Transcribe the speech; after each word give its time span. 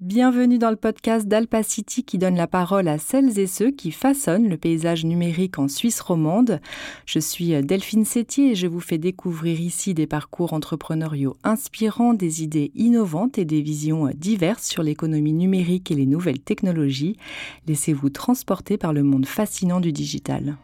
Bienvenue 0.00 0.58
dans 0.58 0.68
le 0.68 0.76
podcast 0.76 1.26
d'Alpacity 1.26 2.04
qui 2.04 2.18
donne 2.18 2.36
la 2.36 2.46
parole 2.46 2.86
à 2.86 2.98
celles 2.98 3.38
et 3.38 3.46
ceux 3.46 3.70
qui 3.70 3.92
façonnent 3.92 4.46
le 4.46 4.58
paysage 4.58 5.06
numérique 5.06 5.58
en 5.58 5.68
Suisse 5.68 6.02
romande. 6.02 6.60
Je 7.06 7.18
suis 7.18 7.58
Delphine 7.64 8.04
Sétier 8.04 8.50
et 8.50 8.54
je 8.54 8.66
vous 8.66 8.80
fais 8.80 8.98
découvrir 8.98 9.58
ici 9.58 9.94
des 9.94 10.06
parcours 10.06 10.52
entrepreneuriaux 10.52 11.38
inspirants, 11.44 12.12
des 12.12 12.42
idées 12.42 12.72
innovantes 12.74 13.38
et 13.38 13.46
des 13.46 13.62
visions 13.62 14.10
diverses 14.14 14.66
sur 14.66 14.82
l'économie 14.82 15.32
numérique 15.32 15.90
et 15.90 15.94
les 15.94 16.04
nouvelles 16.04 16.40
technologies. 16.40 17.16
Laissez-vous 17.66 18.10
transporter 18.10 18.76
par 18.76 18.92
le 18.92 19.02
monde 19.02 19.24
fascinant 19.24 19.80
du 19.80 19.92
digital. 19.92 20.58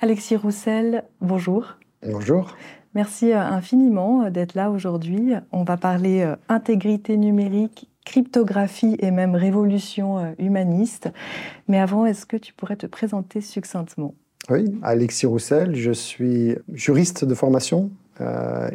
Alexis 0.00 0.36
Roussel, 0.36 1.02
bonjour. 1.20 1.78
Bonjour. 2.06 2.54
Merci 2.94 3.32
euh, 3.32 3.40
infiniment 3.40 4.24
euh, 4.24 4.30
d'être 4.30 4.54
là 4.54 4.70
aujourd'hui. 4.70 5.32
On 5.52 5.64
va 5.64 5.76
parler 5.76 6.22
euh, 6.22 6.36
intégrité 6.48 7.16
numérique, 7.16 7.88
cryptographie 8.04 8.96
et 9.00 9.10
même 9.10 9.34
révolution 9.34 10.34
humaniste. 10.38 11.08
Mais 11.68 11.78
avant, 11.78 12.06
est-ce 12.06 12.26
que 12.26 12.36
tu 12.36 12.52
pourrais 12.52 12.76
te 12.76 12.86
présenter 12.86 13.40
succinctement? 13.40 14.14
Oui, 14.50 14.78
Alexis 14.82 15.26
Roussel, 15.26 15.74
je 15.74 15.90
suis 15.90 16.54
juriste 16.72 17.24
de 17.24 17.34
formation. 17.34 17.90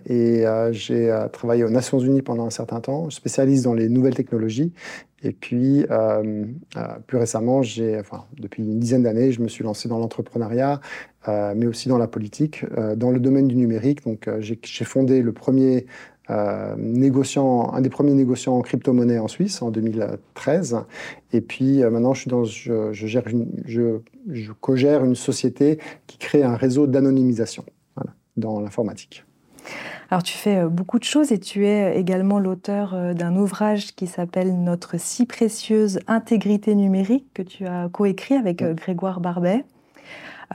et 0.07 0.45
j'ai 0.71 1.15
travaillé 1.31 1.63
aux 1.63 1.69
Nations 1.69 1.99
Unies 1.99 2.23
pendant 2.23 2.47
un 2.47 2.49
certain 2.49 2.81
temps, 2.81 3.11
spécialiste 3.11 3.65
dans 3.65 3.75
les 3.75 3.87
nouvelles 3.87 4.15
technologies. 4.15 4.73
Et 5.23 5.31
puis, 5.31 5.85
plus 7.07 7.17
récemment, 7.17 7.61
enfin, 7.99 8.25
depuis 8.37 8.63
une 8.63 8.79
dizaine 8.79 9.03
d'années, 9.03 9.31
je 9.31 9.41
me 9.41 9.47
suis 9.47 9.63
lancé 9.63 9.89
dans 9.89 9.99
l'entrepreneuriat 9.99 10.79
euh, 11.27 11.53
mais 11.53 11.65
aussi 11.65 11.89
dans 11.89 11.97
la 11.97 12.07
politique, 12.07 12.63
euh, 12.77 12.95
dans 12.95 13.11
le 13.11 13.19
domaine 13.19 13.49
du 13.49 13.55
numérique. 13.55 14.05
Donc, 14.05 14.27
euh, 14.27 14.39
j'ai 14.39 14.85
fondé 14.85 15.21
le 15.21 15.33
premier 15.33 15.85
négociant, 16.77 17.73
un 17.73 17.81
des 17.81 17.89
premiers 17.89 18.13
négociants 18.13 18.55
en 18.55 18.61
crypto-monnaie 18.61 19.17
en 19.17 19.27
Suisse 19.27 19.63
en 19.63 19.71
2013. 19.71 20.77
Et 21.33 21.41
puis 21.41 21.79
maintenant, 21.79 22.13
je, 22.13 22.21
suis 22.21 22.29
dans, 22.29 22.43
je, 22.43 22.91
gère 22.93 23.23
je, 23.65 23.97
je 24.29 24.51
co-gère 24.51 25.03
une 25.03 25.15
société 25.15 25.79
qui 26.05 26.19
crée 26.19 26.43
un 26.43 26.55
réseau 26.55 26.85
d'anonymisation 26.85 27.65
dans 28.37 28.59
l'informatique. 28.59 29.25
Alors 30.09 30.23
tu 30.23 30.37
fais 30.37 30.65
beaucoup 30.65 30.99
de 30.99 31.03
choses 31.03 31.31
et 31.31 31.39
tu 31.39 31.65
es 31.65 31.97
également 31.97 32.39
l'auteur 32.39 33.13
d'un 33.13 33.35
ouvrage 33.35 33.95
qui 33.95 34.07
s'appelle 34.07 34.63
Notre 34.63 34.99
si 34.99 35.25
précieuse 35.25 35.99
intégrité 36.07 36.75
numérique 36.75 37.25
que 37.33 37.41
tu 37.41 37.67
as 37.67 37.89
coécrit 37.89 38.35
avec 38.35 38.63
Grégoire 38.63 39.19
Barbet. 39.19 39.65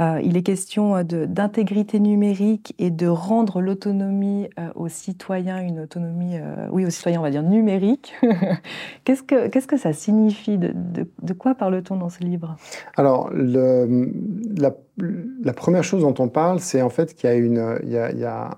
Euh, 0.01 0.21
il 0.25 0.37
est 0.37 0.43
question 0.43 0.97
euh, 0.97 1.03
d'intégrité 1.05 2.01
numérique 2.01 2.75
et 2.79 2.91
de 2.91 3.07
rendre 3.07 3.61
l'autonomie 3.61 4.49
euh, 4.59 4.69
aux 4.75 4.89
citoyens, 4.89 5.61
une 5.61 5.81
autonomie, 5.81 6.37
oui, 6.71 6.85
aux 6.85 6.91
citoyens, 6.91 7.21
on 7.21 7.23
va 7.23 7.31
dire 7.31 7.43
numérique. 7.43 8.15
qu'est-ce, 9.05 9.23
que, 9.23 9.49
qu'est-ce 9.49 9.67
que 9.67 9.77
ça 9.77 9.93
signifie? 9.93 10.59
De, 10.59 10.75
de, 11.23 11.33
quoi 11.33 11.55
parle-t-on 11.55 11.97
dans 11.97 12.09
ce 12.09 12.21
livre? 12.21 12.57
Alors, 12.97 13.31
le, 13.33 14.13
la, 14.57 14.75
la, 14.99 15.53
première 15.53 15.83
chose 15.83 16.03
dont 16.03 16.15
on 16.19 16.29
parle, 16.29 16.61
c'est 16.61 16.81
en 16.81 16.89
fait 16.89 17.15
qu'il 17.15 17.29
y 17.29 17.33
a 17.33 17.37
une, 17.37 17.59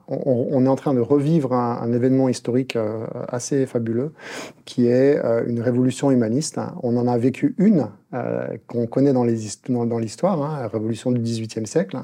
on, 0.09 0.65
est 0.65 0.69
en 0.69 0.77
train 0.77 0.93
de 0.93 1.01
revivre 1.01 1.53
un, 1.53 1.93
événement 1.93 2.29
historique 2.29 2.77
assez 3.29 3.65
fabuleux, 3.67 4.13
qui 4.65 4.87
est 4.89 5.19
une 5.47 5.61
révolution 5.61 6.11
humaniste. 6.11 6.61
On 6.83 6.97
en 6.97 7.09
a 7.09 7.17
vécu 7.17 7.55
une 7.59 7.89
euh, 8.15 8.57
qu'on 8.69 8.87
connaît 8.87 9.13
dans 9.13 9.25
l'histoire, 9.25 10.43
hein, 10.43 10.61
la 10.61 10.69
révolution 10.69 11.11
du 11.11 11.21
XVIIIe 11.21 11.67
siècle, 11.67 11.99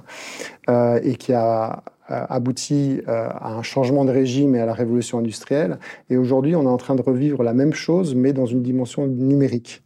euh, 0.68 0.98
et 1.02 1.14
qui 1.14 1.32
a 1.32 1.82
euh, 2.12 2.24
abouti 2.28 3.00
à 3.06 3.54
un 3.54 3.62
changement 3.62 4.04
de 4.04 4.10
régime 4.10 4.54
et 4.54 4.60
à 4.60 4.66
la 4.66 4.74
révolution 4.74 5.18
industrielle. 5.18 5.78
Et 6.10 6.16
aujourd'hui, 6.16 6.54
on 6.54 6.62
est 6.62 6.66
en 6.66 6.76
train 6.76 6.94
de 6.94 7.02
revivre 7.02 7.42
la 7.42 7.54
même 7.54 7.72
chose, 7.72 8.14
mais 8.14 8.32
dans 8.32 8.46
une 8.46 8.62
dimension 8.62 9.06
numérique. 9.06 9.82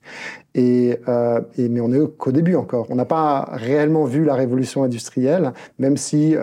Et, 0.55 0.99
mais 1.59 1.81
on 1.81 1.93
est 1.93 2.17
qu'au 2.17 2.33
début 2.33 2.55
encore. 2.55 2.87
On 2.91 2.95
n'a 2.95 3.05
pas 3.05 3.49
réellement 3.53 4.05
vu 4.05 4.25
la 4.25 4.35
révolution 4.35 4.83
industrielle, 4.83 5.53
même 5.79 5.97
si 5.97 6.35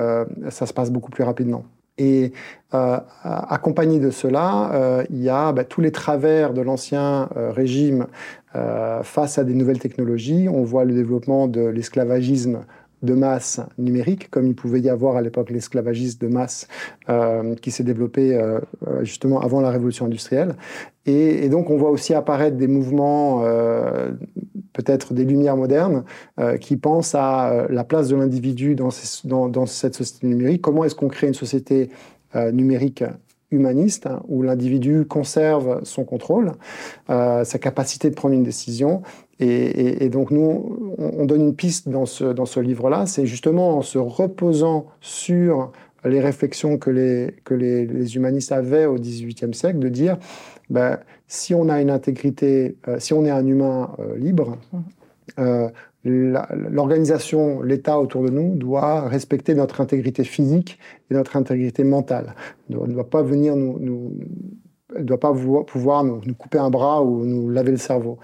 ça 0.50 0.66
se 0.66 0.74
passe 0.74 0.92
beaucoup 0.92 1.12
plus 1.12 1.24
rapidement. 1.24 1.66
Et 1.98 2.32
euh, 2.74 2.98
accompagné 3.24 4.00
de 4.00 4.10
cela, 4.10 4.72
euh, 4.74 5.04
il 5.12 5.22
y 5.22 5.30
a 5.30 5.52
bah, 5.52 5.64
tous 5.64 5.82
les 5.82 5.92
travers 5.92 6.54
de 6.54 6.62
l'ancien 6.62 7.30
euh, 7.38 7.52
régime 7.52 8.08
face 9.02 9.40
à 9.40 9.44
des 9.44 9.56
nouvelles 9.56 9.80
technologies. 9.80 10.48
On 10.48 10.62
voit 10.62 10.86
le 10.86 10.94
développement 10.94 11.48
de 11.48 11.62
l'esclavagisme 11.62 12.60
de 13.04 13.14
masse 13.14 13.62
numérique, 13.78 14.32
comme 14.32 14.48
il 14.48 14.56
pouvait 14.56 14.80
y 14.80 14.90
avoir 14.90 15.18
à 15.18 15.22
l'époque 15.22 15.52
l'esclavagisme 15.52 16.20
de 16.20 16.28
masse 16.28 16.68
qui 17.62 17.72
s'est 17.72 17.84
développé 17.84 18.40
justement 19.02 19.42
avant 19.42 19.62
la 19.62 19.70
révolution 19.70 20.06
industrielle. 20.06 20.56
Et, 21.06 21.50
donc 21.50 21.70
on 21.70 21.78
voit 21.78 21.92
aussi 21.92 22.14
apparaître 22.14 22.58
des 22.58 22.68
mouvements 22.68 23.44
peut-être 24.74 25.14
des 25.14 25.24
lumières 25.24 25.56
modernes 25.56 26.04
euh, 26.40 26.58
qui 26.58 26.76
pensent 26.76 27.16
à 27.16 27.52
euh, 27.52 27.68
la 27.70 27.84
place 27.84 28.10
de 28.10 28.16
l'individu 28.16 28.76
dans, 28.76 28.90
cette 28.92 29.96
société 29.96 30.28
numérique. 30.28 30.62
Comment 30.62 30.84
est-ce 30.84 30.96
qu'on 30.96 31.08
crée 31.08 31.28
une 31.28 31.34
société 31.34 31.90
euh, 32.36 32.52
numérique 32.52 33.04
humaniste 33.54 34.08
hein, 34.08 34.22
où 34.28 34.42
l'individu 34.42 35.06
conserve 35.06 35.82
son 35.84 36.04
contrôle, 36.04 36.54
sa 37.08 37.60
capacité 37.60 38.10
de 38.10 38.16
prendre 38.16 38.34
une 38.34 38.44
décision. 38.44 39.02
Et, 39.40 40.10
donc 40.10 40.32
nous, 40.32 40.96
on, 40.98 41.26
donne 41.26 41.42
une 41.42 41.56
piste 41.56 41.90
dans 41.90 42.06
ce, 42.06 42.26
dans 42.26 42.46
ce 42.46 42.60
livre-là, 42.60 43.06
c'est 43.06 43.26
justement 43.26 43.78
en 43.78 43.82
se 43.82 43.98
reposant 43.98 44.88
sur 45.02 45.72
les 46.06 46.20
réflexions 46.20 46.78
que 46.78 46.90
les, 46.90 47.36
que 47.44 47.54
les, 47.54 47.86
les 47.86 48.16
humanistes 48.16 48.52
avaient 48.52 48.86
au 48.86 48.96
XVIIIe 48.96 49.54
siècle, 49.54 49.80
de 49.80 49.90
dire 49.90 50.18
ben, 50.70 51.00
si 51.28 51.54
on 51.54 51.70
a 51.70 51.82
une 51.82 51.90
intégrité, 51.90 52.78
euh, 52.88 53.00
si 53.00 53.14
on 53.14 53.26
est 53.26 53.32
un 53.32 53.46
humain 53.46 53.96
euh, 54.00 54.18
libre, 54.18 54.58
mmh. 54.72 54.80
euh, 55.40 55.70
l'organisation, 56.06 57.62
l'État 57.62 58.00
autour 58.00 58.24
de 58.24 58.30
nous 58.30 58.56
doit 58.56 59.08
respecter 59.08 59.56
notre 59.56 59.80
intégrité 59.82 60.24
physique 60.24 60.80
et 61.10 61.14
notre 61.14 61.38
intégrité 61.38 61.84
mentale. 61.84 62.36
Il 62.70 62.78
ne 62.78 62.94
doit 62.94 63.10
pas 63.10 63.24
venir 63.24 63.56
nous, 63.56 63.78
nous 63.80 64.14
elle 64.96 65.06
doit 65.06 65.20
pas 65.20 65.34
pouvoir 65.34 66.04
nous, 66.04 66.22
couper 66.38 66.58
un 66.58 66.70
bras 66.70 67.02
ou 67.02 67.26
nous 67.26 67.50
laver 67.50 67.72
le 67.72 67.78
cerveau. 67.78 68.20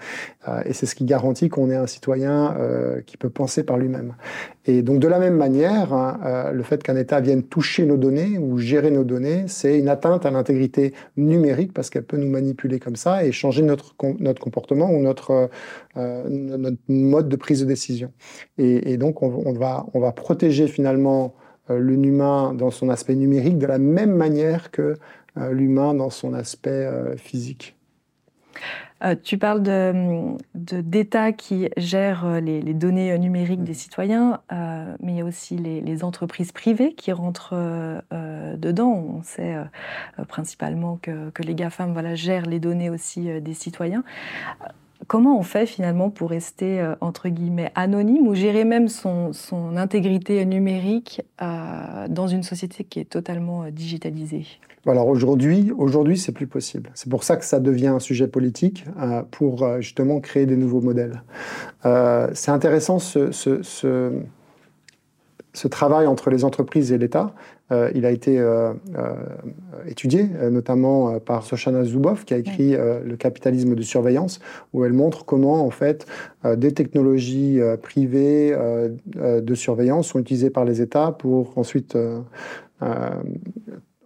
Euh, 0.48 0.62
et 0.64 0.72
c'est 0.72 0.86
ce 0.86 0.94
qui 0.94 1.04
garantit 1.04 1.48
qu'on 1.48 1.70
est 1.70 1.76
un 1.76 1.86
citoyen 1.86 2.56
euh, 2.58 3.00
qui 3.02 3.16
peut 3.16 3.30
penser 3.30 3.62
par 3.62 3.78
lui-même. 3.78 4.14
Et 4.66 4.82
donc 4.82 5.00
de 5.00 5.08
la 5.08 5.18
même 5.18 5.36
manière, 5.36 5.92
hein, 5.92 6.20
euh, 6.24 6.52
le 6.52 6.62
fait 6.62 6.82
qu'un 6.82 6.96
État 6.96 7.20
vienne 7.20 7.42
toucher 7.42 7.84
nos 7.86 7.96
données 7.96 8.38
ou 8.38 8.58
gérer 8.58 8.90
nos 8.90 9.04
données, 9.04 9.44
c'est 9.48 9.78
une 9.78 9.88
atteinte 9.88 10.26
à 10.26 10.30
l'intégrité 10.30 10.94
numérique 11.16 11.72
parce 11.72 11.90
qu'elle 11.90 12.04
peut 12.04 12.18
nous 12.18 12.30
manipuler 12.30 12.78
comme 12.78 12.96
ça 12.96 13.24
et 13.24 13.32
changer 13.32 13.62
notre, 13.62 13.94
notre 14.18 14.40
comportement 14.40 14.90
ou 14.90 15.00
notre, 15.00 15.50
notre 15.96 16.78
mode 16.88 17.28
de 17.28 17.36
prise 17.36 17.60
de 17.60 17.66
décision. 17.66 18.12
Et, 18.58 18.96
donc 18.96 19.22
on, 19.22 19.42
on, 19.46 19.52
va, 19.52 19.86
on 19.94 20.00
va 20.00 20.12
protéger 20.12 20.66
finalement 20.68 21.34
l'humain 21.68 22.54
dans 22.54 22.70
son 22.70 22.88
aspect 22.88 23.14
numérique 23.14 23.58
de 23.58 23.66
la 23.66 23.78
même 23.78 24.14
manière 24.14 24.70
que 24.70 24.96
l'humain 25.36 25.94
dans 25.94 26.10
son 26.10 26.34
aspect 26.34 26.70
euh, 26.70 27.16
physique. 27.16 27.76
Euh, 29.02 29.14
tu 29.22 29.38
parles 29.38 29.62
d'États 29.62 31.30
de, 31.30 31.36
qui 31.36 31.70
gèrent 31.78 32.40
les, 32.40 32.74
données 32.74 33.18
numériques 33.18 33.64
des 33.64 33.72
citoyens, 33.74 34.40
mais 34.50 35.12
il 35.12 35.16
y 35.16 35.20
a 35.22 35.24
aussi 35.24 35.56
les, 35.56 36.04
entreprises 36.04 36.52
privées 36.52 36.92
qui 36.92 37.10
rentrent 37.12 37.54
dedans. 38.12 38.92
On 38.92 39.22
sait 39.22 39.56
principalement 40.28 40.98
que, 41.00 41.30
que, 41.30 41.42
les 41.42 41.54
GAFAM 41.54 41.94
voilà, 41.94 42.14
gèrent 42.14 42.44
les 42.44 42.60
données 42.60 42.90
aussi 42.90 43.40
des 43.40 43.54
citoyens. 43.54 44.04
Comment 45.06 45.38
on 45.38 45.42
fait 45.42 45.66
finalement 45.66 46.10
pour 46.10 46.30
rester 46.30 46.80
euh, 46.80 46.94
entre 47.00 47.28
guillemets 47.28 47.72
anonyme 47.74 48.28
ou 48.28 48.34
gérer 48.34 48.64
même 48.64 48.88
son, 48.88 49.32
intégrité 49.76 50.44
numérique 50.44 51.22
euh, 51.42 52.06
dans 52.08 52.28
une 52.28 52.42
société 52.42 52.84
qui 52.84 53.00
est 53.00 53.10
totalement 53.10 53.64
euh, 53.64 53.70
digitalisée? 53.70 54.46
Alors 54.86 55.08
aujourd'hui, 55.08 55.72
aujourd'hui 55.76 56.16
c'est 56.16 56.32
plus 56.32 56.46
possible. 56.46 56.90
C'est 56.94 57.10
pour 57.10 57.22
ça 57.24 57.36
que 57.36 57.44
ça 57.44 57.60
devient 57.60 57.88
un 57.88 57.98
sujet 57.98 58.28
politique 58.28 58.86
pour 59.30 59.80
justement 59.80 60.20
créer 60.20 60.46
des 60.46 60.56
nouveaux 60.56 60.80
modèles. 60.80 61.22
c'est 62.32 62.50
intéressant 62.50 62.98
ce, 62.98 63.30
ce 65.52 65.68
travail 65.68 66.06
entre 66.06 66.30
les 66.30 66.44
entreprises 66.44 66.92
et 66.92 66.98
l'État, 66.98 67.34
euh, 67.72 67.90
il 67.94 68.04
a 68.04 68.10
été 68.10 68.38
euh, 68.38 68.72
euh, 68.96 69.14
étudié 69.86 70.28
notamment 70.50 71.18
par 71.20 71.44
Soshana 71.44 71.84
Zuboff 71.84 72.24
qui 72.24 72.34
a 72.34 72.38
écrit 72.38 72.72
Le 72.72 73.16
capitalisme 73.16 73.74
de 73.74 73.82
surveillance, 73.82 74.40
où 74.72 74.84
elle 74.84 74.92
montre 74.92 75.24
comment 75.24 75.64
en 75.64 75.70
fait 75.70 76.06
des 76.56 76.72
technologies 76.72 77.60
privées 77.82 78.56
de 79.16 79.54
surveillance 79.54 80.08
sont 80.08 80.18
utilisées 80.18 80.50
par 80.50 80.64
les 80.64 80.80
États 80.80 81.12
pour 81.12 81.56
ensuite 81.58 81.96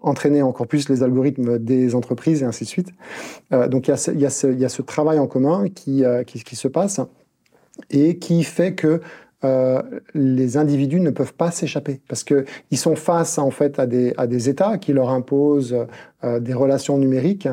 entraîner 0.04 0.42
encore 0.42 0.66
plus 0.66 0.88
les 0.88 1.02
algorithmes 1.02 1.58
des 1.58 1.94
entreprises 1.94 2.42
et 2.42 2.44
ainsi 2.44 2.64
de 2.64 2.68
suite. 2.68 2.88
donc 3.68 3.88
il 3.88 3.90
y, 3.90 3.94
a 3.94 3.96
ce, 3.96 4.10
y 4.10 4.18
y, 4.18 4.64
a 4.64 4.68
ce, 4.68 4.82
travail 4.82 5.18
en 5.18 5.26
commun 5.26 5.68
qui, 5.68 6.04
qui, 6.26 6.42
qui, 6.42 6.56
se 6.56 6.68
passe 6.68 7.00
et 7.90 8.18
qui 8.18 8.44
fait 8.44 8.74
que 8.74 9.00
euh, 9.44 9.82
les 10.14 10.56
individus 10.56 11.00
ne 11.00 11.10
peuvent 11.10 11.34
pas 11.34 11.50
s'échapper 11.50 12.00
parce 12.08 12.24
qu'ils 12.24 12.78
sont 12.78 12.96
face 12.96 13.38
en 13.38 13.50
fait 13.50 13.78
à 13.78 13.86
des, 13.86 14.14
à 14.16 14.26
des 14.26 14.48
États 14.48 14.78
qui 14.78 14.92
leur 14.92 15.10
imposent 15.10 15.76
des 16.22 16.54
relations 16.54 16.98
numériques 16.98 17.48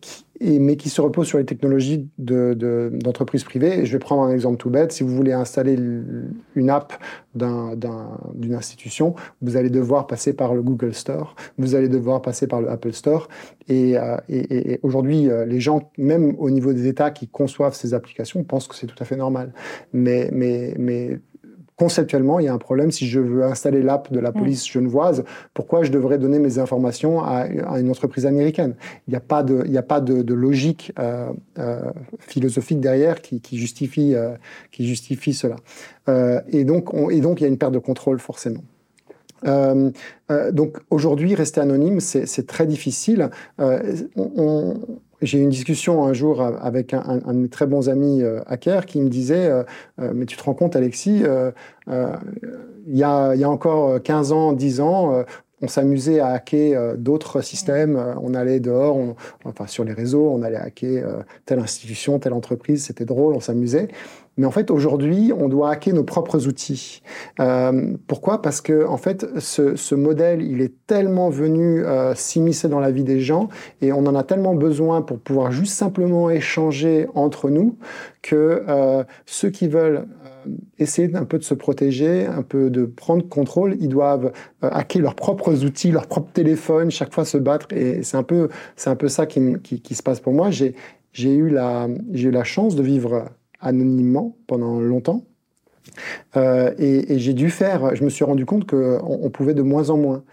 qui, 0.00 0.24
mais 0.40 0.76
qui 0.76 0.88
se 0.88 1.00
repose 1.00 1.26
sur 1.26 1.38
les 1.38 1.44
technologies 1.44 2.08
d'entreprises 2.18 3.44
privées. 3.44 3.80
Et 3.80 3.86
je 3.86 3.92
vais 3.92 3.98
prendre 3.98 4.22
un 4.22 4.30
exemple 4.30 4.56
tout 4.56 4.70
bête. 4.70 4.92
Si 4.92 5.02
vous 5.02 5.14
voulez 5.14 5.32
installer 5.32 5.78
une 6.54 6.70
app 6.70 6.92
d'une 7.34 8.54
institution, 8.54 9.14
vous 9.42 9.56
allez 9.56 9.70
devoir 9.70 10.06
passer 10.06 10.32
par 10.32 10.54
le 10.54 10.62
Google 10.62 10.94
Store, 10.94 11.34
vous 11.56 11.74
allez 11.74 11.88
devoir 11.88 12.22
passer 12.22 12.46
par 12.46 12.60
le 12.60 12.70
Apple 12.70 12.92
Store. 12.92 13.28
Et, 13.68 13.98
euh, 13.98 14.16
aujourd'hui, 14.82 15.28
euh, 15.28 15.44
les 15.44 15.60
gens, 15.60 15.90
même 15.98 16.34
au 16.38 16.50
niveau 16.50 16.72
des 16.72 16.86
États 16.86 17.10
qui 17.10 17.28
conçoivent 17.28 17.74
ces 17.74 17.94
applications, 17.94 18.42
pensent 18.44 18.66
que 18.66 18.74
c'est 18.74 18.86
tout 18.86 19.00
à 19.00 19.04
fait 19.04 19.16
normal. 19.16 19.52
Mais, 19.92 20.30
mais, 20.32 20.74
mais 20.78 21.20
conceptuellement, 21.78 22.40
il 22.40 22.46
y 22.46 22.48
a 22.48 22.52
un 22.52 22.58
problème. 22.58 22.90
Si 22.90 23.06
je 23.06 23.20
veux 23.20 23.44
installer 23.44 23.82
l'app 23.82 24.12
de 24.12 24.18
la 24.18 24.30
mm. 24.30 24.34
police 24.34 24.68
genevoise, 24.68 25.24
pourquoi 25.54 25.84
je 25.84 25.90
devrais 25.90 26.18
donner 26.18 26.38
mes 26.38 26.58
informations 26.58 27.22
à, 27.22 27.46
une 27.78 27.90
entreprise 27.90 28.26
américaine? 28.26 28.74
Il 29.06 29.12
n'y 29.12 29.16
a 29.16 29.20
pas 29.20 29.42
de, 29.42 29.62
il 29.64 29.78
a 29.78 29.82
pas 29.82 30.00
de, 30.00 30.34
logique 30.34 30.92
euh, 30.98 31.30
euh, 31.58 31.80
philosophique 32.18 32.80
derrière 32.80 33.22
qui, 33.22 33.40
justifie, 33.52 34.14
euh, 34.14 34.34
qui 34.72 34.86
justifie 34.86 35.32
cela. 35.32 35.56
et, 36.48 36.64
donc, 36.64 36.90
et 37.10 37.20
donc, 37.20 37.40
il 37.40 37.44
y 37.44 37.46
a 37.46 37.48
une 37.48 37.58
perte 37.58 37.72
de 37.72 37.78
contrôle 37.78 38.18
forcément. 38.18 38.62
donc 39.44 40.78
aujourd'hui, 40.90 41.34
rester 41.34 41.60
anonyme, 41.60 42.00
c'est 42.00 42.46
très 42.46 42.66
difficile. 42.66 43.30
on, 43.58 44.74
j'ai 45.22 45.38
eu 45.38 45.42
une 45.42 45.50
discussion 45.50 46.04
un 46.04 46.12
jour 46.12 46.42
avec 46.42 46.94
un, 46.94 47.20
un, 47.24 47.34
de 47.34 47.38
mes 47.38 47.48
très 47.48 47.66
bons 47.66 47.88
amis 47.88 48.22
euh, 48.22 48.40
hackers 48.46 48.86
qui 48.86 49.00
me 49.00 49.08
disait 49.08 49.46
euh, 49.46 49.64
euh, 50.00 50.12
Mais 50.14 50.26
tu 50.26 50.36
te 50.36 50.42
rends 50.42 50.54
compte, 50.54 50.76
Alexis, 50.76 51.22
il 51.86 52.96
y, 52.96 53.02
a, 53.02 53.34
y, 53.34 53.44
a, 53.44 53.50
encore 53.50 54.02
15 54.02 54.32
ans, 54.32 54.52
10 54.52 54.80
ans, 54.80 55.24
on 55.60 55.68
s'amusait 55.68 56.20
à 56.20 56.28
hacker 56.28 56.96
d'autres 56.96 57.40
systèmes. 57.40 58.02
On 58.22 58.34
allait 58.34 58.60
dehors, 58.60 58.96
enfin 59.44 59.66
sur 59.66 59.84
les 59.84 59.92
réseaux, 59.92 60.30
on 60.30 60.42
allait 60.42 60.56
hacker 60.56 61.24
telle 61.44 61.58
institution, 61.58 62.18
telle 62.18 62.32
entreprise. 62.32 62.84
C'était 62.84 63.04
drôle, 63.04 63.34
on 63.34 63.40
s'amusait. 63.40 63.88
Mais 64.38 64.46
en 64.46 64.50
fait, 64.50 64.70
aujourd'hui, 64.70 65.32
on 65.36 65.48
doit 65.48 65.70
hacker 65.70 65.92
nos 65.92 66.04
propres 66.04 66.46
outils. 66.46 67.02
Euh, 67.40 67.92
pourquoi? 68.06 68.40
Parce 68.40 68.60
que 68.60 68.86
en 68.86 68.96
fait, 68.96 69.26
ce, 69.38 69.76
ce, 69.76 69.94
modèle, 69.94 70.40
il 70.42 70.62
est 70.62 70.72
tellement 70.86 71.28
venu 71.28 71.84
euh, 71.84 72.14
s'immiscer 72.14 72.68
dans 72.68 72.80
la 72.80 72.90
vie 72.90 73.04
des 73.04 73.20
gens 73.20 73.48
et 73.82 73.92
on 73.92 74.06
en 74.06 74.14
a 74.14 74.22
tellement 74.22 74.54
besoin 74.54 75.02
pour 75.02 75.18
pouvoir 75.18 75.52
juste 75.52 75.74
simplement 75.74 76.30
échanger 76.30 77.06
entre 77.14 77.50
nous 77.50 77.76
que 78.22 78.64
euh, 78.68 79.04
ceux 79.26 79.50
qui 79.50 79.68
veulent 79.68 80.06
euh, 80.46 80.50
essayer 80.78 81.14
un 81.14 81.24
peu 81.24 81.38
de 81.38 81.44
se 81.44 81.54
protéger, 81.54 82.26
un 82.26 82.42
peu 82.42 82.70
de 82.70 82.84
prendre 82.84 83.26
contrôle, 83.28 83.76
ils 83.80 83.88
doivent 83.88 84.32
euh, 84.64 84.68
hacker 84.70 85.02
leurs 85.02 85.14
propres 85.14 85.64
outils, 85.64 85.90
leurs 85.90 86.06
propres 86.06 86.32
téléphones, 86.32 86.90
chaque 86.90 87.12
fois 87.12 87.24
se 87.24 87.38
battre. 87.38 87.66
Et 87.72 88.02
c'est 88.02 88.16
un 88.16 88.22
peu, 88.22 88.48
c'est 88.76 88.90
un 88.90 88.96
peu 88.96 89.08
ça 89.08 89.26
qui, 89.26 89.40
qui, 89.62 89.80
qui 89.80 89.94
se 89.94 90.02
passe 90.02 90.20
pour 90.20 90.32
moi. 90.32 90.50
J'ai, 90.50 90.68
eu 90.68 90.74
j'ai 91.14 91.34
eu 91.34 92.30
la 92.30 92.44
chance 92.44 92.76
de 92.76 92.82
vivre 92.82 93.30
anonymement 93.60 94.36
pendant 94.46 94.80
longtemps. 94.80 95.24
Euh, 96.36 96.72
et, 96.78 97.18
j'ai 97.18 97.34
dû 97.34 97.50
faire, 97.50 97.94
je 97.94 98.04
me 98.04 98.10
suis 98.10 98.24
rendu 98.24 98.44
compte 98.44 98.66
qu'on 98.68 99.00
on 99.02 99.30
pouvait 99.30 99.54
de 99.54 99.62
moins 99.62 99.90
en 99.90 99.96
moins. 99.96 100.24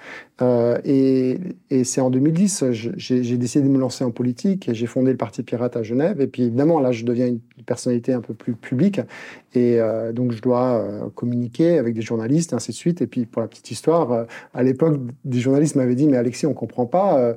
Euh, 0.41 0.77
et, 0.83 1.39
c'est 1.83 2.01
en 2.01 2.09
2010, 2.09 2.65
j'ai 2.71 3.37
décidé 3.37 3.65
de 3.65 3.69
me 3.69 3.79
lancer 3.79 4.03
en 4.03 4.11
politique 4.11 4.67
et 4.69 4.73
j'ai 4.73 4.85
fondé 4.85 5.11
le 5.11 5.17
Parti 5.17 5.43
Pirate 5.43 5.77
à 5.77 5.83
Genève. 5.83 6.21
Et 6.21 6.27
puis 6.27 6.43
évidemment, 6.43 6.79
là, 6.79 6.91
je 6.91 7.05
deviens 7.05 7.27
une 7.27 7.39
personnalité 7.65 8.13
un 8.13 8.21
peu 8.21 8.33
plus 8.33 8.53
publique. 8.53 8.99
Et 9.53 9.79
euh, 9.79 10.11
donc, 10.11 10.31
je 10.31 10.41
dois 10.41 11.09
communiquer 11.15 11.77
avec 11.77 11.93
des 11.93 12.01
journalistes, 12.01 12.51
et 12.51 12.55
ainsi 12.55 12.71
de 12.71 12.75
suite. 12.75 13.01
Et 13.01 13.07
puis, 13.07 13.25
pour 13.25 13.41
la 13.41 13.47
petite 13.47 13.71
histoire, 13.71 14.25
à 14.53 14.63
l'époque, 14.63 14.99
des 15.23 15.39
journalistes 15.39 15.75
m'avaient 15.75 15.95
dit, 15.95 16.07
mais 16.07 16.17
Alexis, 16.17 16.45
on 16.45 16.53
comprend 16.53 16.85
pas 16.85 17.35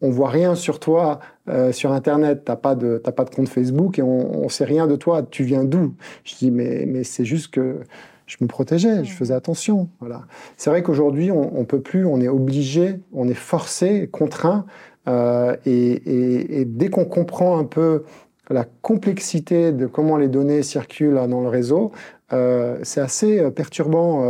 on 0.00 0.10
voit 0.10 0.28
rien 0.28 0.54
sur 0.54 0.78
toi 0.78 1.20
euh, 1.48 1.72
sur 1.72 1.92
Internet, 1.92 2.42
t'as 2.44 2.56
pas 2.56 2.74
de 2.74 2.98
pas 2.98 3.24
de 3.24 3.34
compte 3.34 3.48
Facebook 3.48 3.98
et 3.98 4.02
on, 4.02 4.44
on 4.44 4.48
sait 4.48 4.64
rien 4.64 4.86
de 4.86 4.96
toi. 4.96 5.22
Tu 5.22 5.44
viens 5.44 5.64
d'où? 5.64 5.94
Je 6.24 6.36
dis 6.36 6.50
mais 6.50 6.84
mais 6.86 7.04
c'est 7.04 7.24
juste 7.24 7.52
que 7.52 7.80
je 8.26 8.36
me 8.40 8.46
protégeais, 8.46 9.04
je 9.04 9.12
faisais 9.12 9.34
attention. 9.34 9.88
Voilà. 10.00 10.22
C'est 10.56 10.70
vrai 10.70 10.82
qu'aujourd'hui 10.82 11.30
on, 11.30 11.58
on 11.58 11.64
peut 11.64 11.80
plus, 11.80 12.04
on 12.04 12.20
est 12.20 12.28
obligé, 12.28 13.00
on 13.12 13.28
est 13.28 13.34
forcé, 13.34 14.08
contraint, 14.08 14.66
euh, 15.08 15.56
et, 15.64 16.64
dès 16.66 16.90
qu'on 16.90 17.06
comprend 17.06 17.58
un 17.58 17.64
peu 17.64 18.04
la 18.50 18.64
complexité 18.82 19.72
de 19.72 19.86
comment 19.86 20.16
les 20.16 20.28
données 20.28 20.62
circulent 20.62 21.26
dans 21.28 21.40
le 21.40 21.48
réseau, 21.48 21.92
euh, 22.32 22.78
c'est 22.82 23.00
assez 23.00 23.50
perturbant 23.50 24.22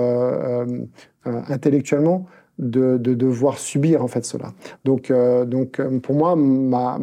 intellectuellement 1.24 2.26
de, 2.58 2.96
devoir 2.96 3.58
subir 3.58 4.02
en 4.02 4.08
fait 4.08 4.24
cela. 4.24 4.52
Donc, 4.84 5.10
euh, 5.10 5.44
donc 5.44 5.80
euh, 5.80 5.98
pour 6.00 6.14
moi, 6.14 6.36
ma, 6.36 6.98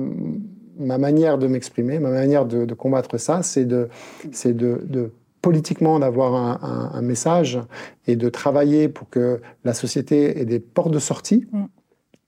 ma 0.78 0.98
manière 0.98 1.38
de 1.38 1.48
m'exprimer, 1.48 2.00
ma 2.00 2.12
manière 2.12 2.46
de, 2.46 2.74
combattre 2.74 3.18
ça, 3.18 3.44
c'est 3.44 3.66
de, 3.66 3.90
c'est 4.32 4.56
de, 4.56 5.12
politiquement 5.42 6.00
d'avoir 6.00 6.64
un, 6.96 7.02
message 7.02 7.60
et 8.08 8.16
de 8.16 8.30
travailler 8.30 8.90
pour 8.90 9.10
que 9.10 9.42
la 9.64 9.74
société 9.74 10.40
ait 10.40 10.46
des 10.46 10.60
portes 10.60 10.92
de 10.92 11.00
sortie. 11.00 11.46
Mm. 11.52 11.66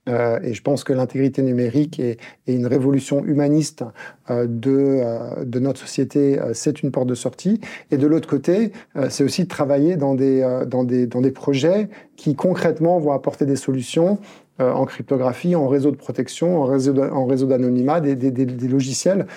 Euh, 0.07 0.39
et 0.43 0.53
je 0.53 0.61
pense 0.61 0.83
que 0.83 0.93
l'intégrité 0.93 1.41
numérique 1.41 1.99
et, 1.99 2.17
une 2.47 2.67
révolution 2.67 3.23
humaniste 3.25 3.83
euh, 4.29 4.45
de, 4.47 4.71
euh, 4.71 5.43
de, 5.43 5.59
notre 5.59 5.79
société, 5.79 6.39
c'est 6.53 6.81
une 6.83 6.91
porte 6.91 7.07
de 7.07 7.15
sortie. 7.15 7.59
Et 7.91 7.97
de 7.97 8.07
l'autre 8.07 8.27
côté, 8.27 8.71
c'est 9.09 9.23
aussi 9.23 9.43
de 9.43 9.47
travailler 9.47 9.97
dans 9.97 10.15
des, 10.15 10.41
dans, 10.67 10.83
des, 10.83 11.07
dans 11.07 11.21
des 11.21 11.31
projets 11.31 11.89
qui 12.15 12.35
concrètement 12.35 12.99
vont 12.99 13.11
apporter 13.11 13.45
des 13.45 13.55
solutions 13.55 14.19
en 14.59 14.85
cryptographie, 14.85 15.55
en 15.55 15.67
réseau 15.67 15.91
de 15.91 15.97
protection, 15.97 16.61
en 16.61 16.65
réseau, 16.65 16.93
d'anonymat, 16.93 18.01
des, 18.01 18.67
logiciels 18.67 19.27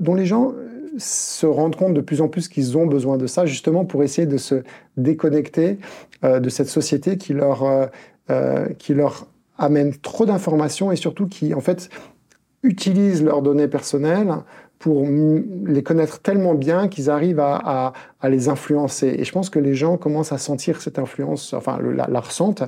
dont 0.00 0.14
les 0.14 0.26
gens 0.26 0.52
se 0.96 1.46
rendent 1.46 1.76
compte 1.76 1.94
de 1.94 2.00
plus 2.00 2.20
en 2.20 2.28
plus 2.28 2.48
qu'ils 2.48 2.76
ont 2.76 2.86
besoin 2.86 3.16
de 3.16 3.26
ça, 3.26 3.46
justement 3.46 3.84
pour 3.84 4.02
essayer 4.02 4.26
de 4.26 4.38
se 4.38 4.62
déconnecter 4.96 5.78
de 6.22 6.48
cette 6.48 6.68
société 6.68 7.16
qui 7.16 7.32
leur, 7.32 7.90
qui 8.78 8.94
leur 8.94 9.28
amènent 9.58 9.96
trop 9.98 10.24
d'informations 10.24 10.92
et 10.92 10.96
surtout 10.96 11.26
qui, 11.26 11.54
en 11.54 11.60
fait, 11.60 11.90
utilisent 12.62 13.22
leurs 13.22 13.42
données 13.42 13.68
personnelles 13.68 14.32
pour 14.78 15.04
les 15.66 15.82
connaître 15.82 16.20
tellement 16.20 16.54
bien 16.54 16.86
qu'ils 16.86 17.10
arrivent 17.10 17.40
à, 17.40 17.92
à, 18.20 18.28
les 18.28 18.48
influencer. 18.48 19.08
Et 19.18 19.24
je 19.24 19.32
pense 19.32 19.50
que 19.50 19.58
les 19.58 19.74
gens 19.74 19.96
commencent 19.96 20.32
à 20.32 20.38
sentir 20.38 20.80
cette 20.80 21.00
influence, 21.00 21.52
enfin 21.52 21.78
la, 21.82 22.06
la 22.06 22.20
ressentent. 22.20 22.62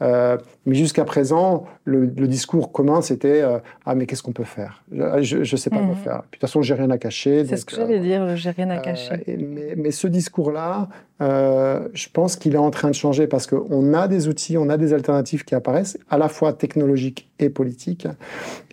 Euh, 0.00 0.36
mais 0.64 0.76
jusqu'à 0.76 1.04
présent, 1.04 1.64
le, 1.84 2.04
le, 2.04 2.28
discours 2.28 2.70
commun, 2.70 3.00
c'était 3.02 3.42
euh, 3.42 3.58
Ah, 3.84 3.96
mais 3.96 4.06
qu'est-ce 4.06 4.22
qu'on 4.22 4.32
peut 4.32 4.44
faire? 4.44 4.84
Je 4.92 5.38
ne 5.38 5.44
sais 5.44 5.70
pas 5.70 5.78
quoi 5.78 5.86
mhm. 5.86 5.96
faire. 5.96 6.22
Puis, 6.30 6.38
de 6.38 6.40
toute 6.40 6.40
façon, 6.42 6.62
j'ai 6.62 6.74
rien 6.74 6.90
à 6.90 6.98
cacher. 6.98 7.44
C'est 7.46 7.56
ce 7.56 7.64
que 7.64 7.74
j'allais 7.74 7.98
dire, 7.98 8.36
j'ai 8.36 8.50
rien 8.50 8.70
à 8.70 8.78
euh, 8.78 8.80
cacher. 8.80 9.24
mais, 9.26 9.74
mais, 9.76 9.90
ce 9.90 10.06
discours-là, 10.06 10.88
euh, 11.20 11.88
je 11.94 12.08
pense 12.12 12.36
qu'il 12.36 12.54
est 12.54 12.58
en 12.58 12.70
train 12.70 12.90
de 12.90 12.94
changer 12.94 13.26
parce 13.26 13.48
qu'on 13.48 13.92
a 13.92 14.06
des 14.06 14.28
outils, 14.28 14.56
on 14.56 14.68
a 14.68 14.76
des 14.76 14.92
alternatives 14.92 15.44
qui 15.44 15.56
apparaissent, 15.56 15.98
à 16.10 16.18
la 16.18 16.28
fois 16.28 16.52
technologiques 16.52 17.28
et 17.40 17.48
politiques. 17.48 18.06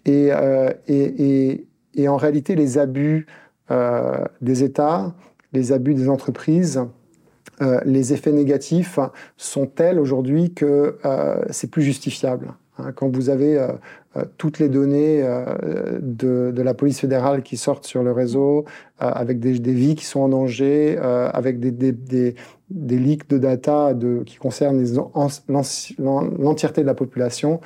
Et, 0.05 0.31
et, 0.87 1.49
et 1.49 1.65
et 1.95 2.07
en 2.07 2.17
réalité, 2.17 2.55
les 2.55 2.77
abus 2.77 3.27
euh, 3.71 4.25
des 4.41 4.63
États, 4.63 5.13
les 5.53 5.71
abus 5.71 5.93
des 5.93 6.09
entreprises, 6.09 6.81
euh, 7.61 7.79
les 7.85 8.13
effets 8.13 8.31
négatifs 8.31 8.99
sont 9.37 9.67
tels 9.67 9.99
aujourd'hui 9.99 10.53
que 10.53 10.97
euh, 11.05 11.35
c'est 11.49 11.69
plus 11.69 11.83
justifiable. 11.83 12.53
Hein. 12.79 12.91
quand 12.95 13.15
vous 13.15 13.29
avez 13.29 13.63
toutes 14.37 14.57
les 14.57 14.67
données 14.67 15.23
de, 16.01 16.53
la 16.55 16.73
police 16.73 16.99
fédérale 16.99 17.43
qui 17.43 17.55
sortent 17.55 17.85
sur 17.85 18.01
le 18.01 18.11
réseau, 18.11 18.65
avec 18.97 19.39
des, 19.39 19.53
vies 19.53 19.93
qui 19.93 20.05
sont 20.05 20.21
en 20.21 20.29
danger, 20.29 20.97
avec 20.97 21.59
des, 21.59 22.35
leaks 22.69 23.29
de 23.29 23.37
data 23.37 23.93
qui 24.25 24.37
concernent 24.37 24.83
l'entièreté 26.39 26.81
de 26.81 26.87
la 26.87 26.95
population, 26.95 27.61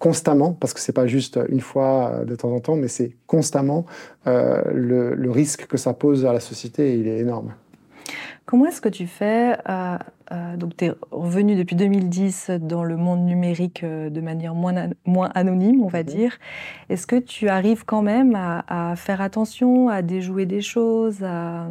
constamment, 0.00 0.52
parce 0.52 0.74
que 0.74 0.80
c'est 0.80 0.94
pas 0.94 1.06
juste 1.06 1.38
une 1.50 1.60
fois 1.60 2.10
euh, 2.12 2.24
de 2.24 2.34
temps 2.34 2.50
en 2.50 2.58
temps, 2.58 2.74
mais 2.74 2.88
c'est 2.88 3.12
constamment, 3.28 3.86
euh, 4.26 4.62
le, 4.72 5.14
le, 5.14 5.30
risque 5.30 5.66
que 5.66 5.76
ça 5.76 5.92
pose 5.92 6.26
à 6.26 6.32
la 6.32 6.40
société, 6.40 6.98
il 6.98 7.06
est 7.06 7.18
énorme. 7.18 7.54
Comment 8.46 8.66
est-ce 8.66 8.80
que 8.80 8.88
tu 8.88 9.06
fais 9.06 9.56
euh, 10.32 10.40
euh, 10.40 10.56
Donc, 10.56 10.76
tu 10.76 10.86
es 10.86 10.92
revenu 11.10 11.56
depuis 11.56 11.76
2010 11.76 12.50
dans 12.60 12.84
le 12.84 12.96
monde 12.96 13.24
numérique 13.24 13.82
euh, 13.82 14.10
de 14.10 14.20
manière 14.20 14.54
moins, 14.54 14.90
moins 15.06 15.30
anonyme, 15.34 15.82
on 15.82 15.88
va 15.88 16.00
mhm. 16.00 16.06
dire. 16.06 16.38
Est-ce 16.88 17.06
que 17.06 17.16
tu 17.16 17.48
arrives 17.48 17.84
quand 17.84 18.02
même 18.02 18.34
à, 18.34 18.94
faire 18.96 19.20
attention, 19.20 19.88
à 19.88 20.02
déjouer 20.02 20.46
des 20.46 20.60
choses, 20.60 21.22
à, 21.22 21.68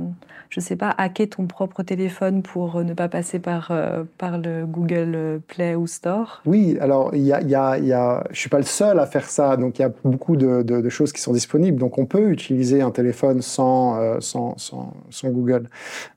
je 0.50 0.60
sais 0.60 0.76
pas, 0.76 0.94
hacker 0.98 1.30
ton 1.30 1.46
propre 1.48 1.84
téléphone 1.84 2.42
pour 2.42 2.84
ne 2.84 2.94
pas 2.94 3.10
passer 3.10 3.40
par, 3.40 3.72
par 4.18 4.38
le 4.38 4.66
Google 4.66 5.42
Play 5.48 5.76
ou 5.76 5.88
Store? 5.88 6.42
Oui, 6.46 6.78
alors, 6.80 7.16
y 7.16 7.34
a, 7.34 7.42
y 7.42 7.56
a, 7.56 7.78
y 7.78 7.94
a, 7.94 8.24
je 8.32 8.40
suis 8.40 8.50
pas 8.50 8.58
le 8.58 8.64
seul 8.64 9.00
à 9.00 9.06
faire 9.06 9.26
ça. 9.26 9.58
Donc, 9.58 9.80
il 9.80 9.82
y 9.82 9.86
a 9.86 9.92
beaucoup 10.04 10.38
de, 10.38 10.62
de, 10.64 10.90
choses 10.90 11.12
qui 11.12 11.22
sont 11.22 11.34
disponibles. 11.34 11.78
Donc, 11.78 11.98
on 11.98 12.06
peut 12.06 12.30
utiliser 12.32 12.82
un 12.82 12.92
téléphone 12.92 13.42
sans, 13.42 14.20
sans, 14.22 14.58
sans, 14.58 14.94
sans, 15.10 15.30
Google 15.30 15.68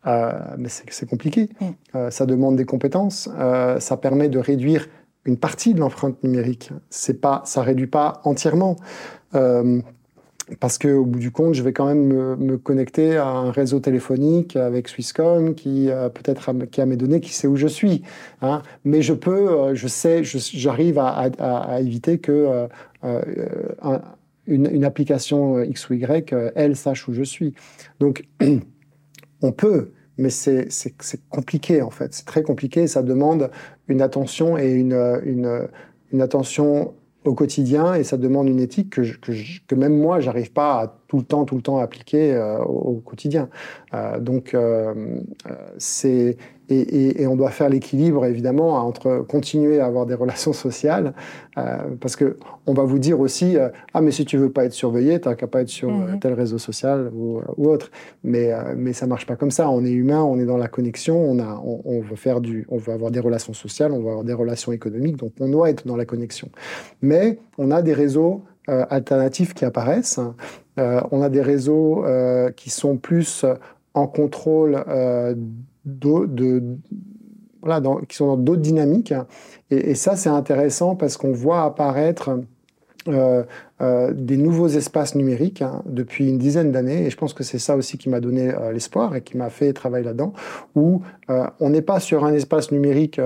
mais 0.05 0.69
c'est 0.69 1.09
compliqué. 1.09 1.49
Mm. 1.61 1.67
Euh, 1.95 2.11
ça 2.11 2.27
demande 2.33 2.57
des 2.57 2.65
compétences. 2.65 3.29
Euh, 3.39 3.79
ça 3.79 3.97
permet 3.97 4.29
de 4.29 4.39
réduire 4.39 4.89
une 5.25 5.37
partie 5.37 5.75
de 5.75 5.81
l'empreinte 5.81 6.23
numérique. 6.23 6.71
C'est 6.91 7.21
pas, 7.21 7.43
ça 7.45 7.63
réduit 7.63 7.87
pas 7.87 8.21
entièrement. 8.25 8.77
Euh, 9.35 9.81
parce 10.59 10.77
qu'au 10.77 11.05
bout 11.05 11.21
du 11.21 11.31
compte, 11.31 11.55
je 11.55 11.63
vais 11.63 11.73
quand 11.73 11.87
même 11.87 12.37
me, 12.37 12.59
connecter 12.59 13.17
à 13.17 13.29
un 13.29 13.53
réseau 13.53 13.79
téléphonique 13.79 14.57
avec 14.57 14.89
Swisscom 14.89 15.55
qui 15.55 15.89
euh, 15.89 16.09
peut-être 16.09 16.53
qui 16.67 16.81
a 16.81 16.87
mes 16.87 16.97
données, 16.97 17.21
qui 17.21 17.33
sait 17.33 17.47
où 17.47 17.57
je 17.57 17.69
suis. 17.69 18.03
Hein. 18.43 18.63
Mais 18.85 19.03
je 19.03 19.15
peux, 19.15 19.75
je 19.75 19.87
sais, 19.87 20.25
j'arrive 20.25 20.99
à, 20.99 21.81
éviter 21.81 22.19
que 22.19 22.67
une, 24.47 24.85
application 24.85 25.63
X 25.63 25.89
ou 25.89 25.95
Y, 25.95 26.35
elle 26.57 26.75
sache 26.75 27.07
où 27.07 27.15
je 27.15 27.23
suis. 27.23 27.55
Donc, 28.01 28.25
on 29.43 29.53
peut, 29.53 29.93
mais 30.19 30.31
c'est 30.31 30.69
compliqué 31.31 31.83
en 31.83 31.91
fait. 31.91 32.15
C'est 32.15 32.27
très 32.27 32.43
compliqué. 32.43 32.87
Ça 32.87 33.03
demande 33.03 33.51
une 33.89 34.03
attention 34.03 34.59
et 34.59 34.71
une, 34.71 35.21
une, 35.25 36.21
attention 36.21 36.95
au 37.25 37.35
quotidien 37.35 37.95
et 37.95 38.05
ça 38.05 38.17
demande 38.17 38.49
une 38.49 38.61
éthique 38.61 38.91
que, 38.91 39.03
que, 39.19 39.33
que 39.67 39.75
même 39.75 39.97
moi, 39.97 40.21
j'arrive 40.21 40.53
pas 40.53 40.81
à 40.81 41.02
tout 41.13 41.19
le 41.19 41.25
temps, 41.25 41.45
tout 41.45 41.57
le 41.57 41.61
temps 41.61 41.77
appliquer 41.77 42.33
euh, 42.33 42.57
au, 42.65 42.95
quotidien. 43.05 43.51
Euh, 43.93 44.19
donc, 44.19 44.55
euh, 44.55 45.21
c'est 45.77 46.39
et, 46.71 47.27
on 47.27 47.37
doit 47.37 47.51
faire 47.51 47.69
l'équilibre 47.69 48.25
évidemment 48.25 48.77
entre 48.77 49.19
continuer 49.29 49.79
à 49.79 49.85
avoir 49.85 50.07
des 50.07 50.15
relations 50.15 50.55
sociales, 50.55 51.13
parce 52.01 52.17
que 52.17 52.39
on 52.67 52.73
va 52.73 52.85
vous 52.85 52.99
dire 52.99 53.21
aussi 53.21 53.59
ah 53.93 54.01
mais 54.01 54.11
si 54.11 54.25
tu 54.25 54.39
veux 54.39 54.51
pas 54.51 54.65
être 54.65 54.73
surveillé, 54.73 55.21
t'as 55.21 55.35
qu'à 55.35 55.47
pas 55.47 55.61
être 55.61 55.69
sur 55.69 55.91
mhm. 55.91 56.19
tel 56.19 56.33
réseau 56.33 56.57
social 56.57 57.11
ou, 57.15 57.43
autre. 57.59 57.91
Mais 58.25 58.53
mais 58.75 58.95
ça 58.95 59.07
marche 59.07 59.27
pas 59.27 59.37
comme 59.37 59.51
ça. 59.51 59.69
On 59.69 59.85
est 59.85 59.91
humain, 59.91 60.23
on 60.23 60.39
est 60.39 60.47
dans 60.47 60.57
la 60.57 60.69
connexion, 60.69 61.19
on 61.19 61.41
a 61.41 61.61
on, 61.63 61.83
on, 61.85 62.01
veut 62.01 62.17
faire 62.17 62.41
du, 62.41 62.65
on 62.71 62.79
veut 62.79 62.95
avoir 62.95 63.11
des 63.11 63.21
relations 63.21 63.53
sociales, 63.53 63.93
on 63.93 64.01
veut 64.01 64.09
avoir 64.09 64.25
des 64.25 64.33
relations 64.33 64.73
économiques, 64.73 65.19
donc 65.19 65.33
on 65.41 65.51
doit 65.51 65.69
être 65.69 65.87
dans 65.87 65.97
la 65.97 66.07
connexion. 66.07 66.49
Mais 67.03 67.39
on 67.59 67.71
a 67.71 67.83
des 67.83 67.93
réseaux 67.93 68.45
alternatifs 68.69 69.53
qui 69.53 69.65
apparaissent. 69.65 70.21
Euh, 70.79 71.01
on 71.11 71.23
a 71.23 71.29
des 71.29 71.43
réseaux 71.43 72.05
euh, 72.05 72.51
qui 72.51 72.71
sont 72.71 72.97
plus 72.97 73.45
en 73.95 74.07
contrôle 74.07 74.83
euh, 74.89 75.35
de, 75.85 76.63
qui 78.09 78.17
sont 78.17 78.27
dans 78.27 78.37
d'autres 78.37 78.63
dynamiques. 78.63 79.15
Et, 79.71 79.95
ça, 79.95 80.17
c'est 80.17 80.31
intéressant 80.31 80.97
parce 80.97 81.17
qu'on 81.17 81.33
voit 81.33 81.63
apparaître 81.63 82.41
des 83.07 84.37
nouveaux 84.37 84.69
espaces 84.69 85.17
numériques 85.17 85.61
hein, 85.61 85.83
depuis 85.87 86.29
une 86.29 86.39
dizaine 86.39 86.71
d'années. 86.71 87.07
Et 87.07 87.11
je 87.11 87.17
pense 87.17 87.35
que 87.35 87.43
c'est 87.43 87.59
ça 87.59 87.77
aussi 87.77 87.99
qui 87.99 88.09
m'a 88.09 88.21
donné 88.21 88.53
l'espoir 88.73 89.17
et 89.17 89.23
qui 89.23 89.37
m'a 89.37 89.51
fait 89.51 89.73
travailler 89.73 90.05
là-dedans, 90.05 90.33
où 90.77 91.03
on 91.29 91.71
n'est 91.71 91.83
pas 91.83 91.99
sur 91.99 92.25
un 92.25 92.33
espace 92.33 92.71
numérique 92.71 93.21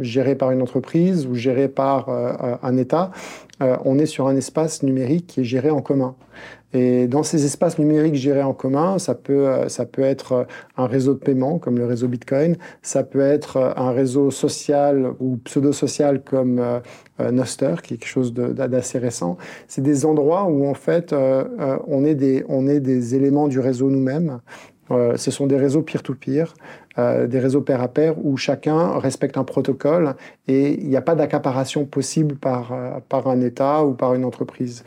géré 0.00 0.34
par 0.34 0.50
une 0.50 0.62
entreprise 0.62 1.26
ou 1.26 1.34
géré 1.34 1.68
par 1.68 2.08
un 2.08 2.76
État. 2.78 3.10
on 3.60 3.98
est 3.98 4.06
sur 4.06 4.28
un 4.28 4.36
espace 4.36 4.82
numérique 4.82 5.26
qui 5.26 5.40
est 5.40 5.44
géré 5.44 5.70
en 5.70 5.82
commun. 5.82 6.14
Et 6.74 7.06
dans 7.06 7.22
ces 7.22 7.44
espaces 7.44 7.78
numériques 7.78 8.14
gérés 8.14 8.42
en 8.42 8.54
commun, 8.54 8.98
ça 8.98 9.14
peut, 9.14 9.46
euh, 9.46 9.68
ça 9.68 9.84
peut 9.84 10.02
être 10.02 10.32
euh, 10.32 10.44
un 10.76 10.86
réseau 10.86 11.14
de 11.14 11.18
paiement 11.18 11.58
comme 11.58 11.78
le 11.78 11.84
réseau 11.84 12.08
Bitcoin, 12.08 12.56
ça 12.80 13.02
peut 13.02 13.20
être 13.20 13.56
euh, 13.56 13.72
un 13.76 13.92
réseau 13.92 14.30
social 14.30 15.12
ou 15.20 15.36
pseudo-social 15.44 16.22
comme 16.22 16.62
Noster, 17.18 17.74
qui 17.82 17.94
est 17.94 17.96
quelque 17.98 18.08
chose 18.08 18.32
d'assez 18.32 18.98
récent. 18.98 19.36
C'est 19.68 19.82
des 19.82 20.04
endroits 20.06 20.44
où 20.44 20.66
en 20.66 20.74
fait 20.74 21.14
on, 21.14 22.04
est 22.04 22.14
des, 22.14 22.44
on 22.48 22.66
est 22.66 22.80
des 22.80 23.14
éléments 23.14 23.48
du 23.48 23.60
réseau 23.60 23.90
nous-mêmes. 23.90 24.40
Ce 24.90 25.30
sont 25.30 25.46
des 25.46 25.56
réseaux 25.56 25.82
peer-to-peer. 25.82 26.52
des 26.98 27.38
réseaux 27.38 27.62
pair 27.62 27.80
à 27.80 27.88
pair 27.88 28.14
où 28.22 28.36
chacun 28.36 28.98
respecte 28.98 29.38
un 29.38 29.44
protocole 29.44 30.16
et 30.48 30.78
il 30.82 30.88
n'y 30.88 30.96
a 30.96 31.00
pas 31.00 31.14
d'accaparation 31.14 31.86
possible 31.86 32.34
par, 32.36 32.74
par 33.08 33.26
un 33.28 33.40
État 33.40 33.84
ou 33.84 33.94
par 33.94 34.14
une 34.14 34.24
entreprise. 34.24 34.84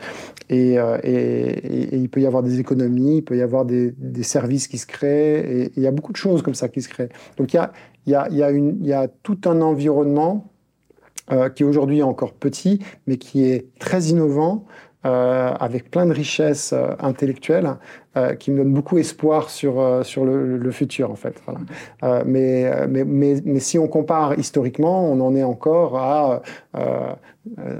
Euh, 0.52 0.98
et, 1.02 1.96
il 1.96 2.08
peut 2.08 2.20
y 2.20 2.26
avoir 2.26 2.42
des 2.42 2.60
économies, 2.60 3.18
il 3.18 3.22
peut 3.22 3.36
y 3.36 3.42
avoir 3.42 3.64
des, 3.64 3.94
services 4.22 4.68
qui 4.68 4.78
se 4.78 4.86
créent, 4.86 5.40
et, 5.40 5.72
il 5.76 5.82
y 5.82 5.86
a 5.86 5.90
beaucoup 5.90 6.12
de 6.12 6.16
choses 6.16 6.42
comme 6.42 6.54
ça 6.54 6.68
qui 6.68 6.82
se 6.82 6.88
créent. 6.88 7.10
Donc 7.36 7.52
il 7.52 7.56
y 7.56 7.58
a, 7.58 7.72
y 8.06 8.42
a, 8.42 8.50
y 8.50 8.92
a, 8.92 9.08
tout 9.08 9.38
un 9.46 9.60
environnement 9.60 10.52
euh, 11.32 11.48
qui 11.48 11.64
aujourd'hui 11.64 11.98
est 11.98 12.04
encore 12.04 12.32
petit, 12.32 12.80
mais 13.06 13.16
qui 13.16 13.44
est 13.44 13.66
très 13.78 14.04
innovant, 14.04 14.64
euh, 15.06 15.54
avec 15.58 15.90
plein 15.90 16.04
de 16.06 16.12
richesses 16.12 16.74
intellectuelles, 17.00 17.76
qui 18.38 18.50
me 18.50 18.56
donne 18.56 18.72
beaucoup 18.72 18.96
espoir 18.96 19.50
sur, 19.50 20.00
sur 20.02 20.24
le, 20.24 20.70
futur, 20.70 21.10
en 21.10 21.16
fait. 21.16 21.34
Mais, 22.24 22.70
mais, 22.88 23.04
mais, 23.04 23.34
mais, 23.44 23.60
si 23.60 23.78
on 23.78 23.88
compare 23.88 24.38
historiquement, 24.38 25.04
on 25.04 25.20
en 25.20 25.36
est 25.36 25.42
encore 25.42 25.98
à 25.98 26.40
euh, 27.58 27.78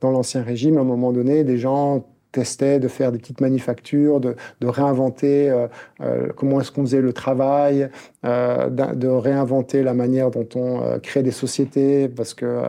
dans 0.00 0.10
l'Ancien 0.10 0.42
Régime, 0.42 0.78
à 0.78 0.80
un 0.80 0.84
moment 0.84 1.12
donné, 1.12 1.44
des 1.44 1.58
gens 1.58 2.06
testaient 2.34 2.80
de 2.80 2.88
faire 2.88 3.12
des 3.12 3.18
petites 3.18 3.40
manufactures, 3.40 4.20
de, 4.20 4.34
réinventer 4.62 5.50
euh, 5.50 5.68
euh, 6.00 6.28
comment 6.36 6.60
est-ce 6.60 6.72
qu'on 6.72 6.82
faisait 6.82 7.00
le 7.00 7.12
travail, 7.12 7.88
de 8.24 9.06
réinventer 9.06 9.82
la 9.82 9.94
manière 9.94 10.30
dont 10.30 10.48
on 10.56 10.98
crée 11.00 11.22
des 11.22 11.30
sociétés, 11.30 12.08
parce 12.08 12.34
que 12.34 12.62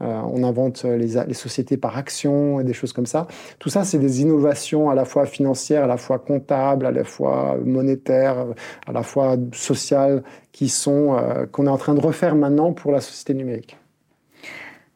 on 0.00 0.44
invente 0.44 0.84
les, 0.84 1.34
sociétés 1.34 1.76
par 1.76 1.98
action 1.98 2.60
et 2.60 2.64
des 2.64 2.72
choses 2.72 2.92
comme 2.92 3.06
ça. 3.06 3.26
Tout 3.58 3.68
ça, 3.68 3.84
c'est 3.84 3.98
des 3.98 4.22
innovations 4.22 4.88
à 4.88 4.94
la 4.94 5.04
fois 5.04 5.26
financières, 5.26 5.84
à 5.84 5.86
la 5.88 5.96
fois 5.96 6.18
comptables, 6.18 6.86
à 6.86 6.92
la 6.92 7.04
fois 7.04 7.56
monétaires, 7.64 8.46
à 8.86 8.92
la 8.92 9.02
fois 9.02 9.36
sociales, 9.52 10.22
qui 10.52 10.68
sont 10.68 11.16
qu'on 11.52 11.66
est 11.66 11.70
en 11.70 11.78
train 11.78 11.94
de 11.94 12.00
refaire 12.00 12.34
maintenant 12.36 12.72
pour 12.72 12.92
la 12.92 13.00
société 13.00 13.34
numérique. 13.34 13.76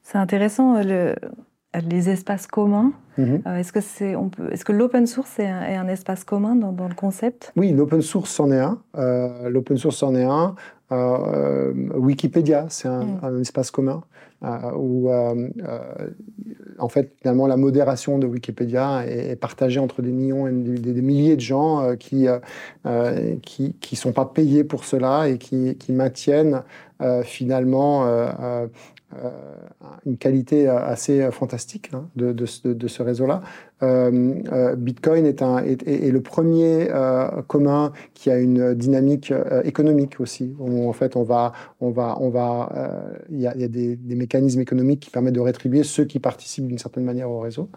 C'est 0.03 0.19
intéressant, 0.19 0.81
les 1.81 2.11
espaces 2.11 2.47
communs. 2.47 2.93
Mhm. 3.19 3.43
Euh, 3.47 3.57
est-ce 3.57 3.73
que, 3.73 3.81
c'est, 3.81 4.17
on 4.17 4.29
peut, 4.29 4.53
est-ce 4.53 4.65
que 4.65 4.73
l'open 4.73 5.07
source 5.07 5.39
est 5.39 5.47
un, 5.47 5.89
espace 5.89 6.25
commun 6.25 6.57
dans, 6.57 6.89
le 6.89 6.95
concept? 6.95 7.53
Oui, 7.57 7.73
l'open 7.73 8.03
source 8.03 8.39
en 8.41 8.51
est 8.51 8.61
un. 8.61 8.79
Euh, 8.97 9.49
l'open 9.51 9.77
source 9.77 10.03
en 10.03 10.15
est 10.15 10.25
un. 10.25 10.55
Euh, 10.93 11.73
Wikipédia, 11.95 12.67
c'est 12.69 12.89
un, 12.89 13.05
mm. 13.05 13.41
espace 13.41 13.71
commun 13.71 14.03
où, 14.77 15.11
en 16.79 16.89
fait, 16.91 17.15
finalement, 17.23 17.47
la 17.47 17.57
modération 17.57 18.19
de 18.19 18.27
Wikipédia 18.27 19.07
est, 19.07 19.37
partagée 19.37 19.81
entre 19.81 20.03
des 20.03 20.13
millions 20.13 20.47
et 20.47 20.53
des, 20.53 21.01
milliers 21.01 21.37
de 21.37 21.41
gens 21.41 21.97
qui 21.99 22.27
ne 22.85 23.37
qui, 23.37 23.73
qui, 23.81 23.97
sont 23.97 24.13
pas 24.13 24.27
payés 24.27 24.63
pour 24.63 24.85
cela 24.85 25.31
et 25.31 25.39
qui, 25.39 25.77
qui 25.77 25.93
maintiennent 25.93 26.63
finalement 27.23 28.69
une 30.07 30.17
qualité 30.17 30.69
euh, 30.69 30.79
assez 30.79 31.21
euh, 31.21 31.31
fantastique 31.31 31.91
hein, 31.93 32.09
de, 32.17 32.47
ce 32.47 33.03
réseau-là. 33.03 33.43
Bitcoin 34.77 35.27
est, 35.27 35.43
le 35.43 36.21
premier 36.23 36.89
commun 37.49 37.93
qui 38.15 38.31
a 38.31 38.39
une 38.39 38.73
dynamique 38.73 39.31
économique 39.65 40.21
aussi. 40.21 40.55
En 40.59 40.93
fait, 40.95 41.17
on 41.17 41.23
va, 41.23 41.53
on 41.83 41.91
va, 41.91 42.17
on 42.19 42.31
va, 42.31 42.73
il 43.31 43.41
y 43.41 43.47
a, 43.47 43.55
des, 43.69 43.99
mécanismes 44.07 44.61
économiques 44.61 45.01
qui 45.01 45.11
permettent 45.11 45.35
de 45.35 45.41
rétribuer 45.41 45.83
ceux 45.83 46.05
qui 46.05 46.19
participent 46.19 46.67
d'une 46.67 46.79
certaine 46.79 47.05
manière 47.05 47.31
au 47.31 47.41
réseau. 47.41 47.69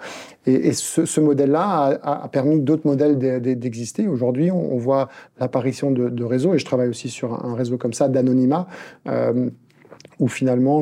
Et, 0.46 0.72
ce, 0.72 1.20
modèle-là 1.20 2.00
a, 2.02 2.30
permis 2.30 2.62
d'autres 2.62 2.88
modèles 2.88 3.18
d'exister. 3.60 4.08
Aujourd'hui, 4.08 4.50
on, 4.50 4.78
voit 4.78 5.10
l'apparition 5.42 5.92
de, 5.92 6.08
de, 6.08 6.24
réseaux, 6.24 6.54
et 6.54 6.58
je 6.58 6.66
travaille 6.66 6.88
aussi 6.88 7.10
sur 7.10 7.46
un 7.46 7.54
réseau 7.56 7.78
comme 7.78 7.94
ça 7.94 8.08
d'anonymat 8.08 8.68
où 10.20 10.28
finalement 10.28 10.82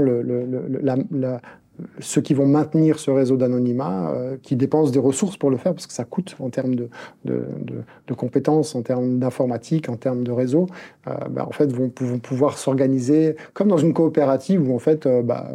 ceux 1.99 2.21
qui 2.21 2.33
vont 2.33 2.45
maintenir 2.45 2.99
ce 2.99 3.11
réseau 3.11 3.37
d'anonymat, 3.37 4.11
euh, 4.11 4.37
qui 4.41 4.55
dépensent 4.55 4.91
des 4.91 4.99
ressources 4.99 5.37
pour 5.37 5.49
le 5.49 5.57
faire, 5.57 5.73
parce 5.73 5.87
que 5.87 5.93
ça 5.93 6.05
coûte 6.05 6.35
en 6.39 6.49
termes 6.49 6.75
de, 6.75 6.89
compétences, 8.15 8.75
en 8.75 8.81
termes 8.81 9.19
d'informatique, 9.19 9.89
en 9.89 9.97
termes 9.97 10.23
de 10.23 10.31
réseau, 10.31 10.67
euh, 11.07 11.13
bah, 11.29 11.45
en 11.47 11.51
fait, 11.51 11.71
vont, 11.71 11.89
pouvoir 11.89 12.57
s'organiser 12.57 13.35
comme 13.53 13.67
dans 13.67 13.77
une 13.77 13.93
coopérative 13.93 14.69
où 14.69 14.75
en 14.75 14.79
fait, 14.79 15.05
euh, 15.05 15.21
bah, 15.21 15.51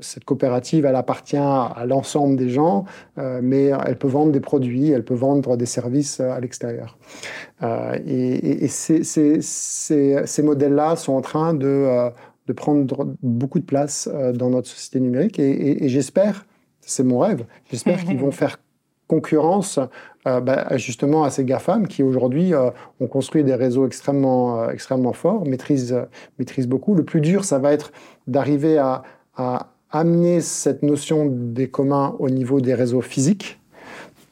cette 0.00 0.24
coopérative, 0.24 0.84
elle 0.86 0.96
appartient 0.96 1.36
à 1.36 1.84
l'ensemble 1.86 2.36
des 2.36 2.48
gens, 2.48 2.84
mais 3.16 3.70
elle 3.86 3.98
peut 3.98 4.08
vendre 4.08 4.32
des 4.32 4.40
produits, 4.40 4.90
elle 4.90 5.04
peut 5.04 5.14
vendre 5.14 5.56
des 5.56 5.66
services 5.66 6.20
à 6.20 6.40
l'extérieur. 6.40 6.98
et, 8.06 8.66
ces 8.68 10.42
modèles-là 10.42 10.96
sont 10.96 11.12
en 11.12 11.20
train 11.20 11.54
de 11.54 12.10
de 12.50 12.54
prendre 12.54 13.06
beaucoup 13.22 13.60
de 13.60 13.64
place 13.64 14.08
euh, 14.12 14.32
dans 14.32 14.50
notre 14.50 14.66
société 14.66 14.98
numérique. 14.98 15.38
Et, 15.38 15.88
j'espère, 15.88 16.46
c'est 16.80 17.04
mon 17.04 17.20
rêve, 17.20 17.44
j'espère 17.70 18.04
qu'ils 18.04 18.18
vont 18.18 18.32
faire 18.42 18.58
concurrence 19.06 19.78
euh, 20.26 20.40
bah, 20.40 20.76
justement 20.76 21.22
à 21.22 21.30
ces 21.30 21.44
GAFAM 21.44 21.86
qui 21.86 22.02
aujourd'hui 22.02 22.52
euh, 22.54 22.70
ont 23.00 23.06
construit 23.06 23.44
des 23.44 23.54
réseaux 23.54 23.86
extrêmement, 23.86 24.68
extrêmement 24.68 25.12
forts, 25.12 25.46
maîtrisent, 25.46 25.96
maîtrisent 26.40 26.68
beaucoup. 26.68 26.94
Le 26.94 27.04
plus 27.04 27.20
dur, 27.20 27.44
ça 27.44 27.60
va 27.60 27.72
être 27.72 27.92
d'arriver 28.26 28.78
à, 28.78 29.04
à 29.36 29.72
amener 29.92 30.40
cette 30.40 30.82
notion 30.82 31.26
des 31.26 31.68
communs 31.70 32.16
au 32.18 32.30
niveau 32.30 32.60
des 32.60 32.74
réseaux 32.74 33.00
physiques 33.00 33.59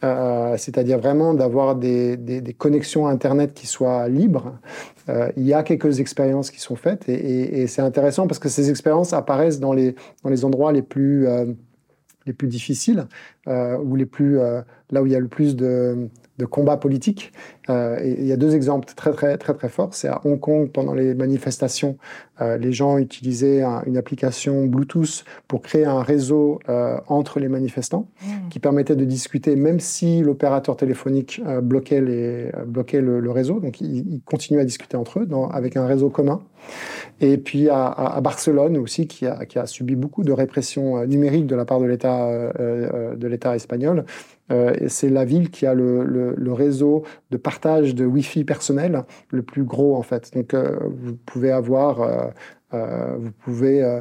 c'est-à-dire 0.00 0.98
vraiment 0.98 1.34
d'avoir 1.34 1.74
des, 1.74 2.16
des, 2.16 2.54
connexions 2.54 3.08
Internet 3.08 3.52
qui 3.52 3.66
soient 3.66 4.08
libres. 4.08 4.58
il 5.36 5.42
y 5.42 5.52
a 5.52 5.62
quelques 5.62 5.98
expériences 5.98 6.50
qui 6.50 6.60
sont 6.60 6.76
faites 6.76 7.08
et, 7.08 7.62
et 7.62 7.66
c'est 7.66 7.82
intéressant 7.82 8.28
parce 8.28 8.38
que 8.38 8.48
ces 8.48 8.70
expériences 8.70 9.12
apparaissent 9.12 9.58
dans 9.58 9.72
les, 9.72 9.96
dans 10.22 10.30
les 10.30 10.44
endroits 10.44 10.72
les 10.72 10.82
plus 10.82 11.26
les 12.26 12.32
plus 12.32 12.46
difficiles 12.46 13.06
ou 13.48 13.96
les 13.96 14.06
plus 14.06 14.38
là 14.38 15.02
où 15.02 15.06
il 15.06 15.12
y 15.12 15.16
a 15.16 15.20
le 15.20 15.28
plus 15.28 15.56
de, 15.56 16.08
de 16.38 16.46
combats 16.46 16.76
politiques. 16.76 17.32
Euh, 17.68 17.98
il 18.02 18.26
y 18.26 18.32
a 18.32 18.36
deux 18.36 18.54
exemples 18.54 18.88
très 18.94 19.12
très 19.12 19.36
très 19.36 19.54
très 19.54 19.68
forts. 19.68 19.92
C'est 19.92 20.08
à 20.08 20.20
Hong 20.24 20.38
Kong 20.38 20.70
pendant 20.70 20.94
les 20.94 21.14
manifestations, 21.14 21.98
euh, 22.40 22.56
les 22.56 22.72
gens 22.72 22.98
utilisaient 22.98 23.62
une 23.86 23.96
application 23.96 24.66
Bluetooth 24.66 25.24
pour 25.48 25.62
créer 25.62 25.84
un 25.84 26.02
réseau 26.02 26.60
euh, 26.68 26.98
entre 27.08 27.40
les 27.40 27.48
manifestants 27.48 28.08
mmh. 28.22 28.48
qui 28.50 28.60
permettait 28.60 28.96
de 28.96 29.04
discuter 29.04 29.56
même 29.56 29.80
si 29.80 30.20
l'opérateur 30.20 30.76
téléphonique 30.76 31.42
bloquait 31.62 32.00
les 32.00 32.50
bloquait 32.66 33.00
le, 33.00 33.30
réseau. 33.30 33.60
Donc 33.60 33.80
ils, 33.80 34.20
continuaient 34.24 34.62
à 34.62 34.64
discuter 34.64 34.96
entre 34.96 35.20
eux 35.20 35.26
dans, 35.26 35.48
avec 35.48 35.76
un 35.76 35.86
réseau 35.86 36.08
commun. 36.08 36.40
Et 37.20 37.38
puis 37.38 37.68
à, 37.68 37.86
à, 37.86 38.20
Barcelone 38.20 38.76
aussi 38.78 39.06
qui 39.06 39.26
a, 39.26 39.44
qui 39.44 39.58
a 39.58 39.66
subi 39.66 39.96
beaucoup 39.96 40.22
de 40.22 40.32
répression 40.32 41.04
numérique 41.06 41.46
de 41.46 41.56
la 41.56 41.64
part 41.64 41.80
de 41.80 41.86
l'État 41.86 42.28
de 42.58 43.26
l'État 43.26 43.54
espagnol 43.54 44.04
euh, 44.50 44.74
c'est 44.88 45.10
la 45.10 45.24
ville 45.24 45.50
qui 45.50 45.66
a 45.66 45.74
le, 45.74 46.52
réseau 46.52 47.04
de 47.30 47.36
partage 47.36 47.94
de 47.94 48.04
Wi-Fi 48.04 48.44
personnel 48.44 49.04
le 49.30 49.42
plus 49.42 49.64
gros 49.64 49.96
en 49.96 50.02
fait. 50.02 50.34
Donc 50.34 50.54
euh, 50.54 50.78
vous 50.90 51.14
pouvez 51.14 51.50
avoir, 51.50 52.32
euh, 52.74 53.16
vous 53.18 53.30
pouvez 53.32 54.00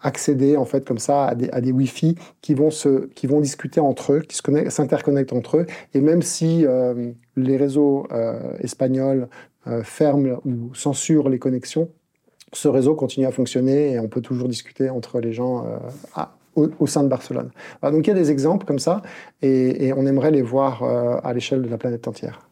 accéder 0.00 0.56
en 0.56 0.64
fait 0.64 0.86
comme 0.86 0.98
ça 0.98 1.26
à 1.26 1.34
des, 1.34 1.72
Wi-Fi 1.72 2.14
qui 2.40 2.54
vont 2.54 2.70
se, 2.70 3.06
qui 3.08 3.26
vont 3.26 3.40
discuter 3.40 3.80
entre 3.80 4.14
eux, 4.14 4.20
qui 4.20 4.36
s'interconnectent 4.68 5.32
entre 5.32 5.58
eux. 5.58 5.66
Et 5.94 6.00
même 6.00 6.22
si 6.22 6.64
les 7.36 7.56
réseaux 7.56 8.06
espagnols 8.60 9.28
ferment 9.82 10.40
ou 10.44 10.74
censurent 10.74 11.28
les 11.28 11.38
connexions, 11.38 11.90
ce 12.54 12.68
réseau 12.68 12.94
continue 12.94 13.26
à 13.26 13.32
fonctionner 13.32 13.92
et 13.92 13.98
on 13.98 14.08
peut 14.08 14.22
toujours 14.22 14.48
discuter 14.48 14.88
entre 14.88 15.20
les 15.20 15.32
gens 15.32 15.66
au, 16.78 16.86
sein 16.86 17.02
de 17.02 17.08
Barcelone. 17.08 17.50
donc 17.82 18.06
il 18.06 18.08
y 18.08 18.10
a 18.10 18.14
des 18.14 18.30
exemples 18.30 18.66
comme 18.66 18.78
ça, 18.78 19.02
et, 19.42 19.92
on 19.96 20.06
aimerait 20.06 20.30
les 20.30 20.42
voir 20.42 20.82
euh, 20.82 21.18
à 21.22 21.32
l'échelle 21.32 21.62
de 21.62 21.68
la 21.68 21.78
planète 21.78 22.06
entière. 22.08 22.47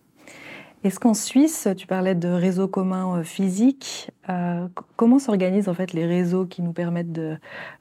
Est-ce 0.87 1.01
qu'en 1.01 1.15
Suisse, 1.15 1.67
tu 1.77 1.89
parlais 1.89 2.15
de 2.15 2.29
réseaux 2.29 2.69
communs 2.69 3.19
euh, 3.19 3.23
physiques, 3.25 4.13
euh, 4.29 4.69
comment 4.95 5.19
s'organisent 5.19 5.69
en 5.69 5.75
fait 5.75 5.93
les 5.93 6.07
réseaux 6.07 6.47
qui 6.47 6.63
nous 6.63 6.73
permettent 6.73 7.11
de, 7.11 7.35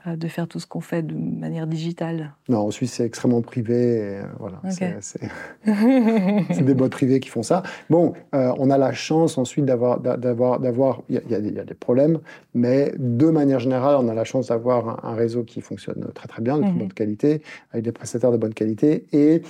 euh, 0.08 0.16
de 0.16 0.28
faire 0.28 0.48
tout 0.48 0.60
ce 0.60 0.66
qu'on 0.66 0.82
fait 0.82 1.04
de 1.04 1.14
manière 1.14 1.68
digitale? 1.68 2.34
Non, 2.50 2.62
en 2.62 2.72
Suisse, 2.72 2.94
c'est 2.94 3.06
extrêmement 3.06 3.44
privé. 3.44 4.22
voilà, 4.40 4.60
c'est 5.02 6.66
des 6.66 6.74
boîtes 6.74 6.94
privées 6.94 7.20
qui 7.20 7.30
font 7.30 7.44
ça. 7.44 7.62
Bon, 7.92 8.14
on 8.34 8.72
a 8.72 8.78
la 8.80 8.92
chance 8.92 9.38
ensuite 9.38 9.66
d'avoir, 9.66 10.00
d'avoir, 10.00 10.60
d'avoir. 10.60 11.04
Il 11.10 11.22
y, 11.30 11.60
a 11.60 11.64
des 11.64 11.74
problèmes, 11.76 12.20
mais 12.56 12.92
de 12.98 13.30
manière 13.30 13.60
générale, 13.60 13.98
on 14.00 14.08
a 14.08 14.16
la 14.16 14.24
chance 14.24 14.48
d'avoir 14.48 15.06
un, 15.06 15.14
réseau 15.14 15.44
qui 15.44 15.62
fonctionne 15.62 16.08
très 16.16 16.28
très 16.28 16.42
bien, 16.42 16.58
de 16.58 16.64
très 16.64 16.72
mhm. 16.72 16.80
bonne 16.80 16.94
qualité, 16.94 17.44
avec 17.72 17.86
des 17.86 17.92
prestataires 17.92 18.32
de 18.32 18.38
bonne 18.38 18.56
qualité 18.56 19.06
et 19.14 19.44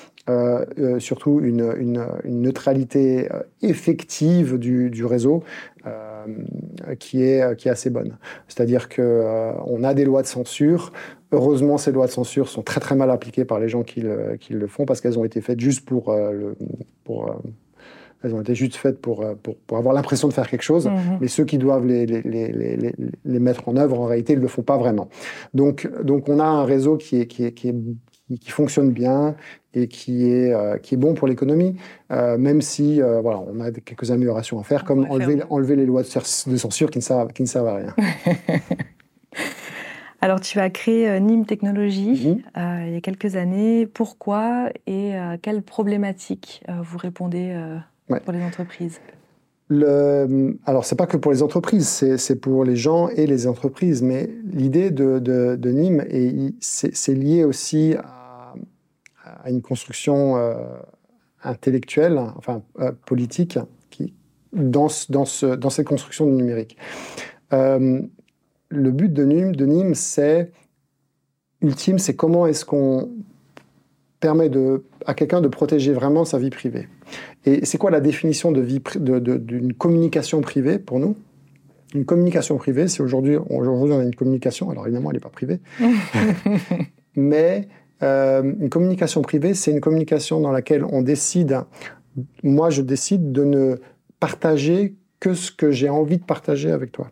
surtout 1.00 1.39
une, 1.41 1.74
une, 1.77 2.05
une 2.25 2.41
neutralité 2.41 3.29
effective 3.61 4.57
du, 4.57 4.89
du 4.89 5.05
réseau 5.05 5.43
euh, 5.85 6.25
qui, 6.99 7.23
est, 7.23 7.55
qui 7.57 7.67
est 7.67 7.71
assez 7.71 7.89
bonne. 7.89 8.17
C'est-à-dire 8.47 8.89
qu'on 8.89 9.01
euh, 9.01 9.83
a 9.83 9.93
des 9.93 10.05
lois 10.05 10.21
de 10.21 10.27
censure. 10.27 10.91
Heureusement, 11.31 11.77
ces 11.77 11.91
lois 11.91 12.07
de 12.07 12.11
censure 12.11 12.47
sont 12.47 12.63
très 12.63 12.79
très 12.79 12.95
mal 12.95 13.11
appliquées 13.11 13.45
par 13.45 13.59
les 13.59 13.69
gens 13.69 13.83
qui 13.83 14.01
le, 14.01 14.37
qui 14.39 14.53
le 14.53 14.67
font 14.67 14.85
parce 14.85 15.01
qu'elles 15.01 15.19
ont 15.19 15.25
été 15.25 15.41
faites 15.41 15.59
juste 15.59 15.85
pour, 15.85 16.09
euh, 16.09 16.31
le, 16.31 16.55
pour 17.03 17.35
elles 18.23 18.33
ont 18.33 18.41
été 18.41 18.55
juste 18.55 18.75
faites 18.75 18.99
pour, 18.99 19.23
pour, 19.43 19.55
pour 19.57 19.77
avoir 19.77 19.93
l'impression 19.93 20.27
de 20.27 20.33
faire 20.33 20.49
quelque 20.49 20.63
chose, 20.63 20.87
mhm. 20.87 21.19
mais 21.21 21.27
ceux 21.27 21.45
qui 21.45 21.59
doivent 21.59 21.85
les, 21.85 22.07
les, 22.07 22.21
les, 22.23 22.93
les, 23.25 23.39
mettre 23.39 23.69
en 23.69 23.77
œuvre, 23.77 23.99
en 23.99 24.05
réalité, 24.05 24.33
ils 24.33 24.37
ne 24.37 24.41
le 24.41 24.47
font 24.47 24.63
pas 24.63 24.77
vraiment. 24.77 25.09
Donc, 25.53 25.87
donc 26.03 26.27
on 26.27 26.39
a 26.39 26.45
un 26.45 26.65
réseau 26.65 26.97
qui 26.97 27.21
est, 27.21 27.27
qui 27.27 27.45
est, 27.45 27.51
qui 27.51 27.69
est 27.69 27.75
qui, 28.39 28.51
fonctionne 28.51 28.91
bien 28.91 29.36
et 29.74 29.88
qui 29.88 30.29
est, 30.32 30.53
euh, 30.53 30.77
qui 30.77 30.96
est 30.96 30.98
bon 30.98 31.13
pour 31.13 31.27
l'économie, 31.27 31.75
euh, 32.12 32.38
même 32.38 32.62
si 32.62 33.01
euh, 33.01 33.21
voilà, 33.21 33.39
on 33.39 33.60
a 33.60 33.71
quelques 33.71 34.12
améliorations 34.12 34.60
à 34.60 34.63
faire, 34.63 34.84
comme 34.84 35.06
enlever, 35.10 35.43
enlever 35.49 35.76
les 35.76 35.86
lois 35.86 36.02
de, 36.02 36.08
censure 36.08 36.89
qui 36.89 36.99
ne 36.99 37.04
servent, 37.04 37.34
qui 37.34 37.43
ne 37.43 37.47
servent 37.47 37.67
à 37.67 37.76
rien. 37.76 37.95
Alors, 40.21 40.39
tu 40.39 40.60
as 40.60 40.69
créé 40.71 41.19
Nîmes 41.19 41.45
Technologies 41.45 42.41
mhm. 42.56 42.86
il 42.88 42.93
y 42.93 42.97
a 42.97 43.02
quelques 43.02 43.36
années. 43.36 43.86
Pourquoi 43.86 44.69
et 44.88 45.15
à 45.15 45.38
quelles 45.38 45.62
problématiques 45.62 46.63
vous 46.67 46.97
répondez 46.97 47.56
pour 48.08 48.34
les 48.34 48.41
entreprises? 48.41 48.99
Le, 49.67 50.58
alors, 50.65 50.86
c'est 50.86 50.95
pas 50.95 51.06
que 51.06 51.17
pour 51.17 51.32
les 51.32 51.43
entreprises, 51.43 51.88
c'est 52.17 52.36
pour 52.39 52.63
les 52.63 52.76
gens 52.76 53.10
et 53.10 53.28
les 53.28 53.45
entreprises, 53.45 54.02
mais 54.02 54.30
l'idée 54.52 54.89
de, 54.89 55.19
de, 55.19 55.56
de, 55.56 55.69
Nîmes, 55.69 56.04
c'est 56.60 57.13
lié 57.13 57.43
aussi 57.43 57.95
à 59.45 59.51
une 59.51 59.62
construction 59.62 60.38
euh, 60.38 60.55
intellectuelle, 61.43 62.19
enfin 62.36 62.63
euh, 62.79 62.91
politique, 63.05 63.60
qui, 63.91 64.13
dans, 64.51 64.88
dans, 65.10 65.25
ce, 65.25 65.45
dans 65.45 65.69
cette 65.69 65.86
construction 65.86 66.25
du 66.25 66.34
numérique. 66.34 66.77
Euh, 67.53 68.01
le 68.69 68.91
but 68.91 69.13
de 69.13 69.23
Nîmes, 69.23 69.55
de 69.55 69.65
Nîmes 69.65 69.93
c'est 69.93 70.51
ultime, 71.62 71.99
c'est 71.99 72.15
comment 72.15 72.47
est-ce 72.47 72.65
qu'on 72.65 73.12
permet 74.19 74.49
de, 74.49 74.84
à 75.05 75.13
quelqu'un 75.13 75.41
de 75.41 75.47
protéger 75.47 75.93
vraiment 75.93 76.25
sa 76.25 76.39
vie 76.39 76.49
privée. 76.49 76.88
Et 77.45 77.65
c'est 77.65 77.77
quoi 77.77 77.91
la 77.91 78.01
définition 78.01 78.51
de 78.51 78.62
vie 78.62 78.81
d'une 78.99 79.73
communication 79.73 80.41
privée 80.41 80.79
pour 80.79 80.99
nous? 80.99 81.15
Une 81.93 82.05
communication 82.05 82.58
privée, 82.58 82.88
c'est 82.88 83.03
aujourd'hui, 83.03 83.36
aujourd'hui 83.36 83.93
on 83.93 83.99
a 83.99 84.03
une 84.03 84.15
communication, 84.15 84.71
alors 84.71 84.88
évidemment 84.88 85.12
elle 85.12 85.17
n'est 85.17 85.21
pas 85.21 85.29
privée, 85.29 85.60
mais 87.15 87.67
euh, 88.03 88.43
une 88.60 88.69
communication 88.69 89.21
privée, 89.21 89.53
c'est 89.53 89.71
une 89.71 89.81
communication 89.81 90.39
dans 90.39 90.51
laquelle 90.51 90.84
on 90.84 91.01
décide, 91.01 91.62
moi 92.43 92.69
je 92.69 92.81
décide 92.81 93.31
de 93.31 93.43
ne 93.43 93.75
partager 94.19 94.95
que 95.19 95.34
ce 95.34 95.51
que 95.51 95.71
j'ai 95.71 95.89
envie 95.89 96.17
de 96.17 96.23
partager 96.23 96.71
avec 96.71 96.91
toi. 96.91 97.10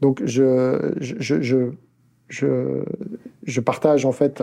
Donc 0.00 0.22
je, 0.24 0.92
je, 1.00 1.40
je, 1.40 1.70
je, 2.28 2.84
je 3.42 3.60
partage 3.60 4.06
en 4.06 4.12
fait 4.12 4.42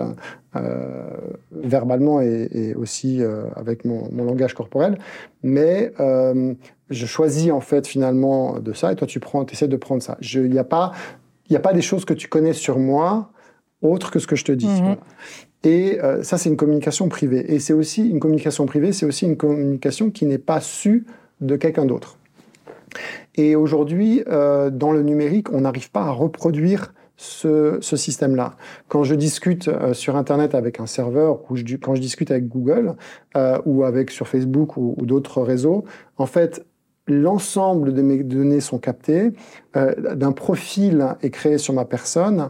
euh, 0.56 1.18
verbalement 1.52 2.20
et, 2.20 2.76
aussi 2.76 3.22
euh, 3.22 3.46
avec 3.56 3.86
mon, 3.86 4.12
mon, 4.12 4.26
langage 4.26 4.54
corporel, 4.54 4.98
mais 5.42 5.94
je 5.98 7.06
choisis 7.06 7.50
en 7.52 7.62
fait 7.62 7.88
finalement 7.88 8.60
de 8.60 8.74
ça 8.74 8.92
et 8.92 8.96
toi 8.98 9.08
tu 9.08 9.22
prends, 9.22 9.46
essaies 9.46 9.70
de 9.70 9.78
prendre 9.78 10.04
ça. 10.04 10.18
Il 10.22 10.50
n'y 10.50 10.60
a, 10.60 10.66
pas, 10.66 10.92
a 11.50 11.60
pas 11.60 11.74
des 11.74 11.82
choses 11.82 12.04
que 12.04 12.14
tu 12.14 12.28
connais 12.28 12.54
sur 12.54 12.78
moi 12.78 13.32
autres 13.82 14.12
que 14.12 14.20
ce 14.20 14.28
que 14.28 14.36
je 14.36 14.46
te 14.46 14.52
dis. 14.52 14.68
Mhm. 14.68 14.98
Et 15.64 16.00
euh, 16.02 16.24
ça, 16.24 16.38
c'est 16.38 16.50
une 16.50 16.58
communication 16.58 17.08
privée. 17.08 17.54
Et 17.54 17.60
c'est 17.60 17.74
aussi 17.74 18.10
une 18.10 18.20
communication 18.20 18.66
privée, 18.66 18.92
c'est 18.92 19.06
aussi 19.06 19.26
une 19.26 19.38
communication 19.38 20.10
qui 20.10 20.26
n'est 20.26 20.38
pas 20.38 20.62
su 20.62 21.06
de 21.40 21.56
quelqu'un 21.56 21.86
d'autre. 21.86 22.18
Et 23.36 23.56
aujourd'hui, 23.56 24.24
euh, 24.28 24.70
dans 24.70 24.92
le 24.92 25.02
numérique, 25.02 25.52
on 25.54 25.62
n'arrive 25.62 25.92
pas 25.92 26.04
à 26.04 26.12
reproduire 26.12 26.94
ce, 27.22 27.78
ce 27.82 27.96
système-là. 27.96 28.56
Quand 28.88 29.04
je 29.04 29.14
discute 29.14 29.68
euh, 29.68 29.94
sur 29.94 30.16
Internet 30.16 30.56
avec 30.56 30.80
un 30.80 30.88
serveur, 30.88 31.40
ou 31.50 31.56
je, 31.56 31.64
quand 31.76 31.94
je 31.94 32.02
discute 32.02 32.32
avec 32.32 32.48
Google, 32.48 32.96
euh, 33.38 33.60
ou 33.66 33.84
avec 33.84 34.10
sur 34.10 34.28
Facebook 34.28 34.76
ou, 34.76 34.96
ou 34.98 35.06
d'autres 35.06 35.42
réseaux, 35.42 35.86
en 36.18 36.26
fait, 36.26 36.66
l'ensemble 37.08 37.94
de 37.94 38.02
mes 38.02 38.24
données 38.24 38.60
sont 38.60 38.80
captées, 38.80 39.34
euh, 39.76 40.16
d'un 40.16 40.32
profil 40.32 41.16
est 41.22 41.30
créé 41.30 41.58
sur 41.58 41.74
ma 41.74 41.86
personne, 41.86 42.50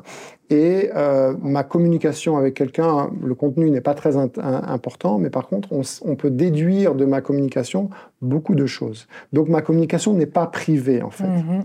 et 0.51 0.89
euh, 0.93 1.33
ma 1.41 1.63
communication 1.63 2.35
avec 2.35 2.55
quelqu'un, 2.55 3.09
le 3.23 3.33
contenu 3.35 3.71
n'est 3.71 3.79
pas 3.79 3.93
très 3.93 4.17
important, 4.17 5.17
mais 5.17 5.29
par 5.29 5.47
contre, 5.47 5.69
on, 5.71 6.15
peut 6.15 6.29
déduire 6.29 6.93
de 6.93 7.05
ma 7.05 7.21
communication 7.21 7.89
beaucoup 8.21 8.53
de 8.53 8.65
choses. 8.65 9.07
Donc 9.31 9.47
ma 9.47 9.61
communication 9.61 10.13
n'est 10.13 10.25
pas 10.25 10.47
privée, 10.47 11.01
en 11.01 11.09
fait. 11.09 11.23
Mm-hmm. 11.23 11.63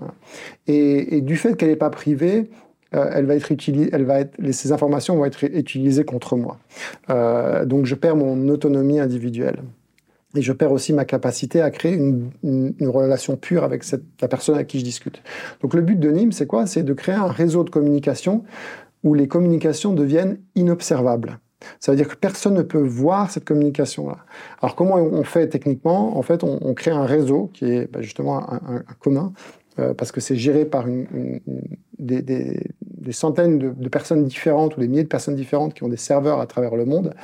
Et, 0.68 1.20
du 1.20 1.37
fait 1.37 1.57
qu'elle 1.57 1.70
n'est 1.70 1.77
pas 1.77 1.90
privée, 1.90 2.49
euh, 2.94 3.11
elle 3.12 3.27
va 3.27 3.35
être 3.35 3.51
utilisée, 3.51 3.90
elle 3.92 4.05
va 4.05 4.20
être, 4.20 4.37
ces 4.53 4.70
informations 4.70 5.16
vont 5.16 5.25
être 5.25 5.42
utilisées 5.42 6.05
contre 6.05 6.37
moi. 6.37 6.59
Euh, 7.11 7.64
donc 7.64 7.87
je 7.87 7.96
perds 7.96 8.14
mon 8.14 8.49
autonomie 8.49 9.01
individuelle. 9.01 9.59
Et 10.37 10.42
je 10.42 10.53
perds 10.53 10.72
aussi 10.72 10.92
ma 10.92 11.05
capacité 11.05 11.61
à 11.61 11.70
créer 11.70 11.94
une, 11.94 12.31
une, 12.42 12.88
relation 12.88 13.37
pure 13.37 13.64
avec 13.64 13.85
la 14.20 14.29
personne 14.29 14.55
avec 14.55 14.66
qui 14.66 14.79
je 14.79 14.85
discute. 14.85 15.22
Donc 15.62 15.75
le 15.75 15.83
but 15.83 15.99
de 15.99 16.11
Nîmes, 16.11 16.33
c'est 16.33 16.46
quoi? 16.46 16.66
C'est 16.66 16.83
de 16.83 16.92
créer 16.92 17.14
un 17.14 17.29
réseau 17.29 17.64
de 17.64 17.70
communication 17.70 18.44
où 19.03 19.14
les 19.14 19.29
communications 19.29 19.92
deviennent 19.92 20.38
inobservables. 20.55 21.38
Ça 21.81 21.92
veut 21.92 21.96
dire 21.96 22.09
que 22.09 22.16
personne 22.16 22.55
ne 22.55 22.62
peut 22.62 22.83
voir 22.83 23.31
cette 23.31 23.44
communication-là. 23.44 24.18
Alors 24.61 24.77
comment 24.77 24.96
on 24.96 25.25
fait 25.25 25.49
techniquement? 25.49 26.16
En 26.18 26.22
fait, 26.22 26.44
on, 26.44 26.75
crée 26.75 26.90
un 26.90 27.07
réseau 27.07 27.51
qui 27.55 27.64
est 27.64 27.90
bah, 27.90 28.03
justement 28.03 28.53
un, 28.53 28.83
commun, 29.01 29.33
euh, 29.79 29.94
parce 29.94 30.12
que 30.12 30.20
c'est 30.20 30.37
géré 30.37 30.64
par 30.64 30.87
une, 30.87 31.40
des, 31.99 32.22
des, 32.22 32.70
centaines 33.12 33.59
de, 33.59 33.71
de, 33.71 33.88
personnes 33.88 34.25
différentes 34.25 34.77
ou 34.77 34.81
des 34.81 34.88
milliers 34.88 35.03
de 35.03 35.09
personnes 35.09 35.37
différentes 35.37 35.75
qui 35.75 35.83
ont 35.85 35.88
des 35.88 35.97
serveurs 35.97 36.40
à 36.40 36.47
travers 36.47 36.77
le 36.77 36.85
monde. 36.85 37.14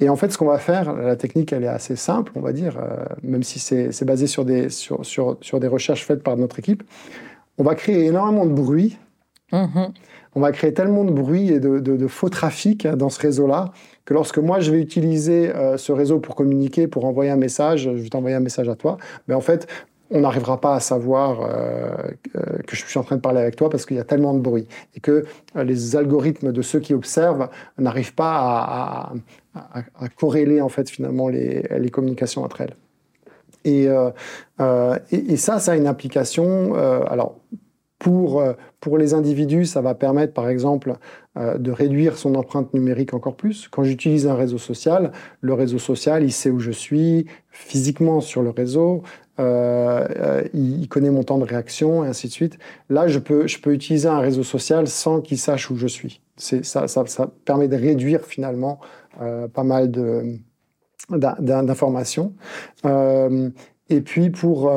Et 0.00 0.08
en 0.08 0.16
fait, 0.16 0.30
ce 0.30 0.38
qu'on 0.38 0.46
va 0.46 0.58
faire, 0.58 0.94
la 0.94 1.16
technique, 1.16 1.52
elle 1.52 1.64
est 1.64 1.68
assez 1.68 1.96
simple, 1.96 2.32
on 2.34 2.40
va 2.40 2.52
dire, 2.52 2.78
même 3.22 3.42
si 3.42 3.58
c'est 3.58 4.04
basé 4.04 4.26
sur 4.26 4.44
des, 4.44 4.68
sur, 4.68 5.04
sur, 5.06 5.36
sur, 5.40 5.60
des 5.60 5.68
recherches 5.68 6.04
faites 6.04 6.22
par 6.22 6.36
notre 6.36 6.58
équipe. 6.58 6.82
On 7.58 7.62
va 7.62 7.74
créer 7.74 8.06
énormément 8.06 8.44
de 8.44 8.52
bruit. 8.52 8.98
Mm-hmm. 9.52 9.90
On 10.34 10.40
va 10.40 10.50
créer 10.50 10.74
tellement 10.74 11.04
de 11.04 11.12
bruit 11.12 11.50
et 11.50 11.60
de, 11.60 11.78
de, 11.78 11.96
de 11.96 12.06
faux 12.08 12.28
trafic 12.28 12.88
dans 12.88 13.08
ce 13.08 13.20
réseau-là 13.20 13.72
que 14.04 14.14
lorsque 14.14 14.38
moi 14.38 14.58
je 14.58 14.72
vais 14.72 14.80
utiliser 14.80 15.52
ce 15.76 15.92
réseau 15.92 16.18
pour 16.18 16.34
communiquer, 16.34 16.88
pour 16.88 17.04
envoyer 17.04 17.30
un 17.30 17.36
message, 17.36 17.84
je 17.84 17.90
vais 17.90 18.08
t'envoyer 18.08 18.34
un 18.34 18.40
message 18.40 18.68
à 18.68 18.74
toi, 18.74 18.98
mais 19.28 19.34
en 19.34 19.40
fait, 19.40 19.68
on 20.14 20.20
n'arrivera 20.20 20.60
pas 20.60 20.76
à 20.76 20.80
savoir 20.80 21.40
euh, 21.42 21.92
que 22.66 22.76
je 22.76 22.86
suis 22.86 22.98
en 22.98 23.02
train 23.02 23.16
de 23.16 23.20
parler 23.20 23.40
avec 23.40 23.56
toi 23.56 23.68
parce 23.68 23.84
qu'il 23.84 23.96
y 23.96 24.00
a 24.00 24.04
tellement 24.04 24.32
de 24.32 24.38
bruit 24.38 24.66
et 24.94 25.00
que 25.00 25.24
euh, 25.56 25.64
les 25.64 25.96
algorithmes 25.96 26.52
de 26.52 26.62
ceux 26.62 26.78
qui 26.78 26.94
observent 26.94 27.48
n'arrivent 27.78 28.14
pas 28.14 29.12
à, 29.54 29.82
corréler 30.16 30.60
en 30.60 30.68
fait 30.68 30.88
finalement 30.88 31.28
les, 31.28 31.90
communications 31.92 32.42
entre 32.42 32.60
elles. 32.60 32.74
Et, 33.64 33.88
euh, 33.88 34.98
et, 35.10 35.36
ça, 35.36 35.58
ça 35.58 35.72
a 35.72 35.76
une 35.76 35.86
application. 35.86 36.74
alors 36.74 37.36
pour, 38.00 38.42
pour 38.80 38.98
les 38.98 39.14
individus, 39.14 39.64
ça 39.64 39.80
va 39.80 39.94
permettre, 39.94 40.34
par 40.34 40.48
exemple, 40.48 40.96
de 41.36 41.70
réduire 41.70 42.18
son 42.18 42.34
empreinte 42.34 42.74
numérique 42.74 43.14
encore 43.14 43.36
plus. 43.36 43.68
Quand 43.68 43.84
j'utilise 43.84 44.26
un 44.26 44.34
réseau 44.34 44.58
social, 44.58 45.12
le 45.40 45.54
réseau 45.54 45.78
social, 45.78 46.24
il 46.24 46.32
sait 46.32 46.50
où 46.50 46.58
je 46.58 46.72
suis 46.72 47.26
physiquement 47.48 48.20
sur 48.20 48.42
le 48.42 48.50
réseau, 48.50 49.02
euh, 49.40 50.06
euh, 50.16 50.42
il, 50.54 50.88
connaît 50.88 51.10
mon 51.10 51.24
temps 51.24 51.38
de 51.38 51.44
réaction 51.44 52.04
et 52.04 52.08
ainsi 52.08 52.28
de 52.28 52.32
suite. 52.32 52.58
Là, 52.88 53.08
je 53.08 53.18
peux, 53.18 53.46
je 53.46 53.58
peux 53.58 53.72
utiliser 53.72 54.08
un 54.08 54.20
réseau 54.20 54.44
social 54.44 54.86
sans 54.86 55.20
qu'il 55.20 55.38
sache 55.38 55.70
où 55.70 55.76
je 55.76 55.88
suis. 55.88 56.20
Ça, 56.36 56.86
ça, 56.86 57.06
ça, 57.06 57.30
permet 57.44 57.68
de 57.68 57.76
réduire 57.76 58.22
finalement 58.22 58.78
euh, 59.20 59.48
pas 59.48 59.64
mal 59.64 59.90
d'informations. 61.10 62.34
et 63.90 64.00
puis 64.00 64.30
pour, 64.30 64.72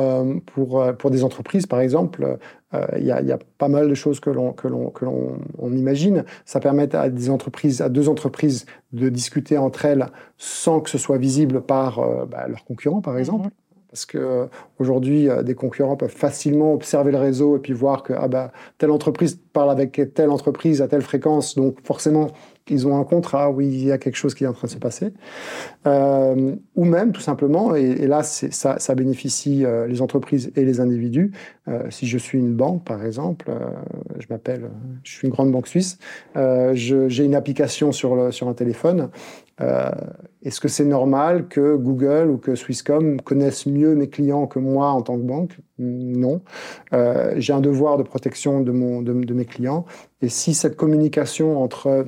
pour, 0.46 0.84
pour 0.98 1.10
des 1.10 1.24
entreprises, 1.24 1.66
par 1.66 1.80
exemple, 1.80 2.38
il 2.96 3.04
y, 3.04 3.12
a, 3.12 3.22
y, 3.22 3.32
a 3.32 3.38
pas 3.58 3.68
mal 3.68 3.88
de 3.88 3.94
choses 3.94 4.20
que 4.20 4.28
l'on 4.28 4.52
que 4.52 4.68
l'on 4.68 4.90
que 4.90 5.04
l'on 5.04 5.72
imagine. 5.72 6.24
Ça 6.44 6.60
permet 6.60 6.94
à 6.94 7.08
des 7.08 7.30
entreprises, 7.30 7.80
à 7.80 7.88
deux 7.88 8.08
entreprises, 8.08 8.66
de 8.92 9.08
discuter 9.08 9.56
entre 9.56 9.84
elles 9.84 10.06
sans 10.36 10.80
que 10.80 10.90
ce 10.90 10.98
soit 10.98 11.18
visible 11.18 11.62
par 11.62 12.26
bah, 12.26 12.46
leurs 12.48 12.64
concurrents, 12.64 13.00
par 13.00 13.16
exemple. 13.18 13.48
Mm-hmm. 13.48 13.67
Parce 13.90 14.04
que 14.04 14.48
aujourd'hui, 14.78 15.30
euh, 15.30 15.42
des 15.42 15.54
concurrents 15.54 15.96
peuvent 15.96 16.10
facilement 16.10 16.74
observer 16.74 17.10
le 17.10 17.18
réseau 17.18 17.56
et 17.56 17.58
puis 17.58 17.72
voir 17.72 18.02
que 18.02 18.12
ah 18.12 18.28
bah, 18.28 18.52
telle 18.76 18.90
entreprise 18.90 19.40
parle 19.52 19.70
avec 19.70 20.00
telle 20.14 20.30
entreprise 20.30 20.82
à 20.82 20.88
telle 20.88 21.00
fréquence, 21.00 21.54
donc 21.54 21.78
forcément 21.84 22.28
ils 22.70 22.86
ont 22.86 23.00
un 23.00 23.04
contrat 23.04 23.50
où 23.50 23.62
il 23.62 23.82
y 23.82 23.90
a 23.90 23.96
quelque 23.96 24.16
chose 24.16 24.34
qui 24.34 24.44
est 24.44 24.46
en 24.46 24.52
train 24.52 24.66
de 24.66 24.72
se 24.72 24.76
passer. 24.76 25.14
Euh, 25.86 26.54
ou 26.76 26.84
même, 26.84 27.12
tout 27.12 27.22
simplement, 27.22 27.74
et, 27.74 28.06
là 28.06 28.22
ça, 28.22 28.78
ça, 28.78 28.94
bénéficie 28.94 29.64
euh, 29.64 29.86
les 29.86 30.02
entreprises 30.02 30.52
et 30.54 30.66
les 30.66 30.78
individus. 30.80 31.32
si 31.88 32.06
je 32.06 32.18
suis 32.18 32.38
une 32.38 32.54
banque, 32.54 32.84
par 32.84 33.02
exemple, 33.06 33.50
je 34.18 34.26
m'appelle, 34.28 34.68
je 35.02 35.12
suis 35.12 35.28
une 35.28 35.32
grande 35.32 35.50
banque 35.50 35.66
suisse, 35.66 35.98
j'ai 36.34 37.24
une 37.24 37.34
application 37.34 37.90
sur, 37.90 38.14
le, 38.16 38.32
sur 38.32 38.48
un 38.48 38.54
téléphone 38.54 39.08
euh, 39.60 39.90
est-ce 40.42 40.60
que 40.60 40.68
c'est 40.68 40.84
normal 40.84 41.48
que 41.48 41.76
Google 41.76 42.30
ou 42.30 42.38
que 42.38 42.54
Swisscom 42.54 43.20
connaissent 43.20 43.66
mieux 43.66 43.94
mes 43.94 44.08
clients 44.08 44.46
que 44.46 44.58
moi 44.58 44.90
en 44.90 45.02
tant 45.02 45.16
que 45.16 45.22
banque? 45.22 45.58
Non. 45.78 46.42
Euh, 46.92 47.34
j'ai 47.36 47.52
un 47.52 47.60
devoir 47.60 47.98
de 47.98 48.02
protection 48.02 48.60
de, 48.60 48.72
mes 48.72 49.44
clients. 49.44 49.84
Et 50.22 50.28
si 50.28 50.54
cette 50.54 50.76
communication 50.76 51.62
entre 51.62 52.06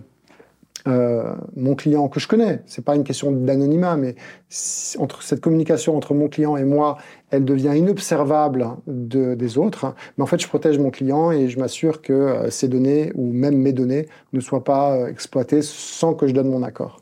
euh, 0.86 1.34
mon 1.56 1.74
client 1.74 2.08
que 2.08 2.20
je 2.20 2.28
connais, 2.28 2.62
c'est 2.66 2.84
pas 2.84 2.94
une 2.94 3.04
question 3.04 3.32
d'anonymat, 3.32 3.96
mais 3.96 4.14
cette 4.48 5.40
communication 5.40 5.96
entre 5.96 6.14
mon 6.14 6.28
client 6.28 6.56
et 6.56 6.64
moi, 6.64 6.98
elle 7.30 7.44
devient 7.44 7.72
inobservable 7.76 8.68
de, 8.86 9.34
des 9.34 9.58
autres. 9.58 9.94
Mais 10.16 10.22
en 10.22 10.26
fait, 10.26 10.40
je 10.40 10.48
protège 10.48 10.78
mon 10.78 10.90
client 10.90 11.32
et 11.32 11.48
je 11.48 11.58
m'assure 11.58 12.00
que 12.00 12.48
ses 12.48 12.68
données 12.68 13.10
ou 13.14 13.30
même 13.32 13.58
mes 13.58 13.72
données 13.72 14.06
ne 14.32 14.40
soient 14.40 14.64
pas 14.64 15.10
exploitées 15.10 15.62
sans 15.62 16.14
que 16.14 16.28
je 16.28 16.32
donne 16.32 16.48
mon 16.48 16.62
accord. 16.62 16.99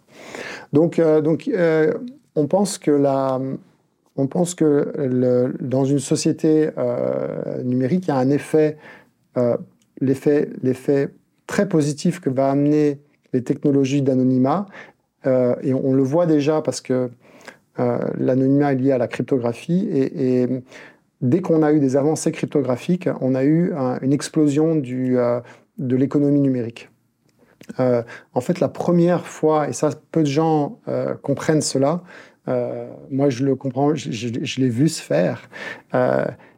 Donc, 0.73 0.99
euh, 0.99 1.23
euh, 1.49 1.95
on 2.35 2.47
pense 2.47 2.79
que 2.79 2.97
dans 5.61 5.85
une 5.85 5.99
société 5.99 6.71
euh, 6.77 7.63
numérique, 7.63 8.07
il 8.07 8.09
y 8.09 8.13
a 8.13 8.17
un 8.17 8.31
effet, 8.31 8.77
très 11.47 11.69
positif 11.69 12.21
que 12.21 12.31
va 12.31 12.51
amener 12.51 13.01
les 13.33 13.43
technologies 13.43 14.03
d'anonymat. 14.03 14.67
et 15.25 15.75
on, 15.75 15.93
le 15.93 16.03
voit 16.03 16.27
déjà 16.27 16.63
parce 16.63 16.81
que 16.81 17.11
l'anonymat 17.77 18.73
est 18.73 18.77
lié 18.77 18.93
à 18.93 18.99
la 18.99 19.09
cryptographie 19.09 19.89
et, 19.91 20.47
dès 21.21 21.41
qu'on 21.41 21.63
a 21.63 21.73
eu 21.73 21.81
des 21.81 21.97
avancées 21.97 22.33
cryptographiques, 22.33 23.09
on 23.21 23.35
a 23.35 23.45
eu 23.45 23.73
une 24.03 24.13
explosion 24.13 24.77
de 24.77 25.97
l'économie 25.97 26.41
numérique. 26.41 26.89
Euh, 27.81 28.03
en 28.35 28.41
fait, 28.41 28.61
la 28.61 28.69
première 28.69 29.27
fois, 29.27 29.69
et 29.69 29.73
ça, 29.73 29.91
peu 30.11 30.23
de 30.23 30.27
gens 30.27 30.79
euh, 30.89 31.15
comprennent 31.15 31.61
cela, 31.61 32.03
euh, 32.49 32.89
moi 33.11 33.29
je 33.29 33.45
le 33.45 33.57
comprends, 33.57 33.95
je, 33.95 34.61
l'ai 34.61 34.69
vu 34.69 34.89
se 34.89 35.03
faire, 35.03 35.51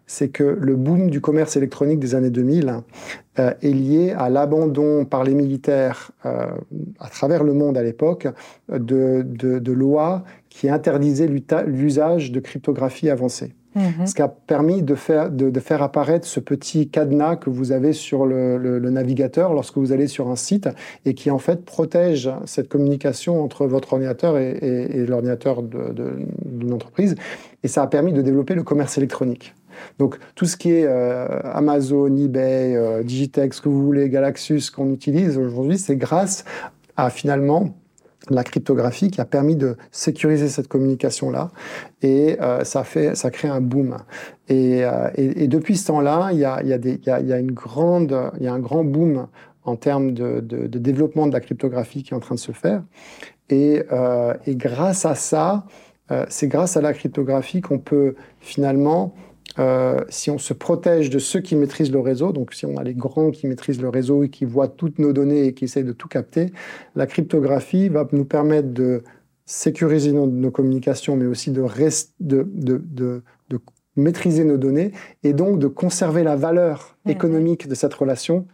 c'est 0.07 0.29
que 0.29 0.43
le 0.43 0.77
boom 0.77 1.11
du 1.11 1.21
commerce 1.21 1.57
électronique 1.57 1.99
des 2.01 2.15
années 2.15 2.31
2000 2.31 2.83
est 3.37 3.63
lié 3.63 4.13
à 4.17 4.29
l'abandon 4.29 5.05
par 5.05 5.25
les 5.25 5.35
militaires 5.35 6.11
à 6.25 7.09
travers 7.11 7.45
le 7.45 7.55
monde 7.55 7.79
à 7.79 7.83
l'époque 7.83 8.29
de, 8.69 9.23
de 9.25 9.73
lois 9.73 10.25
qui 10.49 10.69
interdisaient 10.69 11.29
l'usage 11.29 12.33
de 12.33 12.41
cryptographie 12.41 13.09
avancée. 13.09 13.55
Mhm. 13.75 14.07
Ce 14.07 14.15
qui 14.15 14.23
a 14.23 14.29
permis 14.29 14.83
de 14.83 14.95
faire, 14.95 15.31
de, 15.31 15.61
faire 15.61 15.83
apparaître 15.83 16.27
ce 16.27 16.41
petit 16.41 16.89
cadenas 16.89 17.37
que 17.37 17.51
vous 17.51 17.71
avez 17.73 17.93
sur 17.93 18.27
le, 18.27 18.59
navigateur 18.91 19.55
lorsque 19.55 19.79
vous 19.79 19.93
allez 19.93 20.09
sur 20.09 20.29
un 20.29 20.37
site 20.37 20.69
et 21.05 21.15
qui 21.15 21.31
en 21.31 21.39
fait 21.39 21.65
protège 21.65 22.31
cette 22.47 22.69
communication 22.69 23.43
entre 23.43 23.67
votre 23.67 23.93
ordinateur 23.93 24.37
et, 24.39 25.05
l'ordinateur 25.07 25.63
d'une 25.63 26.73
entreprise. 26.73 27.15
Et 27.63 27.69
ça 27.69 27.83
a 27.83 27.87
permis 27.87 28.13
de 28.13 28.23
développer 28.23 28.55
le 28.55 28.63
commerce 28.63 28.99
électronique. 28.99 29.55
Donc 29.99 30.19
tout 30.35 30.47
ce 30.47 30.57
qui 30.57 30.73
est 30.73 30.85
euh, 30.87 31.27
Amazon, 31.45 32.15
eBay, 32.17 32.75
euh, 32.75 33.03
Digitex, 33.03 33.57
ce 33.57 33.63
que 33.63 33.69
vous 33.69 33.85
voulez, 33.85 34.09
Galaxus 34.09 34.71
qu'on 34.75 34.93
utilise 34.93 35.39
aujourd'hui, 35.39 35.79
c'est 35.79 35.97
grâce 35.97 36.45
à 36.97 37.09
finalement 37.09 37.75
la 38.35 38.45
cryptographie 38.45 39.11
qui 39.11 39.21
a 39.21 39.25
permis 39.25 39.57
de 39.57 39.77
sécuriser 39.91 40.49
cette 40.49 40.69
communication-là 40.69 41.51
et 42.03 42.37
euh, 42.41 42.65
ça, 42.65 42.85
fait, 42.85 43.15
ça 43.15 43.31
crée 43.31 43.49
un 43.49 43.61
boom. 43.61 43.97
Et, 44.49 44.85
euh, 44.85 45.11
et, 45.17 45.49
depuis 45.49 45.77
ce 45.77 45.89
temps-là, 45.89 46.31
il 46.33 46.39
y 46.39 46.45
a, 46.45 46.63
y, 46.63 46.73
a 46.73 46.77
y, 46.77 47.01
y 47.27 47.33
a, 47.33 47.39
une 47.39 47.53
grande, 47.53 48.17
y 48.41 48.47
a 48.47 48.53
un 48.53 48.59
grand 48.59 48.85
boom 48.85 49.27
en 49.65 49.77
termes 49.77 50.13
de, 50.13 50.41
de, 50.41 50.79
développement 50.79 51.27
de 51.27 51.33
la 51.33 51.41
cryptographie 51.41 52.03
qui 52.03 52.15
est 52.15 52.17
en 52.17 52.21
train 52.21 52.35
de 52.35 52.41
se 52.41 52.53
faire. 52.53 52.83
Et, 53.51 53.83
euh, 53.93 54.35
et 54.47 54.57
grâce 54.57 55.05
à 55.05 55.15
ça, 55.15 55.67
c'est 56.29 56.49
grâce 56.49 56.77
à 56.77 56.81
la 56.81 56.93
cryptographie 56.93 57.61
qu'on 57.61 57.79
peut 57.79 58.17
finalement 58.41 59.15
euh, 59.59 60.01
si 60.09 60.31
on 60.31 60.39
se 60.39 60.53
protège 60.53 61.11
de 61.11 61.19
ceux 61.19 61.41
qui 61.41 61.57
maîtrisent 61.57 61.93
le 61.93 62.01
réseau, 62.01 62.33
donc 62.33 62.55
si 62.55 62.67
on 62.67 62.77
a 62.77 62.85
les 62.85 62.95
grands 62.95 63.31
qui 63.31 63.47
maîtrisent 63.47 63.83
le 63.83 63.89
réseau 63.89 64.23
et 64.23 64.29
qui 64.29 64.45
voient 64.45 64.69
toutes 64.69 64.99
nos 64.99 65.13
données 65.13 65.47
et 65.47 65.55
qui 65.55 65.65
essayent 65.65 65.85
de 65.85 65.93
tout 65.93 66.09
capter, 66.09 66.53
la 66.95 67.07
cryptographie 67.07 67.89
va 67.89 68.07
nous 68.13 68.25
permettre 68.25 68.69
de 68.69 69.03
sécuriser 69.47 70.13
nos, 70.13 70.51
communications, 70.53 71.17
mais 71.17 71.27
aussi 71.27 71.51
de, 71.51 71.67
de, 72.21 73.23
maîtriser 73.97 74.45
nos 74.45 74.57
données 74.57 74.93
et 75.25 75.33
donc 75.33 75.59
de 75.59 75.67
conserver 75.67 76.23
la 76.23 76.37
valeur 76.37 76.97
économique 77.07 77.67
de 77.67 77.75
cette 77.75 77.93
relation 77.93 78.47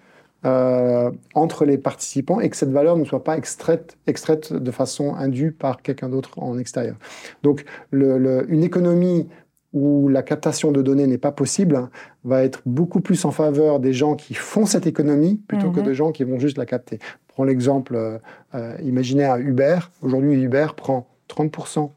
euh, 0.46 1.10
entre 1.34 1.66
les 1.66 1.76
participants 1.76 2.40
et 2.40 2.48
que 2.48 2.56
cette 2.56 2.70
valeur 2.70 2.96
ne 2.96 3.04
soit 3.04 3.22
pas 3.22 3.36
extraite, 3.36 3.98
extraite 4.06 4.54
de 4.54 4.70
façon 4.70 5.14
indue 5.14 5.52
par 5.52 5.82
quelqu'un 5.82 6.08
d'autre 6.08 6.38
en 6.38 6.58
extérieur. 6.58 6.96
Donc 7.42 7.66
une 7.92 8.62
économie 8.62 9.28
où 9.72 10.08
la 10.08 10.22
captation 10.22 10.72
de 10.72 10.82
données 10.82 11.06
n'est 11.06 11.18
pas 11.18 11.32
possible 11.32 11.88
va 12.24 12.42
être 12.42 12.62
beaucoup 12.66 13.00
plus 13.00 13.24
en 13.24 13.30
faveur 13.30 13.80
des 13.80 13.92
gens 13.92 14.14
qui 14.14 14.34
font 14.34 14.66
cette 14.66 14.86
économie 14.86 15.40
plutôt 15.48 15.70
que 15.70 15.80
mhm. 15.80 15.86
des 15.86 15.94
gens 15.94 16.12
qui 16.12 16.24
vont 16.24 16.38
juste 16.38 16.58
la 16.58 16.66
capter. 16.66 16.98
Prends 17.28 17.44
l'exemple, 17.44 17.94
euh, 17.94 18.18
euh, 18.54 18.76
imaginez 18.82 19.24
un 19.24 19.36
Uber. 19.36 19.78
Aujourd'hui, 20.00 20.40
Uber 20.40 20.68
prend 20.74 21.06
30% 21.28 21.90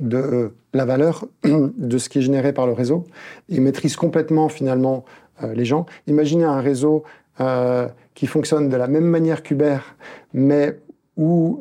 de 0.00 0.16
euh, 0.16 0.48
la 0.72 0.84
valeur 0.84 1.26
de 1.44 1.98
ce 1.98 2.08
qui 2.08 2.18
est 2.18 2.22
généré 2.22 2.52
par 2.52 2.66
le 2.66 2.72
réseau 2.72 3.04
et 3.48 3.58
maîtrise 3.58 3.96
complètement 3.96 4.48
finalement 4.48 5.04
les 5.54 5.64
gens. 5.64 5.86
Imaginez 6.06 6.44
un 6.44 6.60
réseau 6.60 7.02
qui 8.14 8.26
fonctionne 8.28 8.68
de 8.68 8.76
la 8.76 8.86
même 8.86 9.06
manière 9.06 9.42
qu'Uber, 9.42 9.78
mais 10.32 10.78
où 11.16 11.58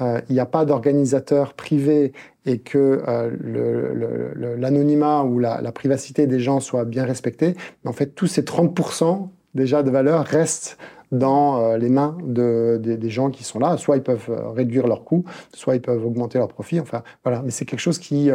il 0.00 0.32
n'y 0.34 0.40
a 0.40 0.46
pas 0.46 0.64
d'organisateur 0.64 1.54
privé 1.54 2.12
et 2.46 2.58
que 2.58 3.02
euh, 3.06 4.56
l'anonymat 4.56 5.24
ou 5.24 5.38
la, 5.38 5.72
privacité 5.72 6.26
des 6.26 6.40
gens 6.40 6.60
soit 6.60 6.84
bien 6.84 7.04
respectés, 7.04 7.54
en 7.84 7.92
fait, 7.92 8.14
tous 8.14 8.26
ces 8.26 8.42
30% 8.42 9.28
déjà 9.54 9.82
de 9.82 9.90
valeur 9.90 10.24
restent 10.24 10.78
dans 11.12 11.76
les 11.76 11.88
mains 11.88 12.18
de, 12.24 12.80
des 12.82 13.10
gens 13.10 13.30
qui 13.30 13.44
sont 13.44 13.60
là. 13.60 13.76
Soit 13.76 13.96
ils 13.96 14.02
peuvent 14.02 14.28
réduire 14.54 14.88
leurs 14.88 15.04
coûts, 15.04 15.24
soit 15.54 15.76
ils 15.76 15.80
peuvent 15.80 16.04
augmenter 16.04 16.38
leurs 16.38 16.48
profits. 16.48 16.80
Enfin, 16.80 17.02
voilà. 17.22 17.42
Mais 17.42 17.52
c'est 17.52 17.64
quelque 17.64 17.80
chose 17.80 17.98
qui, 17.98 18.28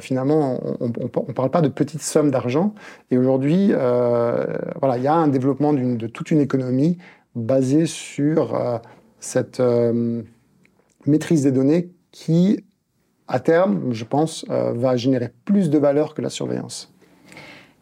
finalement, 0.00 0.60
on 0.80 0.86
ne 0.86 1.32
parle 1.32 1.50
pas 1.50 1.62
de 1.62 1.68
petites 1.68 2.02
sommes 2.02 2.30
d'argent. 2.30 2.72
Et 3.10 3.18
aujourd'hui, 3.18 3.72
voilà, 3.72 4.96
il 4.96 5.02
y 5.02 5.08
a 5.08 5.14
un 5.14 5.26
développement 5.26 5.72
de 5.72 6.06
toute 6.06 6.30
une 6.30 6.40
économie 6.40 6.98
basée 7.34 7.86
sur 7.86 8.80
cette 9.18 9.60
maîtrise 11.06 11.42
des 11.42 11.52
données 11.52 11.90
qui, 12.10 12.64
à 13.28 13.40
terme, 13.40 13.92
je 13.92 14.04
pense, 14.04 14.44
euh, 14.50 14.72
va 14.72 14.96
générer 14.96 15.32
plus 15.44 15.70
de 15.70 15.78
valeur 15.78 16.14
que 16.14 16.22
la 16.22 16.30
surveillance. 16.30 16.92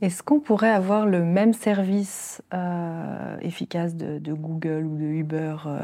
Est-ce 0.03 0.23
qu'on 0.23 0.41
pourrait 0.41 0.71
avoir 0.71 1.07
le 1.07 1.23
même 1.23 1.53
service 1.53 2.43
euh, 2.53 3.37
efficace 3.41 3.95
de, 3.95 4.33
Google 4.33 4.85
ou 4.85 4.97
de 4.97 5.05
Uber 5.05 5.57
euh, 5.67 5.79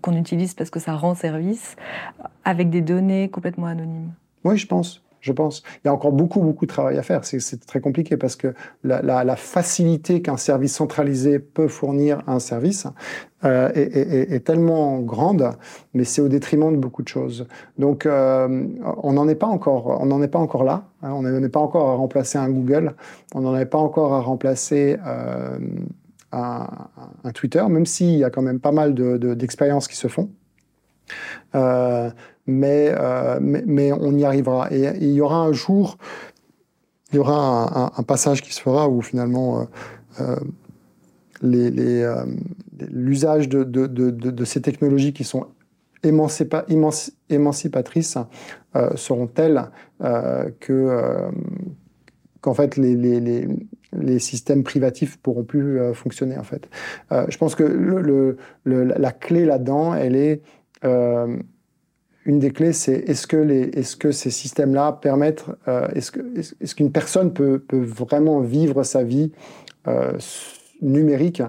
qu'on 0.00 0.16
utilise 0.16 0.54
parce 0.54 0.70
que 0.70 0.80
ça 0.80 0.94
rend 0.94 1.14
service 1.14 1.76
avec 2.44 2.70
des 2.70 2.80
données 2.80 3.28
complètement 3.28 3.66
anonymes? 3.66 4.12
Oui, 4.44 4.56
je 4.56 4.66
pense 4.66 5.02
je 5.28 5.32
pense. 5.32 5.62
Il 5.84 5.86
y 5.86 5.88
a 5.88 5.92
encore 5.92 6.12
beaucoup, 6.12 6.40
beaucoup 6.40 6.66
de 6.66 6.70
travail 6.70 6.98
à 6.98 7.02
faire. 7.02 7.24
C'est 7.24 7.64
très 7.66 7.80
compliqué 7.80 8.16
parce 8.16 8.34
que 8.34 8.54
la, 8.82 9.36
facilité 9.36 10.22
qu'un 10.22 10.36
service 10.36 10.74
centralisé 10.74 11.38
peut 11.38 11.68
fournir 11.68 12.22
à 12.26 12.32
un 12.32 12.40
service 12.40 12.86
euh, 13.44 13.70
est, 13.74 14.44
tellement 14.44 14.98
grande, 14.98 15.50
mais 15.94 16.04
c'est 16.04 16.20
au 16.20 16.28
détriment 16.28 16.72
de 16.72 16.78
beaucoup 16.78 17.02
de 17.02 17.08
choses. 17.08 17.46
Donc, 17.78 18.06
euh, 18.06 18.66
on 19.02 19.12
n'en 19.12 19.28
est 19.28 19.36
pas 19.36 19.46
encore, 19.46 20.00
on 20.00 20.06
n'en 20.06 20.22
est 20.22 20.28
pas 20.28 20.40
encore 20.40 20.64
là. 20.64 20.84
Hein. 21.02 21.12
on 21.12 21.22
n'en 21.22 21.42
est 21.42 21.48
pas 21.48 21.60
encore 21.60 21.90
à 21.90 21.94
remplacer 21.94 22.38
un 22.38 22.48
Google. 22.48 22.94
On 23.34 23.42
n'en 23.42 23.56
est 23.56 23.66
pas 23.66 23.78
encore 23.78 24.14
à 24.14 24.20
remplacer 24.20 24.96
euh, 25.06 25.58
un, 26.32 26.66
Twitter, 27.34 27.64
même 27.68 27.86
s'il 27.86 28.16
y 28.16 28.24
a 28.24 28.30
quand 28.30 28.42
même 28.42 28.60
pas 28.60 28.72
mal 28.72 28.94
d'expériences 28.94 29.86
qui 29.86 29.96
se 29.96 30.08
font. 30.08 30.30
Mais, 32.48 32.94
mais, 33.40 33.92
on 33.92 34.16
y 34.16 34.24
arrivera. 34.24 34.72
Et, 34.72 34.90
il 35.00 35.12
y 35.12 35.20
aura 35.20 35.36
un 35.36 35.52
jour, 35.52 35.98
il 37.12 37.16
y 37.16 37.18
aura 37.18 37.92
un, 37.96 38.02
passage 38.02 38.42
qui 38.42 38.52
se 38.52 38.60
fera 38.60 38.88
où 38.88 39.02
finalement 39.02 39.68
euh, 40.20 40.36
euh, 41.44 42.24
l'usage 42.90 43.48
de, 43.48 43.64
de, 43.64 43.86
de, 43.86 44.44
ces 44.44 44.62
technologies 44.62 45.12
qui 45.12 45.24
sont 45.24 45.46
émancipa, 46.02 46.64
émancipatrices 47.28 48.18
seront 48.96 49.26
telles 49.26 49.70
que 50.00 51.30
qu'en 52.40 52.54
fait 52.54 52.76
les, 52.76 52.94
les, 52.94 53.48
les, 53.92 54.18
systèmes 54.18 54.62
privatifs 54.62 55.16
pourront 55.18 55.44
plus 55.44 55.80
fonctionner 55.94 56.38
en 56.38 56.44
fait. 56.44 56.68
je 57.10 57.36
pense 57.36 57.54
que 57.54 57.62
le, 57.64 58.36
la 58.64 59.12
clé 59.12 59.44
là-dedans, 59.44 59.94
elle 59.94 60.16
est 60.16 60.42
une 62.28 62.38
des 62.38 62.50
clés, 62.50 62.74
c'est 62.74 62.92
est-ce 63.08 63.26
que, 63.26 63.38
est 63.38 63.98
que 63.98 64.12
ces 64.12 64.30
systèmes-là 64.30 64.92
permettent, 65.00 65.46
euh, 65.66 65.88
est-ce, 65.94 66.12
que, 66.12 66.20
est-ce 66.38 66.74
qu'une 66.74 66.92
personne 66.92 67.32
peut, 67.32 67.58
peut, 67.58 67.80
vraiment 67.80 68.40
vivre 68.40 68.82
sa 68.82 69.02
vie 69.02 69.32
euh, 69.88 70.12
numérique 70.82 71.42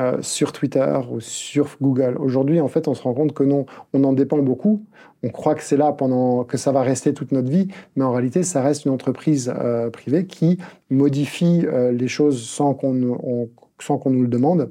euh, 0.00 0.20
sur 0.22 0.50
Twitter 0.50 0.92
ou 1.08 1.20
sur 1.20 1.76
Google? 1.80 2.16
Aujourd'hui, 2.18 2.60
en 2.60 2.66
fait, 2.66 2.88
on 2.88 2.94
se 2.94 3.02
rend 3.04 3.14
compte 3.14 3.32
que 3.32 3.44
non, 3.44 3.64
on 3.92 4.02
en 4.02 4.12
dépend 4.12 4.38
beaucoup. 4.38 4.84
On 5.22 5.28
croit 5.28 5.54
que 5.54 5.62
c'est 5.62 5.76
là 5.76 5.92
pendant 5.92 6.42
que 6.42 6.56
ça 6.56 6.72
va 6.72 6.82
rester 6.82 7.14
toute 7.14 7.30
notre 7.30 7.48
vie, 7.48 7.68
mais 7.94 8.04
en 8.04 8.10
réalité, 8.10 8.42
ça 8.42 8.60
reste 8.60 8.86
une 8.86 8.90
entreprise 8.90 9.54
privée 9.92 10.26
qui 10.26 10.58
modifie 10.90 11.64
les 11.92 12.08
choses 12.08 12.42
sans 12.42 12.74
qu'on, 12.74 13.48
sans 13.80 13.96
qu'on 13.96 14.10
nous 14.10 14.22
le 14.22 14.28
demande. 14.28 14.70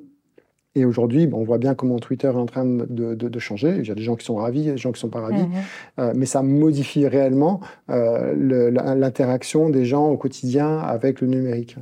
Et 0.76 0.86
aujourd'hui, 0.86 1.30
on 1.32 1.44
voit 1.44 1.60
bien 1.60 1.76
comment 1.76 2.00
Twitter 2.00 2.28
est 2.28 2.36
en 2.36 2.48
train 2.48 2.66
de, 2.66 3.40
changer. 3.40 3.78
Il 3.80 3.88
y 3.88 3.92
a 3.92 3.96
des 3.96 4.02
gens 4.02 4.16
qui 4.16 4.26
sont 4.26 4.36
ravis, 4.36 4.64
des 4.64 4.78
gens 4.78 4.92
qui 4.92 4.98
ne 4.98 5.02
sont 5.02 5.10
pas 5.10 5.22
ravis. 5.22 5.44
Mhm. 5.44 5.52
Euh, 6.00 6.14
mais 6.16 6.26
ça 6.26 6.42
modifie 6.42 7.08
réellement 7.08 7.62
euh, 7.90 8.72
l'interaction 8.96 9.70
des 9.70 9.86
gens 9.86 10.10
au 10.10 10.18
quotidien 10.18 10.80
avec 10.80 11.22
le 11.22 11.28
numérique. 11.28 11.78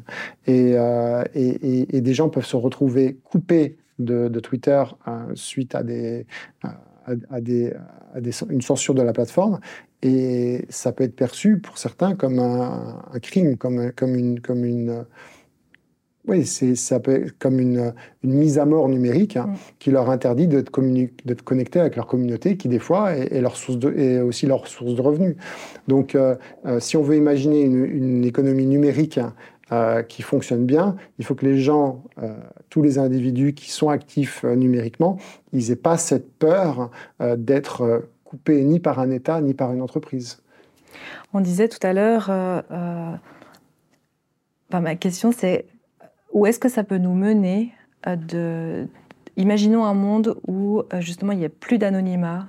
Euh, 0.49 1.23
et, 1.33 1.97
et, 1.97 2.01
des 2.01 2.13
gens 2.13 2.27
peuvent 2.27 2.45
se 2.45 2.57
retrouver 2.57 3.17
coupés 3.23 3.77
de, 3.99 4.27
Twitter 4.39 4.83
suite 5.35 5.73
à, 5.75 5.83
des, 5.83 6.25
à, 6.63 7.39
des, 7.39 7.73
une 8.49 8.61
censure 8.61 8.93
de 8.93 9.03
la 9.03 9.13
plateforme. 9.13 9.59
Et 10.01 10.65
ça 10.69 10.91
peut 10.91 11.05
être 11.05 11.15
perçu 11.15 11.59
pour 11.59 11.77
certains 11.77 12.15
comme 12.15 12.39
un, 12.39 13.03
un 13.13 13.19
crime, 13.19 13.55
comme, 13.55 13.91
comme 13.93 14.15
une... 14.15 14.41
Comme 14.41 14.65
une 14.65 15.05
oui, 16.27 16.45
c'est 16.45 16.75
ça 16.75 16.99
peut 16.99 17.25
être 17.25 17.37
comme 17.39 17.59
une, 17.59 17.93
une, 18.23 18.33
mise 18.33 18.59
à 18.59 18.65
mort 18.65 18.87
numérique 18.89 19.37
hein, 19.37 19.47
mm. 19.47 19.55
qui 19.79 19.91
leur 19.91 20.09
interdit 20.09 20.47
de 20.47 20.61
te, 20.61 20.69
connecter 20.69 21.79
avec 21.79 21.95
leur 21.95 22.05
communauté, 22.05 22.57
qui 22.57 22.67
des 22.67 22.79
fois 22.79 23.13
est, 23.13 23.41
leur 23.41 23.55
source 23.55 23.79
de, 23.79 23.91
est 23.97 24.21
aussi 24.21 24.45
leur 24.45 24.67
source 24.67 24.93
de 24.93 25.01
revenus. 25.01 25.35
Donc, 25.87 26.13
euh, 26.13 26.35
euh, 26.65 26.79
si 26.79 26.95
on 26.95 27.01
veut 27.01 27.15
imaginer 27.15 27.61
une, 27.61 27.85
une 27.85 28.23
économie 28.23 28.67
numérique 28.67 29.19
euh, 29.71 30.03
qui 30.03 30.21
fonctionne 30.21 30.65
bien, 30.65 30.95
il 31.17 31.25
faut 31.25 31.33
que 31.33 31.45
les 31.45 31.59
gens, 31.59 32.03
tous 32.69 32.83
les 32.83 32.99
individus 32.99 33.53
qui 33.53 33.71
sont 33.71 33.89
actifs 33.89 34.43
numériquement, 34.43 35.17
ils 35.53 35.69
n'aient 35.69 35.75
pas 35.75 35.97
cette 35.97 36.31
peur 36.37 36.91
d'être 37.37 38.03
coupés 38.23 38.63
ni 38.63 38.79
par 38.79 38.99
un 38.99 39.09
État 39.09 39.41
ni 39.41 39.53
par 39.53 39.73
une 39.73 39.81
entreprise. 39.81 40.41
On 41.33 41.39
disait 41.39 41.67
tout 41.69 41.79
à 41.81 41.93
l'heure, 41.93 42.29
ma 44.71 44.95
question 44.95 45.31
c'est 45.31 45.65
où 46.33 46.45
est-ce 46.45 46.59
que 46.59 46.69
ça 46.69 46.83
peut 46.83 46.97
nous 46.97 47.13
mener 47.13 47.71
euh, 48.07 48.15
de... 48.15 48.87
Imaginons 49.37 49.85
un 49.85 49.93
monde 49.93 50.37
où 50.47 50.81
euh, 50.93 50.99
justement 50.99 51.31
il 51.31 51.39
n'y 51.39 51.45
a 51.45 51.49
plus 51.49 51.77
d'anonymat, 51.77 52.47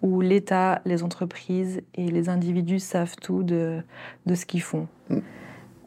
où 0.00 0.20
l'État, 0.20 0.80
les 0.84 1.02
entreprises 1.02 1.82
et 1.94 2.10
les 2.10 2.28
individus 2.28 2.80
savent 2.80 3.16
tout 3.20 3.42
de, 3.42 3.80
de 4.26 4.34
ce 4.34 4.46
qu'ils 4.46 4.62
font. 4.62 4.88
Mm. 5.10 5.18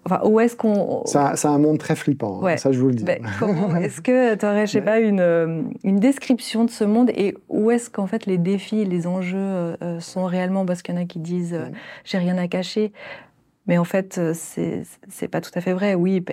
Enfin, 0.08 0.21
où 0.23 0.39
est-ce 0.39 0.55
qu'on... 0.55 1.01
C'est 1.05 1.47
un, 1.47 1.58
monde 1.58 1.79
très 1.79 1.95
flippant, 1.95 2.45
hein, 2.45 2.58
ça 2.58 2.71
je 2.71 2.79
vous 2.79 2.89
le 2.89 2.93
dis. 2.93 3.03
Ben, 3.03 3.25
est-ce 3.81 4.01
que 4.01 4.36
tu 4.36 4.45
aurais, 4.45 4.67
je 4.67 4.73
sais 4.73 4.81
pas, 4.81 4.99
une, 4.99 5.19
euh, 5.19 5.63
une, 5.84 5.99
description 5.99 6.63
de 6.63 6.69
ce 6.69 6.84
monde 6.84 7.10
et 7.10 7.36
où 7.49 7.71
est-ce 7.71 7.89
qu'en 7.89 8.05
fait 8.05 8.27
les 8.27 8.38
défis, 8.38 8.86
les 8.86 9.08
enjeux 9.08 9.75
sont 9.99 10.25
réellement? 10.25 10.63
Parce 10.63 10.84
qu'il 10.84 10.93
y 10.93 10.97
en 10.99 11.01
a 11.01 11.05
qui 11.05 11.17
disent 11.17 11.60
j'ai 12.03 12.19
rien 12.19 12.38
à 12.38 12.47
cacher», 12.47 12.93
mais 13.67 13.79
en 13.79 13.84
fait 13.84 14.21
c'est 14.34 15.27
pas 15.27 15.41
tout 15.41 15.49
à 15.55 15.62
fait 15.62 15.73
vrai. 15.73 15.95
Oui, 15.95 16.23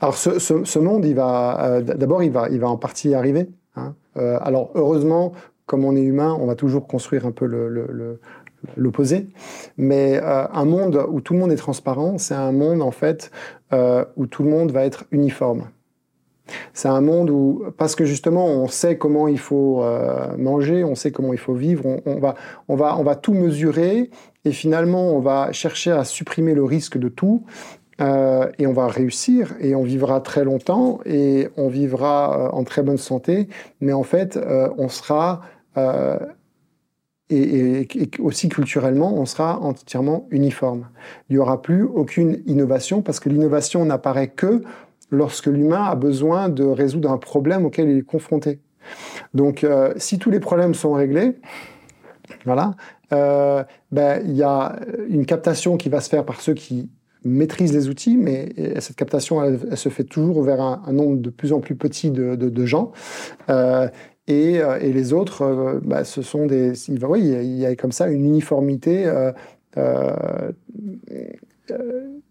alors 0.00 0.16
ce, 0.16 0.78
monde, 0.78 1.04
il 1.04 1.14
va 1.14 1.64
euh, 1.64 1.80
d'abord, 1.80 2.22
il 2.22 2.30
va, 2.30 2.68
en 2.68 2.76
partie 2.76 3.14
arriver. 3.14 3.48
Hein. 3.76 3.94
Euh, 4.16 4.38
alors 4.42 4.70
heureusement, 4.74 5.32
comme 5.66 5.84
on 5.84 5.96
est 5.96 6.02
humain, 6.02 6.36
on 6.40 6.46
va 6.46 6.54
toujours 6.54 6.86
construire 6.86 7.26
un 7.26 7.32
peu 7.32 7.46
l'opposé. 8.76 9.28
Mais 9.76 10.20
euh, 10.22 10.46
un 10.52 10.64
monde 10.64 11.04
où 11.08 11.20
tout 11.20 11.34
le 11.34 11.40
monde 11.40 11.52
est 11.52 11.56
transparent, 11.56 12.18
c'est 12.18 12.34
un 12.34 12.52
monde 12.52 12.82
en 12.82 12.90
fait 12.90 13.30
où 14.16 14.26
tout 14.26 14.42
le 14.42 14.50
monde 14.50 14.72
va 14.72 14.84
être 14.84 15.04
uniforme. 15.10 15.64
C'est 16.74 16.88
un 16.88 17.00
monde 17.00 17.30
où, 17.30 17.62
parce 17.78 17.94
que 17.94 18.04
justement, 18.04 18.46
on 18.46 18.66
sait 18.66 18.98
comment 18.98 19.28
il 19.28 19.38
faut 19.38 19.84
manger, 20.36 20.82
on 20.82 20.96
sait 20.96 21.12
comment 21.12 21.32
il 21.32 21.38
faut 21.38 21.54
vivre, 21.54 22.00
on 22.66 22.74
va 22.74 23.14
tout 23.14 23.32
mesurer 23.32 24.10
et 24.44 24.52
finalement, 24.52 25.14
on 25.14 25.20
va 25.20 25.52
chercher 25.52 25.92
à 25.92 26.04
supprimer 26.04 26.54
le 26.54 26.64
risque 26.64 26.98
de 26.98 27.08
tout 27.08 27.44
euh, 28.00 28.50
et 28.58 28.66
on 28.66 28.72
va 28.72 28.86
réussir 28.88 29.54
et 29.60 29.74
on 29.74 29.82
vivra 29.82 30.20
très 30.20 30.44
longtemps 30.44 31.00
et 31.04 31.48
on 31.56 31.68
vivra 31.68 32.46
euh, 32.46 32.50
en 32.50 32.64
très 32.64 32.82
bonne 32.82 32.98
santé, 32.98 33.48
mais 33.80 33.92
en 33.92 34.04
fait, 34.04 34.36
euh, 34.36 34.70
on 34.78 34.88
sera, 34.88 35.42
et, 37.30 37.88
aussi 38.18 38.48
culturellement, 38.48 39.14
on 39.14 39.26
sera 39.26 39.60
entièrement 39.60 40.26
uniforme. 40.30 40.88
Il 41.28 41.34
n'y 41.34 41.38
aura 41.38 41.62
plus 41.62 41.84
aucune 41.84 42.42
innovation 42.46 43.02
parce 43.02 43.20
que 43.20 43.28
l'innovation 43.28 43.84
n'apparaît 43.84 44.28
que 44.28 44.62
lorsque 45.10 45.46
l'humain 45.46 45.84
a 45.84 45.94
besoin 45.94 46.48
de 46.48 46.64
résoudre 46.64 47.10
un 47.10 47.18
problème 47.18 47.64
auquel 47.64 47.88
il 47.88 47.98
est 47.98 48.02
confronté. 48.02 48.60
Donc, 49.34 49.66
si 49.96 50.18
tous 50.18 50.30
les 50.30 50.40
problèmes 50.40 50.74
sont 50.74 50.92
réglés, 50.92 51.36
voilà, 52.44 52.74
ben, 53.10 54.22
il 54.24 54.36
y 54.36 54.42
a 54.42 54.76
une 55.08 55.24
captation 55.24 55.76
qui 55.76 55.88
va 55.88 56.00
se 56.00 56.08
faire 56.08 56.24
par 56.24 56.40
ceux 56.40 56.54
qui 56.54 56.90
maîtrise 57.24 57.72
les 57.72 57.88
outils, 57.88 58.16
mais 58.16 58.52
cette 58.80 58.96
captation, 58.96 59.42
elle, 59.42 59.76
se 59.76 59.88
fait 59.88 60.04
toujours 60.04 60.42
vers 60.42 60.60
un, 60.60 60.92
nombre 60.92 61.16
de 61.16 61.30
plus 61.30 61.52
en 61.52 61.60
plus 61.60 61.74
petit 61.74 62.10
de, 62.10 62.66
gens. 62.66 62.92
Euh, 63.48 63.88
et, 64.26 64.60
euh, 64.60 64.78
et, 64.80 64.92
les 64.92 65.12
autres, 65.12 65.42
euh, 65.42 65.80
bah, 65.82 66.04
ce 66.04 66.22
sont 66.22 66.46
des. 66.46 66.72
Oui, 67.02 67.20
il 67.22 67.58
y 67.58 67.66
a 67.66 67.74
comme 67.76 67.92
ça 67.92 68.08
une 68.08 68.24
uniformité 68.24 69.10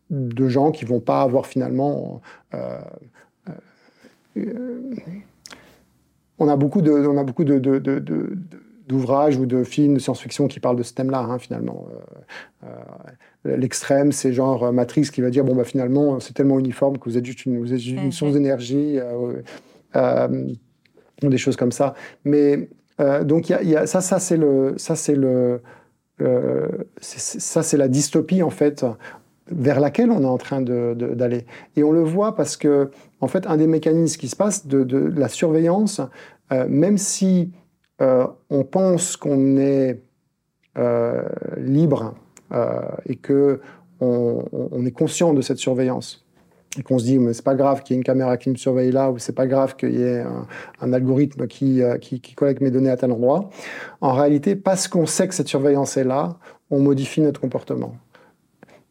de 0.10 0.48
gens 0.48 0.72
qui 0.72 0.86
vont 0.86 1.00
pas 1.00 1.22
avoir 1.22 1.46
finalement. 1.46 2.22
on 6.40 6.48
a 6.48 6.56
beaucoup 6.56 6.82
de, 6.82 6.92
on 6.92 7.18
a 7.18 7.24
beaucoup 7.24 7.44
de 7.44 7.60
d'ouvrages 8.88 9.38
ou 9.38 9.46
de 9.46 9.64
films 9.64 9.94
de 9.94 10.00
science-fiction 10.00 10.48
qui 10.48 10.60
parlent 10.60 10.78
de 10.78 10.84
ce 10.84 10.96
thème-là, 10.96 11.20
hein, 11.20 11.38
finalement. 11.38 11.86
L'extrême, 13.46 14.12
c'est 14.12 14.34
genre 14.34 14.66
euh, 14.66 14.72
Matrix 14.74 15.10
qui 15.14 15.22
va 15.22 15.30
dire 15.30 15.46
bon 15.46 15.56
bah 15.56 15.64
finalement 15.64 16.20
c'est 16.20 16.34
tellement 16.34 16.60
uniforme 16.60 16.98
que 16.98 17.06
vous 17.06 17.18
êtes 17.18 17.26
juste 17.26 17.46
une, 17.46 17.60
vous 17.60 17.74
êtes 17.74 17.86
une 17.86 18.12
source 18.12 18.34
d'énergie. 18.34 19.00
Euh, 19.96 20.48
des 21.22 21.38
choses 21.38 21.56
comme 21.56 21.72
ça. 21.72 21.96
Mais 22.24 22.70
donc, 23.24 23.50
il 23.50 23.70
y 23.70 23.76
a, 23.76 23.88
ça, 23.88 24.02
ça 24.02 24.20
c'est 24.20 24.38
le, 24.38 24.76
ça 24.78 24.96
c'est 24.96 25.16
le, 25.16 25.62
ça 27.00 27.64
c'est 27.64 27.78
la 27.78 27.88
dystopie 27.88 28.44
en 28.44 28.50
fait 28.50 28.86
vers 29.48 29.80
laquelle 29.80 30.12
on 30.12 30.22
est 30.22 30.26
en 30.26 30.38
train 30.38 30.62
d'aller. 30.62 31.46
Et 31.76 31.84
on 31.84 31.92
le 31.92 32.04
voit 32.04 32.36
parce 32.36 32.56
que, 32.56 32.92
en 33.20 33.28
fait, 33.28 33.48
un 33.48 33.58
des 33.58 33.68
mécanismes 33.68 34.20
qui 34.20 34.28
se 34.28 34.36
passe 34.36 34.68
de, 34.68 34.84
de 34.84 35.12
la 35.18 35.28
surveillance, 35.28 36.02
même 36.52 36.98
si 36.98 37.52
on 38.00 38.64
pense 38.64 39.18
qu'on 39.18 39.58
est 39.58 40.02
libre 41.58 42.16
et 43.06 43.16
que 43.16 43.62
on, 44.02 44.86
est 44.86 44.92
conscient 44.92 45.34
de 45.34 45.42
cette 45.42 45.58
surveillance 45.58 46.26
et 46.78 46.84
qu'on 46.84 47.00
se 47.00 47.06
dit 47.06 47.18
mais 47.18 47.34
c'est 47.34 47.44
pas 47.44 47.56
grave 47.56 47.84
qu'il 47.84 47.96
y 47.96 47.98
ait 47.98 48.02
une 48.02 48.06
caméra 48.06 48.38
qui 48.38 48.50
me 48.50 48.56
surveille 48.56 48.92
là 48.92 49.10
ou 49.10 49.18
c'est 49.18 49.34
pas 49.34 49.48
grave 49.48 49.76
qu'il 49.76 50.00
y 50.00 50.04
ait 50.04 50.24
un, 50.82 50.94
algorithme 50.94 51.44
euh, 51.44 51.98
qui, 51.98 52.22
qui, 52.22 52.36
collecte 52.36 52.62
mes 52.62 52.72
données 52.72 52.92
à 52.92 52.98
tel 52.98 53.12
endroit. 53.12 53.50
En 54.02 54.14
réalité, 54.14 54.56
parce 54.56 54.88
qu'on 54.88 55.06
sait 55.06 55.28
que 55.28 55.34
cette 55.34 55.48
surveillance 55.48 55.98
est 55.98 56.04
là, 56.04 56.38
on 56.70 56.80
modifie 56.80 57.22
notre 57.22 57.42
comportement. 57.42 57.96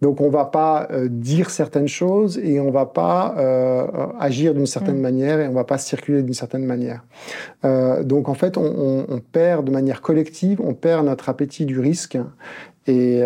Donc 0.00 0.20
on 0.20 0.28
va 0.28 0.44
pas 0.44 0.86
euh, 0.92 1.08
dire 1.10 1.50
certaines 1.50 1.88
choses 1.88 2.38
et 2.38 2.60
on 2.60 2.70
va 2.70 2.86
pas 2.86 3.34
euh, 3.36 3.86
agir 4.20 4.54
d'une 4.54 4.66
certaine 4.66 4.98
mm. 4.98 5.02
manière 5.02 5.40
et 5.40 5.48
on 5.48 5.52
va 5.52 5.64
pas 5.64 5.78
circuler 5.78 6.22
d'une 6.22 6.34
certaine 6.34 6.64
manière. 6.64 7.04
donc 8.02 8.28
en 8.28 8.34
fait, 8.34 8.56
on, 8.56 9.06
on, 9.08 9.18
perd 9.18 9.66
de 9.66 9.72
manière 9.72 10.00
collective, 10.00 10.60
on 10.62 10.74
perd 10.74 11.04
notre 11.04 11.28
appétit 11.28 11.64
du 11.64 11.80
risque 11.80 12.18
et, 12.88 13.22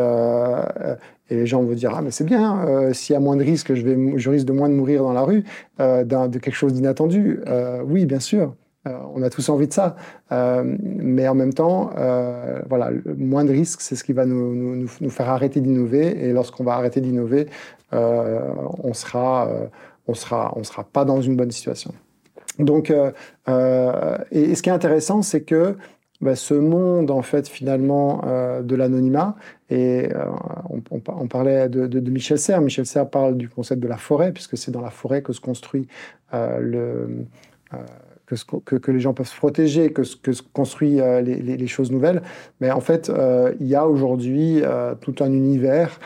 et 1.33 1.37
les 1.37 1.47
gens 1.47 1.63
vont 1.63 1.73
dire 1.73 1.93
ah 1.95 2.03
mais 2.03 2.11
c'est 2.11 2.25
bien, 2.25 2.65
euh, 2.67 2.93
s'il 2.93 3.15
y 3.15 3.17
a 3.17 3.21
moins 3.21 3.37
de 3.37 3.43
risques, 3.43 3.75
je 3.75 4.31
risque 4.31 4.47
de 4.47 4.53
moins 4.53 4.69
de 4.69 4.75
mourir 4.75 5.03
dans 5.03 5.13
la 5.13 5.23
rue 5.23 5.45
euh, 5.81 6.05
de 6.05 6.39
quelque 6.39 6.55
chose 6.55 6.75
d'inattendu. 6.75 7.41
Euh, 7.47 7.83
oui, 7.85 8.05
bien 8.07 8.21
sûr. 8.21 8.55
on 8.85 9.23
a 9.23 9.31
tous 9.31 9.49
envie 9.49 9.69
de 9.69 9.73
ça, 9.73 9.97
mais 10.31 11.29
en 11.29 11.35
même 11.35 11.55
temps, 11.55 11.91
voilà, 12.69 12.91
moins 13.17 13.45
de 13.45 13.53
risques, 13.53 13.81
c'est 13.81 13.97
ce 13.97 14.05
qui 14.05 14.13
va 14.13 14.27
nous 14.27 14.89
faire 15.09 15.31
arrêter 15.31 15.61
d'innover. 15.61 16.25
Et 16.25 16.33
lorsqu'on 16.33 16.65
va 16.65 16.75
arrêter 16.75 17.01
d'innover, 17.01 17.47
on 17.93 18.93
sera, 18.93 19.49
on 20.09 20.15
sera, 20.15 20.53
on 20.57 20.65
sera 20.65 20.83
pas 20.83 21.05
dans 21.05 21.21
une 21.21 21.37
bonne 21.37 21.53
situation. 21.53 21.93
Donc, 22.59 22.91
et, 22.91 24.55
ce 24.57 24.63
qui 24.63 24.69
est 24.69 24.79
intéressant, 24.81 25.23
c'est 25.23 25.43
que 25.43 25.77
bah, 26.23 26.37
ce 26.37 26.55
monde 26.55 27.11
en 27.11 27.23
fait 27.23 27.49
finalement 27.49 28.23
euh, 28.25 28.63
de 28.63 28.77
l'anonymat 28.77 29.35
et 29.71 30.09
euh, 30.15 30.27
on, 30.91 31.27
parlait 31.27 31.69
de, 31.69 32.11
Michel 32.11 32.39
Serres. 32.39 32.61
Michel 32.61 32.87
Serres 32.87 33.11
parle 33.11 33.37
du 33.37 33.49
concept 33.49 33.83
de 33.83 33.89
la 33.89 33.97
forêt 33.97 34.31
puisque 34.31 34.57
c'est 34.57 34.71
dans 34.71 34.81
la 34.81 34.91
forêt 34.91 35.23
que 35.23 35.33
se 35.33 35.41
construit 35.41 35.89
euh, 36.33 36.59
le 36.61 37.27
que, 38.65 38.91
les 38.91 39.01
gens 39.01 39.13
peuvent 39.13 39.27
se 39.27 39.37
protéger, 39.37 39.93
que, 39.93 40.03
que 40.23 40.33
se 40.33 40.43
construit 40.43 41.01
les, 41.23 41.67
choses 41.67 41.91
nouvelles. 41.91 42.23
Mais 42.61 42.71
en 42.71 42.81
fait, 42.81 43.13
il 43.61 43.67
y 43.67 43.75
a 43.75 43.87
aujourd'hui 43.87 44.63
tout 45.03 45.15
un 45.21 45.31
univers 45.31 46.01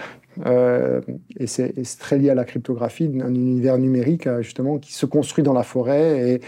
et 0.45 1.47
c'est 1.47 1.73
très 2.01 2.19
lié 2.19 2.31
à 2.31 2.35
la 2.35 2.45
cryptographie, 2.45 3.13
un 3.23 3.33
univers 3.33 3.79
numérique 3.79 4.29
justement 4.41 4.79
qui 4.79 4.93
se 4.93 5.07
construit 5.07 5.45
dans 5.45 5.53
la 5.53 5.63
forêt 5.63 6.31
et 6.31 6.41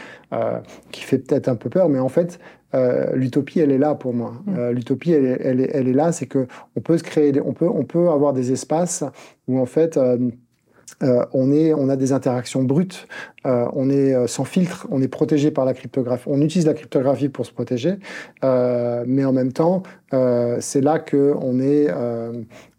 qui 0.91 1.03
fait 1.03 1.19
peut-être 1.19 1.47
un 1.49 1.57
peu 1.57 1.69
peur, 1.69 1.89
mais 1.89 2.01
en 2.01 2.09
fait, 2.09 2.41
euh, 2.75 3.15
l'utopie, 3.15 3.61
elle 3.61 3.73
est 3.73 3.79
là 3.79 3.95
pour 3.95 4.15
moi. 4.15 4.35
Mm. 4.47 4.59
Euh, 4.59 4.73
l'utopie, 4.73 5.13
elle, 5.13 5.39
elle, 5.41 5.71
elle, 5.73 5.89
est 5.89 5.93
là, 5.93 6.13
c'est 6.13 6.27
que 6.27 6.47
on 6.77 6.81
peut 6.81 6.99
se 6.99 7.03
créer, 7.03 7.33
on 7.41 7.53
peut, 7.53 7.69
on 7.69 7.85
peut 7.85 8.11
avoir 8.11 8.33
des 8.33 8.53
espaces 8.53 9.05
où 9.47 9.59
en 9.59 9.67
fait. 9.67 9.99
Euh, 11.03 11.25
on, 11.33 11.53
est, 11.53 11.75
on 11.75 11.89
a 11.89 11.97
des 11.97 12.13
interactions 12.13 12.63
brutes, 12.63 13.07
on 13.45 13.89
est 13.89 14.27
sans 14.27 14.45
filtre, 14.45 14.87
on 14.91 15.01
est 15.01 15.09
protégé 15.09 15.51
par 15.51 15.65
la 15.65 15.73
cryptographie. 15.73 16.25
On 16.27 16.41
utilise 16.43 16.67
la 16.67 16.75
cryptographie 16.75 17.31
pour 17.31 17.47
se 17.47 17.53
protéger, 17.53 17.95
mais 18.43 19.25
en 19.25 19.33
même 19.33 19.53
temps, 19.53 19.83
c'est 20.61 20.83
là 20.83 20.99
qu'on 20.99 21.61
est 21.61 21.89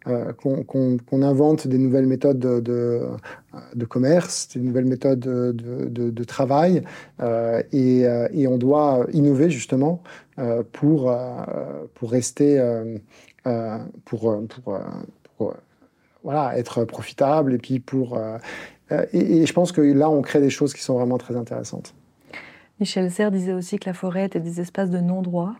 euh, 0.08 0.32
qu'on 0.32 1.22
invente 1.22 1.66
des 1.66 1.76
nouvelles 1.76 2.06
méthodes 2.06 2.38
de, 2.38 3.84
commerce, 3.84 4.48
des 4.48 4.60
nouvelles 4.60 4.86
méthodes 4.86 5.20
de, 5.20 6.24
travail, 6.24 6.82
euh, 7.20 7.62
et, 7.72 8.06
euh, 8.06 8.48
on 8.48 8.56
doit 8.56 9.06
innover 9.12 9.50
justement 9.50 10.02
pour, 10.72 11.14
rester, 12.02 12.58
pour, 14.06 14.40
voilà, 16.24 16.56
être 16.58 16.84
profitable, 16.84 17.54
et 17.54 17.58
puis 17.58 17.80
pour... 17.80 18.18
Et, 19.12 19.42
et, 19.42 19.46
je 19.46 19.52
pense 19.52 19.70
que 19.70 19.80
là, 19.80 20.10
on 20.10 20.20
crée 20.20 20.40
des 20.40 20.50
choses 20.50 20.74
qui 20.74 20.82
sont 20.82 20.94
vraiment 20.94 21.16
très 21.16 21.36
intéressantes. 21.36 21.94
Michel 22.80 23.10
Serres 23.10 23.30
disait 23.30 23.52
aussi 23.52 23.78
que 23.78 23.88
la 23.88 23.94
forêt 23.94 24.24
était 24.24 24.40
des 24.40 24.60
espaces 24.60 24.90
de 24.90 24.98
non-droit. 24.98 25.54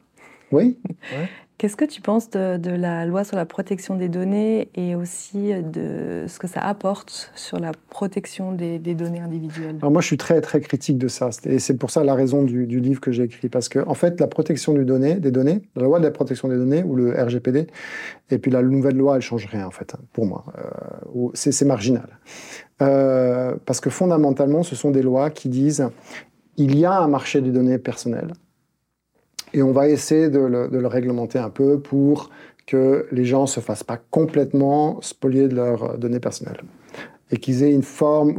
Oui. 0.51 0.79
Qu'est-ce 1.61 1.77
que 1.77 1.85
tu 1.85 2.01
penses 2.01 2.31
de, 2.31 2.71
la 2.71 3.05
loi 3.05 3.23
sur 3.23 3.37
la 3.37 3.45
protection 3.45 3.95
des 3.95 4.09
données 4.09 4.71
et 4.77 4.95
aussi 4.95 5.53
de 5.53 6.25
ce 6.27 6.39
que 6.39 6.47
ça 6.47 6.61
apporte 6.61 7.31
sur 7.35 7.59
la 7.59 7.73
protection 7.91 8.53
des, 8.53 8.79
données 8.79 9.21
individuelles? 9.21 9.77
Alors 9.83 9.91
Moi, 9.91 10.01
je 10.01 10.07
suis 10.07 10.17
très, 10.17 10.41
très 10.41 10.63
critique 10.63 10.97
de 10.97 11.07
ça. 11.07 11.29
Et 11.45 11.59
c'est 11.59 11.77
pour 11.77 11.91
ça 11.91 12.03
la 12.03 12.15
raison 12.15 12.45
du, 12.45 12.65
livre 12.65 12.99
que 13.03 13.13
j'ai 13.13 13.25
écrit. 13.25 13.51
Parce 13.51 13.69
que, 13.69 13.79
en 13.87 13.93
fait, 13.93 14.21
la 14.21 14.27
protection 14.27 14.73
des 14.73 14.87
données, 14.87 15.21
la 15.77 15.83
loi 15.83 15.99
de 15.99 16.05
la 16.05 16.11
protection 16.11 16.49
des 16.49 16.57
données 16.57 16.83
ou 16.83 16.97
le 16.97 17.13
RGPD, 17.13 17.67
et 18.31 18.39
puis 18.39 18.51
la 18.51 18.63
nouvelle 18.63 18.97
loi, 18.97 19.17
elle 19.17 19.21
change 19.21 19.45
rien, 19.45 19.67
en 19.67 19.71
fait, 19.71 19.95
pour 20.15 20.25
moi. 20.25 20.47
Euh, 20.57 21.29
c'est 21.35 21.67
marginal. 21.67 22.09
Euh, 22.81 23.55
parce 23.67 23.81
que 23.81 23.91
fondamentalement, 23.91 24.63
ce 24.63 24.75
sont 24.75 24.93
des 24.93 25.03
lois 25.03 25.29
qui 25.29 25.51
disent 25.51 25.87
il 26.57 26.79
y 26.79 26.87
a 26.87 26.99
un 27.01 27.09
marché 27.09 27.43
des 27.43 27.51
données 27.51 27.77
personnelles 27.77 28.33
et 29.53 29.63
on 29.63 29.73
va 29.73 29.89
essayer 29.89 30.29
de 30.29 30.39
le, 30.39 30.87
réglementer 30.87 31.39
un 31.39 31.51
peu 31.51 31.79
pour 31.79 32.31
que 32.67 33.07
les 33.11 33.25
gens 33.25 33.43
ne 33.43 33.47
se 33.47 33.61
fassent 33.61 33.85
pas 33.85 33.99
complètement 34.11 35.01
spolier 35.01 35.49
de 35.49 35.57
leurs 35.57 35.99
données 35.99 36.21
personnelles 36.21 36.63
et 37.31 37.37
qu'ils 37.37 37.63
aient 37.63 37.73
une 37.73 37.83
forme, 37.83 38.31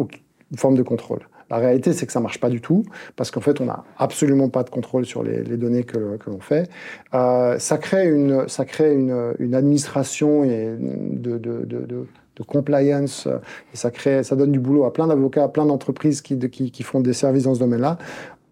une 0.52 0.58
forme 0.58 0.76
de 0.76 0.84
contrôle. 0.84 1.22
La 1.52 1.58
réalité, 1.58 1.92
c'est 1.92 2.06
que 2.06 2.14
ça 2.14 2.20
ne 2.20 2.24
marche 2.24 2.40
pas 2.40 2.50
du 2.50 2.62
tout, 2.62 2.86
parce 3.18 3.30
qu'en 3.30 3.42
fait, 3.42 3.60
on 3.60 3.66
n'a 3.66 3.84
absolument 3.98 4.48
pas 4.48 4.64
de 4.64 4.70
contrôle 4.70 5.06
sur 5.06 5.22
les, 5.22 5.42
données 5.58 5.84
que, 5.84 5.98
l'on 5.98 6.40
fait. 6.40 6.70
Euh, 7.14 7.60
ça 7.60 7.78
crée 7.78 8.10
une, 8.10 8.48
ça 8.48 8.64
crée 8.64 8.94
une, 8.94 9.54
administration 9.54 10.46
et 10.46 10.70
de, 10.80 12.08
compliance, 12.48 13.28
et 13.74 13.78
ça, 13.78 13.92
crée, 13.92 14.24
ça 14.24 14.38
donne 14.38 14.54
du 14.54 14.60
boulot 14.60 14.86
à 14.86 14.94
plein 14.94 15.08
d'avocats, 15.08 15.44
à 15.44 15.48
plein 15.50 15.66
d'entreprises 15.66 16.22
qui, 16.22 16.40
qui, 16.40 16.84
font 16.84 17.02
des 17.02 17.14
services 17.14 17.44
dans 17.44 17.54
ce 17.54 17.60
domaine-là 17.60 17.98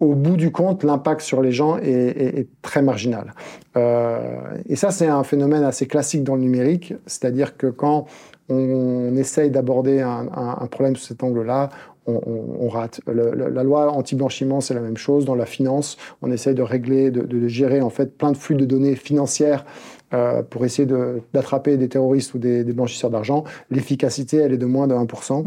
au 0.00 0.14
bout 0.14 0.36
du 0.36 0.50
compte, 0.50 0.82
l'impact 0.82 1.20
sur 1.20 1.42
les 1.42 1.52
gens 1.52 1.76
est, 1.76 2.48
très 2.62 2.82
marginal. 2.82 3.34
Euh, 3.76 4.18
et 4.66 4.76
ça, 4.76 4.90
c'est 4.90 5.06
un 5.06 5.22
phénomène 5.22 5.62
assez 5.62 5.86
classique 5.86 6.24
dans 6.24 6.34
le 6.34 6.40
numérique, 6.40 6.94
c'est-à-dire 7.06 7.56
que 7.56 7.66
quand 7.66 8.06
on, 8.48 9.14
essaye 9.16 9.50
d'aborder 9.50 10.00
un, 10.00 10.66
problème 10.70 10.96
sous 10.96 11.06
cet 11.06 11.22
angle-là, 11.22 11.68
on, 12.06 12.68
rate. 12.68 13.00
la 13.06 13.62
loi 13.62 13.92
anti-blanchiment, 13.92 14.60
c'est 14.60 14.74
la 14.74 14.80
même 14.80 14.96
chose. 14.96 15.24
Dans 15.24 15.34
la 15.34 15.46
finance, 15.46 15.96
on 16.22 16.32
essaye 16.32 16.54
de 16.54 16.62
régler, 16.62 17.10
de, 17.10 17.48
gérer 17.48 17.80
en 17.82 17.90
fait 17.90 18.16
plein 18.16 18.32
de 18.32 18.36
flux 18.36 18.56
de 18.56 18.64
données 18.64 18.96
financières 18.96 19.64
euh, 20.12 20.42
pour 20.42 20.64
essayer 20.64 20.88
d'attraper 21.32 21.76
des 21.76 21.88
terroristes 21.88 22.34
ou 22.34 22.38
des, 22.38 22.64
blanchisseurs 22.64 23.10
d'argent. 23.10 23.44
L'efficacité, 23.70 24.38
elle 24.38 24.52
est 24.52 24.58
de 24.58 24.66
moins 24.66 24.88
de 24.88 24.94
1%. 24.94 25.44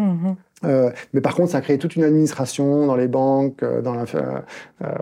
Euh, 0.66 0.90
mais 1.12 1.20
par 1.20 1.36
contre, 1.36 1.52
ça 1.52 1.60
crée 1.60 1.78
toute 1.78 1.98
une 1.98 2.04
administration 2.06 2.88
dans 2.88 2.96
les 2.96 3.10
banques, 3.10 3.62
euh, 3.64 3.82
dans 3.82 3.94
la, 3.94 4.06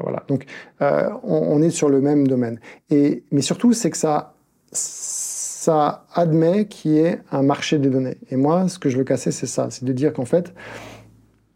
voilà. 0.02 0.24
Donc, 0.28 0.46
on, 0.80 1.62
est 1.62 1.70
sur 1.70 1.90
le 1.90 2.02
même 2.02 2.28
domaine. 2.28 2.60
Et 2.90 3.24
mais 3.32 3.42
surtout, 3.42 3.74
c'est 3.74 3.92
que 3.92 3.98
ça, 3.98 4.34
ça 4.72 6.06
admet 6.14 6.66
qu'il 6.66 6.94
y 6.94 7.00
ait 7.00 7.20
un 7.32 7.44
marché 7.44 7.78
des 7.78 7.90
données. 7.90 8.18
Et 8.32 8.38
moi, 8.38 8.68
ce 8.68 8.80
que 8.80 8.90
je 8.90 8.98
veux 8.98 9.04
casser, 9.04 9.32
c'est 9.32 9.46
ça, 9.46 9.68
c'est 9.70 9.86
de 9.86 9.94
dire 9.94 10.12
qu'en 10.14 10.26
fait, 10.26 10.54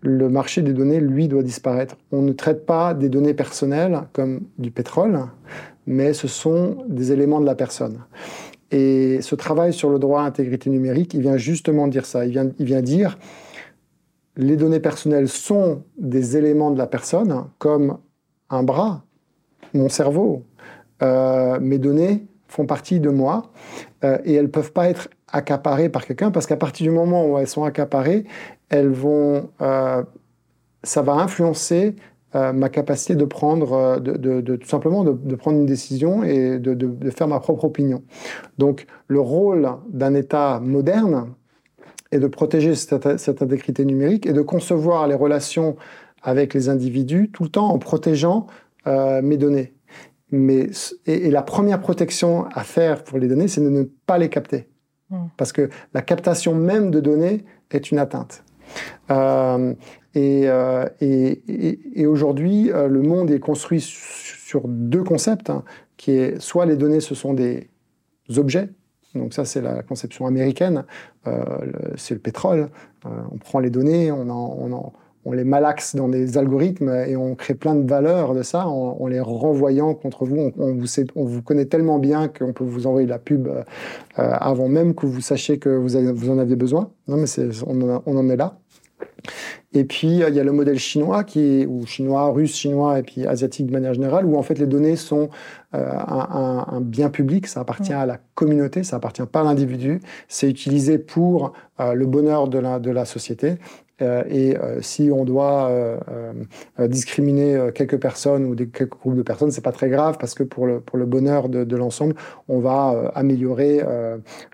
le 0.02 0.30
marché 0.30 0.62
des 0.62 0.74
données, 0.74 1.00
lui, 1.00 1.28
doit 1.28 1.42
disparaître. 1.42 1.98
On 2.12 2.22
ne 2.22 2.32
traite 2.32 2.68
pas 2.68 2.94
des 2.94 3.10
données 3.10 3.34
personnelles 3.34 4.02
comme 4.14 4.42
du 4.60 4.70
pétrole, 4.70 5.20
mais 5.88 6.14
ce 6.14 6.28
sont 6.28 6.78
des 6.88 7.12
éléments 7.12 7.42
de 7.42 7.46
la 7.46 7.56
personne. 7.56 8.00
Et 8.72 9.22
ce 9.22 9.36
travail 9.36 9.74
sur 9.74 9.90
le 9.90 10.00
droit 10.00 10.22
à 10.22 10.26
intégrité 10.26 10.70
numérique, 10.70 11.14
il 11.14 11.22
vient 11.22 11.38
justement 11.38 11.88
dire 11.88 12.06
ça. 12.06 12.26
Il 12.26 12.32
vient, 12.32 12.50
il 12.60 12.66
vient 12.66 12.82
dire 12.82 13.18
les 14.38 14.58
données 14.58 14.80
personnelles 14.80 15.30
sont 15.30 15.84
des 15.98 16.38
éléments 16.38 16.72
de 16.72 16.78
la 16.78 16.88
personne, 16.88 17.46
comme 17.58 17.98
un 18.50 18.64
bras, 18.64 19.04
mon 19.74 19.90
cerveau. 19.90 20.44
Euh, 21.02 21.60
mes 21.60 21.78
données 21.78 22.26
font 22.48 22.66
partie 22.66 23.00
de 23.00 23.10
moi 23.10 23.52
euh, 24.04 24.18
et 24.24 24.34
elles 24.34 24.46
ne 24.46 24.50
peuvent 24.50 24.72
pas 24.72 24.90
être 24.90 25.10
accaparées 25.32 25.90
par 25.90 26.06
quelqu'un 26.06 26.32
parce 26.32 26.46
qu'à 26.46 26.58
partir 26.58 26.86
du 26.86 26.92
moment 26.92 27.26
où 27.26 27.38
elles 27.38 27.48
sont 27.48 27.64
accaparées, 27.64 28.26
elles 28.70 28.90
vont, 28.90 29.50
euh, 29.62 30.04
ça 30.84 31.02
va 31.02 31.14
influencer 31.14 31.96
ma 32.54 32.70
capacité 32.70 33.16
de 33.16 33.24
prendre, 33.24 34.00
de, 34.00 34.56
tout 34.58 34.68
simplement 34.68 35.04
de, 35.04 35.36
prendre 35.36 35.58
une 35.58 35.66
décision 35.66 36.24
et 36.24 36.60
de, 36.60 37.10
faire 37.10 37.28
ma 37.28 37.40
propre 37.40 37.64
opinion. 37.64 38.04
Donc 38.58 38.88
le 39.08 39.22
rôle 39.22 39.70
d'un 39.90 40.14
État 40.14 40.60
moderne, 40.62 41.34
et 42.12 42.20
de 42.20 42.28
protéger 42.28 42.76
cette, 42.76 43.06
intégrité 43.42 43.84
numérique 43.84 44.26
et 44.26 44.34
de 44.34 44.42
concevoir 44.42 45.08
les 45.08 45.16
relations 45.16 45.76
avec 46.22 46.54
les 46.54 46.70
individus 46.70 47.30
tout 47.32 47.44
le 47.44 47.50
temps 47.50 47.70
en 47.70 47.80
protégeant 47.80 48.48
mes 48.86 49.38
données. 49.38 49.74
Mais, 50.32 50.70
et, 51.06 51.30
la 51.30 51.42
première 51.42 51.80
protection 51.80 52.46
à 52.54 52.64
faire 52.64 53.04
pour 53.04 53.20
les 53.20 53.28
données, 53.28 53.48
c'est 53.48 53.62
de 53.62 53.70
ne 53.70 53.84
pas 53.84 54.18
les 54.18 54.30
capter. 54.30 54.68
Hmm. 55.10 55.28
Parce 55.38 55.52
que 55.52 55.70
la 55.94 56.02
captation 56.02 56.56
même 56.56 56.92
de 56.92 57.00
données 57.00 57.46
est 57.72 57.92
une 57.92 58.00
atteinte. 58.00 58.44
Euh, 59.12 59.74
euh, 60.18 60.86
et, 61.02 62.06
aujourd'hui, 62.06 62.72
euh, 62.72 62.88
le 62.88 63.02
monde 63.02 63.32
est 63.32 63.40
construit 63.40 63.82
sur 63.82 64.68
deux 64.68 65.04
concepts, 65.04 65.50
hein, 65.50 65.64
qui 65.98 66.12
est 66.12 66.40
soit 66.40 66.66
les 66.66 66.78
données, 66.78 67.02
ce 67.02 67.16
sont 67.16 67.34
des 67.34 67.70
objets, 68.38 68.70
donc 69.14 69.34
ça 69.34 69.46
c'est 69.46 69.62
la 69.62 69.82
conception 69.84 70.26
américaine, 70.26 70.84
c'est 71.96 72.14
le 72.14 72.20
pétrole, 72.20 72.70
on 73.06 73.38
prend 73.38 73.60
les 73.60 73.70
données, 73.70 74.12
on 74.12 75.32
les 75.32 75.44
malaxe 75.44 75.96
dans 75.96 76.10
des 76.10 76.38
algorithmes 76.38 76.90
et 77.08 77.16
on 77.16 77.36
crée 77.36 77.56
plein 77.56 77.76
de 77.76 77.88
valeurs 77.88 78.34
de 78.34 78.44
ça 78.44 78.68
en, 78.68 79.08
les 79.08 79.22
renvoyant 79.22 79.94
contre 79.94 80.26
vous. 80.26 80.52
On, 80.58 80.74
vous 80.74 80.88
on, 81.16 81.24
vous 81.24 81.42
connaît 81.42 81.66
tellement 81.66 81.98
bien 81.98 82.28
qu'on 82.28 82.52
peut 82.52 82.66
vous 82.66 82.88
envoyer 82.88 83.08
la 83.08 83.20
pub 83.20 83.48
avant 84.16 84.68
même 84.68 84.96
que 84.96 85.06
vous 85.06 85.22
sachiez 85.22 85.60
que 85.60 85.70
vous, 85.70 85.98
vous 86.14 86.30
en 86.30 86.38
avez 86.38 86.56
besoin. 86.56 86.92
Non, 87.08 87.16
mais 87.16 87.28
on, 87.66 88.18
en 88.18 88.30
est 88.30 88.38
là. 88.38 88.60
Et 89.74 89.84
puis, 89.84 90.08
il 90.08 90.34
y 90.34 90.40
a 90.40 90.44
le 90.44 90.52
modèle 90.54 90.80
chinois, 90.80 91.24
qui 91.26 91.62
est, 91.62 91.66
ou 91.66 91.86
chinois, 91.86 92.30
russe, 92.30 92.56
chinois, 92.56 93.00
et 93.00 93.04
puis 93.04 93.28
asiatique 93.28 93.68
de 93.68 93.74
manière 93.74 93.94
générale, 93.94 94.26
où 94.26 94.38
en 94.38 94.42
fait 94.42 94.58
les 94.58 94.68
données 94.68 94.96
sont 94.96 95.30
euh, 95.76 95.92
un, 95.98 96.80
bien 96.80 97.10
public, 97.10 97.48
ça 97.48 97.60
appartient 97.60 97.94
à 97.94 98.06
la 98.06 98.20
communauté, 98.36 98.84
ça 98.84 98.96
appartient 98.96 99.26
pas 99.26 99.42
à 99.42 99.44
l'individu, 99.44 100.00
c'est 100.30 100.50
utilisé 100.50 100.98
pour 100.98 101.54
euh, 101.82 101.94
le 101.94 102.06
bonheur 102.06 102.48
de 102.48 102.58
la, 102.60 102.80
de 102.80 102.92
la 102.92 103.04
société. 103.04 103.56
Euh, 104.02 104.24
et 104.30 104.58
si 104.82 105.10
on 105.12 105.24
doit 105.24 105.72
discriminer 106.80 107.70
quelques 107.74 108.00
personnes 108.00 108.46
ou 108.46 108.56
des, 108.56 108.68
quelques 108.68 108.98
groupes 108.98 109.16
de 109.16 109.22
personnes, 109.22 109.52
c'est 109.52 109.64
pas 109.64 109.72
très 109.72 109.90
grave 109.90 110.18
parce 110.20 110.34
que 110.34 110.44
pour 110.44 110.68
le, 110.68 110.80
pour 110.80 110.98
le 110.98 111.06
bonheur 111.06 111.50
de, 111.50 111.64
de 111.64 111.76
l'ensemble, 111.76 112.16
on 112.48 112.60
va 112.60 113.12
améliorer, 113.16 113.82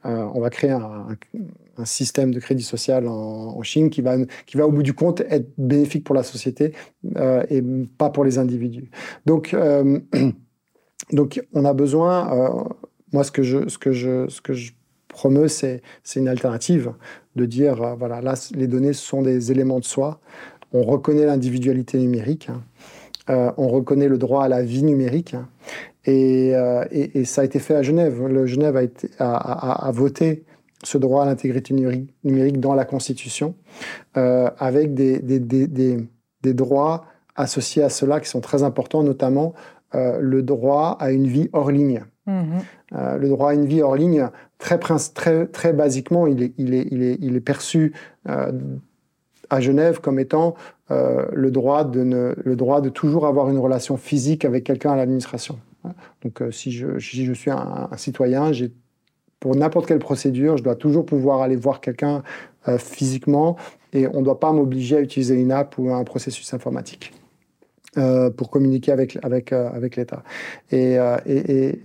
on 0.04 0.40
va 0.40 0.50
créer 0.50 0.72
un, 0.72 1.08
un 1.10 1.16
système 1.86 2.34
de 2.34 2.40
crédit 2.40 2.64
social 2.64 3.08
en, 3.08 3.62
Chine 3.64 3.90
qui 3.90 4.02
va, 4.02 4.16
qui 4.46 4.58
va 4.58 4.66
au 4.66 4.72
bout 4.72 4.84
du 4.84 4.94
compte 4.94 5.22
être 5.30 5.50
bénéfique 5.58 6.04
pour 6.04 6.16
la 6.16 6.24
société 6.24 6.74
euh, 7.18 7.44
et 7.50 7.62
pas 7.98 8.10
pour 8.10 8.24
les 8.24 8.38
individus. 8.38 8.90
Donc, 9.26 9.54
euh, 9.54 10.00
donc 11.12 11.42
on 11.54 11.66
a 11.66 11.74
besoin, 11.74 12.34
euh, 12.34 12.64
moi 13.14 13.24
ce 13.24 13.32
que 13.32 13.44
je, 13.44 13.68
ce 13.70 13.78
que 13.78 13.92
je, 13.92 14.28
ce 14.30 14.42
que 14.42 14.54
je 14.54 14.72
promeux, 15.08 15.50
c'est 15.50 15.82
une 16.16 16.30
alternative 16.30 16.94
de 17.36 17.46
dire, 17.46 17.96
voilà, 17.98 18.22
là 18.22 18.34
les 18.56 18.68
données 18.68 18.94
sont 18.94 19.22
des 19.22 19.52
éléments 19.52 19.80
de 19.80 19.86
soi, 19.86 20.22
on 20.72 20.84
reconnaît 20.84 21.26
l'individualité 21.26 22.00
numérique, 22.00 22.48
hein. 22.50 23.54
on 23.58 23.68
reconnaît 23.68 24.08
le 24.08 24.18
droit 24.18 24.46
à 24.46 24.48
la 24.48 24.64
vie 24.64 24.84
numérique, 24.84 25.34
hein. 25.34 25.50
et, 26.06 26.54
et, 26.92 27.26
ça 27.26 27.42
a 27.42 27.44
été 27.44 27.60
fait 27.60 27.76
à 27.76 27.82
Genève. 27.82 28.26
Le 28.26 28.46
Genève 28.46 28.90
a, 29.20 29.88
a 29.88 29.92
voté 29.92 30.46
ce 30.84 30.98
droit 30.98 31.24
à 31.24 31.26
l'intégrité 31.26 31.74
numérique 31.74 32.60
dans 32.60 32.74
la 32.74 32.86
Constitution, 32.86 33.56
euh, 34.18 34.50
avec 34.58 34.94
des, 34.94 35.20
des, 35.20 35.40
des, 35.40 35.98
des, 36.42 36.54
droits 36.54 37.06
associés 37.36 37.84
à 37.84 37.90
cela 37.90 38.20
qui 38.20 38.30
sont 38.30 38.42
très 38.42 38.64
importants, 38.64 39.04
notamment 39.04 39.54
euh, 39.96 40.18
le 40.20 40.42
droit 40.42 40.98
à 41.00 41.12
une 41.12 41.28
vie 41.28 41.50
hors 41.54 41.72
ligne. 41.72 42.04
Mm-hmm. 42.28 42.44
Euh, 42.94 43.18
le 43.18 43.30
droit 43.30 43.52
à 43.52 43.54
une 43.54 43.66
vie 43.66 43.82
hors 43.82 43.96
ligne, 43.96 44.30
très, 44.58 44.80
très, 44.80 45.48
très 45.48 45.74
basiquement, 45.74 46.28
il 46.28 46.44
est, 46.44 46.54
il 46.58 46.74
est, 46.74 46.88
il 46.92 47.04
est, 47.04 47.18
il 47.22 47.36
est 47.36 47.42
perçu 47.42 47.94
à 48.26 49.60
Genève 49.60 50.00
comme 50.00 50.20
étant 50.20 50.56
le, 50.90 51.50
droit 51.50 51.84
de 51.84 52.04
ne, 52.04 52.34
le 52.44 52.56
droit 52.56 52.82
de 52.82 52.90
toujours 52.90 53.26
avoir 53.26 53.50
une 53.50 53.58
relation 53.58 53.98
physique 53.98 54.46
avec 54.46 54.64
quelqu'un 54.64 54.92
à 54.92 54.96
l'administration. 54.96 55.58
Donc, 56.22 56.44
si, 56.52 56.72
je, 56.72 57.00
si 57.00 57.26
je 57.26 57.34
suis 57.34 57.50
un, 57.50 57.88
un 57.92 57.98
citoyen, 57.98 58.52
j'ai 58.52 58.72
pour 59.42 59.56
n'importe 59.56 59.88
quelle 59.88 60.00
procédure, 60.00 60.56
je 60.56 60.64
dois 60.64 60.76
toujours 60.76 61.06
pouvoir 61.06 61.42
aller 61.42 61.58
voir 61.58 61.82
quelqu'un 61.82 62.24
euh, 62.70 62.78
physiquement 62.78 63.58
et 63.92 64.08
on 64.08 64.20
ne 64.20 64.26
doit 64.26 64.40
pas 64.40 64.54
m'obliger 64.54 64.96
à 64.96 65.02
utiliser 65.02 65.36
une 65.36 65.52
app 65.52 65.78
ou 65.78 65.92
un 65.92 66.04
processus 66.06 66.54
informatique. 66.54 67.12
Euh, 67.98 68.30
pour 68.30 68.50
communiquer 68.50 68.94
avec, 68.94 69.18
avec, 69.22 69.52
euh, 69.52 69.70
avec 69.74 69.98
l'État. 69.98 70.24
Et, 70.72 70.94
et, 71.26 71.80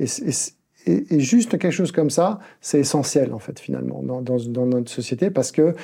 et, 0.87 1.19
juste 1.19 1.59
quelque 1.59 1.73
chose 1.73 1.91
comme 1.91 2.11
ça, 2.11 2.39
c'est 2.61 2.79
essentiel, 2.79 3.35
en 3.35 3.41
fait, 3.41 3.59
finalement, 3.59 4.05
dans, 4.05 4.23
dans, 4.23 4.37
dans 4.37 4.67
notre 4.67 4.93
société, 4.93 5.31
parce 5.31 5.51
que, 5.51 5.75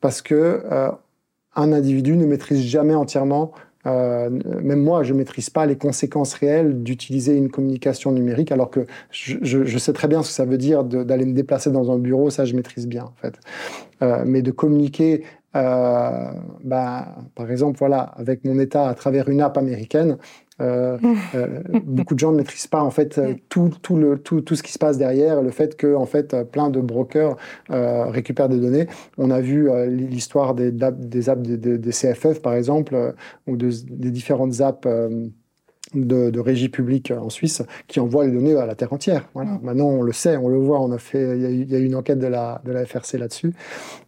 parce 0.00 0.22
que 0.22 0.62
un 1.56 1.72
individu 1.72 2.16
ne 2.16 2.24
maîtrise 2.24 2.62
jamais 2.62 2.94
entièrement 2.94 3.50
euh, 3.86 4.30
même 4.62 4.82
moi, 4.82 5.02
je 5.02 5.12
ne 5.12 5.18
maîtrise 5.18 5.50
pas 5.50 5.66
les 5.66 5.76
conséquences 5.76 6.34
réelles 6.34 6.82
d'utiliser 6.82 7.36
une 7.36 7.50
communication 7.50 8.12
numérique, 8.12 8.50
alors 8.52 8.70
que 8.70 8.86
je, 9.10 9.36
je, 9.42 9.78
sais 9.78 9.92
très 9.92 10.08
bien 10.08 10.22
ce 10.22 10.28
que 10.28 10.34
ça 10.34 10.44
veut 10.44 10.58
dire 10.58 10.84
d'aller 10.84 11.26
me 11.26 11.34
déplacer 11.34 11.70
dans 11.70 11.90
un 11.90 11.98
bureau, 11.98 12.30
ça 12.30 12.44
je 12.44 12.54
maîtrise 12.54 12.86
bien 12.86 13.04
en 13.04 13.14
fait. 13.20 13.34
Euh, 14.02 14.24
mais 14.26 14.42
de 14.42 14.50
communiquer, 14.50 15.24
euh, 15.56 16.30
bah, 16.62 17.14
par 17.34 17.50
exemple, 17.50 17.78
voilà, 17.78 18.00
avec 18.16 18.44
mon 18.44 18.58
État 18.58 18.88
à 18.88 18.94
travers 18.94 19.28
une 19.28 19.40
app 19.40 19.56
américaine, 19.56 20.18
euh, 20.60 20.98
euh, 21.34 21.62
beaucoup 21.84 22.14
de 22.14 22.20
gens 22.20 22.30
ne 22.30 22.36
maîtrisent 22.36 22.68
pas 22.68 22.82
en 22.82 22.90
fait 22.90 23.18
euh, 23.18 23.34
tout, 23.48 23.72
tout, 23.82 23.96
le, 23.96 24.18
tout, 24.18 24.40
tout, 24.40 24.54
ce 24.54 24.62
qui 24.62 24.72
se 24.72 24.78
passe 24.78 24.98
derrière, 24.98 25.42
le 25.42 25.50
fait 25.50 25.76
que 25.76 25.94
en 25.96 26.06
fait 26.06 26.36
plein 26.50 26.70
de 26.70 26.80
brokers 26.80 27.36
récupèrent 27.68 28.48
des 28.48 28.60
données. 28.60 28.86
On 29.18 29.30
a 29.30 29.40
vu 29.40 29.68
l'histoire 29.88 30.54
des, 30.54 30.70
des 30.70 31.28
apps 31.28 31.42
des, 31.42 31.90
CFF 31.90 32.40
par 32.40 32.54
exemple 32.54 33.14
ou 33.46 33.56
des 33.56 34.10
différentes 34.10 34.60
apps 34.60 34.86
de, 35.94 36.38
régie 36.40 36.68
publique 36.68 37.10
en 37.10 37.30
Suisse 37.30 37.62
qui 37.88 38.00
envoie 38.00 38.26
les 38.26 38.32
données 38.32 38.56
à 38.56 38.66
la 38.66 38.74
terre 38.74 38.92
entière. 38.92 39.28
Voilà. 39.34 39.52
Mm. 39.52 39.60
Maintenant, 39.62 39.86
on 39.86 40.02
le 40.02 40.12
sait, 40.12 40.36
on 40.36 40.48
le 40.48 40.58
voit, 40.58 40.80
on 40.80 40.92
a 40.92 40.98
fait, 40.98 41.38
il 41.38 41.70
y, 41.70 41.74
a 41.74 41.78
eu 41.78 41.84
une 41.84 41.94
enquête 41.94 42.18
de 42.18 42.26
la, 42.26 42.60
de 42.64 42.72
la 42.72 42.84
FRC 42.84 43.18
là-dessus, 43.18 43.52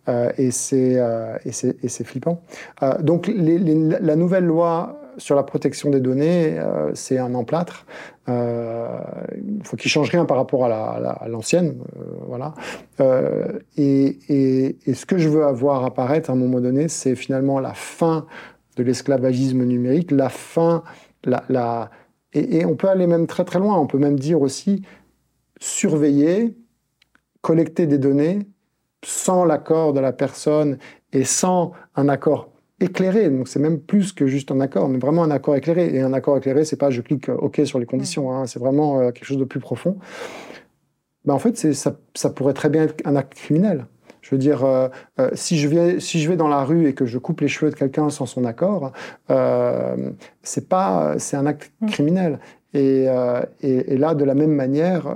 euh, 0.08 0.30
et 0.38 0.50
c'est 0.50 0.98
euh, 0.98 1.36
c'est 1.50 2.04
flippant. 2.04 2.42
Euh, 2.82 2.98
donc, 3.00 3.28
les, 3.28 3.58
la 3.58 4.16
nouvelle 4.16 4.44
loi 4.44 5.00
sur 5.18 5.34
la 5.34 5.42
protection 5.42 5.90
des 5.90 6.00
données, 6.00 6.58
euh, 6.58 6.90
c'est 6.94 7.18
un 7.18 7.34
emplâtre. 7.34 7.86
Euh, 8.28 8.98
il 9.36 9.64
faut 9.64 9.76
qu'il 9.76 9.90
change 9.90 10.10
rien 10.10 10.24
par 10.24 10.36
rapport 10.36 10.66
à 10.66 11.26
l'ancienne, 11.28 11.78
voilà. 12.26 12.54
Et, 13.76 14.18
et, 14.28 14.76
et, 14.86 14.94
ce 14.94 15.06
que 15.06 15.16
je 15.16 15.28
veux 15.28 15.44
avoir 15.44 15.84
apparaître 15.84 16.30
à 16.30 16.32
un 16.32 16.36
moment 16.36 16.60
donné, 16.60 16.88
c'est 16.88 17.14
finalement 17.14 17.60
la 17.60 17.72
fin 17.72 18.26
de 18.76 18.82
l'esclavagisme 18.82 19.64
numérique, 19.64 20.10
la 20.10 20.28
fin 20.28 20.82
la, 21.24 21.90
et, 22.32 22.64
on 22.64 22.76
peut 22.76 22.88
aller 22.88 23.06
même 23.06 23.26
très 23.26 23.44
très 23.44 23.58
loin. 23.58 23.78
On 23.78 23.86
peut 23.86 23.98
même 23.98 24.18
dire 24.18 24.40
aussi 24.40 24.82
surveiller, 25.60 26.56
collecter 27.40 27.86
des 27.86 27.98
données 27.98 28.40
sans 29.04 29.44
l'accord 29.44 29.92
de 29.92 30.00
la 30.00 30.12
personne 30.12 30.78
et 31.12 31.24
sans 31.24 31.72
un 31.94 32.08
accord 32.08 32.50
éclairé. 32.80 33.30
Donc 33.30 33.48
c'est 33.48 33.60
même 33.60 33.80
plus 33.80 34.12
que 34.12 34.26
juste 34.26 34.50
un 34.50 34.60
accord, 34.60 34.88
mais 34.88 34.98
vraiment 34.98 35.22
un 35.22 35.30
accord 35.30 35.56
éclairé. 35.56 35.94
Et 35.94 36.00
un 36.00 36.12
accord 36.12 36.36
éclairé, 36.36 36.64
c'est 36.64 36.76
pas 36.76 36.90
je 36.90 37.00
clique 37.00 37.28
OK 37.28 37.60
sur 37.64 37.78
les 37.78 37.86
conditions. 37.86 38.32
Hein. 38.32 38.46
c'est 38.46 38.58
vraiment 38.58 39.00
euh, 39.00 39.10
quelque 39.12 39.24
chose 39.24 39.38
de 39.38 39.44
plus 39.44 39.60
profond. 39.60 39.98
Ben, 41.24 41.34
en 41.34 41.38
fait, 41.38 41.56
ça, 41.56 41.96
ça 42.14 42.30
pourrait 42.30 42.54
très 42.54 42.68
bien 42.68 42.84
être 42.84 42.94
un 43.04 43.16
acte 43.16 43.34
criminel. 43.34 43.86
Je 44.26 44.34
veux 44.34 44.38
dire, 44.40 44.64
euh, 44.64 44.88
euh, 45.20 45.30
si, 45.34 45.56
je 45.56 45.68
vais, 45.68 46.00
si 46.00 46.20
je 46.20 46.28
vais 46.28 46.36
dans 46.36 46.48
la 46.48 46.64
rue 46.64 46.88
et 46.88 46.94
que 46.94 47.06
je 47.06 47.16
coupe 47.16 47.42
les 47.42 47.46
cheveux 47.46 47.70
de 47.70 47.76
quelqu'un 47.76 48.10
sans 48.10 48.26
son 48.26 48.44
accord, 48.44 48.90
euh, 49.30 50.10
c'est 50.42 50.68
pas, 50.68 51.14
c'est 51.18 51.36
un 51.36 51.46
acte 51.46 51.70
mm. 51.80 51.86
criminel. 51.86 52.40
Et, 52.74 53.06
et, 53.62 53.92
et, 53.92 53.96
là, 53.96 54.16
de 54.16 54.24
la 54.24 54.34
même 54.34 54.50
manière, 54.50 55.06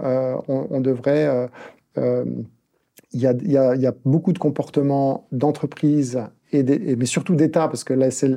on, 0.48 0.68
on, 0.70 0.80
devrait. 0.80 1.50
Il 1.96 3.20
y 3.20 3.26
a, 3.26 3.34
y, 3.42 3.56
a, 3.58 3.74
y 3.74 3.86
a, 3.86 3.94
beaucoup 4.04 4.32
de 4.32 4.38
comportements 4.38 5.26
d'entreprise 5.32 6.22
et, 6.52 6.62
mais 6.96 7.04
surtout 7.04 7.34
d'État, 7.34 7.68
parce 7.68 7.84
que 7.84 7.92
là, 7.92 8.10
c'est 8.10 8.30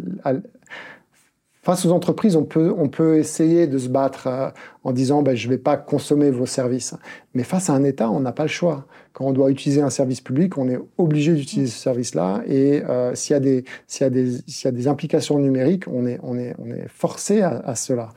Face 1.64 1.86
aux 1.86 1.92
entreprises, 1.92 2.36
on 2.36 2.44
peut, 2.44 2.76
on 2.78 2.90
peut 2.90 3.18
essayer 3.18 3.68
de 3.68 3.78
se 3.78 3.88
battre 3.88 4.28
euh, 4.28 4.50
en 4.84 4.92
disant 4.92 5.22
ben, 5.22 5.34
je 5.34 5.48
ne 5.48 5.54
vais 5.54 5.58
pas 5.58 5.78
consommer 5.78 6.30
vos 6.30 6.46
services. 6.46 6.94
Mais 7.36 7.44
face 7.44 7.70
à 7.70 7.74
un 7.74 7.86
État, 7.86 8.12
on 8.12 8.20
n'a 8.20 8.34
pas 8.34 8.44
le 8.44 8.50
choix. 8.50 8.86
Quand 9.14 9.26
on 9.26 9.32
doit 9.32 9.50
utiliser 9.50 9.82
un 9.82 9.90
service 9.90 10.20
public, 10.20 10.58
on 10.58 10.68
est 10.68 10.78
obligé 10.98 11.34
d'utiliser 11.34 11.72
ce 11.72 11.80
service-là. 11.80 12.44
Et 12.48 12.84
euh, 12.84 13.16
s'il 13.16 13.38
y, 13.38 13.40
y, 13.40 13.64
y, 13.98 14.68
a 14.68 14.72
des 14.72 14.88
implications 14.90 15.40
numériques, 15.40 15.86
on 15.88 16.06
est, 16.06 16.20
on 16.22 16.38
est, 16.38 16.54
on 16.60 16.70
est 16.70 16.88
forcé 16.90 17.42
à, 17.42 17.62
à 17.66 17.76
cela. 17.76 18.10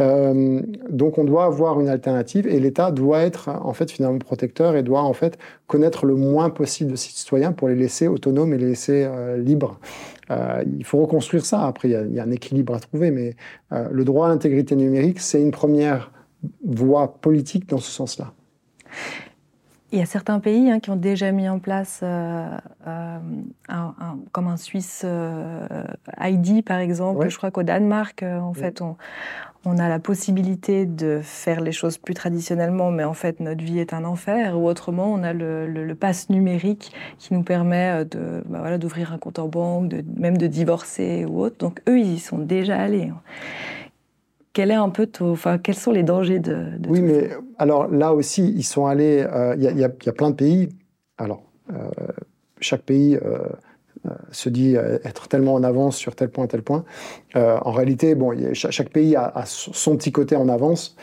Euh, 0.00 0.62
donc 0.88 1.18
on 1.18 1.24
doit 1.24 1.44
avoir 1.44 1.78
une 1.80 1.88
alternative 1.88 2.46
et 2.46 2.58
l'État 2.60 2.90
doit 2.90 3.20
être 3.20 3.50
en 3.50 3.74
fait 3.74 3.90
finalement 3.90 4.18
protecteur 4.18 4.74
et 4.74 4.82
doit 4.82 5.02
en 5.02 5.12
fait 5.12 5.38
connaître 5.66 6.06
le 6.06 6.14
moins 6.14 6.48
possible 6.48 6.92
de 6.92 6.96
ses 6.96 7.10
citoyens 7.10 7.52
pour 7.52 7.68
les 7.68 7.74
laisser 7.74 8.08
autonomes 8.08 8.54
et 8.54 8.58
les 8.58 8.68
laisser 8.68 9.04
euh, 9.04 9.36
libres. 9.36 9.78
Euh, 10.30 10.64
il 10.78 10.84
faut 10.84 10.98
reconstruire 10.98 11.44
ça. 11.44 11.66
Après, 11.66 11.88
il 11.88 12.14
y, 12.14 12.20
a, 12.20 12.22
un 12.22 12.30
équilibre 12.30 12.74
à 12.74 12.80
trouver, 12.80 13.10
mais 13.10 13.36
le 13.70 14.04
droit 14.04 14.26
à 14.26 14.30
l'intégrité 14.30 14.76
numérique, 14.76 15.20
c'est 15.20 15.40
une 15.42 15.50
première 15.50 16.10
voie 16.64 17.20
politique 17.20 17.68
dans 17.68 17.78
ce 17.78 17.90
sens-là. 17.90 18.32
Il 19.92 19.98
y 19.98 20.02
a 20.02 20.06
certains 20.06 20.40
pays 20.40 20.70
hein, 20.70 20.80
qui 20.80 20.88
ont 20.88 20.96
déjà 20.96 21.30
mis 21.32 21.50
en 21.50 21.58
place, 21.58 22.00
euh, 22.02 22.48
euh, 22.86 23.18
un, 23.68 23.94
comme 24.32 24.48
un 24.48 24.56
Suisse 24.56 25.02
euh, 25.04 25.84
ID 26.18 26.64
par 26.64 26.78
exemple. 26.78 27.28
Je 27.28 27.36
crois 27.36 27.50
qu'au 27.50 27.62
Danemark, 27.62 28.22
en 28.22 28.54
fait, 28.54 28.80
on, 28.80 28.96
on, 29.64 29.78
a 29.78 29.88
la 29.88 29.98
possibilité 29.98 30.86
de 30.86 31.20
faire 31.22 31.60
les 31.60 31.72
choses 31.72 31.98
plus 31.98 32.14
traditionnellement, 32.14 32.90
mais 32.90 33.04
en 33.04 33.14
fait, 33.14 33.40
notre 33.40 33.62
vie 33.62 33.78
est 33.78 33.92
un 33.92 34.04
enfer. 34.04 34.58
Ou 34.58 34.66
autrement, 34.66 35.12
on 35.12 35.22
a 35.22 35.32
le, 35.32 35.66
le, 35.66 35.94
pass 35.94 36.30
numérique 36.30 36.92
qui 37.18 37.34
nous 37.34 37.42
permet 37.42 38.04
de, 38.04 38.42
bah 38.46 38.58
voilà, 38.60 38.78
d'ouvrir 38.78 39.12
un 39.12 39.18
compte 39.18 39.38
en 39.38 39.48
banque, 39.48 39.88
de, 39.88 40.04
même 40.16 40.36
de 40.36 40.46
divorcer 40.46 41.24
ou 41.24 41.42
autre. 41.42 41.56
Donc 41.58 41.80
eux, 41.88 41.98
ils 41.98 42.14
y 42.14 42.18
sont 42.18 42.38
déjà 42.38 42.76
allés. 42.76 43.10
Quel 44.52 44.70
est 44.70 44.74
un 44.74 44.90
peu 44.90 45.08
enfin, 45.20 45.58
quels 45.58 45.76
sont 45.76 45.92
les 45.92 46.02
dangers 46.02 46.38
de, 46.38 46.72
Oui, 46.86 47.00
mais 47.00 47.30
alors 47.58 47.88
là 47.88 48.12
aussi, 48.12 48.52
ils 48.54 48.64
sont 48.64 48.86
allés. 48.86 49.24
Euh, 49.26 49.54
il 49.56 49.78
y, 49.78 49.84
a 49.84 50.12
plein 50.12 50.30
de 50.30 50.34
pays. 50.34 50.68
Alors, 51.16 51.42
euh, 51.72 51.88
chaque 52.60 52.82
pays 52.82 53.16
euh, 53.16 53.38
se 54.30 54.48
dit 54.48 54.74
être 54.74 55.28
tellement 55.28 55.54
en 55.54 55.62
avance 55.62 55.96
sur 55.96 56.14
tel 56.14 56.30
point, 56.30 56.46
tel 56.46 56.62
point. 56.62 56.84
en 57.34 57.70
réalité, 57.72 58.14
bon, 58.14 58.32
chaque, 58.54 58.90
pays 58.90 59.16
a, 59.16 59.44
son 59.46 59.96
petit 59.96 60.12
côté 60.12 60.36
en 60.36 60.48
avance. 60.48 60.96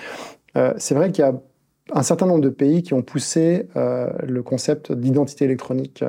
C'est 0.78 0.95
vrai 0.95 1.12
qu'il 1.12 1.24
y 1.24 1.28
a 1.28 1.34
un 1.93 2.04
certain 2.04 2.26
nombre 2.26 2.41
de 2.41 2.50
pays 2.50 2.84
qui 2.84 2.93
ont 2.93 3.02
poussé 3.02 3.68
le 3.76 4.41
concept 4.41 4.91
d'identité 4.91 5.45
électronique 5.45 6.04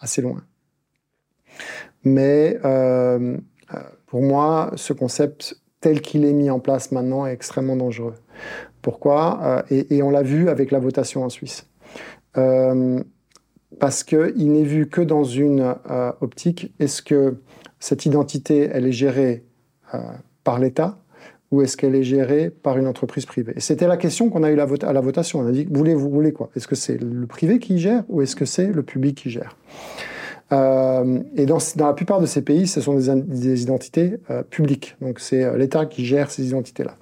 assez 0.00 0.22
loin. 0.22 0.42
Mais 2.04 2.58
pour 4.06 4.22
moi, 4.22 4.72
ce 4.76 4.92
concept 4.92 5.62
tel 5.82 6.00
qu'il 6.00 6.24
est 6.24 6.32
mis 6.32 6.48
en 6.48 6.60
place 6.60 6.92
maintenant 6.92 7.26
est 7.26 7.32
extrêmement 7.32 7.76
dangereux. 7.76 8.14
Pourquoi? 8.80 9.64
Euh, 9.70 9.84
et, 9.90 10.02
on 10.02 10.10
l'a 10.10 10.22
vu 10.22 10.48
avec 10.48 10.70
la 10.70 10.78
votation 10.78 11.24
en 11.24 11.28
Suisse. 11.28 11.68
Euh, 12.38 13.02
parce 13.82 14.04
qu'il 14.04 14.52
n'est 14.52 14.62
vu 14.62 14.86
que 14.86 15.00
dans 15.00 15.24
une 15.24 15.74
euh, 15.90 16.12
optique, 16.20 16.72
est-ce 16.78 17.02
que 17.02 17.38
cette 17.80 18.06
identité, 18.06 18.70
elle 18.72 18.86
est 18.86 18.92
gérée 18.92 19.42
par 20.44 20.60
l'État 20.60 21.00
ou 21.50 21.62
est-ce 21.62 21.76
qu'elle 21.76 21.96
est 21.96 22.04
gérée 22.04 22.48
par 22.48 22.78
une 22.78 22.86
entreprise 22.86 23.26
privée? 23.26 23.54
Et 23.56 23.60
c'était 23.60 23.88
la 23.88 23.96
question 23.96 24.30
qu'on 24.30 24.44
a 24.44 24.52
eue 24.52 24.60
à 24.60 24.92
la 24.92 25.00
votation. 25.00 25.40
On 25.40 25.48
a 25.48 25.50
dit, 25.50 25.66
voulez, 25.68 25.96
vous 25.96 26.10
voulez 26.10 26.30
quoi? 26.30 26.48
Est-ce 26.54 26.68
que 26.68 26.76
c'est 26.76 26.96
le 26.96 27.26
privé 27.26 27.58
qui 27.58 27.80
gère 27.80 28.04
ou 28.08 28.22
est-ce 28.22 28.36
que 28.36 28.44
c'est 28.44 28.68
le 28.68 28.84
public 28.84 29.16
qui 29.16 29.30
gère? 29.30 29.56
Euh, 30.52 31.18
et 31.34 31.44
dans, 31.44 31.58
la 31.76 31.92
plupart 31.92 32.20
de 32.20 32.26
ces 32.26 32.42
pays, 32.42 32.68
ce 32.68 32.80
sont 32.80 32.94
des, 32.94 33.62
identités 33.62 34.18
euh, 34.30 34.44
publiques. 34.44 34.94
Donc 35.00 35.18
c'est 35.18 35.42
euh, 35.42 35.56
l'État 35.56 35.86
qui 35.86 36.06
gère 36.06 36.30
ces 36.30 36.46
identités-là. 36.46 36.94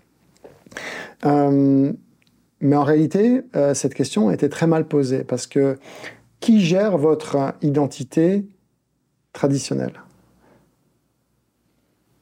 mais 2.62 2.76
en 2.76 2.84
réalité, 2.84 3.42
cette 3.74 3.92
question 3.92 4.30
était 4.30 4.48
très 4.48 4.66
mal 4.66 4.88
posée 4.88 5.24
parce 5.24 5.46
que 5.46 5.76
qui 6.40 6.60
gère 6.60 6.98
votre 6.98 7.54
identité 7.62 8.46
traditionnelle? 9.32 10.00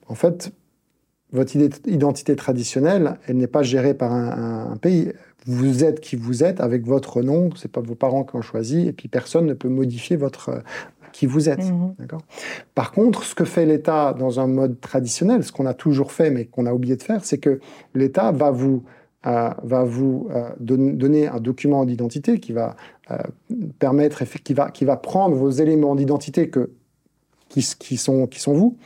En 0.09 0.15
fait, 0.15 0.53
votre 1.33 1.57
identité 1.87 2.37
traditionnelle, 2.37 3.19
elle 3.27 3.37
n'est 3.37 3.47
pas 3.47 3.63
gérée 3.63 3.95
par 3.95 4.13
un, 4.13 4.73
un, 4.73 4.77
pays. 4.77 5.13
Vous 5.47 5.85
êtes 5.85 6.01
qui 6.01 6.17
vous 6.17 6.43
êtes 6.43 6.61
avec 6.61 6.87
votre 6.87 7.23
nom, 7.23 7.51
c'est 7.55 7.71
pas 7.71 7.81
vos 7.81 7.95
parents 7.95 8.25
qui 8.25 8.37
ont 8.37 8.43
choisi, 8.43 8.89
et 8.89 8.93
puis 8.93 9.09
personne 9.09 9.47
ne 9.47 9.55
peut 9.55 9.69
modifier 9.69 10.17
votre, 10.17 10.63
qui 11.13 11.27
vous 11.27 11.49
êtes. 11.49 11.65
Mhm. 11.65 11.95
Par 12.75 12.93
contre, 12.93 13.25
ce 13.25 13.35
que 13.35 13.45
fait 13.45 13.67
l'État 13.67 14.15
dans 14.17 14.41
un 14.41 14.47
mode 14.47 14.81
traditionnel, 14.81 15.45
ce 15.45 15.53
qu'on 15.53 15.67
a 15.67 15.75
toujours 15.75 16.13
fait 16.13 16.31
mais 16.31 16.45
qu'on 16.45 16.67
a 16.67 16.73
oublié 16.73 16.97
de 16.97 17.03
faire, 17.03 17.25
c'est 17.25 17.39
que 17.39 17.61
l'État 17.95 18.33
va 18.33 18.51
vous, 18.51 18.85
euh, 19.27 19.51
va 19.63 19.85
vous 19.85 20.29
euh, 20.31 20.51
donner 20.61 21.27
un 21.27 21.41
document 21.41 21.85
d'identité 21.85 22.41
qui 22.41 22.53
va 22.53 22.69
euh, 22.71 22.73
permettre, 23.79 24.25
qui 24.25 24.55
va, 24.55 24.71
qui 24.71 24.85
va 24.85 24.97
prendre 24.97 25.35
vos 25.35 25.51
éléments 25.51 25.95
d'identité 25.95 26.51
que, 26.51 26.71
qui, 27.49 27.67
qui, 27.79 27.97
sont, 27.97 28.27
qui 28.27 28.41
sont 28.41 28.55
vous. 28.55 28.77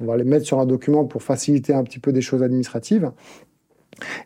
On 0.00 0.06
va 0.06 0.16
les 0.16 0.24
mettre 0.24 0.46
sur 0.46 0.58
un 0.58 0.66
document 0.66 1.04
pour 1.04 1.22
faciliter 1.22 1.74
un 1.74 1.82
petit 1.84 1.98
peu 1.98 2.12
des 2.12 2.22
choses 2.22 2.42
administratives. 2.42 3.12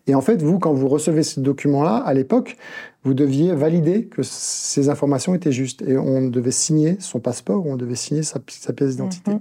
Et 0.06 0.14
en 0.14 0.20
fait, 0.20 0.40
vous, 0.42 0.58
quand 0.58 0.72
vous 0.72 0.88
recevez 0.88 1.22
ce 1.22 1.40
document-là, 1.40 1.96
à 1.96 2.14
l'époque, 2.14 2.56
vous 3.02 3.14
deviez 3.14 3.54
valider 3.54 4.06
que 4.06 4.22
ces 4.22 4.88
informations 4.88 5.34
étaient 5.34 5.52
justes. 5.52 5.82
Et 5.82 5.96
on 5.98 6.28
devait 6.28 6.52
signer 6.52 6.96
son 7.00 7.20
passeport 7.20 7.66
on 7.66 7.76
devait 7.76 7.96
signer 7.96 8.22
sa, 8.22 8.38
pièce 8.38 8.90
d'identité. 8.90 9.32
Mhm. 9.32 9.40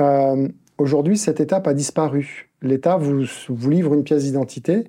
Euh, 0.00 0.48
aujourd'hui, 0.78 1.16
cette 1.16 1.40
étape 1.40 1.66
a 1.66 1.74
disparu. 1.74 2.50
L'État 2.62 2.96
vous, 2.96 3.24
vous 3.48 3.70
livre 3.70 3.94
une 3.94 4.04
pièce 4.04 4.24
d'identité. 4.24 4.84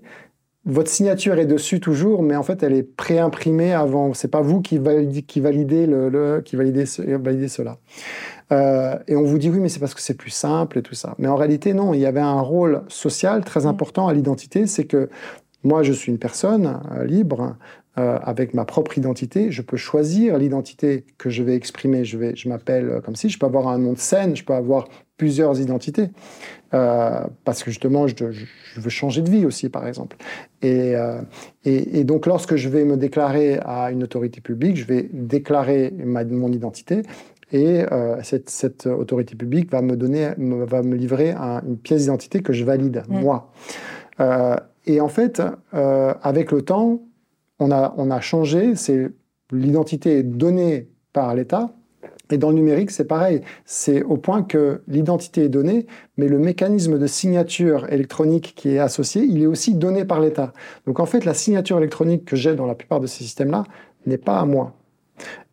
Votre 0.68 0.90
signature 0.90 1.40
est 1.40 1.46
dessus 1.46 1.80
toujours, 1.80 2.22
mais 2.24 2.36
en 2.36 2.44
fait, 2.44 2.62
elle 2.62 2.74
est 2.74 2.84
préimprimée 2.84 3.72
avant. 3.72 4.14
C'est 4.14 4.28
pas 4.28 4.42
vous 4.42 4.62
qui 4.62 4.78
validez, 4.78 5.22
qui 5.22 5.40
validez, 5.40 5.88
le, 5.88 6.42
qui 6.44 6.58
validez, 6.58 6.84
validez 6.98 7.48
cela. 7.48 7.78
Euh, 8.52 9.00
et 9.08 9.16
on 9.16 9.24
vous 9.24 9.38
dit 9.38 9.50
oui, 9.50 9.60
mais 9.60 9.70
c'est 9.70 9.80
parce 9.80 9.94
que 9.94 10.02
c'est 10.02 10.18
plus 10.18 10.30
simple 10.30 10.78
et 10.78 10.82
tout 10.82 10.94
ça. 10.94 11.16
Mais 11.20 11.30
en 11.30 11.38
réalité, 11.38 11.74
non, 11.74 11.94
il 11.94 12.02
y 12.02 12.06
avait 12.06 12.20
un 12.20 12.42
rôle 12.42 12.84
social 12.90 13.46
très 13.46 13.62
mm. 13.62 13.68
important 13.68 14.10
à 14.10 14.14
l'identité, 14.14 14.68
c'est 14.68 14.84
que 14.84 15.10
moi, 15.64 15.84
je 15.84 15.94
suis 15.94 16.12
une 16.12 16.20
personne 16.20 16.82
euh, 16.92 17.06
libre, 17.06 17.56
euh, 17.98 18.20
avec 18.22 18.54
ma 18.54 18.66
propre 18.66 18.98
identité. 18.98 19.52
Je 19.52 19.62
peux 19.62 19.78
choisir 19.78 20.38
l'identité 20.38 21.06
que 21.18 21.30
je 21.30 21.44
vais 21.44 21.56
exprimer. 21.56 22.04
Je, 22.04 22.18
vais, 22.18 22.36
je 22.36 22.50
m'appelle 22.50 23.02
comme 23.06 23.16
si, 23.16 23.30
je 23.30 23.40
peux 23.40 23.46
avoir 23.46 23.70
un 23.70 23.80
nom 23.80 23.94
de 23.94 24.00
scène, 24.00 24.36
je 24.36 24.44
peux 24.44 24.54
avoir 24.54 24.90
plusieurs 25.18 25.60
identités. 25.60 26.10
parce 26.72 27.64
que 27.64 27.72
justement, 27.72 28.08
je, 28.08 28.26
veux 28.78 28.90
changer 28.90 29.22
de 29.22 29.30
vie 29.30 29.46
aussi, 29.46 29.70
par 29.70 29.88
exemple. 29.88 30.18
Et, 30.62 30.94
et, 31.66 32.04
donc, 32.04 32.26
lorsque 32.28 32.56
je 32.56 32.70
vais 32.70 32.86
me 32.86 32.98
déclarer 32.98 33.60
à 33.66 33.92
une 33.92 34.04
autorité 34.04 34.42
publique, 34.42 34.78
je 34.78 34.86
vais 34.86 35.10
déclarer 35.12 35.92
ma, 35.92 36.24
mon 36.24 36.52
identité 36.52 37.02
et 37.52 37.86
euh, 37.92 38.18
cette, 38.22 38.88
autorité 38.88 39.36
publique 39.36 39.72
va 39.72 39.82
me 39.82 39.96
donner, 39.96 40.32
va 40.38 40.82
me 40.82 40.96
livrer 40.96 41.32
une 41.32 41.78
pièce 41.78 42.02
d'identité 42.02 42.42
que 42.42 42.54
je 42.54 42.66
valide, 42.66 43.04
mm. 43.08 43.20
moi. 43.20 43.52
Euh, 44.20 44.56
et 44.86 45.00
en 45.00 45.08
fait, 45.08 45.42
euh, 45.74 46.14
avec 46.22 46.52
le 46.52 46.62
temps, 46.62 47.02
on 47.60 47.72
a, 47.72 47.94
on 47.98 48.12
a 48.12 48.20
changé. 48.20 48.76
C'est 48.76 49.10
l'identité 49.52 50.24
donnée 50.24 50.90
par 51.14 51.34
l'État. 51.36 51.72
Et 52.32 52.38
dans 52.38 52.50
le 52.50 52.56
numérique, 52.56 52.92
c'est 52.92 53.06
pareil. 53.06 53.42
C'est 53.66 54.04
au 54.04 54.18
point 54.18 54.44
que 54.44 54.82
l'identité 54.88 55.46
est 55.46 55.50
donnée, 55.50 55.88
mais 56.18 56.28
le 56.28 56.40
mécanisme 56.40 57.00
de 57.00 57.08
signature 57.08 57.92
électronique 57.92 58.54
qui 58.56 58.70
est 58.70 58.80
associé, 58.80 59.24
il 59.24 59.42
est 59.42 59.48
aussi 59.48 59.76
donné 59.76 60.06
par 60.06 60.20
l'État. 60.20 60.54
Donc 60.86 61.00
en 61.00 61.06
fait, 61.06 61.26
la 61.26 61.34
signature 61.34 61.78
électronique 61.78 62.26
que 62.26 62.36
j'ai 62.36 62.56
dans 62.56 62.66
la 62.66 62.76
plupart 62.76 63.00
de 63.00 63.08
ces 63.08 63.24
systèmes-là 63.24 63.64
n'est 64.06 64.18
pas 64.18 64.40
à 64.40 64.46
moi. 64.46 64.77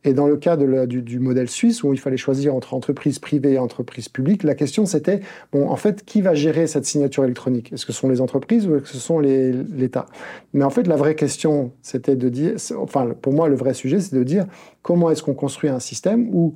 Et 0.04 0.12
dans 0.12 0.26
le 0.26 0.36
cas 0.36 0.56
du, 0.56 1.18
modèle 1.18 1.48
suisse, 1.48 1.82
où 1.82 1.92
il 1.92 1.98
fallait 1.98 2.18
choisir 2.18 2.54
entre 2.54 2.74
entreprise 2.74 3.18
privée 3.18 3.54
et 3.54 3.58
entreprise 3.58 4.08
publique, 4.08 4.42
la 4.42 4.54
question 4.54 4.84
c'était, 4.84 5.20
bon, 5.50 5.68
en 5.68 5.76
fait, 5.76 6.04
qui 6.04 6.20
va 6.20 6.34
gérer 6.34 6.66
cette 6.66 6.84
signature 6.84 7.24
électronique? 7.24 7.72
Est-ce 7.72 7.86
que 7.86 7.92
ce 7.92 8.00
sont 8.00 8.08
les 8.10 8.20
entreprises 8.20 8.66
ou 8.66 8.76
est-ce 8.76 8.82
que 8.82 8.88
ce 8.88 8.98
sont 8.98 9.18
l'État? 9.18 10.06
Mais 10.52 10.62
en 10.62 10.70
fait, 10.70 10.86
la 10.86 10.96
vraie 10.96 11.14
question, 11.14 11.72
c'était 11.80 12.16
de 12.16 12.28
dire, 12.28 12.56
enfin, 12.76 13.14
pour 13.20 13.32
moi, 13.32 13.48
le 13.48 13.56
vrai 13.56 13.72
sujet, 13.72 13.98
c'est 14.00 14.14
de 14.14 14.22
dire 14.22 14.46
comment 14.82 15.10
est-ce 15.10 15.22
qu'on 15.22 15.34
construit 15.34 15.70
un 15.70 15.80
système 15.80 16.28
où 16.34 16.54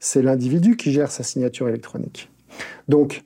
c'est 0.00 0.22
l'individu 0.22 0.76
qui 0.76 0.90
gère 0.90 1.12
sa 1.12 1.22
signature 1.22 1.68
électronique? 1.68 2.30
Donc, 2.88 3.22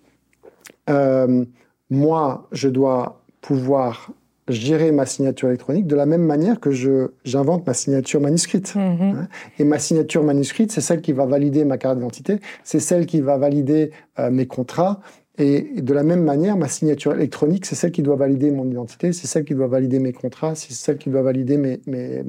euh, 0.90 1.44
moi, 1.88 2.48
je 2.52 2.68
dois 2.68 3.22
pouvoir 3.40 4.12
gérer 4.53 4.92
ma 4.92 5.07
signature 5.07 5.48
électronique 5.48 5.86
de 5.86 5.96
la 5.96 6.07
même 6.07 6.22
manière 6.22 6.61
que 6.61 6.70
je, 6.70 7.09
j'invente 7.24 7.66
ma 7.66 7.74
signature 7.74 8.20
manuscrite. 8.20 8.74
Mhm. 8.74 8.82
Hein. 9.00 9.28
Et 9.59 9.64
ma 9.64 9.78
signature 9.78 10.22
manuscrite, 10.22 10.72
c'est 10.72 10.80
celle 10.80 11.00
qui 11.00 11.12
va 11.12 11.26
valider 11.26 11.64
ma 11.64 11.78
carte 11.78 11.96
d'identité, 11.96 12.38
c'est 12.64 12.80
celle 12.80 13.07
qui 13.07 13.20
va 13.20 13.36
valider 13.36 13.90
euh, 14.18 14.30
mes 14.30 14.46
contrats. 14.46 15.00
Et 15.38 15.80
de 15.80 15.94
la 15.94 16.03
même 16.03 16.22
manière, 16.22 16.57
ma 16.57 16.68
signature 16.68 17.14
électronique, 17.14 17.64
c'est 17.64 17.74
celle 17.74 17.90
qui 17.90 18.03
doit 18.03 18.16
valider 18.16 18.50
mon 18.50 18.68
identité, 18.70 19.12
c'est 19.12 19.26
celle 19.26 19.44
qui 19.44 19.55
doit 19.55 19.66
valider 19.66 19.98
mes 19.98 20.12
contrats, 20.12 20.55
c'est 20.55 20.72
celle 20.72 20.98
qui 20.98 21.09
doit 21.09 21.22
valider 21.22 21.57
mes, 21.57 21.80
mes, 21.86 22.22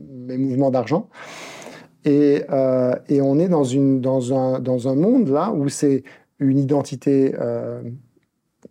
mes 0.00 0.38
mouvements 0.38 0.70
d'argent. 0.70 1.08
Et, 2.04 2.44
euh, 2.50 2.94
et, 3.08 3.20
on 3.20 3.38
est 3.38 3.48
dans, 3.48 3.64
une, 3.64 4.00
dans, 4.00 4.32
un, 4.32 4.60
dans 4.60 4.88
un 4.88 4.94
monde 4.94 5.28
là 5.28 5.52
où 5.52 5.68
c'est 5.68 6.02
une 6.38 6.58
identité 6.58 7.34
euh, 7.38 7.82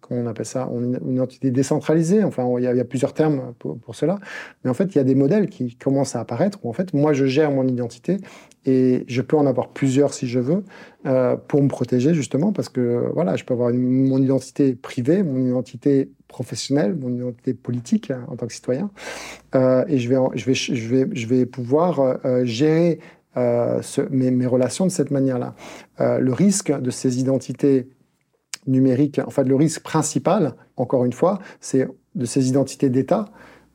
on 0.10 0.28
appelle 0.28 0.46
ça, 0.46 0.70
une 0.74 1.00
identité 1.14 1.52
décentralisée. 1.52 2.24
Enfin, 2.24 2.48
il 2.58 2.64
y, 2.64 2.68
a, 2.68 2.86
plusieurs 2.86 3.14
termes 3.14 3.54
pour, 3.60 3.96
cela. 3.96 4.20
Mais 4.64 4.70
en 4.70 4.74
fait, 4.74 4.86
il 4.86 4.96
y 4.96 5.00
a 5.02 5.04
des 5.04 5.16
modèles 5.16 5.48
qui 5.48 5.76
commencent 5.76 6.16
à 6.16 6.20
apparaître 6.20 6.60
où 6.64 6.70
en 6.70 6.74
fait, 6.74 6.94
moi, 6.94 7.14
je 7.14 7.26
gère 7.26 7.52
mon 7.52 7.68
identité 7.68 8.18
et 8.66 9.06
je 9.08 9.22
peux 9.22 9.38
en 9.38 9.46
avoir 9.46 9.70
plusieurs 9.70 10.14
si 10.14 10.28
je 10.28 10.40
veux 10.40 10.64
euh, 11.06 11.38
pour 11.38 11.62
me 11.64 11.70
protéger 11.70 12.14
justement 12.14 12.52
parce 12.52 12.70
que 12.70 13.10
voilà, 13.14 13.36
je 13.36 13.46
peux 13.46 13.54
avoir 13.54 13.72
mon 13.74 14.22
identité 14.22 14.76
privée, 14.76 15.24
mon 15.24 15.46
identité 15.46 16.12
professionnelle, 16.28 16.96
mon 16.96 17.14
identité 17.14 17.54
politique 17.54 18.12
hein, 18.12 18.26
en 18.28 18.36
tant 18.36 18.48
que 18.48 18.54
citoyen, 18.54 18.92
euh, 19.56 19.86
et 19.88 19.98
je 19.98 20.10
vais, 20.10 20.18
je 20.36 20.46
vais, 20.46 20.54
je 20.54 20.96
vais, 20.96 21.08
je 21.14 21.28
vais 21.28 21.46
pouvoir 21.46 22.20
euh, 22.26 22.44
gérer 22.44 23.00
mes, 24.10 24.46
relations 24.46 24.86
de 24.86 24.92
cette 24.92 25.12
manière-là. 25.12 25.56
le 25.98 26.34
risque 26.34 26.78
de 26.78 26.90
ces 26.90 27.22
identités 27.22 27.88
numérique, 28.70 29.20
en 29.20 29.30
fait, 29.30 29.44
le 29.44 29.56
risque 29.56 29.82
principal, 29.82 30.56
encore 30.78 31.06
une 31.06 31.14
fois, 31.14 31.40
c'est 31.60 31.88
de 32.16 32.26
ces 32.26 32.50
identités 32.50 32.90
d'État 32.90 33.26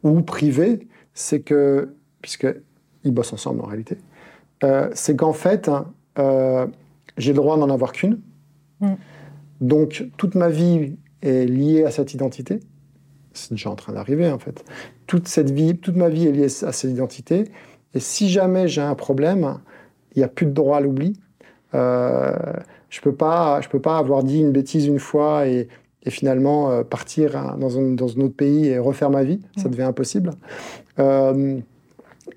ou 0.03 0.23
privées, 0.23 0.89
c'est 1.15 1.41
que, 1.41 1.95
puisqu'ils 2.23 3.13
bossent 3.13 3.33
ensemble 3.33 3.61
en 3.61 3.67
réalité, 3.67 3.99
euh, 4.63 4.89
c'est 4.95 5.17
qu'en 5.17 5.33
fait, 5.33 5.71
euh, 6.19 6.67
j'ai 7.17 7.33
le 7.33 7.37
droit 7.37 7.59
d'en 7.59 7.71
avoir 7.71 7.93
qu'une. 7.93 8.21
Mm. 8.81 8.95
Donc, 9.61 10.07
toute 10.17 10.35
ma 10.35 10.49
vie 10.49 10.97
est 11.23 11.47
liée 11.47 11.85
à 11.85 11.91
cette 11.91 12.15
identité. 12.15 12.61
C'est 13.33 13.51
déjà 13.51 13.71
en 13.71 13.77
train 13.77 13.93
d'arriver, 13.93 14.31
en 14.31 14.39
fait. 14.39 14.65
Toute, 15.07 15.29
cette 15.29 15.51
vie, 15.51 15.77
toute 15.79 15.97
ma 15.97 16.09
vie 16.09 16.27
est 16.27 16.33
liée 16.33 16.65
à 16.65 16.73
cette 16.73 16.91
identité. 16.91 17.51
Et 17.95 18.01
si 18.01 18.29
jamais 18.29 18.69
j'ai 18.69 18.81
un 18.81 18.95
problème, 18.95 19.59
il 20.15 20.19
n'y 20.19 20.25
a 20.25 20.29
plus 20.29 20.47
de 20.47 20.53
droit 20.53 20.79
à 20.79 20.81
l'oubli. 20.81 21.15
Euh, 21.75 22.33
je 22.89 23.01
ne 23.01 23.03
peux, 23.03 23.15
pas, 23.15 23.61
je 23.61 23.69
peux 23.69 23.81
pas 23.81 23.99
avoir 23.99 24.23
dit 24.23 24.41
une 24.41 24.53
bêtise 24.53 24.87
une 24.87 25.01
fois 25.01 25.47
et, 25.47 25.69
et 26.05 26.11
finalement 26.11 26.71
euh, 26.71 26.83
partir 26.83 27.57
dans 27.59 27.79
un, 27.79 27.93
dans 27.93 28.17
un, 28.17 28.21
autre 28.23 28.37
pays 28.37 28.67
et 28.69 28.79
refaire 28.79 29.11
ma 29.11 29.25
vie. 29.25 29.41
Ça 29.57 29.69
mm. 29.69 29.71
devient 29.71 29.83
impossible. 29.83 30.31
Euh, 30.99 31.59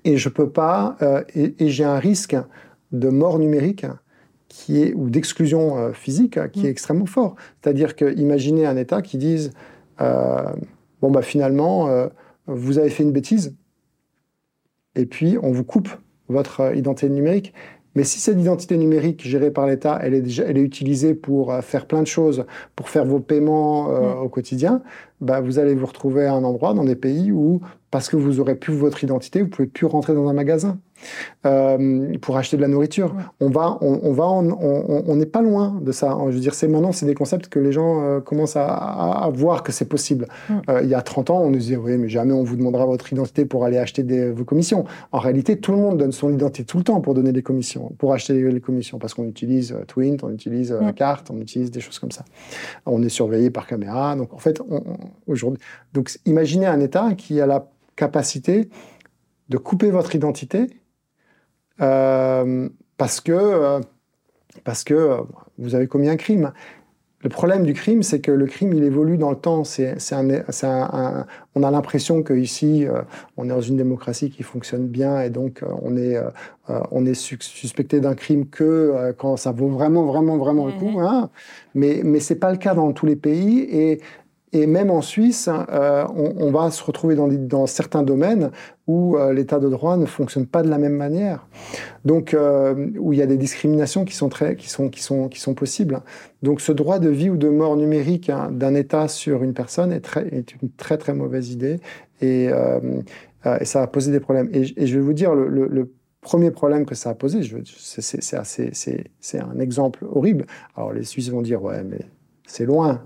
et 0.04 0.16
je 0.16 0.28
peux 0.28 0.48
pas, 0.48 0.96
euh, 1.02 1.22
et, 1.34 1.68
j'ai 1.68 1.84
un 1.84 1.98
risque 1.98 2.36
de 2.92 3.08
mort 3.08 3.38
numérique 3.38 3.86
qui 4.48 4.82
est, 4.82 4.94
ou 4.94 5.10
d'exclusion 5.10 5.92
physique 5.92 6.38
qui 6.52 6.60
est 6.60 6.68
mm. 6.68 6.72
extrêmement 6.72 7.06
fort. 7.06 7.36
C'est-à-dire 7.60 7.96
que 7.96 8.16
imaginez 8.16 8.66
un 8.66 8.76
État 8.76 9.02
qui 9.02 9.18
dise 9.18 9.52
bon 9.98 11.10
bah 11.10 11.22
finalement 11.22 12.08
vous 12.46 12.78
avez 12.78 12.88
fait 12.88 13.02
une 13.02 13.10
bêtise 13.10 13.56
et 14.94 15.06
puis 15.06 15.36
on 15.42 15.50
vous 15.50 15.64
coupe 15.64 15.88
votre 16.28 16.74
identité 16.76 17.08
numérique. 17.08 17.52
Mais 17.94 18.04
si 18.04 18.20
cette 18.20 18.38
identité 18.38 18.76
numérique 18.76 19.26
gérée 19.26 19.50
par 19.50 19.66
l'État, 19.66 19.98
elle 20.02 20.14
est, 20.14 20.20
déjà, 20.20 20.44
elle 20.44 20.58
est 20.58 20.62
utilisée 20.62 21.14
pour 21.14 21.52
euh, 21.52 21.60
faire 21.62 21.86
plein 21.86 22.02
de 22.02 22.06
choses, 22.06 22.44
pour 22.76 22.88
faire 22.88 23.04
vos 23.04 23.20
paiements 23.20 23.90
euh, 23.90 24.14
mm. 24.14 24.18
au 24.22 24.28
quotidien, 24.28 24.82
bah, 25.20 25.40
vous 25.40 25.58
allez 25.58 25.74
vous 25.74 25.86
retrouver 25.86 26.26
à 26.26 26.34
un 26.34 26.44
endroit 26.44 26.74
dans 26.74 26.84
des 26.84 26.96
pays 26.96 27.32
où, 27.32 27.60
parce 27.90 28.08
que 28.08 28.16
vous 28.16 28.40
aurez 28.40 28.54
plus 28.54 28.74
votre 28.74 29.02
identité, 29.02 29.42
vous 29.42 29.48
pouvez 29.48 29.68
plus 29.68 29.86
rentrer 29.86 30.14
dans 30.14 30.28
un 30.28 30.32
magasin 30.32 30.78
euh, 31.46 32.16
pour 32.20 32.36
acheter 32.36 32.56
de 32.56 32.62
la 32.62 32.68
nourriture. 32.68 33.14
On 33.40 33.48
va, 33.48 33.78
on, 33.80 34.12
va, 34.12 34.26
on 34.26 35.16
n'est 35.16 35.26
pas 35.26 35.42
loin 35.42 35.78
de 35.80 35.92
ça. 35.92 36.16
Je 36.26 36.34
veux 36.34 36.40
dire, 36.40 36.54
c'est 36.54 36.68
maintenant, 36.68 36.92
c'est 36.92 37.06
des 37.06 37.14
concepts 37.14 37.48
que 37.48 37.58
les 37.58 37.72
gens 37.72 38.02
euh, 38.02 38.20
commencent 38.20 38.56
à, 38.56 39.30
voir 39.32 39.62
que 39.62 39.72
c'est 39.72 39.84
possible. 39.84 40.26
Euh, 40.68 40.80
il 40.82 40.88
y 40.88 40.94
a 40.94 41.02
30 41.02 41.30
ans, 41.30 41.42
on 41.42 41.50
nous 41.50 41.58
disait, 41.58 41.76
oui, 41.76 41.96
mais 41.96 42.08
jamais 42.08 42.32
on 42.32 42.42
vous 42.42 42.56
demandera 42.56 42.86
votre 42.86 43.12
identité 43.12 43.44
pour 43.44 43.64
aller 43.64 43.78
acheter 43.78 44.02
des, 44.02 44.30
vos 44.30 44.44
commissions. 44.44 44.84
En 45.12 45.18
réalité, 45.18 45.58
tout 45.58 45.72
le 45.72 45.78
monde 45.78 45.98
donne 45.98 46.12
son 46.12 46.32
identité 46.32 46.64
tout 46.64 46.78
le 46.78 46.84
temps 46.84 47.00
pour 47.00 47.14
donner 47.14 47.32
des 47.32 47.42
commissions, 47.42 47.92
pour 47.98 48.12
acheter 48.12 48.34
les, 48.34 48.60
commissions, 48.60 48.98
parce 48.98 49.14
qu'on 49.14 49.24
utilise 49.24 49.76
Twint, 49.86 50.16
on 50.22 50.30
utilise 50.30 50.72
mm. 50.72 50.92
carte, 50.94 51.30
on 51.30 51.38
utilise 51.38 51.70
des 51.70 51.80
choses 51.80 51.98
comme 51.98 52.10
ça. 52.10 52.24
On 52.86 53.02
est 53.02 53.08
surveillé 53.08 53.50
par 53.50 53.66
caméra. 53.66 54.16
Donc, 54.16 54.34
en 54.34 54.38
fait, 54.38 54.60
aujourd'hui, 55.26 55.60
donc 55.92 56.10
imaginez 56.26 56.66
un 56.66 56.80
État 56.80 57.14
qui 57.14 57.40
a 57.40 57.46
la 57.46 57.68
capacité 57.96 58.68
de 59.48 59.56
couper 59.56 59.90
votre 59.90 60.14
identité 60.14 60.68
parce 61.78 63.20
que, 63.20 63.32
euh, 63.32 63.80
parce 64.64 64.84
que 64.84 64.94
euh, 64.94 65.16
vous 65.58 65.74
avez 65.74 65.86
commis 65.86 66.08
un 66.08 66.16
crime. 66.16 66.52
Le 67.22 67.30
problème 67.30 67.64
du 67.64 67.74
crime, 67.74 68.04
c'est 68.04 68.20
que 68.20 68.30
le 68.30 68.46
crime, 68.46 68.72
il 68.72 68.84
évolue 68.84 69.18
dans 69.18 69.30
le 69.30 69.36
temps. 69.36 69.64
C'est, 69.64 69.96
un, 70.12 71.26
on 71.56 71.62
a 71.64 71.70
l'impression 71.72 72.22
qu'ici, 72.22 72.86
on 73.36 73.46
est 73.46 73.48
dans 73.48 73.60
une 73.60 73.76
démocratie 73.76 74.30
qui 74.30 74.44
fonctionne 74.44 74.86
bien 74.86 75.20
et 75.22 75.28
donc 75.28 75.64
on 75.82 75.96
est, 75.96 76.16
on 76.68 77.04
est 77.04 77.14
suspecté 77.14 77.98
d'un 77.98 78.14
crime 78.14 78.46
que 78.46 79.12
quand 79.18 79.36
ça 79.36 79.50
vaut 79.50 79.66
vraiment, 79.66 80.04
vraiment, 80.04 80.36
vraiment 80.36 80.66
le 80.66 80.74
coup. 80.74 81.00
Hein. 81.00 81.28
Mais, 81.74 82.02
mais 82.04 82.20
ce 82.20 82.34
n'est 82.34 82.38
pas 82.38 82.52
le 82.52 82.56
cas 82.56 82.74
dans 82.74 82.92
tous 82.92 83.06
les 83.06 83.16
pays. 83.16 83.62
Et 83.62 84.00
et 84.52 84.66
même 84.66 84.90
en 84.90 85.02
Suisse, 85.02 85.48
euh, 85.48 86.04
on, 86.14 86.50
va 86.50 86.70
se 86.70 86.82
retrouver 86.82 87.16
dans, 87.16 87.66
certains 87.66 88.02
domaines 88.02 88.50
où 88.86 89.16
euh, 89.16 89.32
l'état 89.34 89.58
de 89.58 89.68
droit 89.68 89.96
ne 89.98 90.06
fonctionne 90.06 90.46
pas 90.46 90.62
de 90.62 90.70
la 90.70 90.78
même 90.78 90.94
manière. 90.94 91.46
Donc, 92.04 92.32
euh, 92.32 92.90
où 92.98 93.12
il 93.12 93.18
y 93.18 93.22
a 93.22 93.26
des 93.26 93.36
discriminations 93.36 94.06
qui 94.06 94.14
sont, 94.14 94.30
très, 94.30 94.56
qui, 94.56 94.70
sont, 94.70 94.88
qui, 94.88 95.02
sont, 95.02 95.28
qui 95.28 95.40
sont 95.40 95.54
possibles. 95.54 96.00
Donc, 96.42 96.62
ce 96.62 96.72
droit 96.72 96.98
de 96.98 97.10
vie 97.10 97.28
ou 97.28 97.36
de 97.36 97.48
mort 97.48 97.76
numérique 97.76 98.30
hein, 98.30 98.50
d'un 98.50 98.74
État 98.74 99.08
sur 99.08 99.42
une 99.42 99.52
personne 99.52 99.92
est, 99.92 100.00
très, 100.00 100.26
est 100.28 100.54
une 100.62 100.70
très, 100.70 100.96
très 100.96 101.12
mauvaise 101.12 101.50
idée. 101.50 101.80
Et, 102.22 102.48
ça 103.62 103.82
a 103.82 103.86
posé 103.86 104.12
des 104.12 104.20
problèmes. 104.20 104.48
Et, 104.52 104.64
je 104.64 104.94
vais 104.94 105.02
vous 105.02 105.12
dire, 105.12 105.34
le, 105.34 105.48
le, 105.48 105.92
premier 106.20 106.50
problème 106.50 106.84
que 106.84 106.96
ça 106.96 107.10
a 107.10 107.14
posé, 107.14 107.40
c'est 107.62 109.38
un 109.38 109.60
exemple 109.60 110.04
horrible. 110.10 110.46
Alors, 110.76 110.92
les 110.92 111.04
Suisses 111.04 111.30
vont 111.30 111.42
dire, 111.42 111.62
ouais, 111.62 111.84
mais 111.84 112.00
c'est 112.48 112.64
loin. 112.64 113.02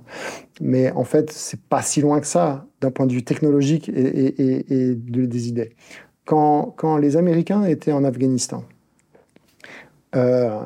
Mais 0.60 0.90
en 0.92 1.04
fait, 1.04 1.30
c'est 1.30 1.60
pas 1.60 1.82
si 1.82 2.00
loin 2.00 2.20
que 2.20 2.26
ça 2.26 2.66
d'un 2.80 2.90
point 2.90 3.06
de 3.06 3.12
vue 3.12 3.24
technologique 3.24 3.90
et, 3.90 4.94
des 4.96 5.48
idées. 5.48 5.74
Quand, 6.24 6.96
les 6.98 7.16
Américains 7.16 7.64
étaient 7.64 7.92
en 7.92 8.04
Afghanistan, 8.04 8.64
euh, 10.14 10.58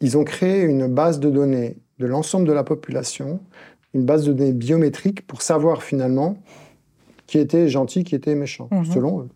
ils 0.00 0.16
ont 0.16 0.24
créé 0.24 0.62
une 0.62 0.86
base 0.86 1.20
de 1.20 1.30
données 1.30 1.76
de 1.98 2.06
l'ensemble 2.06 2.46
de 2.46 2.52
la 2.52 2.64
population, 2.64 3.40
une 3.94 4.04
base 4.04 4.24
de 4.24 4.32
données 4.32 4.52
biométrique 4.52 5.26
pour 5.26 5.42
savoir 5.42 5.82
finalement 5.82 6.38
qui 7.26 7.38
était 7.38 7.68
gentil, 7.68 8.04
qui 8.04 8.14
était 8.14 8.34
méchant, 8.34 8.68
mhm. 8.70 8.84
selon 8.86 9.20
eux. 9.22 9.28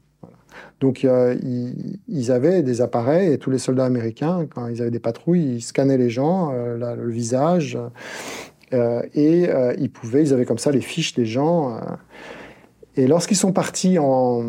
Donc 0.81 1.05
euh, 1.05 1.37
ils, 2.09 2.33
avaient 2.33 2.63
des 2.63 2.81
appareils 2.81 3.33
et 3.33 3.39
tous 3.39 3.51
les 3.51 3.59
soldats 3.59 3.85
américains, 3.85 4.47
quand 4.53 4.67
ils 4.69 4.81
avaient 4.83 4.91
des 4.91 4.99
patrouilles, 4.99 5.57
ils 5.57 5.63
scannaient 5.63 5.99
les 5.99 6.11
gens, 6.11 6.53
euh, 6.53 6.95
le 6.97 7.11
visage, 7.11 7.79
et 9.15 9.49
euh, 9.49 9.75
ils 9.79 9.91
pouvaient, 9.91 10.23
ils 10.23 10.33
avaient 10.33 10.45
comme 10.45 10.59
ça 10.59 10.71
les 10.71 10.81
fiches 10.81 11.15
des 11.15 11.27
gens. 11.27 11.75
Euh. 11.75 11.81
et 12.97 13.07
lorsqu'ils 13.07 13.37
sont 13.37 13.53
partis 13.53 13.99
en, 13.99 14.43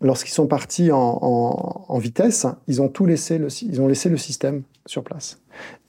lorsqu'ils 0.00 0.32
sont 0.32 0.46
partis 0.46 0.90
en, 0.92 1.98
vitesse, 1.98 2.46
ils 2.66 2.80
ont 2.80 2.88
tout 2.88 3.06
laissé, 3.06 3.38
le, 3.38 3.48
ils 3.62 3.80
ont 3.80 3.88
laissé 3.88 4.08
le 4.08 4.16
système 4.16 4.62
sur 4.86 5.04
place. 5.04 5.40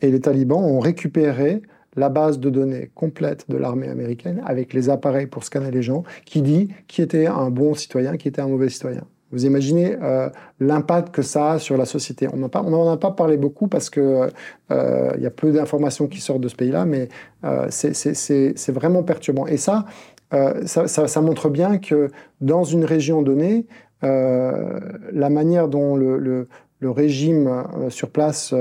Et 0.02 0.12
les 0.12 0.20
talibans 0.20 0.64
ont 0.64 0.80
récupéré 0.80 1.62
la 1.96 2.10
base 2.10 2.40
de 2.40 2.50
données 2.50 2.90
complète 2.96 3.50
de 3.50 3.58
l'armée 3.58 3.90
américaine 3.90 4.42
avec 4.46 4.74
les 4.74 4.90
appareils 4.90 5.28
pour 5.28 5.44
scanner 5.44 5.72
les 5.72 5.82
gens, 5.82 6.04
qui 6.26 6.42
dit 6.42 6.70
qui 6.88 7.02
était 7.02 7.28
un 7.28 7.50
bon 7.50 7.74
citoyen, 7.74 8.18
qui 8.18 8.28
était 8.28 8.42
un 8.42 8.48
mauvais 8.48 8.70
citoyen. 8.70 9.04
Vous 9.32 9.46
imaginez 9.46 9.96
euh, 10.02 10.30
l'impact 10.60 11.14
que 11.14 11.22
ça 11.22 11.54
a 11.54 11.60
sur 11.60 11.78
la 11.78 11.86
société. 11.86 12.28
On 12.32 12.38
n'en 12.38 12.92
a 12.92 12.98
pas 12.98 13.12
parlé 13.12 13.38
beaucoup 13.38 13.68
parce 13.68 13.90
que 13.90 14.30
euh, 14.72 15.12
il 15.16 15.24
y 15.24 15.26
a 15.26 15.32
peu 15.32 15.52
d'informations 15.52 16.08
qui 16.08 16.20
sortent 16.20 16.42
de 16.42 16.50
ce 16.50 16.56
pays-là, 16.56 16.86
mais 16.86 17.10
euh, 17.44 17.68
c'est 17.70 18.72
vraiment 18.72 19.04
perturbant. 19.04 19.48
Et 19.48 19.58
ça 19.58 19.86
ça, 20.66 20.88
ça, 20.88 21.22
montre 21.22 21.50
bien 21.50 21.78
que 21.78 22.10
dans 22.40 22.64
une 22.64 22.86
région 22.86 23.22
donnée, 23.22 23.66
la 24.02 25.30
manière 25.30 25.68
dont 25.68 25.98
le, 25.98 26.18
le, 26.18 26.48
le 26.80 26.90
régime 26.90 27.66
sur 27.90 28.10
place 28.12 28.54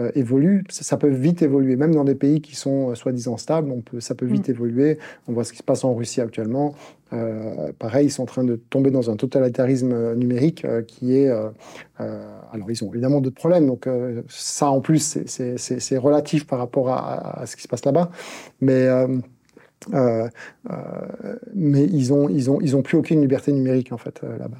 euh, 0.00 0.10
évolue, 0.16 0.64
ça, 0.70 0.96
peut 0.96 1.08
vite 1.08 1.42
évoluer, 1.42 1.76
même 1.76 1.94
dans 1.94 2.02
des 2.02 2.16
pays 2.16 2.40
qui 2.40 2.56
sont 2.56 2.90
euh, 2.90 2.94
soi-disant 2.96 3.36
stables, 3.36 3.70
on 3.70 3.80
peut, 3.80 4.00
ça 4.00 4.16
peut 4.16 4.26
vite 4.26 4.48
mm. 4.48 4.50
évoluer. 4.50 4.98
On 5.28 5.32
voit 5.32 5.44
ce 5.44 5.52
qui 5.52 5.58
se 5.58 5.62
passe 5.62 5.84
en 5.84 5.94
Russie 5.94 6.20
actuellement. 6.20 6.74
Euh, 7.12 7.70
pareil, 7.78 8.08
ils 8.08 8.10
sont 8.10 8.24
en 8.24 8.26
train 8.26 8.42
de 8.42 8.56
tomber 8.56 8.90
dans 8.90 9.08
un 9.12 9.14
totalitarisme 9.14 10.14
numérique 10.14 10.66
qui 10.88 11.16
est... 11.16 11.28
alors, 11.98 12.70
ils 12.70 12.82
ont 12.82 12.90
évidemment 12.90 13.20
d'autres 13.20 13.36
problèmes, 13.36 13.68
donc 13.68 13.88
ça, 14.28 14.68
en 14.68 14.80
plus, 14.80 15.18
c'est 15.26 15.98
relatif 15.98 16.44
par 16.44 16.58
rapport 16.58 16.88
à, 16.90 17.44
ce 17.46 17.54
qui 17.54 17.62
se 17.62 17.68
passe 17.68 17.84
là-bas. 17.84 18.10
Mais... 18.60 18.88
mais 21.54 21.84
ils 21.84 22.12
ont, 22.12 22.28
ils, 22.28 22.50
ont, 22.50 22.60
ils 22.60 22.74
ont 22.74 22.82
plus 22.82 22.98
aucune 22.98 23.20
liberté 23.20 23.52
numérique, 23.52 23.92
en 23.92 23.98
fait, 23.98 24.22
là-bas. 24.22 24.58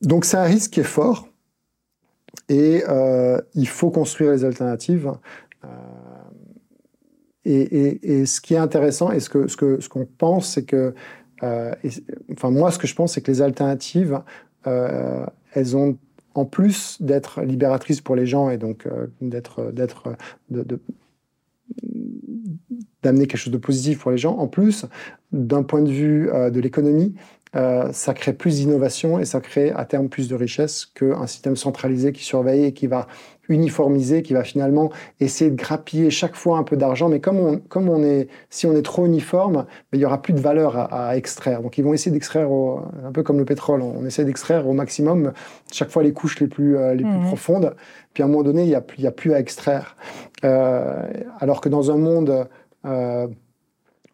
Donc, 0.00 0.24
c'est 0.24 0.36
un 0.36 0.44
risque 0.44 0.70
qui 0.70 0.80
est 0.80 0.84
fort. 0.84 1.29
Et 2.50 2.82
euh, 2.88 3.40
il 3.54 3.68
faut 3.68 3.90
construire 3.90 4.32
les 4.32 4.44
alternatives. 4.44 5.12
Euh, 5.64 5.68
et, 7.44 8.26
ce 8.26 8.40
qui 8.40 8.54
est 8.54 8.58
intéressant 8.58 9.12
et 9.12 9.20
ce 9.20 9.30
qu'on 9.30 9.46
que, 9.46 9.80
ce 9.80 9.88
qu'on 9.88 10.04
pense, 10.04 10.48
c'est 10.54 10.64
que, 10.64 10.92
euh, 11.44 11.72
enfin 12.32 12.50
moi, 12.50 12.72
ce 12.72 12.78
que 12.78 12.88
je 12.88 12.94
pense, 12.96 13.14
c'est 13.14 13.20
que 13.22 13.30
les 13.30 13.40
alternatives, 13.40 14.20
elles 14.64 15.76
ont 15.76 15.96
en 16.34 16.44
plus 16.44 17.00
d'être 17.00 17.42
libératrices 17.42 18.00
pour 18.00 18.16
les 18.16 18.26
gens 18.26 18.50
et 18.50 18.58
donc 18.58 18.86
d'être 19.20 19.72
d'amener 23.02 23.26
quelque 23.26 23.40
chose 23.40 23.52
de 23.52 23.58
positif 23.58 24.00
pour 24.00 24.10
les 24.10 24.18
gens, 24.18 24.36
en 24.36 24.48
plus, 24.48 24.86
d'un 25.30 25.62
point 25.62 25.82
de 25.82 25.90
vue 25.90 26.26
de 26.26 26.60
l'économie, 26.60 27.14
euh, 27.56 27.90
ça 27.92 28.14
crée 28.14 28.32
plus 28.32 28.56
d'innovation 28.56 29.18
et 29.18 29.24
ça 29.24 29.40
crée 29.40 29.72
à 29.72 29.84
terme 29.84 30.08
plus 30.08 30.28
de 30.28 30.34
richesse 30.34 30.86
qu'un 30.86 31.26
système 31.26 31.56
centralisé 31.56 32.12
qui 32.12 32.22
surveille 32.22 32.64
et 32.64 32.72
qui 32.72 32.86
va 32.86 33.08
uniformiser, 33.48 34.22
qui 34.22 34.32
va 34.32 34.44
finalement 34.44 34.90
essayer 35.18 35.50
de 35.50 35.56
grappiller 35.56 36.10
chaque 36.10 36.36
fois 36.36 36.58
un 36.58 36.62
peu 36.62 36.76
d'argent. 36.76 37.08
Mais 37.08 37.20
comme 37.20 37.38
on, 37.38 37.58
comme 37.58 37.88
on 37.88 38.02
est, 38.04 38.28
si 38.48 38.66
on 38.66 38.76
est 38.76 38.82
trop 38.82 39.04
uniforme, 39.06 39.66
ben, 39.90 39.98
il 39.98 40.00
y 40.00 40.04
aura 40.04 40.22
plus 40.22 40.32
de 40.32 40.40
valeur 40.40 40.76
à, 40.94 41.16
extraire. 41.16 41.60
Donc 41.62 41.76
ils 41.76 41.84
vont 41.84 41.92
essayer 41.92 42.12
d'extraire, 42.12 42.48
un 42.48 43.12
peu 43.12 43.22
comme 43.22 43.38
le 43.38 43.44
pétrole, 43.44 43.82
on 43.82 44.06
essaie 44.06 44.24
d'extraire 44.24 44.68
au 44.68 44.72
maximum 44.72 45.32
chaque 45.72 45.90
fois 45.90 46.02
les 46.02 46.12
couches 46.12 46.38
les 46.40 46.46
plus, 46.46 46.76
euh, 46.76 46.94
les 46.94 47.02
plus 47.02 47.12
mmh. 47.12 47.26
profondes. 47.26 47.74
Puis 48.14 48.22
à 48.22 48.26
un 48.26 48.28
moment 48.28 48.44
donné, 48.44 48.62
il 48.62 48.68
n'y 48.68 48.74
a, 48.74 49.08
a, 49.08 49.12
plus 49.12 49.34
à 49.34 49.40
extraire. 49.40 49.96
Euh, 50.44 51.02
alors 51.40 51.60
que 51.60 51.68
dans 51.68 51.90
un 51.90 51.96
monde 51.96 52.48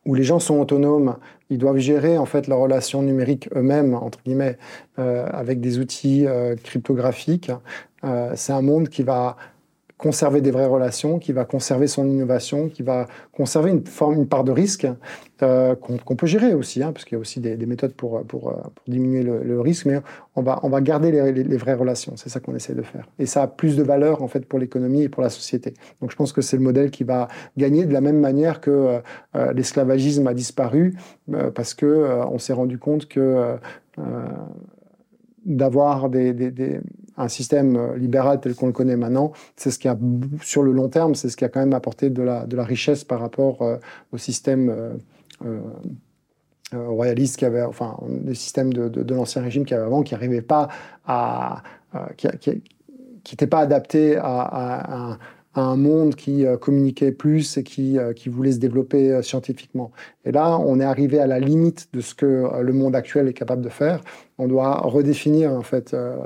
où 0.06 0.14
les 0.14 0.22
gens 0.22 0.38
sont 0.38 0.58
autonomes, 0.58 1.16
ils 1.50 1.58
doivent 1.58 1.78
gérer 1.78 2.16
en 2.16 2.26
fait 2.26 2.46
leurs 2.46 2.58
relations 2.58 3.02
numériques 3.02 3.48
eux-mêmes 3.54 3.94
entre 3.94 4.22
guillemets 4.24 4.56
avec 4.96 5.60
des 5.60 5.78
outils 5.78 6.26
cryptographiques. 6.64 7.50
c'est 8.34 8.52
un 8.52 8.62
monde 8.62 8.88
qui 8.88 9.02
va 9.02 9.36
conserver 9.98 10.42
des 10.42 10.50
vraies 10.50 10.66
relations, 10.66 11.18
qui 11.18 11.32
va 11.32 11.44
conserver 11.44 11.86
son 11.86 12.06
innovation, 12.06 12.68
qui 12.68 12.82
va 12.82 13.06
conserver 13.32 13.70
une, 13.70 13.84
forme, 13.86 14.14
une 14.14 14.28
part 14.28 14.44
de 14.44 14.52
risque 14.52 14.86
euh, 15.42 15.74
qu'on 15.74 16.16
peut 16.16 16.26
gérer 16.26 16.52
aussi, 16.52 16.82
hein, 16.82 16.92
parce 16.92 17.04
qu'il 17.04 17.16
y 17.16 17.18
a 17.18 17.20
aussi 17.20 17.40
des, 17.40 17.56
méthodes 17.66 17.94
pour, 17.94 18.22
pour, 18.24 18.52
pour 18.52 18.84
diminuer 18.86 19.22
le, 19.22 19.60
risque, 19.60 19.86
mais 19.86 20.00
on 20.34 20.42
va, 20.42 20.60
on 20.62 20.68
va 20.68 20.82
garder 20.82 21.10
les, 21.10 21.32
les, 21.32 21.56
vraies 21.56 21.74
relations. 21.74 22.12
C'est 22.16 22.28
ça 22.28 22.40
qu'on 22.40 22.54
essaie 22.54 22.74
de 22.74 22.82
faire. 22.82 23.08
Et 23.18 23.24
ça 23.26 23.42
a 23.42 23.46
plus 23.46 23.76
de 23.76 23.82
valeur 23.82 24.22
en 24.22 24.28
fait 24.28 24.44
pour 24.46 24.58
l'économie 24.58 25.02
et 25.02 25.08
pour 25.08 25.22
la 25.22 25.30
société. 25.30 25.72
Donc 26.02 26.10
je 26.10 26.16
pense 26.16 26.32
que 26.32 26.42
c'est 26.42 26.58
le 26.58 26.62
modèle 26.62 26.90
qui 26.90 27.04
va 27.04 27.28
gagner 27.56 27.86
de 27.86 27.92
la 27.92 28.02
même 28.02 28.20
manière 28.20 28.60
que 28.60 29.00
euh, 29.34 29.52
l'esclavagisme 29.54 30.26
a 30.26 30.34
disparu, 30.34 30.94
euh, 31.32 31.50
parce 31.50 31.72
que 31.72 31.86
on 32.30 32.38
s'est 32.38 32.52
rendu 32.52 32.78
compte 32.78 33.08
que 33.08 33.56
d'avoir 35.46 36.10
des, 36.10 36.34
des, 36.34 36.80
un 37.16 37.28
système 37.28 37.76
euh, 37.76 37.96
libéral 37.96 38.40
tel 38.40 38.54
qu'on 38.54 38.66
le 38.66 38.72
connaît 38.72 38.96
maintenant, 38.96 39.32
c'est 39.56 39.70
ce 39.70 39.78
qui 39.78 39.88
a, 39.88 39.96
sur 40.42 40.62
le 40.62 40.72
long 40.72 40.88
terme, 40.88 41.14
c'est 41.14 41.28
ce 41.28 41.36
qui 41.36 41.44
a 41.44 41.48
quand 41.48 41.60
même 41.60 41.74
apporté 41.74 42.10
de 42.10 42.22
la, 42.22 42.64
richesse 42.64 43.04
par 43.04 43.20
rapport 43.20 43.62
euh, 43.62 43.76
au 44.12 44.18
système 44.18 44.98
euh, 45.44 45.60
royaliste 46.72 47.36
qui 47.36 47.44
avait, 47.44 47.62
enfin, 47.62 47.96
les 48.24 48.34
systèmes 48.34 48.72
de, 48.72 49.14
l'ancien 49.14 49.42
régime 49.42 49.64
qui 49.64 49.74
avait 49.74 49.84
avant, 49.84 50.02
qui 50.02 50.14
n'arrivaient 50.14 50.42
pas 50.42 50.68
à, 51.06 51.62
qui 52.16 52.28
n'étaient 53.30 53.46
pas 53.46 53.60
adaptés 53.60 54.16
à, 54.16 55.18
un 55.58 55.76
monde 55.76 56.16
qui 56.16 56.44
communiquait 56.60 57.12
plus 57.12 57.56
et 57.56 57.62
qui 57.62 57.98
voulait 58.26 58.52
se 58.52 58.58
développer 58.58 59.22
scientifiquement. 59.22 59.90
Et 60.26 60.32
là, 60.32 60.58
on 60.58 60.80
est 60.80 60.84
arrivé 60.84 61.18
à 61.18 61.26
la 61.26 61.38
limite 61.38 61.88
de 61.94 62.02
ce 62.02 62.14
que 62.14 62.60
le 62.60 62.72
monde 62.74 62.94
actuel 62.94 63.28
est 63.28 63.32
capable 63.32 63.62
de 63.62 63.70
faire 63.70 64.02
on 64.38 64.48
doit 64.48 64.80
redéfinir 64.82 65.52
en 65.52 65.62
fait 65.62 65.94
euh, 65.94 66.16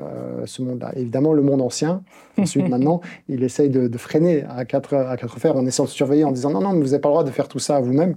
ce 0.44 0.62
monde-là. 0.62 0.92
Évidemment, 0.96 1.32
le 1.32 1.42
monde 1.42 1.62
ancien, 1.62 2.02
ensuite 2.38 2.68
maintenant, 2.70 3.00
il 3.28 3.44
essaye 3.44 3.70
de, 3.70 3.96
freiner 3.98 4.44
à 4.48 4.64
quatre, 4.64 4.94
à 4.94 5.16
quatre 5.16 5.38
fers 5.38 5.56
en 5.56 5.64
essayant 5.64 5.84
de 5.84 5.90
surveiller, 5.90 6.24
en 6.24 6.32
disant 6.32 6.50
non, 6.50 6.61
non, 6.61 6.72
mais 6.72 6.80
vous 6.80 6.90
n'avez 6.90 6.98
pas 6.98 7.08
le 7.08 7.12
droit 7.12 7.24
de 7.24 7.30
faire 7.30 7.48
tout 7.48 7.58
ça 7.61 7.76
à 7.76 7.80
vous-même. 7.80 8.16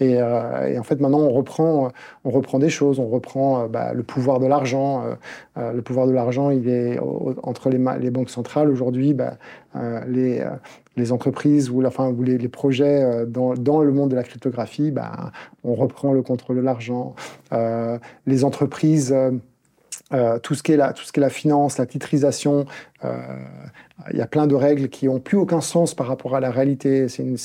Et, 0.00 0.20
euh, 0.20 0.78
en 0.78 0.82
fait, 0.82 1.00
maintenant, 1.00 1.20
on 1.20 1.30
reprend, 1.30 1.90
on 2.24 2.30
reprend 2.30 2.58
des 2.58 2.68
choses, 2.68 2.98
on 2.98 3.06
reprend 3.06 3.62
euh, 3.62 3.68
bah, 3.68 3.92
le 3.92 4.02
pouvoir 4.02 4.40
de 4.40 4.46
l'argent. 4.46 5.04
le 5.56 5.80
pouvoir 5.82 6.06
de 6.06 6.12
l'argent, 6.12 6.50
il 6.50 6.68
est 6.68 6.98
entre 7.42 7.70
les, 7.70 7.78
les 8.00 8.10
banques 8.10 8.30
centrales. 8.30 8.70
Aujourd'hui, 8.70 9.14
bah, 9.14 9.34
les, 10.06 10.44
les 10.98 11.12
entreprises 11.12 11.70
ou, 11.70 11.84
enfin, 11.84 12.08
ou 12.10 12.22
les, 12.22 12.48
projets 12.48 13.26
dans, 13.26 13.54
dans, 13.54 13.82
le 13.82 13.92
monde 13.92 14.10
de 14.10 14.16
la 14.16 14.22
cryptographie, 14.22 14.90
bah, 14.90 15.32
on 15.64 15.74
reprend 15.74 16.12
le 16.12 16.22
contrôle 16.22 16.56
de 16.56 16.62
l'argent. 16.62 17.14
les 18.26 18.44
entreprises 18.44 19.14
euh, 20.12 20.38
tout, 20.38 20.54
ce 20.54 20.62
qui 20.62 20.72
est 20.72 20.76
la, 20.76 20.92
tout 20.92 21.04
ce 21.04 21.12
qui 21.12 21.20
est 21.20 21.22
la 21.22 21.30
finance, 21.30 21.78
la 21.78 21.86
titrisation, 21.86 22.66
euh, 23.04 23.16
il 24.12 24.18
y 24.18 24.22
a 24.22 24.26
plein 24.26 24.46
de 24.46 24.54
règles 24.54 24.88
qui 24.88 25.06
n'ont 25.06 25.20
plus 25.20 25.36
aucun 25.36 25.60
sens 25.60 25.94
par 25.94 26.06
rapport 26.06 26.34
à 26.34 26.40
la 26.40 26.50
réalité. 26.50 27.08
C'est 27.08 27.22
une, 27.22 27.36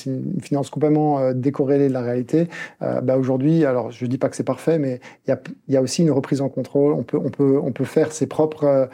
finance 0.42 0.70
complètement 0.70 1.20
euh, 1.20 1.34
décorrélée 1.34 1.88
de 1.88 1.94
la 1.94 2.02
réalité. 2.02 2.48
bah 2.80 3.18
Aujourd'hui, 3.18 3.66
alors 3.66 3.92
je 3.92 4.06
ne 4.06 4.10
dis 4.10 4.18
pas 4.18 4.30
que 4.30 4.36
c'est 4.36 4.44
parfait, 4.44 4.80
mais 4.80 5.00
il 5.28 5.32
y 5.32 5.34
a, 5.34 5.40
y 5.68 5.78
a, 5.78 5.82
aussi 5.82 6.04
une 6.04 6.12
reprise 6.12 6.42
en 6.42 6.50
contrôle. 6.50 6.94
On 6.94 7.04
peut, 7.04 7.18
on 7.18 7.30
peut, 7.30 7.60
on 7.62 7.72
peut 7.72 7.86
faire 7.86 8.12
ses 8.12 8.28
propres, 8.28 8.90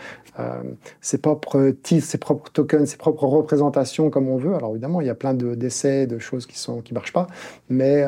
ses 1.02 1.18
propres 1.18 1.72
titres, 1.84 2.06
ses 2.06 2.18
propres 2.18 2.50
tokens, 2.52 2.90
ses 2.90 2.98
propres 2.98 3.26
représentations 3.26 4.10
comme 4.10 4.30
on 4.30 4.38
veut. 4.38 4.56
Alors 4.56 4.72
évidemment, 4.72 5.02
il 5.02 5.08
y 5.08 5.12
a 5.12 5.16
plein 5.16 5.34
d'essais, 5.34 6.08
de, 6.08 6.18
choses 6.18 6.46
qui 6.46 6.72
ne 6.72 6.82
qui 6.82 6.94
marchent 6.94 7.14
pas, 7.14 7.28
mais 7.70 8.06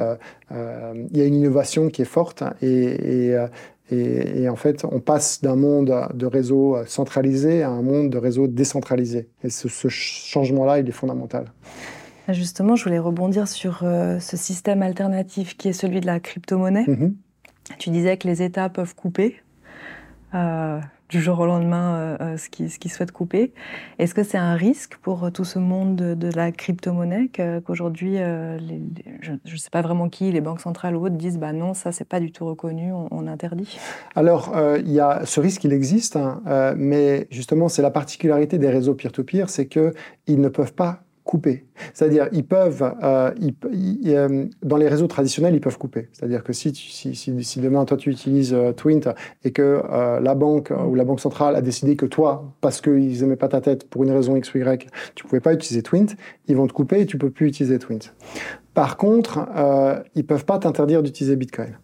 il 0.52 1.18
y 1.18 1.22
a 1.22 1.26
une 1.26 1.36
innovation 1.36 1.90
qui 1.90 2.02
est 2.02 2.06
forte 2.06 2.44
et 2.62 3.36
et, 3.92 4.48
en 4.48 4.56
fait, 4.56 4.86
on 4.90 5.00
passe 5.00 5.42
d'un 5.42 5.56
monde 5.56 5.94
de 6.14 6.26
réseau 6.26 6.78
centralisé 6.86 7.62
à 7.62 7.70
un 7.70 7.82
monde 7.82 8.10
de 8.10 8.18
réseau 8.18 8.48
décentralisé. 8.48 9.28
Et 9.44 9.50
ce, 9.50 9.68
changement-là, 9.90 10.80
il 10.80 10.88
est 10.88 10.94
fondamental. 10.94 11.52
Justement, 12.30 12.78
je 12.78 12.86
voulais 12.86 13.00
rebondir 13.00 13.48
sur 13.48 13.82
euh, 13.84 14.20
ce 14.20 14.38
système 14.38 14.82
alternatif 14.82 15.58
qui 15.58 15.68
est 15.68 15.74
celui 15.74 16.00
de 16.00 16.06
la 16.06 16.22
crypto-monnaie. 16.22 16.86
Mm-hmm. 16.86 17.14
Tu 17.78 17.90
disais 17.90 18.16
que 18.16 18.28
les 18.28 18.42
États 18.42 18.70
peuvent 18.70 18.96
couper. 18.96 19.36
Euh, 20.34 20.80
du 21.12 21.22
jour 21.22 21.40
au 21.40 21.46
lendemain 21.46 21.96
euh, 21.96 22.18
euh, 22.22 22.38
ce 22.38 22.50
qu'ils 22.50 22.72
ce 22.72 22.90
souhaitent 22.90 23.12
couper. 23.12 23.54
Est-ce 24.00 24.16
que 24.16 24.24
c'est 24.24 24.38
un 24.38 24.56
risque 24.56 24.96
pour 25.02 25.26
euh, 25.26 25.30
tout 25.30 25.44
ce 25.44 25.60
monde 25.60 25.96
de, 25.96 26.32
la 26.34 26.54
crypto-monnaie 26.54 27.30
qu'aujourd'hui, 27.66 28.16
je 28.16 29.32
ne 29.32 29.58
sais 29.58 29.70
pas 29.70 29.82
vraiment 29.82 30.08
qui, 30.08 30.32
les 30.32 30.40
banques 30.40 30.62
centrales 30.62 30.96
ou 30.96 31.06
autres, 31.06 31.18
disent 31.18 31.38
bah 31.38 31.52
non, 31.52 31.74
ça 31.74 31.92
c'est 31.92 32.08
pas 32.08 32.22
du 32.22 32.32
tout 32.32 32.46
reconnu, 32.46 32.94
on, 32.94 33.28
interdit? 33.28 33.78
Alors, 34.16 34.56
il 34.78 34.92
y 34.92 35.02
a, 35.02 35.26
ce 35.26 35.42
risque, 35.42 35.66
il 35.66 35.74
existe, 35.74 36.16
hein, 36.16 36.42
mais 36.78 37.28
justement, 37.30 37.68
c'est 37.68 37.82
la 37.82 37.92
particularité 37.92 38.58
des 38.58 38.70
réseaux 38.70 38.96
peer-to-peer, 38.96 39.50
c'est 39.50 39.68
qu'ils 39.68 39.92
ne 40.40 40.48
peuvent 40.48 40.74
pas 40.74 41.04
couper. 41.24 41.66
C'est-à-dire, 41.94 42.28
ils 42.32 42.46
peuvent, 42.46 42.84
euh, 43.04 43.32
euh, 44.06 44.46
dans 44.64 44.78
les 44.78 44.88
réseaux 44.88 45.08
traditionnels, 45.08 45.56
ils 45.56 45.62
peuvent 45.62 45.78
couper. 45.78 46.10
C'est-à-dire 46.14 46.44
que 46.44 46.54
si, 46.54 46.74
si, 46.74 47.16
si, 47.16 47.60
demain, 47.60 47.86
toi, 47.86 47.98
tu 47.98 48.10
utilises 48.10 48.54
euh, 48.54 48.72
Twint 48.72 49.14
et 49.44 49.52
que 49.52 49.82
la 50.22 50.36
banque 50.36 50.72
ou 50.72 50.96
la 50.96 51.04
banque 51.04 51.20
centrale 51.20 51.56
a 51.56 51.62
décidé 51.62 51.96
que 51.96 52.06
toi, 52.06 52.54
parce 52.62 52.82
qu'ils 52.82 53.22
n'aimaient 53.22 53.36
pas 53.36 53.48
ta 53.48 53.62
tête 53.62 53.88
pour 53.90 54.04
une 54.04 54.12
raison 54.12 54.36
X 54.36 54.54
ou 54.54 54.58
Y, 54.58 54.88
tu 55.16 55.26
ne 55.26 55.30
pouvais 55.30 55.42
pas 55.42 55.54
utiliser 55.54 55.84
Twint, 55.84 56.08
ils 56.48 56.56
vont 56.56 56.68
te 56.68 56.74
couper 56.74 57.02
et 57.02 57.06
tu 57.06 57.18
ne 57.18 57.22
peux 57.22 57.30
plus 57.30 57.48
utiliser 57.48 57.80
Twint. 57.80 58.14
Par 58.74 58.98
contre, 58.98 59.48
ils 60.16 60.22
ne 60.22 60.28
peuvent 60.28 60.46
pas 60.46 60.60
t'interdire 60.60 61.04
d'utiliser 61.04 61.36
Bitcoin. 61.36 61.78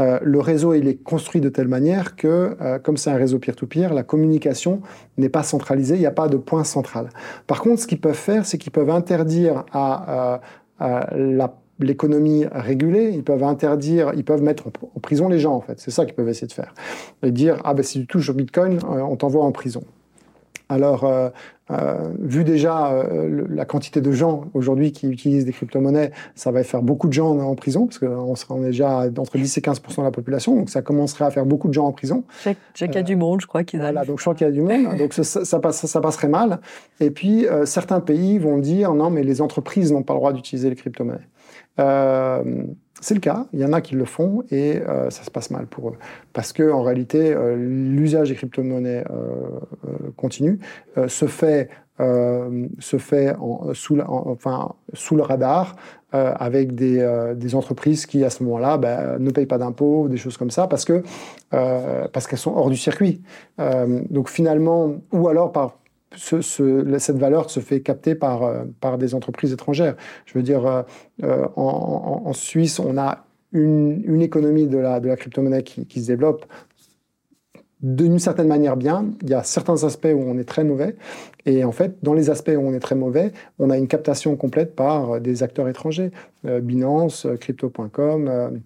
Euh, 0.00 0.18
le 0.22 0.40
réseau 0.40 0.74
il 0.74 0.88
est 0.88 1.02
construit 1.02 1.40
de 1.40 1.48
telle 1.48 1.68
manière 1.68 2.16
que, 2.16 2.56
euh, 2.60 2.78
comme 2.78 2.96
c'est 2.96 3.10
un 3.10 3.16
réseau 3.16 3.38
peer-to-peer, 3.38 3.94
la 3.94 4.02
communication 4.02 4.80
n'est 5.16 5.28
pas 5.28 5.42
centralisée, 5.42 5.94
il 5.94 6.00
n'y 6.00 6.06
a 6.06 6.10
pas 6.10 6.28
de 6.28 6.36
point 6.36 6.64
central. 6.64 7.08
Par 7.46 7.60
contre, 7.60 7.82
ce 7.82 7.86
qu'ils 7.86 8.00
peuvent 8.00 8.14
faire, 8.14 8.44
c'est 8.46 8.58
qu'ils 8.58 8.72
peuvent 8.72 8.90
interdire 8.90 9.64
à, 9.72 10.40
euh, 10.82 11.48
l'économie 11.78 12.46
régulée, 12.50 13.10
ils 13.12 13.24
peuvent 13.24 13.44
interdire, 13.44 14.12
ils 14.14 14.24
peuvent 14.24 14.42
mettre 14.42 14.66
en, 14.66 15.00
prison 15.00 15.28
les 15.28 15.38
gens, 15.38 15.54
en 15.54 15.60
fait. 15.60 15.78
C'est 15.78 15.90
ça 15.90 16.04
qu'ils 16.04 16.14
peuvent 16.14 16.28
essayer 16.28 16.46
de 16.46 16.52
faire. 16.52 16.74
Et 17.22 17.30
dire, 17.30 17.60
ah 17.64 17.74
ben 17.74 17.82
si 17.82 18.00
tu 18.00 18.06
touches 18.06 18.30
au 18.30 18.34
Bitcoin, 18.34 18.78
on 18.88 19.14
t'envoie 19.16 19.44
en 19.44 19.52
prison. 19.52 19.82
Alors, 20.68 21.04
euh, 21.04 21.28
euh, 21.70 22.12
vu 22.18 22.42
déjà 22.42 22.92
euh, 22.92 23.44
la 23.48 23.64
quantité 23.64 24.00
de 24.00 24.10
gens 24.10 24.46
aujourd'hui 24.52 24.90
qui 24.90 25.08
utilisent 25.08 25.44
des 25.44 25.52
crypto-monnaies, 25.52 26.10
ça 26.34 26.50
va 26.50 26.64
faire 26.64 26.82
beaucoup 26.82 27.06
de 27.06 27.12
gens 27.12 27.38
en 27.38 27.54
prison, 27.54 27.86
parce 27.86 27.98
qu'on 27.98 28.34
on 28.50 28.62
est 28.64 28.68
déjà 28.68 29.04
entre 29.16 29.38
10 29.38 29.58
et 29.58 29.60
15% 29.60 29.98
de 29.98 30.02
la 30.02 30.10
population, 30.10 30.56
donc 30.56 30.70
ça 30.70 30.82
commencerait 30.82 31.24
à 31.24 31.30
faire 31.30 31.46
beaucoup 31.46 31.68
de 31.68 31.72
gens 31.72 31.86
en 31.86 31.92
prison. 31.92 32.24
Sais 32.40 32.56
qu'il 32.74 32.94
y 32.94 32.98
a 32.98 33.02
du 33.02 33.16
monde, 33.16 33.40
je 33.40 33.46
crois 33.46 33.62
qu'ils 33.62 33.80
Voilà, 33.80 34.04
donc 34.04 34.18
je 34.18 34.24
crois 34.24 34.34
qu'il 34.34 34.46
y 34.46 34.50
a 34.50 34.52
du 34.52 34.62
monde, 34.62 34.96
donc 34.96 35.12
ça, 35.12 35.22
ça, 35.24 35.60
ça, 35.72 36.00
passerait 36.00 36.28
mal. 36.28 36.58
Et 36.98 37.10
puis, 37.10 37.46
certains 37.64 38.00
pays 38.00 38.38
vont 38.38 38.58
dire, 38.58 38.92
non, 38.94 39.10
mais 39.10 39.22
les 39.22 39.40
entreprises 39.40 39.92
n'ont 39.92 40.02
pas 40.02 40.14
le 40.14 40.18
droit 40.18 40.32
d'utiliser 40.32 40.68
les 40.68 40.76
crypto-monnaies. 40.76 41.28
C'est 43.00 43.14
le 43.14 43.20
cas, 43.20 43.46
il 43.52 43.60
y 43.60 43.64
en 43.64 43.74
a 43.74 43.82
qui 43.82 43.94
le 43.94 44.06
font 44.06 44.42
et 44.50 44.78
euh, 44.78 45.10
ça 45.10 45.22
se 45.22 45.30
passe 45.30 45.50
mal 45.50 45.66
pour 45.66 45.90
eux. 45.90 45.96
Parce 46.32 46.52
que 46.54 46.70
en 46.72 46.82
réalité, 46.82 47.34
euh, 47.34 47.54
l'usage 47.54 48.30
des 48.30 48.34
crypto-monnaies 48.34 49.04
euh, 49.10 50.10
continue, 50.16 50.58
se 51.06 51.26
fait, 51.26 51.68
se 51.98 52.96
fait 52.98 53.34
en, 53.38 53.74
sous, 53.74 53.98
enfin, 54.00 54.74
sous 54.92 55.16
le 55.16 55.22
radar 55.22 55.76
avec 56.12 56.74
des, 56.74 57.34
des, 57.36 57.54
entreprises 57.54 58.06
qui, 58.06 58.24
à 58.24 58.30
ce 58.30 58.42
moment-là, 58.44 58.78
ben, 58.78 59.18
ne 59.18 59.30
payent 59.30 59.46
pas 59.46 59.58
d'impôts, 59.58 60.08
des 60.08 60.16
choses 60.16 60.38
comme 60.38 60.50
ça, 60.50 60.66
parce 60.66 60.86
qu'elles 60.86 61.02
sont 62.38 62.54
hors 62.54 62.70
du 62.70 62.76
circuit. 62.76 63.20
donc 63.58 64.30
finalement, 64.30 64.94
ou 65.12 65.28
alors 65.28 65.52
par 65.52 65.78
cette 66.16 67.18
valeur 67.18 67.50
se 67.50 67.60
fait 67.60 67.80
capter 67.80 68.14
par, 68.14 68.42
euh, 68.42 68.64
par 68.80 68.98
des 68.98 69.14
entreprises 69.14 69.52
étrangères. 69.52 69.96
Je 70.24 70.34
veux 70.34 70.42
dire, 70.42 70.66
euh, 70.66 70.82
euh, 71.22 71.46
en, 71.56 72.32
Suisse, 72.32 72.78
on 72.78 72.98
a 72.98 73.24
une, 73.52 74.02
une, 74.06 74.22
économie 74.22 74.66
de 74.66 74.78
la, 74.78 75.00
de 75.00 75.08
la 75.08 75.16
crypto-monnaie 75.16 75.62
qui, 75.62 75.86
qui, 75.86 76.02
se 76.02 76.08
développe 76.08 76.46
d'une 77.82 78.18
certaine 78.18 78.48
manière 78.48 78.76
bien. 78.76 79.06
Il 79.22 79.30
y 79.30 79.34
a 79.34 79.42
certains 79.42 79.84
aspects 79.84 80.08
où 80.12 80.20
on 80.20 80.38
est 80.38 80.44
très 80.44 80.64
mauvais. 80.64 80.96
Et 81.44 81.64
en 81.64 81.72
fait, 81.72 81.96
dans 82.02 82.14
les 82.14 82.30
aspects 82.30 82.52
où 82.56 82.60
on 82.60 82.72
est 82.72 82.80
très 82.80 82.94
mauvais, 82.94 83.32
on 83.58 83.70
a 83.70 83.78
une 83.78 83.86
captation 83.86 84.34
complète 84.36 84.74
par 84.74 85.20
des 85.20 85.42
acteurs 85.42 85.68
étrangers. 85.68 86.10
Binance, 86.42 87.26
crypto.com. 87.40 88.60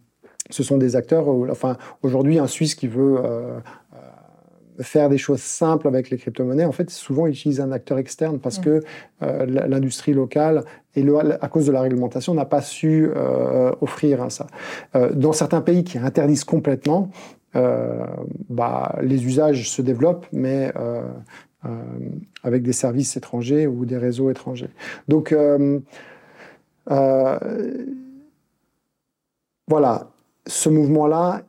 ce 0.48 0.62
sont 0.62 0.78
des 0.78 0.96
acteurs, 0.96 1.28
enfin, 1.50 1.76
aujourd'hui, 2.02 2.38
un 2.38 2.46
Suisse 2.46 2.74
qui 2.74 2.86
veut 2.86 3.18
faire 4.80 5.08
des 5.08 5.18
choses 5.18 5.40
simples 5.40 5.86
avec 5.86 6.10
les 6.10 6.16
crypto-monnaies, 6.16 6.64
en 6.64 6.72
fait, 6.72 6.90
souvent 6.90 7.26
ils 7.26 7.32
utilisent 7.32 7.60
un 7.60 7.72
acteur 7.72 7.98
externe 7.98 8.38
parce 8.38 8.58
que 8.58 8.82
euh, 9.22 9.46
l'industrie 9.46 10.12
locale 10.12 10.64
et 10.96 11.04
à 11.40 11.48
cause 11.48 11.66
de 11.66 11.72
la 11.72 11.82
réglementation 11.82 12.34
n'a 12.34 12.44
pas 12.44 12.62
su 12.62 13.10
euh, 13.14 13.72
offrir 13.80 14.30
ça. 14.30 14.46
Euh, 14.94 15.12
dans 15.12 15.32
certains 15.32 15.60
pays 15.60 15.84
qui 15.84 15.98
interdisent 15.98 16.44
complètement, 16.44 17.10
bah, 18.48 18.96
les 19.02 19.26
usages 19.26 19.68
se 19.68 19.82
développent, 19.82 20.26
mais 20.32 20.72
avec 22.44 22.62
des 22.62 22.72
services 22.72 23.16
étrangers 23.16 23.66
ou 23.66 23.84
des 23.84 23.98
réseaux 23.98 24.30
étrangers. 24.30 24.70
Donc 25.08 25.34
voilà, 29.66 30.10
ce 30.46 30.68
mouvement-là, 30.68 31.42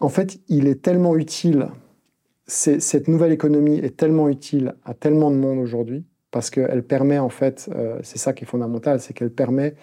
en 0.00 0.08
fait, 0.08 0.38
il 0.48 0.68
est 0.68 0.82
tellement 0.82 1.16
utile. 1.16 1.68
Cette 2.48 3.08
nouvelle 3.08 3.32
économie 3.32 3.78
est 3.78 3.96
tellement 3.96 4.28
utile 4.28 4.74
à 4.84 4.94
tellement 4.94 5.30
de 5.30 5.36
monde 5.36 5.58
aujourd'hui 5.58 6.04
parce 6.30 6.50
qu'elle 6.50 6.82
permet, 6.82 7.18
en 7.18 7.28
fait, 7.28 7.70
euh, 7.74 7.98
c'est 8.02 8.18
ça 8.18 8.32
qui 8.32 8.44
est 8.44 8.46
fondamental, 8.46 9.00
c'est 9.00 9.12
qu'elle 9.12 9.30
permet 9.30 9.74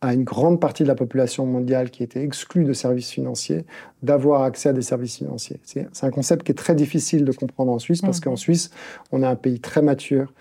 à 0.00 0.12
une 0.12 0.24
grande 0.24 0.60
partie 0.60 0.82
de 0.82 0.88
la 0.88 0.94
population 0.94 1.46
mondiale 1.46 1.90
qui 1.90 2.02
était 2.02 2.22
exclue 2.22 2.64
de 2.64 2.72
services 2.72 3.10
financiers 3.10 3.64
d'avoir 4.02 4.42
accès 4.42 4.70
à 4.70 4.72
des 4.72 4.82
services 4.82 5.16
financiers. 5.16 5.60
C'est 5.64 5.88
un 6.02 6.10
concept 6.10 6.44
qui 6.44 6.52
est 6.52 6.56
très 6.56 6.74
difficile 6.74 7.24
de 7.24 7.32
comprendre 7.32 7.72
en 7.72 7.78
Suisse 7.78 8.02
parce 8.02 8.20
qu'en 8.20 8.32
mhm. 8.32 8.36
Suisse, 8.36 8.70
on 9.12 9.22
est 9.22 9.26
un 9.26 9.36
pays 9.36 9.60
très 9.60 9.80
mature, 9.80 10.34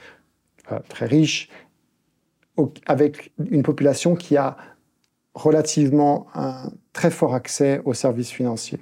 euh, 0.72 0.80
très 0.90 1.06
riche, 1.06 1.50
avec 2.86 3.32
une 3.50 3.64
population 3.64 4.16
qui 4.16 4.38
a 4.38 4.58
relativement 5.34 6.28
un 6.36 6.72
très 6.92 7.10
fort 7.10 7.34
accès 7.34 7.82
aux 7.86 7.94
services 7.94 8.30
financiers. 8.30 8.80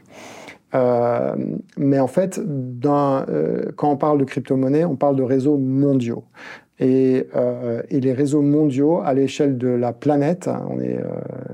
Euh, 0.74 1.36
mais 1.78 2.00
en 2.00 2.08
fait, 2.08 2.40
euh, 2.40 3.72
quand 3.76 3.92
on 3.92 3.98
parle 3.98 4.20
de 4.20 4.24
crypto-monnaie, 4.24 4.86
on 4.86 4.96
parle 4.96 5.16
de 5.16 5.24
réseaux 5.24 5.58
mondiaux. 5.58 6.24
Et, 6.80 7.28
euh, 7.36 7.84
et 7.90 8.00
les 8.00 8.14
réseaux 8.14 8.42
mondiaux, 8.42 9.02
à 9.02 9.14
l'échelle 9.14 9.58
de 9.58 9.68
la 9.68 9.94
planète, 9.94 10.48
hein, 10.48 10.66
on 10.70 10.80
est 10.80 10.98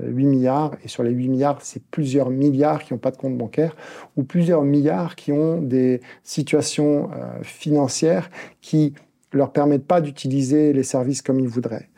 8 0.02 0.24
milliards, 0.24 0.72
et 0.82 0.88
sur 0.88 1.02
les 1.02 1.10
8 1.10 1.28
milliards, 1.28 1.58
c'est 1.60 1.82
plusieurs 1.90 2.30
milliards 2.30 2.82
qui 2.82 2.94
n'ont 2.94 2.98
pas 2.98 3.10
de 3.10 3.18
compte 3.18 3.36
bancaire, 3.36 3.76
ou 4.16 4.22
plusieurs 4.22 4.62
milliards 4.62 5.16
qui 5.16 5.32
ont 5.32 5.60
des 5.60 6.00
situations 6.22 7.10
financières 7.42 8.30
qui 8.62 8.94
leur 9.32 9.52
permettent 9.52 9.86
pas 9.86 10.00
d'utiliser 10.00 10.72
les 10.72 10.82
services 10.82 11.20
comme 11.20 11.40
ils 11.40 11.48
voudraient. 11.48 11.88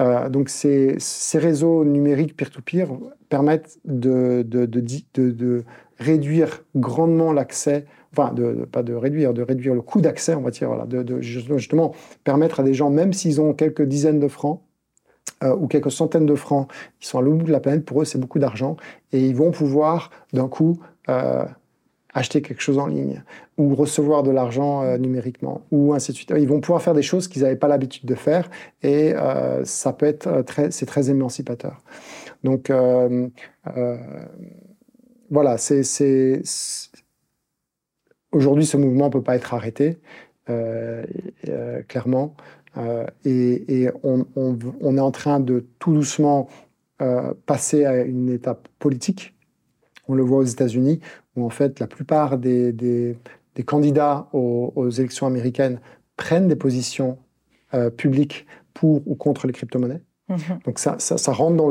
Euh, 0.00 0.28
donc 0.28 0.48
ces, 0.48 0.96
ces, 0.98 1.38
réseaux 1.38 1.84
numériques 1.84 2.36
peer-to-peer 2.36 2.88
permettent 3.30 3.78
de, 3.86 4.44
de, 4.46 4.66
de, 4.66 5.30
de, 5.30 5.64
réduire 5.98 6.64
grandement 6.76 7.32
l'accès, 7.32 7.86
enfin 8.12 8.34
pas 8.70 8.82
de 8.82 8.94
réduire, 8.94 9.32
de 9.32 9.42
réduire 9.42 9.74
le 9.74 9.82
coût 9.82 10.00
d'accès, 10.00 10.34
on 10.34 10.42
va 10.42 10.50
dire, 10.50 10.68
voilà, 10.68 10.84
de, 10.84 11.20
justement 11.20 11.94
permettre 12.24 12.60
à 12.60 12.62
des 12.62 12.74
gens, 12.74 12.90
même 12.90 13.12
s'ils 13.12 13.40
ont 13.40 13.54
quelques 13.54 13.82
dizaines 13.82 14.18
de 14.20 14.28
francs, 14.28 14.62
euh, 15.42 15.54
ou 15.56 15.68
quelques 15.68 15.92
centaines 15.92 16.26
de 16.26 16.34
francs, 16.34 16.68
ils 17.00 17.06
sont 17.06 17.18
à 17.18 17.22
l'autre 17.22 17.38
bout 17.38 17.46
de 17.46 17.52
la 17.52 17.60
planète, 17.60 17.84
pour 17.84 18.02
eux 18.02 18.04
c'est 18.04 18.18
beaucoup 18.18 18.38
d'argent, 18.38 18.76
et 19.12 19.20
ils 19.20 19.36
vont 19.36 19.52
pouvoir 19.52 20.10
d'un 20.32 20.48
coup 20.48 20.78
euh, 21.08 21.44
acheter 22.14 22.42
quelque 22.42 22.60
chose 22.60 22.78
en 22.78 22.86
ligne 22.86 23.22
ou 23.56 23.74
recevoir 23.74 24.22
de 24.22 24.30
l'argent 24.30 24.82
euh, 24.82 24.98
numériquement 24.98 25.62
ou 25.70 25.94
ainsi 25.94 26.12
de 26.12 26.16
suite. 26.16 26.32
Ils 26.36 26.48
vont 26.48 26.60
pouvoir 26.60 26.82
faire 26.82 26.94
des 26.94 27.02
choses 27.02 27.28
qu'ils 27.28 27.42
n'avaient 27.42 27.56
pas 27.56 27.68
l'habitude 27.68 28.06
de 28.06 28.14
faire 28.14 28.50
et 28.82 29.14
euh, 29.14 29.64
ça 29.64 29.92
peut 29.92 30.06
être 30.06 30.26
euh, 30.26 30.42
très, 30.42 30.70
c'est 30.70 30.86
très 30.86 31.10
émancipateur. 31.10 31.82
Donc 32.42 32.72
voilà, 35.30 35.58
c'est, 35.58 36.42
aujourd'hui 38.32 38.66
ce 38.66 38.76
mouvement 38.76 39.10
peut 39.10 39.22
pas 39.22 39.36
être 39.36 39.52
arrêté 39.54 39.98
clairement 41.86 42.34
et, 43.24 43.88
on, 44.02 44.96
est 44.96 45.00
en 45.00 45.10
train 45.10 45.38
de 45.38 45.66
tout 45.78 45.92
doucement 45.92 46.48
passer 47.44 47.84
à 47.84 48.02
une 48.02 48.30
étape 48.30 48.68
politique. 48.78 49.34
On 50.08 50.14
le 50.14 50.22
voit 50.22 50.38
aux 50.38 50.44
États-Unis 50.44 51.00
où 51.36 51.44
en 51.44 51.50
fait 51.50 51.80
la 51.80 51.86
plupart 51.86 52.38
des, 52.38 53.16
candidats 53.66 54.28
aux, 54.32 54.90
élections 54.90 55.26
américaines 55.26 55.80
prennent 56.16 56.48
des 56.48 56.56
positions 56.56 57.18
euh, 57.74 57.90
publiques 57.90 58.46
pour 58.74 59.02
ou 59.06 59.14
contre 59.14 59.46
les 59.46 59.52
crypto-monnaies. 59.52 60.02
Mhm. 60.30 60.60
Donc 60.64 60.78
ça, 60.78 60.96
rentre 61.32 61.56
dans 61.56 61.68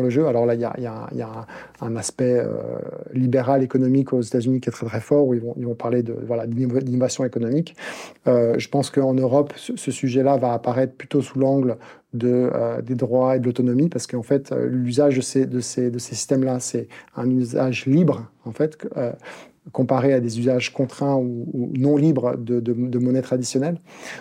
le, 0.00 0.10
jeu. 0.10 0.26
Alors 0.26 0.46
là, 0.46 0.54
il 0.54 0.60
y 0.60 0.64
a, 0.86 1.46
un 1.80 1.96
aspect 1.96 2.38
euh, 2.38 2.78
libéral 3.12 3.62
économique 3.62 4.12
aux 4.12 4.20
États-Unis 4.20 4.60
qui 4.60 4.68
est 4.68 4.72
très 4.72 4.86
très 4.86 5.00
fort, 5.00 5.26
où 5.26 5.34
ils 5.34 5.40
vont, 5.40 5.74
parler 5.74 6.02
de 6.02 6.14
voilà 6.26 6.46
d'innovation 6.46 7.24
économique. 7.24 7.74
Euh, 8.28 8.54
je 8.58 8.68
pense 8.68 8.90
qu'en 8.90 9.14
Europe, 9.14 9.52
ce, 9.56 9.90
sujet-là 9.90 10.36
va 10.36 10.52
apparaître 10.52 10.94
plutôt 10.94 11.20
sous 11.20 11.38
l'angle 11.38 11.76
de, 12.14 12.50
des 12.82 12.94
droits 12.94 13.36
et 13.36 13.40
de 13.40 13.46
l'autonomie, 13.46 13.88
parce 13.88 14.06
qu'en 14.06 14.22
fait, 14.22 14.52
l'usage 14.52 15.16
de 15.16 15.20
ces, 15.20 15.46
de 15.46 15.60
ces 15.60 15.90
systèmes-là, 15.98 16.60
c'est 16.60 16.88
un 17.16 17.28
usage 17.28 17.86
libre, 17.86 18.30
en 18.44 18.52
fait, 18.52 18.78
comparé 19.72 20.12
à 20.12 20.20
des 20.20 20.38
usages 20.38 20.72
contraints 20.72 21.16
ou, 21.16 21.70
non 21.76 21.96
libres 21.96 22.36
de, 22.36 22.98
monnaie 22.98 23.22
traditionnelle. 23.22 23.78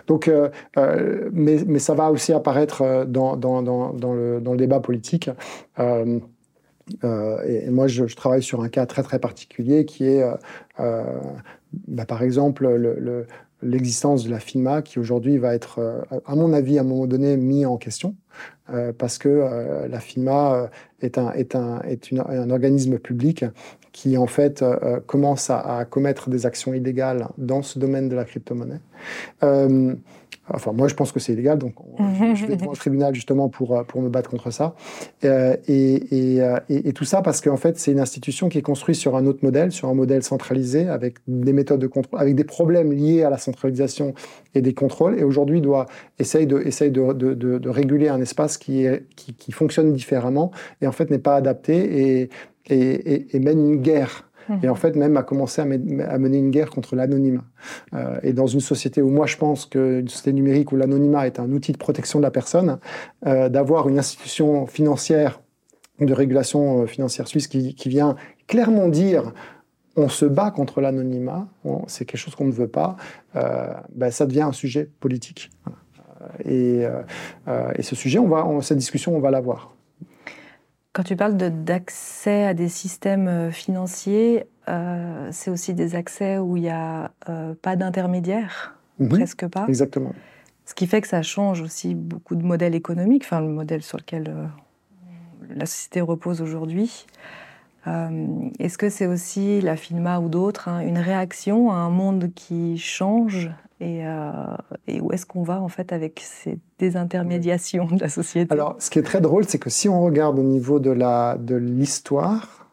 Donc, 0.07 0.27
euh, 0.27 0.49
euh, 0.77 1.29
mais, 1.31 1.79
ça 1.79 1.93
va 1.93 2.11
aussi 2.11 2.33
apparaître 2.33 2.81
euh, 2.81 3.05
dans, 3.05 3.35
le, 3.35 4.57
débat 4.57 4.79
politique. 4.79 5.29
et, 5.77 7.69
moi, 7.69 7.87
je, 7.87 8.03
travaille 8.15 8.43
sur 8.43 8.61
un 8.61 8.69
cas 8.69 8.85
très 8.85 9.03
très 9.03 9.19
particulier 9.19 9.85
qui 9.85 10.05
est, 10.05 10.23
bah, 10.77 12.05
par 12.05 12.23
exemple, 12.23 12.67
le, 12.67 13.27
l'existence 13.61 14.23
de 14.23 14.31
la 14.31 14.39
FINMA 14.39 14.81
qui 14.81 14.99
aujourd'hui 14.99 15.37
va 15.37 15.53
être, 15.53 16.05
à 16.25 16.35
mon 16.35 16.53
avis, 16.53 16.77
à 16.77 16.81
un 16.81 16.85
moment 16.85 17.07
donné, 17.07 17.37
mis 17.37 17.65
en 17.65 17.77
question 17.77 18.15
parce 18.97 19.17
que 19.17 19.87
la 19.89 19.99
FINMA 19.99 20.69
est 21.01 21.17
un 21.17 22.49
organisme 22.49 22.99
public 22.99 23.45
qui 23.91 24.17
en 24.17 24.27
fait 24.27 24.61
euh, 24.61 24.77
euh, 24.83 24.99
commence 25.05 25.49
à, 25.49 25.85
commettre 25.89 26.29
des 26.29 26.45
actions 26.45 26.73
illégales 26.73 27.27
dans 27.37 27.61
ce 27.61 27.79
domaine 27.79 28.09
de 28.09 28.15
la 28.15 28.23
crypto-monnaie. 28.23 28.79
Euh, 29.43 29.93
enfin, 30.49 30.71
moi, 30.73 30.87
je 30.87 30.95
pense 30.95 31.11
que 31.11 31.19
c'est 31.19 31.33
illégal, 31.33 31.57
donc 31.57 31.73
je 32.35 32.45
vais 32.45 32.55
devant 32.55 32.71
le 32.71 32.77
tribunal 32.77 33.15
justement 33.15 33.49
pour, 33.49 33.83
pour 33.85 34.01
me 34.01 34.09
battre 34.09 34.29
contre 34.29 34.51
ça. 34.51 34.75
et, 35.23 36.39
et, 36.69 36.93
tout 36.93 37.05
ça 37.05 37.21
parce 37.21 37.41
qu'en 37.41 37.57
fait, 37.57 37.79
c'est 37.79 37.91
une 37.91 37.99
institution 37.99 38.49
qui 38.49 38.57
est 38.57 38.63
construite 38.63 38.97
sur 38.97 39.15
un 39.15 39.25
autre 39.25 39.39
modèle, 39.43 39.71
sur 39.71 39.89
un 39.89 39.93
modèle 39.93 40.23
centralisé, 40.23 40.87
avec 40.87 41.15
des 41.27 41.53
méthodes 41.53 41.79
de 41.79 41.87
contrôle, 41.87 42.19
avec 42.19 42.35
des 42.35 42.43
problèmes 42.43 42.91
liés 42.91 43.23
à 43.23 43.29
la 43.29 43.37
centralisation 43.37 44.13
et 44.55 44.61
des 44.61 44.73
contrôles. 44.73 45.19
Et 45.19 45.23
aujourd'hui, 45.23 45.61
doit 45.61 45.85
essaye 46.19 46.47
de, 46.47 46.59
essaye 46.59 46.91
de, 46.91 47.13
de, 47.13 47.33
de, 47.33 47.69
réguler 47.69 48.09
un 48.09 48.21
espace 48.21 48.57
qui, 48.57 48.85
est, 48.85 49.05
qui, 49.15 49.33
qui 49.33 49.51
fonctionne 49.51 49.93
différemment 49.93 50.51
et 50.81 50.87
en 50.87 50.91
fait 50.91 51.09
n'est 51.09 51.19
pas 51.19 51.35
adapté. 51.35 52.19
Et 52.21 52.29
et, 52.69 53.39
mène 53.39 53.59
une 53.59 53.81
guerre. 53.81 54.29
Mhm. 54.49 54.59
Et 54.63 54.69
en 54.69 54.75
fait, 54.75 54.95
même 54.95 55.17
a 55.17 55.23
commencé 55.23 55.61
à, 55.61 55.65
mener 55.65 56.37
une 56.37 56.51
guerre 56.51 56.69
contre 56.69 56.95
l'anonymat. 56.95 57.43
Euh, 57.93 58.19
et 58.23 58.33
dans 58.33 58.47
une 58.47 58.59
société 58.59 59.01
où 59.01 59.09
moi 59.09 59.25
je 59.25 59.37
pense 59.37 59.65
qu'une 59.65 60.07
société 60.07 60.33
numérique 60.33 60.71
où 60.71 60.75
l'anonymat 60.75 61.27
est 61.27 61.39
un 61.39 61.51
outil 61.51 61.71
de 61.71 61.77
protection 61.77 62.19
de 62.19 62.23
la 62.23 62.31
personne, 62.31 62.79
euh, 63.25 63.49
d'avoir 63.49 63.87
une 63.89 63.99
institution 63.99 64.65
financière, 64.65 65.41
de 65.99 66.13
régulation 66.13 66.83
euh, 66.83 66.85
financière 66.85 67.27
suisse 67.27 67.47
qui, 67.47 67.75
vient 67.85 68.15
clairement 68.47 68.87
dire 68.87 69.33
on 69.95 70.07
se 70.07 70.25
bat 70.25 70.51
contre 70.51 70.79
l'anonymat, 70.79 71.47
c'est 71.87 72.05
quelque 72.05 72.21
chose 72.21 72.33
qu'on 72.33 72.45
ne 72.45 72.53
veut 72.53 72.69
pas, 72.69 72.95
ben, 73.33 74.11
ça 74.11 74.25
devient 74.25 74.43
un 74.43 74.53
sujet 74.53 74.89
politique. 75.01 75.49
Et, 76.45 76.85
et, 77.75 77.81
ce 77.81 77.95
sujet, 77.95 78.17
on 78.17 78.27
va, 78.27 78.47
cette 78.61 78.77
discussion, 78.77 79.13
on 79.17 79.19
va 79.19 79.29
l'avoir. 79.29 79.75
Quand 80.91 81.03
tu 81.03 81.15
parles 81.15 81.35
d'accès 81.35 82.45
à 82.45 82.53
des 82.53 82.67
systèmes 82.67 83.27
euh, 83.27 83.51
financiers, 83.51 84.45
euh, 84.67 85.29
c'est 85.31 85.51
aussi 85.51 85.73
des 85.75 85.95
accès 85.95 86.39
où 86.39 86.57
il 86.57 86.63
n'y 86.63 86.69
a 86.69 87.11
euh, 87.29 87.53
pas 87.61 87.75
d'intermédiaire, 87.75 88.75
mhm. 88.97 89.09
presque 89.09 89.47
pas. 89.47 89.65
Exactement. 89.67 90.13
Ce 90.65 90.73
qui 90.73 90.87
fait 90.87 91.01
que 91.01 91.07
ça 91.07 91.21
change 91.21 91.61
aussi 91.61 91.93
beaucoup 91.93 92.35
de 92.35 92.43
modèles 92.43 92.75
économiques, 92.75 93.23
enfin 93.25 93.41
le 93.41 93.49
modèle 93.49 93.81
sur 93.81 93.97
lequel 93.97 94.31
la 95.49 95.65
société 95.65 95.99
repose 95.99 96.41
aujourd'hui. 96.41 97.07
Est-ce 97.87 98.77
que 98.77 98.89
c'est 98.89 99.07
aussi 99.07 99.61
la 99.61 99.75
FINMA 99.75 100.19
ou 100.19 100.29
d'autres 100.29 100.67
hein, 100.67 100.81
une 100.81 100.99
réaction 100.99 101.71
à 101.71 101.75
un 101.75 101.89
monde 101.89 102.31
qui 102.35 102.77
change 102.77 103.49
euh, 103.81 104.31
et, 104.87 104.99
où 104.99 105.11
est-ce 105.11 105.25
qu'on 105.25 105.43
va 105.43 105.61
en 105.61 105.69
fait 105.69 105.93
avec 105.93 106.21
ces 106.23 106.59
désintermédiations 106.79 107.85
de 107.85 108.01
la 108.01 108.09
société? 108.09 108.51
Alors, 108.51 108.75
ce 108.79 108.89
qui 108.89 108.99
est 108.99 109.03
très 109.03 109.21
drôle, 109.21 109.45
c'est 109.45 109.59
que 109.59 109.69
si 109.69 109.87
on 109.87 110.01
regarde 110.01 110.37
au 110.37 110.43
niveau 110.43 110.79
de 110.79 110.91
la 110.91 111.37
de 111.39 111.55
l'histoire 111.55 112.67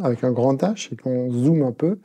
avec 0.00 0.22
un 0.24 0.30
grand 0.30 0.62
H 0.62 0.92
et 0.92 0.96
qu'on 0.96 1.30
zoome 1.32 1.62
un 1.62 1.72
peu, 1.72 1.98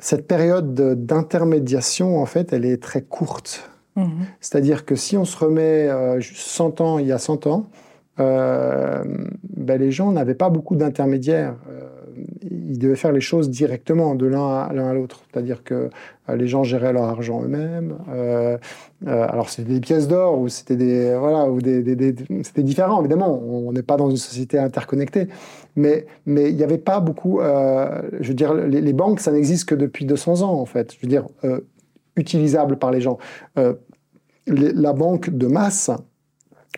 cette 0.00 0.26
période 0.26 0.74
d'intermédiation 0.74 2.20
en 2.20 2.26
fait, 2.26 2.52
elle 2.52 2.64
est 2.64 2.82
très 2.82 3.02
courte. 3.02 3.70
Mhm. 3.94 4.26
C'est-à-dire 4.40 4.84
que 4.84 4.96
si 4.96 5.16
on 5.16 5.24
se 5.24 5.36
remet 5.36 5.88
100 6.20 6.80
euh, 6.80 6.84
ans, 6.84 6.98
il 6.98 7.06
y 7.06 7.12
a 7.12 7.18
100 7.18 7.46
ans, 7.46 7.66
euh, 8.20 9.04
ben 9.44 9.78
les 9.78 9.92
gens 9.92 10.10
n'avaient 10.10 10.34
pas 10.34 10.50
beaucoup 10.50 10.74
d'intermédiaires 10.74 11.56
ils 12.42 12.78
devaient 12.78 12.96
faire 12.96 13.12
les 13.12 13.20
choses 13.20 13.50
directement 13.50 14.14
de 14.14 14.26
l'un 14.26 14.62
à 14.62 14.94
l'autre. 14.94 15.22
C'est-à-dire 15.30 15.62
que 15.62 15.90
euh, 16.28 16.36
les 16.36 16.46
gens 16.46 16.64
géraient 16.64 16.92
leur 16.92 17.04
argent 17.04 17.42
eux-mêmes. 17.42 17.96
Euh, 18.10 18.58
euh, 19.06 19.26
alors 19.28 19.48
c'était 19.48 19.72
des 19.72 19.80
pièces 19.80 20.08
d'or 20.08 20.38
ou 20.38 20.48
c'était 20.48 20.76
des 20.76 21.14
voilà 21.16 21.48
ou 21.50 21.60
c'était 22.42 22.62
différent 22.62 23.00
évidemment. 23.00 23.40
On 23.42 23.72
n'est 23.72 23.82
pas 23.82 23.96
dans 23.96 24.10
une 24.10 24.16
société 24.16 24.58
interconnectée, 24.58 25.28
mais 25.76 26.06
mais 26.26 26.50
il 26.50 26.56
n'y 26.56 26.64
avait 26.64 26.78
pas 26.78 27.00
beaucoup. 27.00 27.40
je 27.40 28.28
veux 28.28 28.34
dire, 28.34 28.54
les, 28.54 28.92
banques 28.92 29.20
ça 29.20 29.32
n'existe 29.32 29.68
que 29.68 29.74
depuis 29.74 30.04
200 30.04 30.42
ans 30.42 30.60
en 30.60 30.66
fait. 30.66 30.92
Je 30.94 30.98
veux 31.02 31.08
dire, 31.08 31.26
utilisable 32.16 32.76
par 32.76 32.90
les 32.90 33.00
gens. 33.00 33.18
la 34.46 34.92
banque 34.92 35.30
de 35.30 35.46
masse 35.46 35.90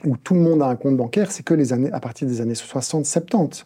où 0.05 0.17
tout 0.17 0.35
le 0.35 0.41
monde 0.41 0.63
a 0.63 0.67
un 0.67 0.77
compte 0.77 0.97
bancaire, 0.97 1.31
c'est 1.31 1.43
que 1.43 1.55
les 1.55 1.73
années, 1.73 1.91
à 1.93 2.01
partir 2.01 2.27
des 2.27 2.41
années 2.41 2.55
60-70. 2.55 3.65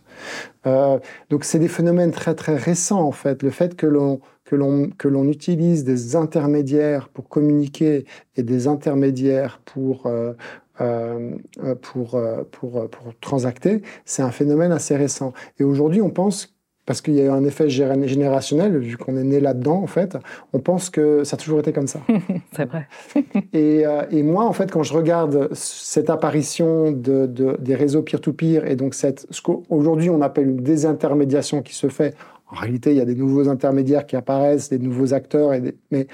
Euh, 0.66 0.99
donc 1.30 1.45
c'est 1.45 1.59
des 1.59 1.68
phénomènes 1.68 2.12
très 2.12 2.35
très 2.35 2.57
récents 2.57 3.03
en 3.03 3.12
fait. 3.12 3.43
Le 3.43 3.51
fait 3.51 3.76
que 3.76 3.87
l'on 3.87 4.20
que 4.45 4.57
l'on 4.57 4.91
que 4.91 5.09
l'on 5.09 5.28
utilise 5.28 5.85
des 5.85 6.16
intermédiaires 6.16 7.09
pour 7.09 7.28
communiquer 7.28 8.07
et 8.37 8.43
des 8.43 8.66
intermédiaires 8.66 9.61
pour 9.64 10.07
euh, 10.07 10.32
euh, 10.80 11.37
pour, 11.82 12.20
pour, 12.51 12.91
pour 12.91 13.18
transacter, 13.20 13.82
c'est 14.05 14.22
un 14.22 14.32
phénomène 14.32 14.72
assez 14.72 14.97
récent. 14.97 15.32
Et 15.61 15.64
aujourd'hui, 15.64 16.03
on 16.03 16.11
pense 16.11 16.54
parce 16.87 17.01
qu'il 17.01 17.14
y 17.14 17.20
a 17.20 17.24
eu 17.24 17.28
un 17.28 17.45
effet 17.45 17.68
générationnel, 17.68 18.76
vu 18.78 18.97
qu'on 18.97 19.16
est 19.16 19.24
né 19.24 19.41
là-dedans, 19.41 19.76
en 19.82 19.87
fait, 19.87 20.18
on 20.53 20.59
pense 20.59 20.91
que 20.91 21.24
ça 21.24 21.35
a 21.35 21.39
toujours 21.39 21.61
été 21.61 21.72
comme 21.72 21.87
ça. 21.87 22.01
c'est 22.53 22.66
vrai. 22.66 22.87
et, 23.53 23.87
euh, 23.87 24.03
et, 24.11 24.22
moi, 24.22 24.45
en 24.45 24.53
fait, 24.53 24.70
quand 24.70 24.82
je 24.82 24.93
regarde 24.93 25.49
cette 25.55 26.11
apparition 26.11 26.93
de, 26.93 27.26
de, 27.26 27.57
des 27.59 27.74
réseaux 27.74 28.03
peer-to-peer, 28.03 28.66
et 28.66 28.76
donc 28.76 28.95
cette, 28.95 29.26
ce 29.30 29.41
qu'aujourd'hui 29.41 30.11
on 30.11 30.20
appelle 30.20 30.49
une 30.49 30.62
désintermédiation 30.62 31.62
qui 31.62 31.74
se 31.74 31.89
fait, 31.89 32.14
en 32.51 32.57
réalité, 32.57 32.91
il 32.91 32.99
y 32.99 33.01
a 33.01 33.07
des 33.07 33.14
nouveaux 33.14 33.49
intermédiaires 33.49 34.07
qui 34.07 34.16
apparaissent, 34.16 34.68
des 34.68 34.78
nouveaux 34.78 35.14
acteurs, 35.14 35.55
et 35.55 35.74
mais, 35.91 36.07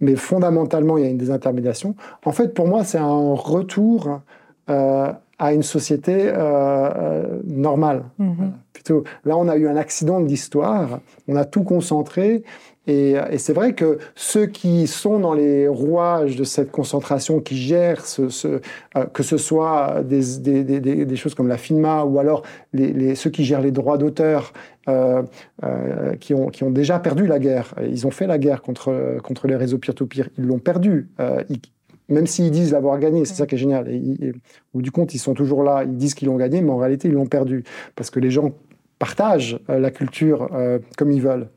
mais 0.00 0.16
fondamentalement, 0.16 0.98
il 0.98 1.04
y 1.04 1.06
a 1.06 1.10
une 1.10 1.18
désintermédiation. 1.18 1.94
En 2.24 2.32
fait, 2.32 2.54
pour 2.54 2.66
moi, 2.66 2.84
c'est 2.84 2.98
un 2.98 3.34
retour 3.34 4.20
euh, 4.68 5.12
à 5.38 5.52
une 5.52 5.62
société 5.62 6.30
euh, 6.34 7.40
normale. 7.44 8.04
Mhm. 8.18 8.52
Plutôt, 8.78 9.02
là, 9.24 9.36
on 9.36 9.48
a 9.48 9.56
eu 9.56 9.66
un 9.66 9.76
accident 9.76 10.20
de 10.20 10.28
l'histoire, 10.28 11.00
on 11.26 11.34
a 11.34 11.44
tout 11.44 11.64
concentré, 11.64 12.44
et, 12.86 13.16
et 13.30 13.38
c'est 13.38 13.52
vrai 13.52 13.74
que 13.74 13.98
ceux 14.14 14.46
qui 14.46 14.86
sont 14.86 15.18
dans 15.18 15.34
les 15.34 15.66
rouages 15.66 16.36
de 16.36 16.44
cette 16.44 16.70
concentration, 16.70 17.40
qui 17.40 17.56
gèrent 17.56 18.06
ce, 18.06 18.28
ce 18.28 18.60
euh, 18.96 19.04
que 19.12 19.24
ce 19.24 19.36
soit 19.36 20.04
des, 20.04 20.38
des, 20.38 20.62
des, 20.62 21.04
des, 21.04 21.16
choses 21.16 21.34
comme 21.34 21.48
la 21.48 21.58
FINMA 21.58 22.04
ou 22.04 22.20
alors 22.20 22.44
les, 22.72 22.92
les, 22.92 23.16
ceux 23.16 23.30
qui 23.30 23.44
gèrent 23.44 23.62
les 23.62 23.72
droits 23.72 23.98
d'auteur, 23.98 24.52
euh, 24.88 25.24
euh, 25.64 26.14
qui, 26.14 26.34
ont, 26.34 26.50
qui 26.50 26.62
ont 26.62 26.70
déjà 26.70 27.00
perdu 27.00 27.26
la 27.26 27.40
guerre. 27.40 27.74
Ils 27.82 28.06
ont 28.06 28.12
fait 28.12 28.28
la 28.28 28.38
guerre 28.38 28.62
contre, 28.62 29.18
contre 29.24 29.48
les 29.48 29.56
réseaux 29.56 29.78
peer-to-peer. 29.78 30.28
Ils 30.38 30.46
l'ont 30.46 30.60
perdu. 30.60 31.08
Ils, 31.50 31.60
même 32.08 32.26
s'ils 32.26 32.50
disent 32.50 32.72
l'avoir 32.72 32.98
gagné, 32.98 33.24
c'est 33.24 33.34
ça 33.34 33.46
qui 33.46 33.56
est 33.56 33.58
génial. 33.58 33.88
Et, 33.88 34.32
ou 34.72 34.82
du 34.82 34.90
compte, 34.90 35.14
ils 35.14 35.18
sont 35.18 35.34
toujours 35.34 35.62
là, 35.62 35.84
ils 35.84 35.96
disent 35.96 36.14
qu'ils 36.14 36.28
l'ont 36.28 36.36
gagné, 36.36 36.62
mais 36.62 36.70
en 36.70 36.78
réalité, 36.78 37.08
ils 37.08 37.14
l'ont 37.14 37.26
perdu. 37.26 37.64
Parce 37.96 38.10
que 38.10 38.18
les 38.18 38.30
gens 38.30 38.52
partagent 38.98 39.58
euh, 39.70 39.78
la 39.78 39.90
culture 39.90 40.48
euh, 40.52 40.78
comme 40.96 41.12
ils 41.12 41.22
veulent. 41.22 41.48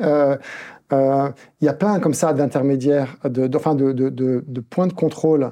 Euh, 0.00 0.36
il 0.92 1.64
y 1.64 1.68
a 1.68 1.72
plein 1.72 1.98
comme 1.98 2.14
ça 2.14 2.32
d'intermédiaires, 2.32 3.16
enfin 3.56 3.74
de, 3.74 4.60
points 4.60 4.86
de 4.86 4.92
contrôle 4.92 5.50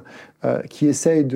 qui 0.71 0.87
essayent 0.87 1.27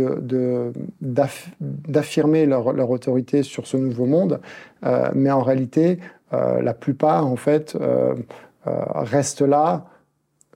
d'affirmer 1.00 2.46
leur, 2.46 2.90
autorité 2.90 3.42
sur 3.42 3.66
ce 3.66 3.76
nouveau 3.76 4.06
monde, 4.06 4.40
mais 5.14 5.32
en 5.32 5.40
réalité, 5.40 5.98
la 6.30 6.72
plupart 6.72 7.26
en 7.26 7.34
fait 7.34 7.76
restent 8.64 9.42
là 9.42 9.86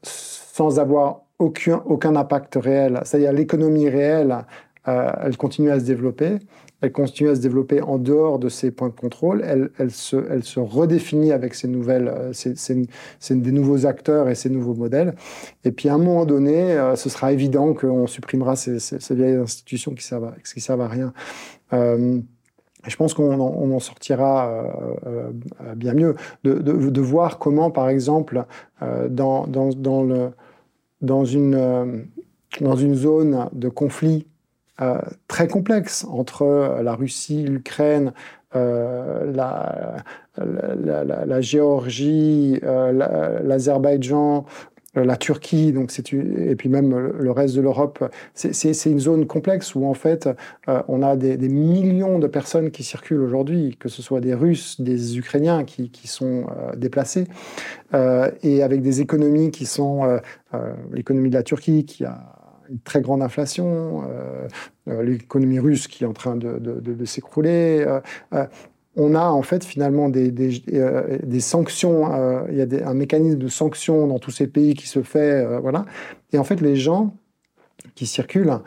sans 0.03 0.79
avoir 0.79 1.23
aucun, 1.41 2.17
impact 2.17 2.57
réel. 2.57 3.01
C'est-à-dire 3.05 3.33
l'économie 3.33 3.89
réelle, 3.89 4.45
euh, 4.89 5.11
elle 5.23 5.37
continue 5.37 5.71
à 5.71 5.81
se 5.81 5.85
développer. 5.85 6.39
Elle 6.81 6.93
continue 6.93 7.29
à 7.29 7.35
se 7.35 7.41
développer 7.41 7.83
en 7.83 7.99
dehors 7.99 8.39
de 8.39 8.49
ces 8.49 8.71
points 8.71 8.89
de 8.89 8.95
contrôle. 8.95 9.45
Elle, 9.45 9.91
se, 9.91 10.59
redéfinit 10.59 11.33
avec 11.33 11.55
ces 11.55 11.69
nouvelles, 11.69 12.09
euh, 12.09 12.33
ces, 12.33 13.35
des 13.35 13.53
nouveaux 13.53 13.87
acteurs 13.87 14.29
et 14.29 14.35
ces 14.35 14.51
nouveaux 14.51 14.75
modèles. 14.75 15.15
Et 15.65 15.73
puis 15.73 15.89
à 15.89 15.95
un 15.95 15.99
moment 15.99 16.25
donné, 16.25 16.73
euh, 16.73 16.97
ce 16.97 17.09
sera 17.09 17.33
évident 17.33 17.75
qu'on 17.75 18.07
supprimera 18.07 18.57
ces, 18.57 18.79
vieilles 19.11 19.37
institutions 19.37 19.95
qui 19.95 20.05
servent 20.05 20.25
à, 20.25 20.35
servent 20.45 20.81
à 20.83 20.89
rien. 20.89 21.13
Euh, 21.73 22.21
je 22.87 22.97
pense 22.97 23.15
qu'on 23.15 23.39
en, 23.41 23.79
sortira 23.79 24.51
euh, 25.07 25.31
bien 25.77 25.95
mieux 25.95 26.15
de, 26.45 27.01
voir 27.01 27.39
comment, 27.39 27.71
par 27.71 27.89
exemple, 27.91 28.45
dans, 28.81 29.45
une, 31.25 31.55
euh, 31.55 32.95
zone 32.95 33.49
de 33.53 33.69
conflit 33.69 34.27
euh, 34.27 34.30
très 35.29 35.49
complexe 35.49 36.07
entre 36.11 36.81
la 36.83 36.95
Russie, 36.95 37.45
l'Ukraine, 37.45 38.13
euh, 38.57 39.33
la, 39.33 41.41
Géorgie, 41.41 42.59
euh, 42.63 43.41
l'Azerbaïdjan, 43.43 44.45
euh, 44.97 45.05
la 45.05 45.17
Turquie, 45.17 45.73
donc 45.73 45.93
et 46.13 46.57
puis 46.57 46.69
même 46.69 47.13
le 47.17 47.31
reste 47.31 47.55
de 47.55 47.61
l'Europe, 47.61 48.05
c'est 48.35 48.91
une 48.91 48.99
zone 48.99 49.25
complexe 49.25 49.77
où 49.77 49.87
en 49.87 49.95
fait 49.95 50.29
euh, 50.69 50.83
on 50.89 51.03
a 51.03 51.15
des, 51.15 51.37
millions 51.49 52.19
de 52.19 52.27
personnes 52.27 52.73
qui 52.73 52.83
circulent 52.83 53.23
aujourd'hui, 53.23 53.77
que 53.79 53.89
ce 53.89 54.03
soit 54.03 54.21
des 54.21 54.35
Russes, 54.35 54.81
des 54.81 55.17
Ukrainiens 55.17 55.63
qui, 55.63 56.09
sont 56.09 56.47
euh, 56.49 56.75
déplacés, 56.77 57.29
euh, 57.95 58.33
et 58.43 58.65
avec 58.65 58.83
des 58.83 59.01
économies 59.01 59.53
qui 59.53 59.65
sont 59.65 60.19
euh, 60.55 60.73
l'économie 60.93 61.31
de 61.31 61.37
la 61.37 61.45
Turquie 61.45 61.85
qui 61.85 62.05
a 62.05 62.40
une 62.71 62.81
très 62.81 63.01
grande 63.01 63.23
inflation, 63.23 64.03
l'économie 64.87 65.59
russe 65.59 65.89
qui 65.89 66.05
est 66.05 66.07
en 66.07 66.13
train 66.13 66.37
de, 66.37 66.59
de, 66.59 66.81
de, 66.81 66.95
de 66.95 67.05
s'écrouler 67.05 67.85
on 68.97 69.15
a 69.15 69.25
en 69.25 69.43
fait 69.43 69.65
finalement 69.65 70.09
des, 70.09 70.31
des, 70.31 70.63
euh, 70.73 71.19
des 71.23 71.41
sanctions, 71.41 72.13
euh, 72.13 72.43
il 72.51 72.57
y 72.57 72.61
a 72.61 72.67
des, 72.67 72.83
un 72.83 72.95
mécanisme 72.95 73.39
de 73.39 73.49
sanctions 73.49 74.07
dans 74.07 74.19
tous 74.19 74.31
ces 74.31 74.47
pays 74.47 74.75
qui 74.75 74.89
se 74.89 75.03
fait, 75.03 75.45
euh, 75.45 75.61
voilà. 75.61 75.85
Et 76.33 76.39
en 76.39 76.45
fait, 76.45 76.61
les 76.61 76.77
gens 76.77 77.15
qui 77.95 78.07
circulent 78.07 78.59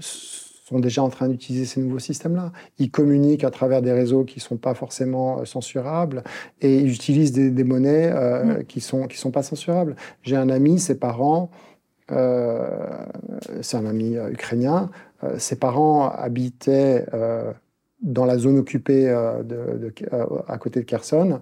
sont 0.00 0.80
déjà 0.80 1.02
en 1.02 1.10
train 1.10 1.28
d'utiliser 1.28 1.66
ces 1.66 1.80
nouveaux 1.80 1.98
systèmes-là. 1.98 2.52
Ils 2.78 2.90
communiquent 2.90 3.44
à 3.44 3.50
travers 3.50 3.82
des 3.82 3.92
réseaux 3.92 4.24
qui 4.24 4.38
ne 4.38 4.42
sont 4.42 4.56
pas 4.56 4.74
forcément 4.74 5.44
censurables 5.44 6.24
et 6.60 6.78
ils 6.78 6.92
utilisent 6.92 7.32
des, 7.32 7.50
des 7.50 7.64
monnaies 7.64 8.10
mmh. 8.10 8.64
qui 8.64 8.78
ne 8.78 8.82
sont, 8.82 9.06
qui 9.06 9.16
sont 9.16 9.30
pas 9.30 9.42
censurables. 9.42 9.94
J'ai 10.22 10.36
un 10.36 10.48
ami, 10.48 10.80
ses 10.80 10.98
parents, 10.98 11.50
c'est 12.08 13.76
un 13.76 13.86
ami 13.86 14.16
ukrainien, 14.30 14.90
ses 15.38 15.56
parents 15.56 16.10
habitaient 16.10 17.06
dans 18.04 18.26
la 18.26 18.38
zone 18.38 18.58
occupée 18.58 19.08
euh, 19.08 19.42
euh, 20.12 20.26
à 20.46 20.58
côté 20.58 20.80
de 20.80 20.84
Kherson. 20.84 21.40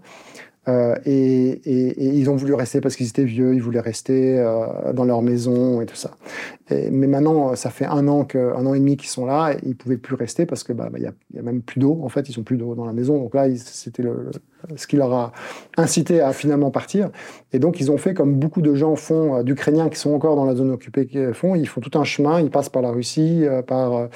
Euh, 0.68 0.94
et, 1.04 1.50
et, 1.64 2.14
ils 2.14 2.30
ont 2.30 2.36
voulu 2.36 2.54
rester 2.54 2.80
parce 2.80 2.94
qu'ils 2.94 3.08
étaient 3.08 3.24
vieux, 3.24 3.54
ils 3.54 3.62
voulaient 3.62 3.80
rester 3.80 4.38
euh, 4.38 4.92
dans 4.92 5.04
leur 5.04 5.20
maison 5.20 5.80
et 5.80 5.86
tout 5.86 5.96
ça. 5.96 6.12
Et, 6.70 6.90
mais 6.90 7.08
maintenant, 7.08 7.56
ça 7.56 7.70
fait 7.70 7.84
un 7.84 8.06
an, 8.06 8.24
que, 8.24 8.54
un 8.54 8.64
an 8.66 8.74
et 8.74 8.78
demi 8.78 8.96
qu'ils 8.96 9.08
sont 9.08 9.26
là 9.26 9.54
et 9.54 9.58
ils 9.64 9.76
pouvaient 9.76 9.96
plus 9.96 10.14
rester 10.14 10.46
parce 10.46 10.62
que 10.62 10.72
bah, 10.72 10.88
bah, 10.90 11.00
y, 11.00 11.06
a, 11.06 11.12
a 11.38 11.42
même 11.42 11.62
plus 11.62 11.80
d'eau. 11.80 12.00
En 12.04 12.08
fait, 12.08 12.28
ils 12.28 12.38
ont 12.38 12.44
plus 12.44 12.56
d'eau 12.56 12.74
dans 12.76 12.84
la 12.84 12.92
maison. 12.92 13.18
Donc 13.18 13.34
là, 13.34 13.46
c'était 13.56 14.04
ce 14.76 14.86
qui 14.86 14.96
leur 14.96 15.12
a 15.12 15.32
incité 15.76 16.20
à 16.20 16.32
finalement 16.32 16.70
partir. 16.70 17.10
Et 17.52 17.58
donc, 17.58 17.80
ils 17.80 17.90
ont 17.90 17.98
fait 17.98 18.14
comme 18.14 18.36
beaucoup 18.36 18.62
de 18.62 18.74
gens 18.74 18.94
font, 18.94 19.42
d'Ukrainiens 19.42 19.88
qui 19.88 19.98
sont 19.98 20.12
encore 20.12 20.36
dans 20.36 20.44
la 20.44 20.54
zone 20.54 20.70
occupée, 20.70 21.08
font. 21.32 21.56
Ils 21.56 21.66
font 21.68 21.80
tout 21.80 21.98
un 21.98 22.04
chemin. 22.04 22.40
Ils 22.40 22.50
passent 22.50 22.68
par 22.68 22.82
la 22.82 22.90
Russie, 22.90 23.44
par 23.66 24.08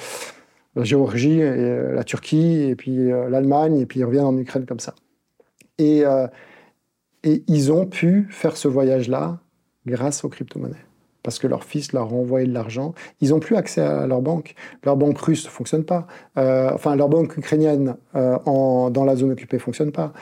la 0.77 0.83
Géorgie, 0.83 1.39
et 1.39 1.43
euh, 1.43 1.95
la 1.95 2.03
Turquie, 2.03 2.61
et 2.69 2.75
puis 2.75 3.11
euh, 3.11 3.29
l'Allemagne, 3.29 3.79
et 3.79 3.85
puis 3.85 3.99
ils 3.99 4.05
reviennent 4.05 4.25
en 4.25 4.37
Ukraine 4.37 4.65
comme 4.65 4.79
ça. 4.79 4.93
Et, 5.77 6.05
euh, 6.05 6.27
et 7.23 7.43
ils 7.47 7.71
ont 7.71 7.85
pu 7.85 8.27
faire 8.29 8.57
ce 8.57 8.67
voyage-là 8.67 9.39
grâce 9.85 10.23
aux 10.23 10.29
crypto-monnaies. 10.29 10.75
Parce 11.23 11.39
que 11.39 11.47
leur 11.47 11.65
fils 11.65 11.91
leur 11.91 12.03
a 12.03 12.13
envoyé 12.13 12.47
de 12.47 12.53
l'argent. 12.53 12.93
Ils 13.19 13.29
n'ont 13.31 13.39
plus 13.39 13.57
accès 13.57 13.81
à 13.81 14.07
leur 14.07 14.21
banque. 14.21 14.55
Leur 14.83 14.95
banque 14.95 15.19
russe 15.19 15.45
ne 15.45 15.49
fonctionne 15.49 15.83
pas. 15.83 16.07
Euh, 16.37 16.71
enfin, 16.73 16.95
leur 16.95 17.09
banque 17.09 17.35
ukrainienne 17.35 17.97
euh, 18.15 18.37
dans 18.45 19.03
la 19.05 19.15
zone 19.17 19.31
occupée 19.31 19.57
ne 19.57 19.61
fonctionne 19.61 19.91
pas. 19.91 20.13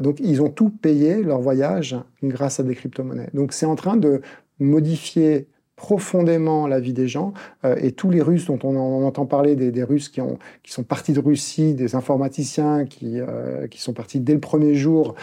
Donc, 0.00 0.20
ils 0.20 0.40
ont 0.40 0.48
tout 0.48 0.70
payé, 0.70 1.22
leur 1.22 1.40
voyage, 1.40 1.96
grâce 2.22 2.60
à 2.60 2.62
des 2.62 2.74
crypto-monnaies. 2.74 3.28
Donc, 3.34 3.52
c'est 3.52 3.66
en 3.66 3.74
train 3.74 3.98
de 3.98 4.22
modifier 4.58 5.48
profondément 5.82 6.68
la 6.68 6.78
vie 6.78 6.92
des 6.92 7.08
gens. 7.08 7.32
Euh, 7.64 7.74
et 7.82 7.90
tous 7.90 8.08
les 8.08 8.22
Russes 8.22 8.46
dont 8.46 8.58
on, 8.62 9.04
entend 9.04 9.26
parler, 9.26 9.56
des, 9.56 9.72
des, 9.72 9.82
Russes 9.82 10.08
qui, 10.08 10.20
ont, 10.20 10.38
qui 10.62 10.70
sont 10.70 10.84
partis 10.84 11.12
de 11.12 11.18
Russie, 11.18 11.74
des 11.74 11.96
informaticiens 11.96 12.84
qui, 12.84 13.18
euh, 13.18 13.66
qui 13.66 13.82
sont 13.82 13.92
partis 13.92 14.20
dès 14.20 14.34
le 14.34 14.38
premier 14.38 14.76
jour, 14.76 15.16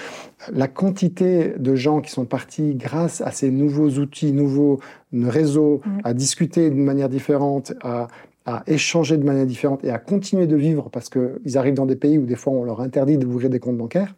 la 0.52 0.68
quantité 0.68 1.54
de 1.58 1.76
gens 1.76 2.02
qui 2.02 2.12
sont 2.12 2.26
partis 2.26 2.76
grâce 2.76 3.22
à 3.22 3.32
ces 3.32 3.52
nouveaux 3.52 3.90
outils, 4.00 4.34
nouveaux 4.34 4.82
réseaux, 5.14 5.80
mmh. 5.86 6.00
à 6.04 6.14
discuter 6.14 6.70
d'une 6.70 6.84
manière 6.84 7.08
différente, 7.08 7.72
à, 7.82 8.10
à 8.46 8.64
échanger 8.68 9.16
de 9.16 9.24
manière 9.24 9.46
différente 9.46 9.86
et 9.86 9.92
à 9.92 9.98
continuer 9.98 10.46
de 10.46 10.58
vivre 10.58 10.90
parce 10.90 11.10
qu'ils 11.10 11.58
arrivent 11.58 11.76
dans 11.76 11.86
des 11.86 11.96
pays 11.96 12.18
où 12.18 12.26
des 12.26 12.36
fois 12.36 12.52
on 12.52 12.66
leur 12.66 12.82
interdit 12.82 13.18
d'ouvrir 13.18 13.50
des 13.50 13.60
comptes 13.62 13.78
bancaires, 13.78 14.14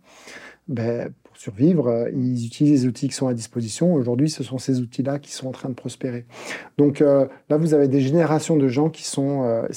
ben, 0.67 1.13
survivre, 1.41 1.87
euh, 1.87 2.09
ils 2.13 2.45
utilisent 2.45 2.83
les 2.83 2.87
outils 2.87 3.07
qui 3.07 3.15
sont 3.15 3.27
à 3.27 3.33
disposition. 3.33 3.95
Aujourd'hui, 3.95 4.29
ce 4.29 4.43
sont 4.43 4.59
ces 4.59 4.79
outils-là 4.79 5.17
qui 5.17 5.31
sont 5.31 5.47
en 5.47 5.51
train 5.51 5.69
de 5.69 5.73
prospérer. 5.73 6.25
Donc 6.77 7.01
euh, 7.01 7.25
là, 7.49 7.57
vous 7.57 7.73
avez 7.73 7.87
des 7.87 7.99
générations 7.99 8.57
de 8.57 8.67
gens 8.67 8.89
qui 8.89 9.03
sont... 9.03 9.43
Euh, 9.43 9.67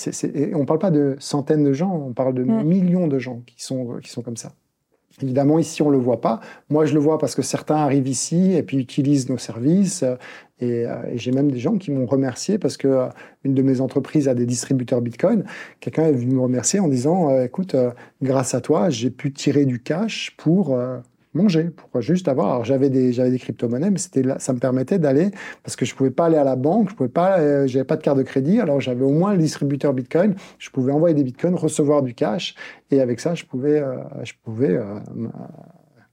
on 0.55 0.59
ne 0.59 0.65
parle 0.65 0.79
pas 0.79 0.91
de 0.91 1.17
centaines 1.19 1.65
de 1.65 1.73
gens, 1.73 1.91
on 1.91 2.13
parle 2.13 2.35
de 2.35 2.45
mm. 2.45 2.65
millions 2.65 3.07
de 3.07 3.19
gens 3.19 3.41
qui 3.47 3.65
sont, 3.65 3.99
qui 4.03 4.11
sont 4.11 4.21
comme 4.21 4.37
ça. 4.37 4.53
Évidemment, 5.23 5.59
ici, 5.59 5.81
on 5.81 5.87
ne 5.87 5.93
le 5.93 6.03
voit 6.03 6.21
pas. 6.21 6.41
Moi, 6.69 6.85
je 6.85 6.93
le 6.93 7.01
vois 7.01 7.19
parce 7.19 7.35
que 7.35 7.41
certains 7.41 7.77
arrivent 7.77 8.09
ici 8.09 8.53
et 8.53 8.63
puis 8.63 8.77
utilisent 8.77 9.31
nos 9.31 9.39
services. 9.39 10.05
Et, 10.61 10.87
j'ai 11.15 11.31
même 11.31 11.53
des 11.53 11.61
gens 11.61 11.79
qui 11.79 11.93
m'ont 11.93 12.05
remercié 12.05 12.59
parce 12.59 12.77
que 12.77 13.09
une 13.45 13.55
de 13.55 13.63
mes 13.63 13.81
entreprises 13.81 14.27
a 14.27 14.35
des 14.35 14.45
distributeurs 14.45 15.01
Bitcoin. 15.01 15.45
Quelqu'un 15.79 16.07
est 16.07 16.13
venu 16.13 16.35
me 16.35 16.41
remercier 16.41 16.81
en 16.81 16.89
disant 16.89 17.31
Écoute, 17.43 17.77
grâce 18.23 18.55
à 18.55 18.61
toi, 18.61 18.91
j'ai 18.91 19.11
pu 19.11 19.33
tirer 19.33 19.67
du 19.67 19.81
cash 19.81 20.35
pour 20.37 20.77
manger, 21.35 21.65
pour 21.65 22.01
juste 22.01 22.29
avoir. 22.29 22.53
Alors 22.53 22.65
j'avais 22.65 22.91
des, 22.91 23.13
j'avais 23.13 23.31
des 23.31 23.39
crypto-monnaies, 23.39 23.91
mais 23.91 23.99
c'était 23.99 24.23
ça 24.39 24.53
me 24.53 24.59
permettait 24.59 24.99
d'aller 24.99 25.31
parce 25.63 25.77
que 25.77 25.85
je 25.85 25.95
pouvais 25.95 26.11
pas 26.11 26.27
aller 26.27 26.37
à 26.37 26.45
la 26.45 26.57
banque, 26.57 26.91
je 26.91 26.95
pouvais 26.95 27.09
pas, 27.09 27.39
euh, 27.39 27.67
j'avais 27.67 27.85
pas 27.85 27.97
de 27.97 28.03
carte 28.03 28.19
de 28.19 28.23
crédit, 28.23 28.61
alors 28.61 28.81
j'avais 28.81 29.05
au 29.05 29.11
moins 29.11 29.33
le 29.33 29.39
distributeur 29.39 29.93
Bitcoin, 29.93 30.35
je 30.59 30.71
pouvais 30.71 30.93
envoyer 30.93 31.15
des 31.15 31.25
Bitcoins, 31.25 31.55
recevoir 31.55 32.03
du 32.03 32.15
cash, 32.15 32.55
et 32.91 33.01
avec 33.01 33.21
ça 33.21 33.35
je 33.35 33.45
pouvais, 33.45 33.81
euh, 33.81 33.97
je 34.23 34.33
pouvais 34.43 34.77
euh, 34.77 35.01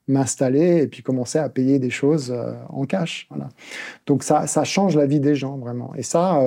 m'installer 0.07 0.81
et 0.83 0.87
puis 0.87 1.03
commencer 1.03 1.39
à 1.39 1.47
payer 1.49 1.79
des 1.79 1.91
choses 1.91 2.35
en 2.69 2.85
cash. 2.85 3.27
Voilà. 3.29 3.47
Donc 4.07 4.23
ça, 4.23 4.47
ça 4.47 4.63
change 4.63 4.95
la 4.95 5.05
vie 5.05 5.19
des 5.19 5.35
gens 5.35 5.57
vraiment. 5.57 5.93
Et 5.95 6.03
ça, 6.03 6.41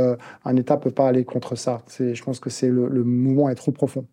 un 0.45 0.57
État 0.57 0.77
peut 0.77 0.91
pas 0.91 1.09
aller 1.09 1.25
contre 1.25 1.55
ça. 1.55 1.81
C'est, 1.87 2.15
je 2.15 2.23
pense 2.23 2.41
que 2.41 2.51
c'est 2.51 2.69
le 2.69 3.05
mouvement 3.05 3.49
est 3.49 3.55
trop 3.55 3.73
profond 3.73 4.07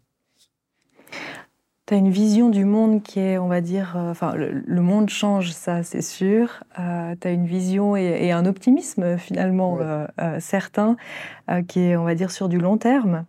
tu 1.91 1.95
as 1.95 1.97
une 1.97 2.09
vision 2.09 2.47
du 2.47 2.63
monde 2.63 3.03
qui 3.03 3.19
est, 3.19 3.37
on 3.37 3.49
va 3.49 3.59
dire, 3.59 3.95
euh, 3.97 4.11
enfin, 4.11 4.33
le, 4.33 4.81
monde 4.81 5.09
change, 5.09 5.51
ça 5.51 5.83
c'est 5.83 6.01
sûr. 6.01 6.63
Euh, 6.79 7.15
tu 7.19 7.27
as 7.27 7.31
une 7.31 7.45
vision 7.45 7.97
et, 7.97 8.31
un 8.31 8.45
optimisme 8.45 9.17
finalement 9.17 9.77
euh, 9.81 10.07
certain 10.39 10.95
qui 11.67 11.81
est, 11.81 11.97
on 11.97 12.05
va 12.05 12.15
dire, 12.15 12.31
sur 12.31 12.47
du 12.47 12.59
long 12.59 12.77
terme. 12.77 13.25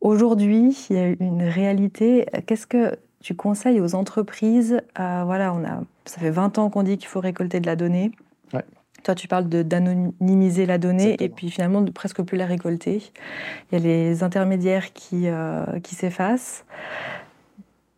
Aujourd'hui, 0.00 0.86
il 0.90 0.96
y 0.96 0.98
a 0.98 1.14
une 1.20 1.44
réalité. 1.44 2.26
Qu'est-ce 2.46 2.66
que 2.66 2.96
tu 3.20 3.36
conseilles 3.36 3.80
aux 3.80 3.94
entreprises 3.94 4.80
Voilà, 4.96 5.54
on 5.54 5.64
a, 5.64 5.80
ça 6.04 6.18
fait 6.18 6.30
20 6.30 6.58
ans 6.58 6.70
qu'on 6.70 6.82
dit 6.82 6.98
qu'il 6.98 7.06
faut 7.06 7.20
récolter 7.20 7.60
de 7.60 7.66
la 7.66 7.76
donnée. 7.76 8.10
Toi, 9.04 9.14
tu 9.14 9.28
parles 9.28 9.48
d'anonymiser 9.48 10.66
la 10.66 10.78
donnée 10.78 11.16
et 11.20 11.28
puis 11.28 11.48
finalement 11.48 11.80
de 11.80 11.92
presque 11.92 12.22
plus 12.22 12.36
la 12.36 12.46
récolter. 12.46 13.00
Il 13.70 13.78
y 13.78 13.80
a 13.80 13.84
les 13.84 14.24
intermédiaires 14.24 14.92
qui, 14.92 15.28
qui 15.84 15.94
s'effacent. 15.94 16.64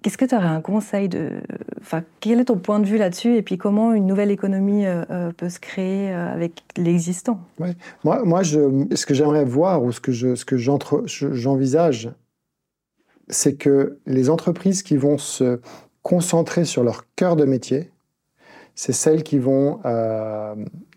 Qu'est-ce 0.03 0.17
que 0.17 0.25
tu 0.25 0.35
aurais 0.35 0.47
un 0.47 0.63
conseil 0.63 1.09
de. 1.09 1.41
Enfin, 1.81 2.03
quel 2.21 2.41
est 2.41 2.47
ton 2.47 2.57
point 2.57 2.79
de 2.79 2.87
vue 2.87 2.97
là-dessus 2.97 3.37
et 3.37 3.43
puis 3.43 3.59
comment 3.59 3.93
une 3.93 4.07
nouvelle 4.07 4.31
économie 4.31 4.87
euh, 4.87 5.05
euh, 5.11 5.33
peut 5.33 5.51
se 5.51 5.61
créer 5.61 6.11
euh, 6.11 6.33
avec 6.33 6.63
l'existant? 6.77 7.41
Moi, 7.59 8.25
moi 8.25 8.43
ce 8.43 9.07
que 9.07 9.15
j'aimerais 9.15 9.45
voir 9.45 9.83
ou 9.83 9.93
ce 9.93 10.01
que, 10.01 10.13
ce 10.13 10.45
que 10.45 10.57
j'envisage, 10.57 12.11
c'est 13.29 13.55
que 13.55 13.99
les 14.07 14.31
entreprises 14.31 14.83
qui 14.83 14.97
vont 14.97 15.19
se 15.19 15.61
concentrer 16.03 16.65
sur 16.65 16.83
leur 16.83 17.05
cœur 17.15 17.37
de 17.37 17.45
métier, 17.45 17.91
c'est 18.75 18.93
celles 18.93 19.23
qui 19.23 19.39
vont 19.39 19.81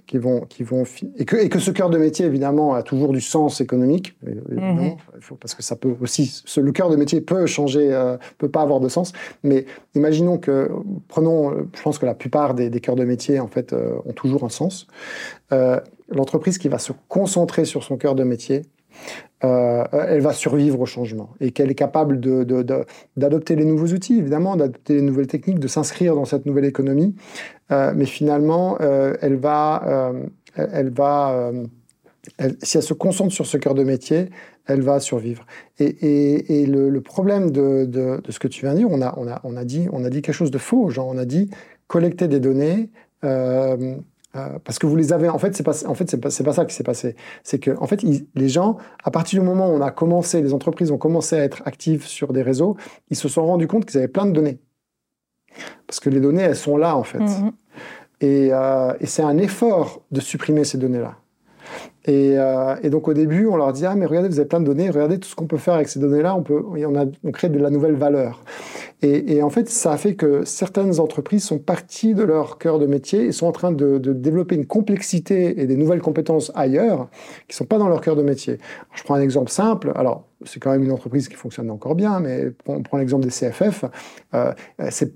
qui 0.05 0.17
vont, 0.17 0.41
qui 0.41 0.63
vont 0.63 0.83
et 1.17 1.25
que, 1.25 1.37
et 1.37 1.49
que 1.49 1.59
ce 1.59 1.71
cœur 1.71 1.89
de 1.89 1.97
métier 1.97 2.25
évidemment 2.25 2.73
a 2.73 2.83
toujours 2.83 3.13
du 3.13 3.21
sens 3.21 3.61
économique, 3.61 4.15
mhm. 4.21 4.95
parce 5.39 5.55
que 5.55 5.63
ça 5.63 5.75
peut 5.75 5.95
aussi, 6.01 6.43
le 6.57 6.71
cœur 6.71 6.89
de 6.89 6.95
métier 6.95 7.21
peut 7.21 7.45
changer, 7.45 7.93
euh, 7.93 8.17
peut 8.37 8.49
pas 8.49 8.61
avoir 8.61 8.79
de 8.79 8.89
sens. 8.89 9.13
Mais 9.43 9.65
imaginons 9.95 10.37
que, 10.37 10.69
prenons, 11.07 11.51
je 11.73 11.81
pense 11.81 11.97
que 11.97 12.05
la 12.05 12.15
plupart 12.15 12.53
des, 12.53 12.69
des 12.69 12.79
cœurs 12.79 12.95
de 12.95 13.05
métier 13.05 13.39
en 13.39 13.47
fait 13.47 13.73
euh, 13.73 13.95
ont 14.05 14.13
toujours 14.13 14.43
un 14.43 14.49
sens. 14.49 14.87
Euh, 15.51 15.79
l'entreprise 16.09 16.57
qui 16.57 16.67
va 16.67 16.79
se 16.79 16.93
concentrer 17.07 17.65
sur 17.65 17.83
son 17.83 17.97
cœur 17.97 18.15
de 18.15 18.23
métier, 18.23 18.63
euh, 19.43 19.83
elle 19.91 20.21
va 20.21 20.31
survivre 20.31 20.79
au 20.79 20.85
changement 20.85 21.31
et 21.41 21.51
qu'elle 21.51 21.69
est 21.69 21.75
capable 21.75 22.19
d'adopter 23.17 23.55
les 23.55 23.65
nouveaux 23.65 23.87
outils, 23.87 24.17
évidemment, 24.17 24.55
d'adopter 24.55 24.95
les 24.95 25.01
nouvelles 25.01 25.27
techniques, 25.27 25.59
de 25.59 25.67
s'inscrire 25.67 26.15
dans 26.15 26.23
cette 26.23 26.45
nouvelle 26.45 26.65
économie. 26.65 27.13
Euh, 27.71 27.91
mais 27.95 28.05
finalement, 28.05 28.77
euh, 28.79 29.15
elle 29.21 29.35
va, 29.35 30.13
elle 30.55 30.91
va 30.91 31.51
si 32.61 32.77
elle 32.77 32.83
se 32.83 32.93
concentre 32.93 33.33
sur 33.33 33.45
ce 33.45 33.57
cœur 33.57 33.73
de 33.73 33.83
métier, 33.83 34.29
elle 34.65 34.81
va 34.81 35.01
survivre. 35.01 35.45
Et, 35.79 36.65
le, 36.65 36.99
problème 37.01 37.51
de, 37.51 38.21
ce 38.29 38.39
que 38.39 38.47
tu 38.47 38.61
viens 38.61 38.73
de 38.73 38.79
dire, 38.79 38.87
on 38.89 39.01
a, 39.01 39.13
on 39.17 39.27
a, 39.27 39.41
on 39.43 39.57
a, 39.57 39.65
dit, 39.65 39.89
on 39.91 40.05
a 40.05 40.09
dit 40.09 40.21
quelque 40.21 40.35
chose 40.35 40.51
de 40.51 40.57
faux. 40.57 40.89
Genre, 40.89 41.07
on 41.07 41.17
a 41.17 41.25
dit 41.25 41.49
collecter 41.87 42.29
des 42.29 42.39
données, 42.39 42.91
euh, 44.35 44.57
parce 44.63 44.79
que 44.79 44.87
vous 44.87 44.95
les 44.95 45.13
avez. 45.13 45.29
En 45.29 45.37
fait, 45.37 45.55
c'est 45.55 45.63
pas. 45.63 45.85
En 45.85 45.93
fait, 45.93 46.09
c'est 46.09 46.17
pas, 46.17 46.29
pas, 46.29 46.53
ça 46.53 46.65
qui 46.65 46.73
s'est 46.73 46.83
passé. 46.83 47.15
C'est 47.43 47.59
que, 47.59 47.71
en 47.77 47.85
fait, 47.85 48.03
les 48.03 48.49
gens, 48.49 48.77
à 49.03 49.11
partir 49.11 49.39
du 49.39 49.45
moment 49.45 49.69
où 49.69 49.73
on 49.73 49.81
a 49.81 49.91
commencé, 49.91 50.41
les 50.41 50.53
entreprises 50.53 50.91
ont 50.91 50.97
commencé 50.97 51.35
à 51.35 51.43
être 51.43 51.61
actives 51.65 52.05
sur 52.05 52.33
des 52.33 52.41
réseaux, 52.41 52.75
ils 53.09 53.17
se 53.17 53.27
sont 53.27 53.45
rendus 53.45 53.67
compte 53.67 53.85
qu'ils 53.85 53.99
avaient 53.99 54.07
plein 54.07 54.25
de 54.25 54.31
données. 54.31 54.59
Parce 55.85 55.99
que 55.99 56.09
les 56.09 56.19
données, 56.19 56.43
elles 56.43 56.55
sont 56.55 56.77
là, 56.77 56.97
en 56.97 57.03
fait. 57.03 57.19
Mm-hmm. 57.19 57.51
Et, 58.21 58.49
euh, 58.53 58.93
et 58.99 59.05
c'est 59.05 59.21
un 59.21 59.37
effort 59.37 60.01
de 60.11 60.19
supprimer 60.19 60.63
ces 60.63 60.77
données-là. 60.77 61.17
Et, 62.05 62.37
euh, 62.37 62.75
et, 62.83 62.89
donc 62.89 63.07
au 63.07 63.13
début, 63.13 63.47
on 63.47 63.55
leur 63.55 63.71
dit 63.71 63.85
ah 63.85 63.95
mais 63.95 64.05
regardez, 64.05 64.27
vous 64.27 64.39
avez 64.39 64.47
plein 64.47 64.59
de 64.59 64.65
données, 64.65 64.89
regardez 64.89 65.19
tout 65.19 65.29
ce 65.29 65.35
qu'on 65.35 65.47
peut 65.47 65.57
faire 65.57 65.75
avec 65.75 65.87
ces 65.87 65.99
données-là, 65.99 66.35
on 66.35 66.43
peut, 66.43 66.61
on, 66.61 67.31
crée 67.31 67.47
de 67.47 67.59
la 67.59 67.69
nouvelle 67.69 67.95
valeur. 67.95 68.43
Et, 69.01 69.43
en 69.43 69.49
fait, 69.49 69.67
ça 69.67 69.91
a 69.91 69.97
fait 69.97 70.15
que 70.15 70.45
certaines 70.45 71.01
entreprises 71.01 71.43
sont 71.43 71.59
parties 71.59 72.13
de 72.13 72.23
leur 72.23 72.57
cœur 72.57 72.79
de 72.79 72.85
métier 72.85 73.25
et 73.25 73.31
sont 73.33 73.47
en 73.47 73.51
train 73.51 73.73
de, 73.73 73.97
développer 73.97 74.55
une 74.55 74.65
complexité 74.65 75.59
et 75.61 75.67
des 75.67 75.75
nouvelles 75.75 75.99
compétences 75.99 76.53
ailleurs 76.55 77.09
qui 77.49 77.55
sont 77.57 77.65
pas 77.65 77.77
dans 77.77 77.89
leur 77.89 77.99
cœur 77.99 78.15
de 78.15 78.21
métier. 78.21 78.59
je 78.93 79.03
prends 79.03 79.15
un 79.15 79.21
exemple 79.21 79.51
simple. 79.51 79.91
Alors 79.95 80.23
c'est 80.45 80.61
quand 80.61 80.71
même 80.71 80.83
une 80.83 80.91
entreprise 80.91 81.27
qui 81.27 81.35
fonctionne 81.35 81.69
encore 81.69 81.95
bien, 81.95 82.21
mais 82.21 82.51
on 82.65 82.81
prend 82.81 82.97
l'exemple 82.97 83.25
des 83.25 83.29
CFF. 83.29 83.85
Euh, 84.33 84.53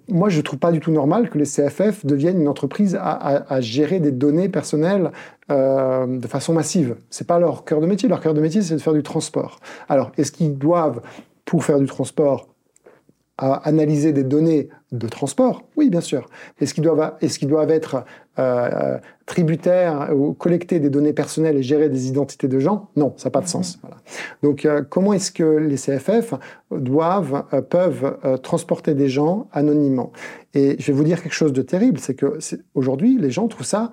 moi, 0.09 0.27
je 0.27 0.37
ne 0.37 0.41
trouve 0.41 0.59
pas 0.59 0.73
du 0.73 0.81
tout 0.81 0.91
normal 0.91 1.29
que 1.29 1.37
les 1.37 1.45
CFF 1.45 2.05
deviennent 2.05 2.41
une 2.41 2.47
entreprise 2.47 2.97
à 2.99 3.61
gérer 3.61 4.01
des 4.01 4.11
données 4.11 4.49
personnelles 4.49 5.11
euh, 5.49 6.05
de 6.05 6.27
façon 6.27 6.51
massive. 6.51 6.76
C'est 7.09 7.27
pas 7.27 7.39
leur 7.39 7.65
cœur 7.65 7.81
de 7.81 7.85
métier. 7.85 8.09
Leur 8.09 8.21
cœur 8.21 8.33
de 8.33 8.41
métier, 8.41 8.61
c'est 8.61 8.75
de 8.75 8.81
faire 8.81 8.93
du 8.93 9.03
transport. 9.03 9.59
Alors, 9.89 10.11
est-ce 10.17 10.31
qu'ils 10.31 10.57
doivent, 10.57 11.01
pour 11.45 11.63
faire 11.63 11.79
du 11.79 11.85
transport, 11.85 12.47
à 13.39 13.53
analyser 13.67 14.13
des 14.13 14.23
données 14.23 14.69
de 14.91 15.07
transport? 15.07 15.63
Oui, 15.75 15.89
bien 15.89 16.01
sûr. 16.01 16.27
Est-ce 16.59 16.73
qu'ils 16.73 16.83
doivent, 16.83 17.13
est 17.21 17.37
qu'ils 17.37 17.47
doivent 17.47 17.69
être 17.69 18.03
euh, 18.39 18.97
tributaires 19.27 20.09
ou 20.15 20.33
collecter 20.33 20.79
des 20.79 20.89
données 20.89 21.13
personnelles 21.13 21.57
et 21.57 21.63
gérer 21.63 21.89
des 21.89 22.07
identités 22.07 22.47
de 22.47 22.59
gens? 22.59 22.89
Non, 22.95 23.13
ça 23.17 23.27
n'a 23.27 23.31
pas 23.31 23.41
de 23.41 23.47
sens. 23.47 23.79
Mhm. 23.83 23.89
Donc, 24.41 24.65
euh, 24.65 24.83
comment 24.89 25.13
est-ce 25.13 25.31
que 25.31 25.43
les 25.43 25.77
CFF 25.77 26.33
doivent, 26.71 27.45
euh, 27.53 27.61
peuvent 27.61 28.17
transporter 28.41 28.95
des 28.95 29.09
gens 29.09 29.47
anonymement? 29.51 30.11
Et 30.55 30.75
je 30.79 30.87
vais 30.87 30.93
vous 30.93 31.03
dire 31.03 31.21
quelque 31.21 31.35
chose 31.35 31.53
de 31.53 31.61
terrible, 31.61 31.99
c'est 31.99 32.15
que 32.15 32.39
aujourd'hui, 32.73 33.17
les 33.19 33.29
gens 33.29 33.47
trouvent 33.47 33.65
ça 33.65 33.91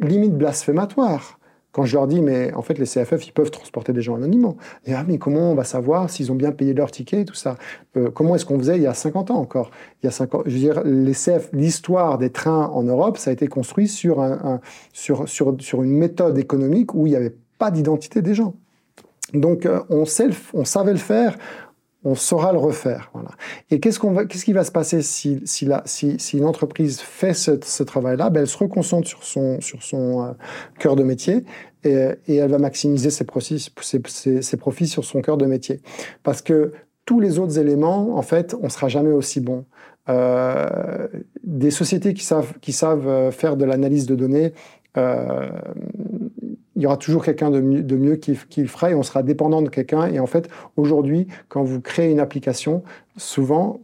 limite 0.00 0.36
blasphématoire. 0.36 1.37
Quand 1.72 1.84
je 1.84 1.94
leur 1.94 2.06
dis, 2.06 2.22
mais 2.22 2.52
en 2.54 2.62
fait, 2.62 2.78
les 2.78 2.86
CFF, 2.86 3.26
ils 3.26 3.32
peuvent 3.32 3.50
transporter 3.50 3.92
des 3.92 4.00
gens 4.00 4.16
anonymement. 4.16 4.56
Et 4.86 4.94
ah, 4.94 5.04
mais 5.06 5.18
comment 5.18 5.52
on 5.52 5.54
va 5.54 5.64
savoir 5.64 6.08
s'ils 6.08 6.32
ont 6.32 6.34
bien 6.34 6.50
payé 6.50 6.72
leur 6.72 6.90
ticket, 6.90 7.24
tout 7.24 7.34
ça? 7.34 7.56
Euh, 7.96 8.10
Comment 8.10 8.34
est-ce 8.34 8.46
qu'on 8.46 8.58
faisait 8.58 8.76
il 8.76 8.82
y 8.82 8.86
a 8.86 8.94
50 8.94 9.30
ans 9.30 9.38
encore? 9.38 9.70
Il 10.02 10.06
y 10.06 10.08
a 10.08 10.12
50, 10.12 10.44
je 10.46 10.52
veux 10.52 10.58
dire, 10.58 10.82
les 10.84 11.12
CF, 11.12 11.50
l'histoire 11.52 12.18
des 12.18 12.30
trains 12.30 12.66
en 12.66 12.82
Europe, 12.82 13.18
ça 13.18 13.30
a 13.30 13.32
été 13.32 13.48
construit 13.48 13.86
sur, 13.86 14.20
un, 14.20 14.60
sur, 14.92 15.28
sur, 15.28 15.56
sur 15.60 15.82
une 15.82 15.92
méthode 15.92 16.38
économique 16.38 16.94
où 16.94 17.06
il 17.06 17.10
n'y 17.10 17.16
avait 17.16 17.36
pas 17.58 17.70
d'identité 17.70 18.22
des 18.22 18.34
gens. 18.34 18.54
Donc, 19.34 19.66
euh, 19.66 19.80
on, 19.90 20.04
savait 20.06 20.92
le 20.92 20.98
faire, 20.98 21.36
on 22.04 22.14
saura 22.14 22.52
le 22.52 22.58
refaire. 22.58 23.10
Voilà. 23.12 23.30
Et 23.70 23.80
qu'est-ce, 23.80 23.98
qu'on 23.98 24.12
va, 24.12 24.24
qu'est-ce 24.24 24.44
qui 24.44 24.52
va 24.52 24.64
se 24.64 24.72
passer 24.72 25.02
si, 25.02 25.40
si, 25.44 25.64
la, 25.64 25.82
si, 25.84 26.18
si 26.18 26.38
une 26.38 26.44
entreprise 26.44 27.00
fait 27.00 27.34
ce, 27.34 27.58
ce 27.62 27.82
travail-là? 27.82 28.30
Ben 28.30 28.40
Elle 28.40 28.46
se 28.46 28.58
reconcentre 28.58 29.08
sur 29.08 29.24
son, 29.24 29.60
sur 29.60 29.82
son 29.82 30.24
euh, 30.24 30.32
cœur 30.78 30.96
de 30.96 31.02
métier 31.02 31.44
et, 31.84 32.08
et, 32.26 32.36
elle 32.36 32.50
va 32.50 32.58
maximiser 32.58 33.10
ses 33.10 33.24
profits, 33.24 33.72
ses, 33.80 34.42
ses, 34.42 34.56
profits 34.56 34.86
sur 34.86 35.04
son 35.04 35.20
cœur 35.20 35.36
de 35.36 35.46
métier. 35.46 35.80
Parce 36.22 36.42
que 36.42 36.72
tous 37.04 37.20
les 37.20 37.38
autres 37.38 37.58
éléments, 37.58 38.16
en 38.16 38.22
fait, 38.22 38.54
on 38.60 38.68
sera 38.68 38.88
jamais 38.88 39.12
aussi 39.12 39.40
bon. 39.40 39.64
Euh, 40.08 41.08
des 41.44 41.70
sociétés 41.70 42.14
qui 42.14 42.24
savent, 42.24 42.54
qui 42.60 42.72
savent 42.72 43.08
euh, 43.08 43.30
faire 43.30 43.56
de 43.56 43.64
l'analyse 43.66 44.06
de 44.06 44.14
données, 44.14 44.54
euh, 44.96 45.48
il 46.78 46.82
y 46.82 46.86
aura 46.86 46.96
toujours 46.96 47.24
quelqu'un 47.24 47.50
de 47.50 47.60
mieux, 47.60 47.82
de 47.82 47.96
mieux 47.96 48.14
qui, 48.14 48.38
qui, 48.48 48.62
le 48.62 48.68
fera 48.68 48.92
et 48.92 48.94
on 48.94 49.02
sera 49.02 49.24
dépendant 49.24 49.62
de 49.62 49.68
quelqu'un. 49.68 50.06
Et 50.06 50.20
en 50.20 50.26
fait, 50.26 50.48
aujourd'hui, 50.76 51.26
quand 51.48 51.64
vous 51.64 51.80
créez 51.80 52.12
une 52.12 52.20
application, 52.20 52.84
souvent, 53.16 53.80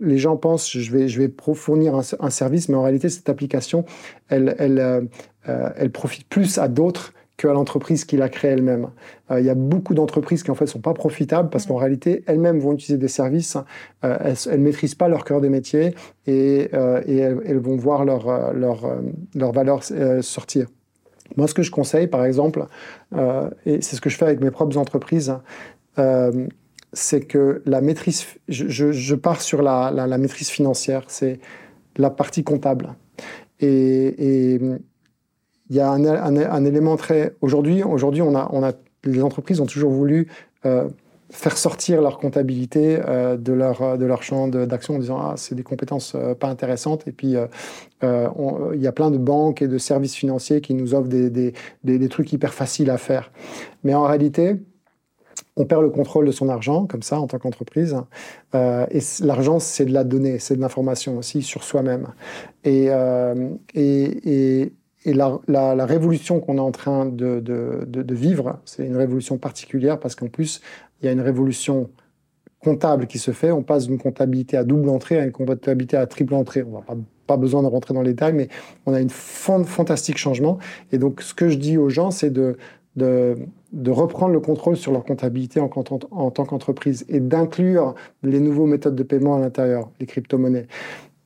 les 0.00 0.18
gens 0.18 0.36
pensent 0.36 0.70
je 0.70 0.92
vais, 0.92 1.08
je 1.08 1.22
vais 1.22 1.32
fournir 1.54 1.94
un, 1.94 2.30
service, 2.30 2.68
mais 2.68 2.76
en 2.76 2.82
réalité, 2.82 3.08
cette 3.08 3.30
application, 3.30 3.86
elle, 4.28 4.54
elle, 4.58 4.78
euh, 4.80 5.00
euh, 5.48 5.70
elle 5.76 5.90
profite 5.90 6.28
plus 6.28 6.58
à 6.58 6.68
d'autres 6.68 7.14
qu'à 7.38 7.54
l'entreprise 7.54 8.04
qui 8.04 8.18
l'a 8.18 8.28
créée 8.28 8.50
elle-même. 8.50 8.90
Euh, 9.30 9.40
il 9.40 9.46
y 9.46 9.50
a 9.50 9.54
beaucoup 9.54 9.94
d'entreprises 9.94 10.42
qui 10.42 10.50
en 10.50 10.54
fait 10.54 10.66
sont 10.66 10.80
pas 10.80 10.92
profitables 10.92 11.48
parce 11.48 11.64
qu'en 11.64 11.76
réalité 11.76 12.22
elles-mêmes 12.26 12.58
vont 12.58 12.74
utiliser 12.74 12.98
des 12.98 13.08
services, 13.08 13.56
elles, 14.02 14.36
ne 14.52 14.56
maîtrisent 14.58 14.94
pas 14.94 15.08
leur 15.08 15.24
cœur 15.24 15.40
des 15.40 15.48
métiers 15.48 15.94
et, 16.26 16.70
et 17.06 17.16
elles, 17.16 17.40
elles, 17.46 17.58
vont 17.58 17.76
voir 17.76 18.04
leur, 18.04 18.52
leur, 18.52 19.00
leur 19.34 19.52
valeur 19.52 19.82
sortir. 20.22 20.68
Moi, 21.36 21.48
ce 21.48 21.54
que 21.54 21.62
je 21.62 21.70
conseille, 21.70 22.06
par 22.06 22.24
exemple, 22.24 22.66
euh, 23.14 23.50
et 23.66 23.80
c'est 23.80 23.96
ce 23.96 24.00
que 24.00 24.10
je 24.10 24.16
fais 24.16 24.26
avec 24.26 24.40
mes 24.40 24.50
propres 24.50 24.76
entreprises, 24.76 25.34
euh, 25.98 26.46
c'est 26.92 27.22
que 27.22 27.62
la 27.66 27.80
maîtrise, 27.80 28.26
je, 28.48 29.14
pars 29.14 29.40
sur 29.40 29.62
la, 29.62 30.18
maîtrise 30.18 30.48
financière, 30.48 31.04
c'est 31.08 31.40
la 31.96 32.10
partie 32.10 32.44
comptable. 32.44 32.94
Et 33.60 34.60
il 35.70 35.76
y 35.76 35.80
a 35.80 35.90
un, 35.90 36.64
élément 36.64 36.96
très. 36.96 37.34
Aujourd'hui, 37.40 37.82
on 37.82 38.34
a, 38.34 38.48
on 38.52 38.62
a, 38.62 38.72
les 39.04 39.22
entreprises 39.22 39.60
ont 39.60 39.66
toujours 39.66 39.90
voulu 39.90 40.28
euh, 40.66 40.88
faire 41.30 41.56
sortir 41.56 42.02
leur 42.02 42.18
comptabilité 42.18 43.00
euh, 43.06 43.36
de, 43.36 43.52
leur, 43.52 43.98
de 43.98 44.04
leur 44.04 44.22
champ 44.22 44.48
d'action 44.48 44.96
en 44.96 44.98
disant 44.98 45.18
Ah, 45.20 45.34
c'est 45.36 45.54
des 45.54 45.62
compétences 45.62 46.14
euh, 46.14 46.34
pas 46.34 46.48
intéressantes. 46.48 47.06
Et 47.06 47.12
puis, 47.12 47.36
il 48.02 48.80
y 48.80 48.86
a 48.86 48.92
plein 48.92 49.10
de 49.10 49.18
banques 49.18 49.62
et 49.62 49.68
de 49.68 49.78
services 49.78 50.14
financiers 50.14 50.60
qui 50.60 50.74
nous 50.74 50.94
offrent 50.94 51.08
des, 51.08 51.30
des, 51.30 51.52
des 51.82 52.08
trucs 52.08 52.32
hyper 52.32 52.52
faciles 52.52 52.90
à 52.90 52.98
faire. 52.98 53.32
Mais 53.82 53.94
en 53.94 54.02
réalité, 54.02 54.58
on 55.56 55.64
perd 55.66 55.82
le 55.82 55.90
contrôle 55.90 56.26
de 56.26 56.32
son 56.32 56.48
argent, 56.48 56.86
comme 56.86 57.02
ça, 57.02 57.20
en 57.20 57.26
tant 57.26 57.38
qu'entreprise. 57.38 57.96
Euh, 58.54 58.86
et 58.90 59.00
l'argent, 59.20 59.60
c'est 59.60 59.84
de 59.84 59.92
la 59.92 60.04
donnée, 60.04 60.38
c'est 60.38 60.56
de 60.56 60.60
l'information 60.60 61.16
aussi 61.16 61.42
sur 61.42 61.62
soi-même. 61.62 62.08
Euh, 62.66 63.50
et, 63.74 64.72
la, 65.12 65.40
la, 65.48 65.86
révolution 65.86 66.40
qu'on 66.40 66.56
est 66.56 66.60
en 66.60 66.70
train 66.70 67.06
de, 67.06 68.14
vivre, 68.14 68.58
c'est 68.64 68.86
une 68.86 68.96
révolution 68.96 69.36
particulière 69.36 70.00
parce 70.00 70.14
qu'en 70.14 70.28
plus, 70.28 70.60
il 71.00 71.06
y 71.06 71.08
a 71.08 71.12
une 71.12 71.20
révolution 71.20 71.90
comptable 72.60 73.06
qui 73.06 73.18
se 73.18 73.32
fait. 73.32 73.50
On 73.50 73.62
passe 73.62 73.86
d'une 73.86 73.98
comptabilité 73.98 74.56
à 74.56 74.64
double 74.64 74.88
entrée 74.88 75.18
à 75.18 75.24
une 75.24 75.32
comptabilité 75.32 75.96
à 75.96 76.06
triple 76.06 76.34
entrée. 76.34 76.62
On 76.62 76.72
n'a 76.72 76.84
pas, 77.26 77.36
besoin 77.36 77.62
de 77.62 77.68
rentrer 77.68 77.92
dans 77.92 78.02
les 78.02 78.12
détails, 78.12 78.32
mais 78.32 78.48
on 78.86 78.94
a 78.94 79.00
une 79.00 79.10
fantastique 79.10 80.16
changement. 80.16 80.58
Et 80.92 80.98
donc, 80.98 81.20
ce 81.20 81.34
que 81.34 81.48
je 81.48 81.58
dis 81.58 81.76
aux 81.76 81.90
gens, 81.90 82.10
c'est 82.10 82.30
de, 82.30 82.56
reprendre 83.86 84.32
le 84.32 84.40
contrôle 84.40 84.76
sur 84.76 84.92
leur 84.92 85.04
comptabilité 85.04 85.60
en, 85.60 85.68
en, 86.10 86.30
tant 86.30 86.44
qu'entreprise 86.44 87.04
et 87.08 87.20
d'inclure 87.20 87.94
les 88.22 88.40
nouveaux 88.40 88.66
méthodes 88.66 88.94
de 88.94 89.02
paiement 89.02 89.36
à 89.36 89.40
l'intérieur, 89.40 89.90
les 90.00 90.06
crypto-monnaies 90.06 90.66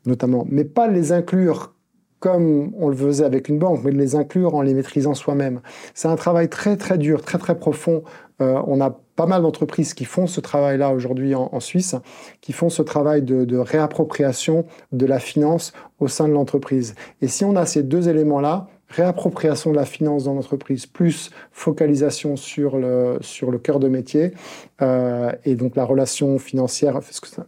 notamment, 0.06 0.46
mais 0.48 0.64
pas 0.64 0.88
les 0.88 1.12
inclure 1.12 1.74
comme 2.20 2.72
on 2.78 2.88
le 2.88 2.96
faisait 2.96 3.24
avec 3.24 3.48
une 3.48 3.58
banque, 3.58 3.80
mais 3.84 3.92
de 3.92 3.98
les 3.98 4.16
inclure 4.16 4.54
en 4.54 4.62
les 4.62 4.74
maîtrisant 4.74 5.14
soi-même. 5.14 5.60
C'est 5.94 6.08
un 6.08 6.16
travail 6.16 6.48
très 6.48 6.76
très 6.76 6.98
dur, 6.98 7.22
très 7.22 7.38
très 7.38 7.56
profond. 7.56 8.02
Euh, 8.40 8.60
on 8.66 8.80
a 8.80 8.96
pas 9.16 9.26
mal 9.26 9.42
d'entreprises 9.42 9.94
qui 9.94 10.04
font 10.04 10.26
ce 10.26 10.40
travail-là 10.40 10.92
aujourd'hui 10.92 11.34
en, 11.34 11.58
Suisse, 11.58 11.96
qui 12.40 12.52
font 12.52 12.70
ce 12.70 12.82
travail 12.82 13.22
de, 13.22 13.44
de, 13.44 13.56
réappropriation 13.56 14.64
de 14.92 15.06
la 15.06 15.18
finance 15.18 15.72
au 15.98 16.06
sein 16.06 16.28
de 16.28 16.32
l'entreprise. 16.32 16.94
Et 17.20 17.26
si 17.26 17.44
on 17.44 17.56
a 17.56 17.66
ces 17.66 17.82
deux 17.82 18.08
éléments-là, 18.08 18.68
réappropriation 18.88 19.70
de 19.70 19.76
la 19.76 19.84
finance 19.84 20.24
dans 20.24 20.34
l'entreprise, 20.34 20.86
plus 20.86 21.30
focalisation 21.52 22.36
sur 22.36 22.78
le, 22.78 23.18
sur 23.20 23.50
le 23.50 23.58
cœur 23.58 23.78
de 23.78 23.88
métier, 23.88 24.32
euh, 24.80 25.30
et 25.44 25.54
donc 25.54 25.76
la 25.76 25.84
relation 25.84 26.38
financière. 26.38 27.00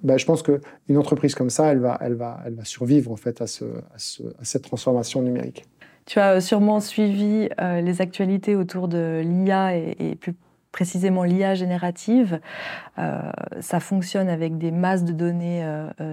Ben, 0.02 0.18
je 0.18 0.26
pense 0.26 0.42
qu'une 0.42 0.96
entreprise 0.96 1.34
comme 1.34 1.50
ça, 1.50 1.72
elle 1.72 1.80
va, 1.80 1.98
elle, 2.00 2.14
va, 2.14 2.40
elle 2.44 2.54
va 2.54 2.64
survivre 2.64 3.10
en 3.10 3.16
fait 3.16 3.40
à, 3.40 3.46
ce, 3.46 3.64
à, 3.64 4.44
cette 4.44 4.62
transformation 4.62 5.22
numérique. 5.22 5.64
Tu 6.06 6.18
as 6.18 6.40
sûrement 6.40 6.80
suivi 6.80 7.48
euh, 7.60 7.80
les 7.80 8.00
actualités 8.00 8.56
autour 8.56 8.88
de 8.88 9.22
l'IA 9.24 9.76
et, 9.76 10.16
plus 10.16 10.34
précisément 10.72 11.24
l'IA 11.24 11.54
générative. 11.54 12.40
Euh, 12.98 13.20
ça 13.60 13.80
fonctionne 13.80 14.28
avec 14.28 14.58
des 14.58 14.70
masses 14.70 15.04
de 15.04 15.12
données 15.12 15.64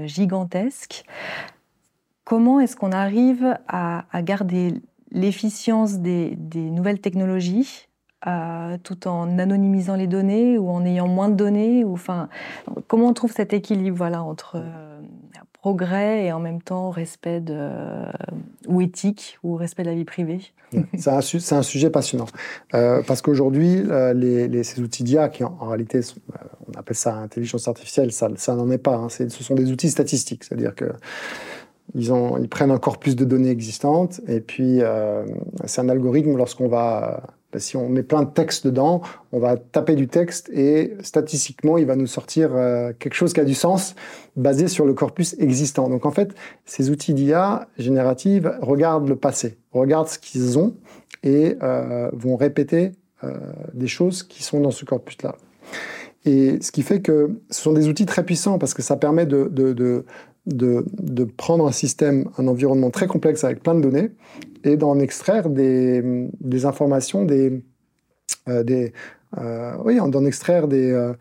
gigantesques. 0.05 1.03
Comment 2.23 2.59
est-ce 2.59 2.75
qu'on 2.75 2.91
arrive 2.91 3.57
à, 3.67 4.05
à 4.11 4.21
garder 4.21 4.73
l'efficience 5.11 5.99
des, 5.99 6.35
nouvelles 6.55 6.99
technologies 6.99 7.87
euh, 8.25 8.77
tout 8.83 9.07
en 9.07 9.37
anonymisant 9.37 9.95
les 9.95 10.07
données 10.07 10.57
ou 10.57 10.69
en 10.69 10.83
ayant 10.85 11.07
moins 11.07 11.29
de 11.29 11.35
données 11.35 11.83
ou, 11.83 11.93
enfin, 11.93 12.29
Comment 12.87 13.09
on 13.09 13.13
trouve 13.13 13.31
cet 13.31 13.53
équilibre 13.53 13.95
voilà, 13.95 14.23
entre 14.23 14.55
euh, 14.55 15.01
progrès 15.53 16.25
et 16.25 16.31
en 16.31 16.39
même 16.39 16.61
temps 16.61 16.89
respect 16.89 17.41
de, 17.41 17.69
ou 18.67 18.81
éthique 18.81 19.37
ou 19.43 19.55
respect 19.55 19.83
de 19.83 19.89
la 19.89 19.95
vie 19.95 20.05
privée? 20.05 20.39
C'est 20.97 21.53
un, 21.53 21.61
sujet 21.61 21.89
passionnant. 21.89 22.25
Euh, 22.73 23.01
parce 23.07 23.21
qu'aujourd'hui, 23.21 23.83
ces 24.63 24.81
outils 24.81 25.03
d'IA, 25.03 25.29
qui 25.29 25.43
en, 25.43 25.55
réalité, 25.61 26.01
on 26.67 26.77
appelle 26.77 26.95
ça 26.95 27.15
intelligence 27.15 27.67
artificielle, 27.67 28.11
ça, 28.11 28.29
ça 28.35 28.55
n'en 28.55 28.69
est 28.71 28.77
pas. 28.77 28.95
Hein. 28.95 29.09
ce 29.09 29.29
sont 29.29 29.55
des 29.55 29.71
outils 29.71 29.89
statistiques. 29.89 30.43
C'est-à-dire 30.43 30.75
que 30.75 30.91
ils, 31.95 32.11
ont, 32.11 32.37
ils, 32.37 32.49
prennent 32.49 32.71
un 32.71 32.77
corpus 32.77 33.15
de 33.15 33.25
données 33.25 33.49
existantes 33.49 34.21
et 34.27 34.41
puis 34.41 34.81
euh, 34.81 35.25
c'est 35.65 35.81
un 35.81 35.89
algorithme 35.89 36.35
lorsqu'on 36.35 36.67
va, 36.67 37.21
ben, 37.51 37.59
si 37.59 37.77
on 37.77 37.89
met 37.89 38.03
plein 38.03 38.23
de 38.23 38.29
texte 38.29 38.65
dedans, 38.65 39.01
on 39.31 39.39
va 39.39 39.57
taper 39.57 39.95
du 39.95 40.07
texte 40.07 40.49
et 40.49 40.95
statistiquement 41.01 41.77
il 41.77 41.85
va 41.85 41.95
nous 41.95 42.07
sortir 42.07 42.51
euh, 42.53 42.91
quelque 42.97 43.13
chose 43.13 43.33
qui 43.33 43.39
a 43.39 43.45
du 43.45 43.55
sens 43.55 43.95
basé 44.35 44.67
sur 44.67 44.85
le 44.85 44.93
corpus 44.93 45.35
existant. 45.39 45.89
Donc 45.89 46.05
en 46.05 46.11
fait, 46.11 46.33
ces 46.65 46.89
outils 46.89 47.13
d'IA 47.13 47.67
générative 47.77 48.57
regardent 48.61 49.07
le 49.07 49.15
passé, 49.15 49.57
regardent 49.71 50.09
ce 50.09 50.19
qu'ils 50.19 50.59
ont 50.59 50.75
et 51.23 51.55
euh, 51.63 52.09
vont 52.13 52.35
répéter 52.35 52.91
des 53.73 53.87
choses 53.87 54.21
qui 54.21 54.43
sont 54.43 54.59
dans 54.59 54.69
ce 54.69 54.85
corpus-là. 54.85 55.35
Et 56.27 56.61
ce 56.61 56.71
qui 56.73 56.83
fait 56.83 57.01
que 57.01 57.39
ce 57.49 57.61
sont 57.61 57.71
des 57.71 57.87
outils 57.87 58.05
très 58.05 58.23
puissants 58.23 58.59
parce 58.59 58.73
que 58.73 58.81
ça 58.81 58.97
permet 58.97 59.25
de, 59.25 59.47
de, 59.49 59.71
de, 59.71 60.03
de, 60.47 61.23
prendre 61.25 61.67
un 61.67 61.71
système, 61.71 62.29
un 62.37 62.47
environnement 62.47 62.89
très 62.89 63.07
complexe 63.07 63.43
avec 63.43 63.61
plein 63.61 63.75
de 63.75 63.81
données 63.81 64.11
et 64.63 64.77
d'en 64.77 64.99
extraire 64.99 65.49
des, 65.49 66.29
des, 66.39 66.65
informations, 66.65 67.25
des, 67.25 67.61
euh, 68.47 68.63
des 68.63 68.93
euh, 69.37 69.73
oui, 69.83 69.97
d'en 69.97 70.25
extraire 70.25 70.67
des, 70.67 70.91
euh, 70.91 71.13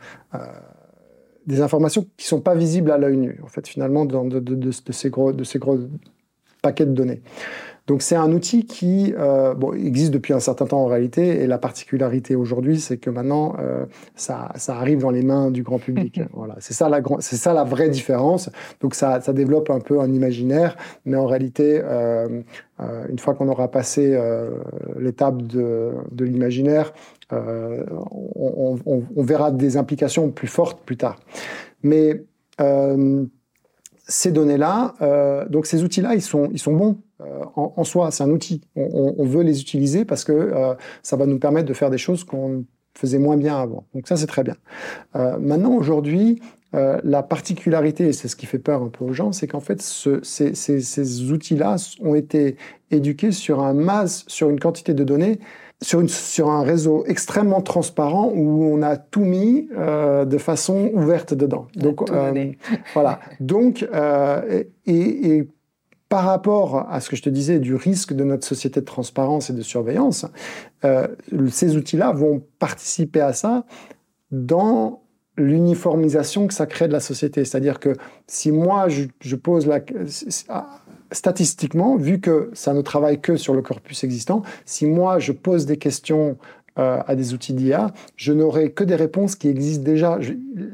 des 1.46 1.60
informations 1.60 2.06
qui 2.16 2.26
sont 2.26 2.40
pas 2.40 2.54
visibles 2.54 2.90
à 2.90 2.98
l'œil 2.98 3.16
nu, 3.16 3.40
en 3.42 3.48
fait, 3.48 3.66
finalement, 3.66 4.04
de, 4.04 4.38
de, 4.38 4.54
de, 4.54 4.92
ces 4.92 5.10
gros, 5.10 5.32
de 5.32 5.44
ces 5.44 5.58
gros 5.58 5.78
paquets 6.62 6.86
de 6.86 6.92
données. 6.92 7.22
Donc 7.86 8.02
c'est 8.02 8.16
un 8.16 8.32
outil 8.32 8.66
qui 8.66 9.14
euh, 9.16 9.54
bon, 9.54 9.72
existe 9.72 10.10
depuis 10.10 10.32
un 10.32 10.40
certain 10.40 10.66
temps 10.66 10.80
en 10.80 10.86
réalité, 10.86 11.42
et 11.42 11.46
la 11.46 11.58
particularité 11.58 12.34
aujourd'hui, 12.34 12.80
c'est 12.80 12.96
que 12.96 13.10
maintenant, 13.10 13.54
euh, 13.60 13.86
ça, 14.16 14.50
ça, 14.56 14.76
arrive 14.76 15.00
dans 15.00 15.10
les 15.10 15.22
mains 15.22 15.50
du 15.50 15.62
grand 15.62 15.78
public. 15.78 16.20
voilà, 16.32 16.56
c'est 16.58 16.74
ça 16.74 16.88
la 16.88 17.00
c'est 17.20 17.36
ça 17.36 17.52
la 17.52 17.62
vraie 17.62 17.88
différence. 17.88 18.50
Donc 18.80 18.94
ça, 18.94 19.20
ça, 19.20 19.32
développe 19.32 19.70
un 19.70 19.78
peu 19.78 20.00
un 20.00 20.12
imaginaire, 20.12 20.76
mais 21.04 21.16
en 21.16 21.26
réalité, 21.26 21.80
euh, 21.84 22.42
euh 22.80 23.06
une 23.08 23.18
fois 23.18 23.34
qu'on 23.34 23.48
aura 23.48 23.70
passé 23.70 24.14
euh, 24.14 24.50
l'étape 24.98 25.42
de, 25.42 25.92
de 26.10 26.24
l'imaginaire, 26.24 26.92
euh, 27.32 27.84
on, 28.10 28.78
on, 28.84 29.02
on, 29.14 29.22
verra 29.22 29.50
des 29.50 29.76
implications 29.76 30.30
plus 30.30 30.48
fortes 30.48 30.80
plus 30.84 30.96
tard. 30.96 31.20
Mais 31.82 32.24
ces 34.08 34.30
données-là, 34.30 34.94
donc 35.50 35.66
ces 35.66 35.82
outils-là, 35.82 36.14
ils 36.14 36.22
sont, 36.22 36.48
ils 36.52 36.58
sont 36.58 36.72
bons 36.72 36.96
euh, 37.22 37.44
en, 37.54 37.84
soi, 37.84 38.10
c'est 38.10 38.24
un 38.24 38.30
outil. 38.30 38.60
On, 38.74 39.24
veut 39.24 39.42
les 39.42 39.60
utiliser 39.60 40.04
parce 40.04 40.24
que 40.24 40.32
euh, 40.32 40.74
ça 41.02 41.16
va 41.16 41.26
nous 41.26 41.38
permettre 41.38 41.66
de 41.66 41.72
faire 41.72 41.90
des 41.90 41.98
choses 41.98 42.24
qu'on 42.24 42.64
faisait 42.94 43.18
moins 43.18 43.36
bien 43.36 43.56
avant. 43.56 43.86
Donc 43.94 44.06
ça, 44.06 44.16
c'est 44.16 44.26
très 44.26 44.44
bien. 44.44 44.56
Euh, 45.14 45.38
maintenant, 45.38 45.74
aujourd'hui, 45.74 46.40
la 47.04 47.22
particularité, 47.22 48.08
et 48.08 48.12
c'est 48.12 48.28
ce 48.28 48.36
qui 48.36 48.44
fait 48.44 48.58
peur 48.58 48.82
un 48.82 48.88
peu 48.88 49.06
aux 49.06 49.12
gens, 49.14 49.32
c'est 49.32 49.46
qu'en 49.46 49.60
fait, 49.60 49.80
ce, 49.80 50.22
ces, 50.22 50.54
ces, 50.54 51.32
outils-là 51.32 51.76
ont 52.02 52.14
été 52.14 52.58
éduqués 52.90 53.32
sur 53.32 53.62
un 53.62 53.72
masse, 53.72 54.24
sur 54.26 54.50
une 54.50 54.60
quantité 54.60 54.92
de 54.92 55.02
données 55.02 55.38
sur, 55.82 56.00
une, 56.00 56.08
sur, 56.08 56.50
un 56.50 56.62
réseau 56.62 57.04
extrêmement 57.06 57.62
transparent 57.62 58.30
où 58.34 58.64
on 58.64 58.82
a 58.82 58.98
tout 58.98 59.24
mis 59.24 59.70
de 59.70 60.36
façon 60.38 60.90
ouverte 60.92 61.32
dedans. 61.32 61.66
Donc 61.76 62.10
voilà. 62.92 63.20
Donc 63.40 63.88
et, 64.50 64.68
et, 64.86 65.48
par 66.08 66.24
rapport 66.24 66.86
à 66.90 67.00
ce 67.00 67.10
que 67.10 67.16
je 67.16 67.22
te 67.22 67.30
disais 67.30 67.58
du 67.58 67.74
risque 67.74 68.12
de 68.12 68.24
notre 68.24 68.46
société 68.46 68.80
de 68.80 68.84
transparence 68.84 69.50
et 69.50 69.52
de 69.52 69.62
surveillance, 69.62 70.26
euh, 70.84 71.08
ces 71.50 71.76
outils-là 71.76 72.12
vont 72.12 72.42
participer 72.58 73.20
à 73.20 73.32
ça 73.32 73.64
dans 74.30 75.02
l'uniformisation 75.36 76.46
que 76.46 76.54
ça 76.54 76.66
crée 76.66 76.88
de 76.88 76.92
la 76.92 77.00
société. 77.00 77.44
C'est-à-dire 77.44 77.78
que 77.78 77.94
si 78.26 78.52
moi, 78.52 78.88
je, 78.88 79.36
pose 79.36 79.66
la... 79.66 79.80
Statistiquement, 81.12 81.96
vu 81.96 82.20
que 82.20 82.50
ça 82.52 82.74
ne 82.74 82.80
travaille 82.80 83.20
que 83.20 83.36
sur 83.36 83.54
le 83.54 83.62
corpus 83.62 84.02
existant, 84.02 84.42
si 84.64 84.86
moi, 84.86 85.18
je 85.18 85.32
pose 85.32 85.64
des 85.66 85.76
questions 85.76 86.36
euh, 86.78 87.00
à 87.06 87.16
des 87.16 87.32
outils 87.32 87.54
d'IA, 87.54 87.90
je 88.16 88.34
n'aurai 88.34 88.70
que 88.70 88.84
des 88.84 88.96
réponses 88.96 89.34
qui 89.34 89.48
existent 89.48 89.82
déjà. 89.82 90.18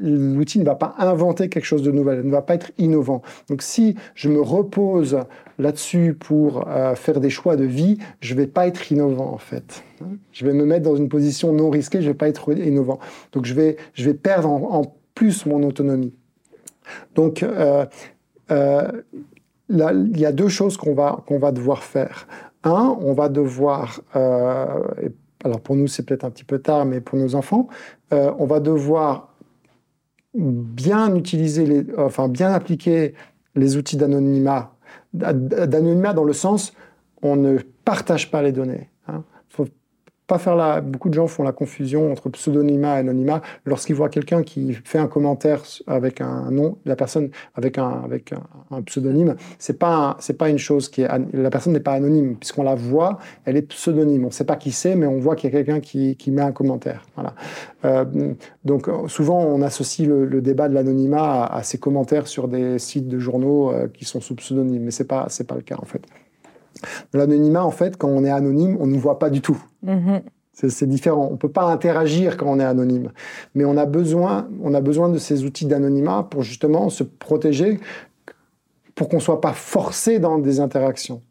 L'outil 0.01 0.59
ne 0.59 0.65
va 0.65 0.75
pas 0.75 0.95
inventer 0.97 1.47
quelque 1.47 1.63
chose 1.63 1.81
de 1.81 1.91
nouvel, 1.91 2.25
ne 2.25 2.29
va 2.29 2.41
pas 2.41 2.55
être 2.55 2.71
innovant. 2.77 3.21
Donc 3.47 3.61
si 3.61 3.95
je 4.13 4.27
me 4.27 4.41
repose 4.41 5.19
là-dessus 5.59 6.13
pour 6.13 6.67
euh, 6.67 6.95
faire 6.95 7.21
des 7.21 7.29
choix 7.29 7.55
de 7.55 7.63
vie, 7.63 7.99
je 8.19 8.35
vais 8.35 8.47
pas 8.47 8.67
être 8.67 8.91
innovant 8.91 9.31
en 9.31 9.37
fait. 9.37 9.85
Je 10.33 10.45
vais 10.45 10.51
me 10.51 10.65
mettre 10.65 10.83
dans 10.83 10.97
une 10.97 11.07
position 11.07 11.53
non 11.53 11.69
risquée, 11.69 12.01
je 12.01 12.07
vais 12.07 12.13
pas 12.13 12.27
être 12.27 12.51
innovant. 12.51 12.99
Donc 13.31 13.45
je 13.45 13.53
vais, 13.53 13.77
je 13.93 14.03
vais 14.03 14.13
perdre 14.13 14.49
en, 14.49 14.97
plus 15.15 15.45
mon 15.45 15.63
autonomie. 15.63 16.13
Donc 17.15 17.43
euh, 17.43 17.85
il 19.69 20.19
y 20.19 20.25
a 20.25 20.31
deux 20.33 20.49
choses 20.49 20.75
qu'on 20.75 20.95
va, 20.95 21.23
qu'on 21.27 21.39
va 21.39 21.53
devoir 21.53 21.81
faire. 21.81 22.27
Un, 22.65 22.97
on 22.99 23.13
va 23.13 23.29
devoir, 23.29 24.01
alors 25.43 25.61
pour 25.61 25.75
nous 25.75 25.87
c'est 25.87 26.03
peut-être 26.03 26.23
un 26.23 26.31
petit 26.31 26.43
peu 26.43 26.59
tard, 26.59 26.85
mais 26.85 27.01
pour 27.01 27.17
nos 27.17 27.35
enfants, 27.35 27.67
euh, 28.13 28.31
on 28.39 28.45
va 28.45 28.59
devoir 28.59 29.33
bien 30.33 31.15
utiliser, 31.15 31.65
les, 31.65 31.85
appliquer 32.41 33.13
les 33.55 33.77
outils 33.77 33.97
d'anonymat, 33.97 34.75
d'anonymat 35.13 36.13
dans 36.13 36.23
le 36.23 36.33
sens 36.33 36.73
on 37.21 37.35
ne 37.35 37.57
partage 37.85 38.29
pas 38.29 38.41
les 38.41 38.51
données 38.51 38.89
Beaucoup 40.81 41.09
de 41.09 41.13
gens 41.13 41.27
font 41.27 41.43
la 41.43 41.51
confusion 41.51 42.11
entre 42.11 42.29
pseudonymat 42.29 42.97
et 42.97 42.99
anonymat. 42.99 43.41
Lorsqu'ils 43.65 43.95
voient 43.95 44.09
quelqu'un 44.09 44.43
qui 44.43 44.73
fait 44.83 44.97
un 44.97 45.07
commentaire 45.07 45.61
avec 45.87 46.21
un 46.21 46.51
nom, 46.51 46.77
la 46.85 46.95
personne 46.95 47.29
avec 47.55 47.77
un 47.77 48.01
avec 48.03 48.33
un, 48.71 48.81
pseudonyme, 48.81 49.35
c'est 49.59 49.77
pas 49.77 50.17
c'est 50.19 50.37
pas 50.37 50.49
une 50.49 50.57
chose 50.57 50.89
qui 50.89 51.01
est 51.01 51.09
la 51.33 51.49
personne 51.49 51.73
n'est 51.73 51.79
pas 51.79 51.93
anonyme 51.93 52.35
puisqu'on 52.35 52.63
la 52.63 52.75
voit, 52.75 53.19
elle 53.45 53.57
est 53.57 53.61
pseudonyme. 53.63 54.23
On 54.23 54.27
ne 54.27 54.31
sait 54.31 54.45
pas 54.45 54.55
qui 54.55 54.71
c'est, 54.71 54.95
mais 54.95 55.05
on 55.05 55.19
voit 55.19 55.35
qu'il 55.35 55.51
y 55.51 55.53
a 55.53 55.57
quelqu'un 55.57 55.79
qui, 55.79 56.15
qui 56.15 56.31
met 56.31 56.41
un 56.41 56.51
commentaire. 56.51 57.05
Voilà. 57.15 57.33
Euh, 57.85 58.33
donc 58.65 58.89
souvent 59.07 59.39
on 59.43 59.61
associe 59.61 60.07
le, 60.07 60.41
débat 60.41 60.67
de 60.67 60.73
l'anonymat 60.73 61.45
à, 61.45 61.63
ces 61.63 61.77
commentaires 61.77 62.27
sur 62.27 62.47
des 62.47 62.79
sites 62.79 63.07
de 63.07 63.19
journaux 63.19 63.71
euh, 63.71 63.87
qui 63.87 64.05
sont 64.05 64.21
sous 64.21 64.35
pseudonyme, 64.35 64.83
mais 64.83 64.91
c'est 64.91 65.07
pas 65.07 65.27
c'est 65.29 65.47
pas 65.47 65.55
le 65.55 65.61
cas 65.61 65.77
en 65.79 65.85
fait. 65.85 66.01
L'anonymat, 67.13 67.63
en 67.63 67.71
fait, 67.71 67.97
quand 67.97 68.09
on 68.09 68.23
est 68.23 68.29
anonyme, 68.29 68.77
on 68.79 68.87
ne 68.87 68.93
nous 68.93 68.99
voit 68.99 69.19
pas 69.19 69.29
du 69.29 69.41
tout. 69.41 69.57
Mm-hmm. 69.85 70.21
C'est 70.53 70.87
différent. 70.87 71.27
On 71.29 71.33
ne 71.33 71.37
peut 71.37 71.49
pas 71.49 71.65
interagir 71.65 72.37
quand 72.37 72.45
on 72.45 72.59
est 72.59 72.63
anonyme. 72.63 73.11
Mais 73.55 73.65
on 73.65 73.75
a 73.75 73.87
besoin, 73.87 74.47
on 74.61 74.75
a 74.75 74.81
besoin 74.81 75.09
de 75.09 75.17
ces 75.17 75.45
outils 75.45 75.65
d'anonymat 75.65 76.27
pour 76.29 76.43
justement 76.43 76.89
se 76.89 77.03
protéger, 77.03 77.79
pour 78.93 79.09
qu'on 79.09 79.17
ne 79.17 79.21
soit 79.21 79.41
pas 79.41 79.53
forcé 79.53 80.19
dans 80.19 80.37
des 80.37 80.59
interactions. 80.59 81.21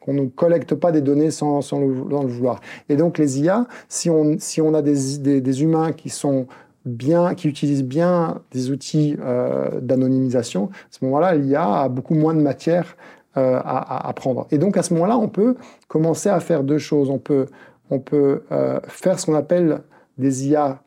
Qu'on 0.00 0.12
ne 0.12 0.26
collecte 0.26 0.74
pas 0.74 0.90
des 0.90 1.02
données 1.02 1.30
sans, 1.30 1.62
sans 1.62 1.78
le, 1.78 1.86
vouloir. 1.86 2.60
Et 2.88 2.96
donc 2.96 3.16
les 3.16 3.40
IA, 3.40 3.66
si 3.88 4.10
on, 4.10 4.36
si 4.38 4.60
on 4.60 4.74
a 4.74 4.82
des, 4.82 5.40
des, 5.40 5.62
humains 5.62 5.92
qui 5.92 6.10
sont 6.10 6.46
bien, 6.84 7.34
qui 7.34 7.48
utilisent 7.48 7.84
bien 7.84 8.42
des 8.50 8.70
outils 8.70 9.16
euh, 9.20 9.80
d'anonymisation, 9.80 10.64
à 10.64 10.86
ce 10.90 11.04
moment-là, 11.04 11.36
l'IA 11.36 11.82
a 11.82 11.88
beaucoup 11.88 12.14
moins 12.14 12.34
de 12.34 12.40
matière 12.40 12.96
euh, 13.36 13.60
à, 13.64 14.12
prendre. 14.14 14.46
Et 14.52 14.58
donc 14.58 14.76
à 14.76 14.84
ce 14.84 14.94
moment-là, 14.94 15.18
on 15.18 15.26
peut 15.26 15.56
commencer 15.88 16.28
à 16.28 16.38
faire 16.38 16.62
deux 16.62 16.78
choses. 16.78 17.10
On 17.10 17.18
peut, 17.18 17.46
on 17.90 17.98
peut 17.98 18.44
euh, 18.52 18.78
faire 18.86 19.18
ce 19.18 19.26
qu'on 19.26 19.34
appelle 19.34 19.80
des 20.18 20.46
IA 20.46 20.80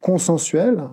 consensuelles, 0.00 0.84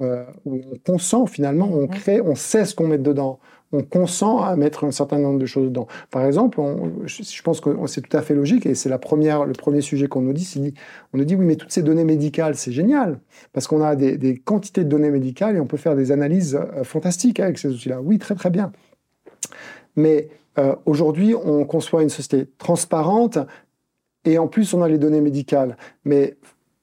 euh, 0.00 0.24
où 0.44 0.60
on 0.72 0.78
consent 0.84 1.26
finalement, 1.26 1.70
on 1.72 1.86
crée, 1.86 2.20
on 2.20 2.34
sait 2.34 2.64
ce 2.64 2.74
qu'on 2.74 2.88
met 2.88 2.98
dedans, 2.98 3.38
on 3.70 3.84
consent 3.84 4.42
à 4.42 4.56
mettre 4.56 4.82
un 4.82 4.90
certain 4.90 5.20
nombre 5.20 5.38
de 5.38 5.46
choses 5.46 5.66
dedans. 5.66 5.86
Par 6.10 6.24
exemple, 6.24 6.60
je 7.04 7.42
pense 7.42 7.60
que 7.60 7.70
c'est 7.86 8.00
tout 8.00 8.16
à 8.16 8.22
fait 8.22 8.34
logique, 8.34 8.66
et 8.66 8.74
c'est 8.74 8.88
la 8.88 8.98
première, 8.98 9.44
le 9.44 9.52
premier 9.52 9.80
sujet 9.80 10.08
qu'on 10.08 10.22
nous 10.22 10.32
dit, 10.32 10.74
on 11.14 11.18
nous 11.18 11.24
dit 11.24 11.36
oui, 11.36 11.44
mais 11.44 11.54
toutes 11.54 11.70
ces 11.70 11.84
données 11.84 12.02
médicales, 12.02 12.56
c'est 12.56 12.72
génial, 12.72 13.20
parce 13.52 13.68
qu'on 13.68 13.80
a 13.80 13.94
des, 13.94 14.16
des, 14.16 14.38
quantités 14.38 14.82
de 14.82 14.88
données 14.88 15.10
médicales 15.10 15.54
et 15.54 15.60
on 15.60 15.66
peut 15.66 15.76
faire 15.76 15.94
des 15.94 16.10
analyses 16.10 16.58
fantastiques 16.82 17.38
avec 17.38 17.58
ces 17.58 17.68
outils-là. 17.68 18.00
Oui, 18.00 18.18
très 18.18 18.34
très 18.34 18.50
bien. 18.50 18.72
Mais 19.96 20.28
euh, 20.58 20.74
aujourd'hui, 20.86 21.34
on 21.34 21.64
conçoit 21.64 22.02
une 22.02 22.08
société 22.08 22.48
transparente 22.58 23.38
et 24.26 24.38
en 24.38 24.48
plus, 24.48 24.74
on 24.74 24.82
a 24.82 24.88
les 24.88 24.98
données 24.98 25.20
médicales. 25.20 25.76
Mais 26.04 26.36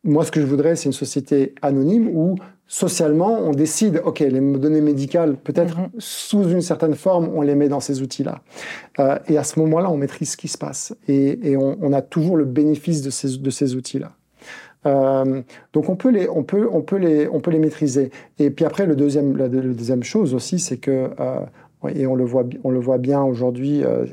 moi, 0.03 0.25
ce 0.25 0.31
que 0.31 0.39
je 0.39 0.45
voudrais, 0.45 0.75
c'est 0.75 0.85
une 0.85 0.93
société 0.93 1.53
anonyme 1.61 2.09
où 2.13 2.35
socialement, 2.67 3.39
on 3.39 3.51
décide, 3.51 4.01
OK, 4.03 4.19
les 4.21 4.39
données 4.57 4.81
médicales, 4.81 5.35
peut-être 5.35 5.77
mhm. 5.77 5.89
sous 5.99 6.49
une 6.49 6.61
certaine 6.61 6.95
forme, 6.95 7.29
on 7.35 7.41
les 7.41 7.55
met 7.55 7.67
dans 7.67 7.81
ces 7.81 8.01
outils-là. 8.01 8.41
Euh, 8.99 9.19
et 9.27 9.37
à 9.37 9.43
ce 9.43 9.59
moment-là, 9.59 9.91
on 9.91 9.97
maîtrise 9.97 10.31
ce 10.31 10.37
qui 10.37 10.47
se 10.47 10.57
passe. 10.57 10.95
Et, 11.07 11.55
on, 11.57 11.93
a 11.93 12.01
toujours 12.01 12.37
le 12.37 12.45
bénéfice 12.45 13.01
de 13.01 13.09
ces, 13.09 13.37
de 13.37 13.49
ces 13.49 13.75
outils-là. 13.75 14.13
Euh, 14.85 15.41
donc 15.71 15.87
on 15.87 15.95
peut 15.95 16.09
les, 16.09 16.27
on 16.27 16.43
peut, 16.43 16.67
on 16.69 16.81
peut 16.81 16.97
les, 16.97 17.27
on 17.29 17.39
peut 17.39 17.51
les 17.51 17.59
maîtriser. 17.59 18.11
Et 18.39 18.49
puis 18.49 18.65
après, 18.65 18.85
le 18.85 18.95
deuxième, 18.95 19.37
la, 19.37 19.47
deuxième 19.47 20.03
chose 20.03 20.33
aussi, 20.33 20.59
c'est 20.59 20.77
que 20.77 21.09
et 21.89 22.07
on 22.07 22.15
le 22.15 22.25
voit, 22.25 22.45
on 22.63 22.71
le 22.71 22.79
voit 22.79 22.97
bien 22.97 23.23
aujourd'hui, 23.23 23.83
euh, 23.83 24.05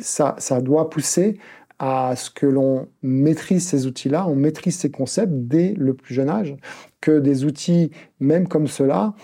ça, 0.00 0.34
ça 0.38 0.60
doit 0.60 0.90
pousser 0.90 1.38
à 1.78 2.14
ce 2.14 2.30
que 2.30 2.46
l'on 2.46 2.86
maîtrise 3.02 3.66
ces 3.66 3.86
outils-là, 3.86 4.26
on 4.28 4.36
maîtrise 4.36 4.78
ces 4.78 4.90
concepts 4.90 5.32
dès 5.32 5.74
le 5.74 5.94
plus 5.94 6.14
jeune 6.14 6.28
âge, 6.28 6.56
que 7.00 7.18
des 7.18 7.44
outils, 7.44 7.90
même 8.20 8.46
comme 8.46 8.68
cela, 8.68 9.14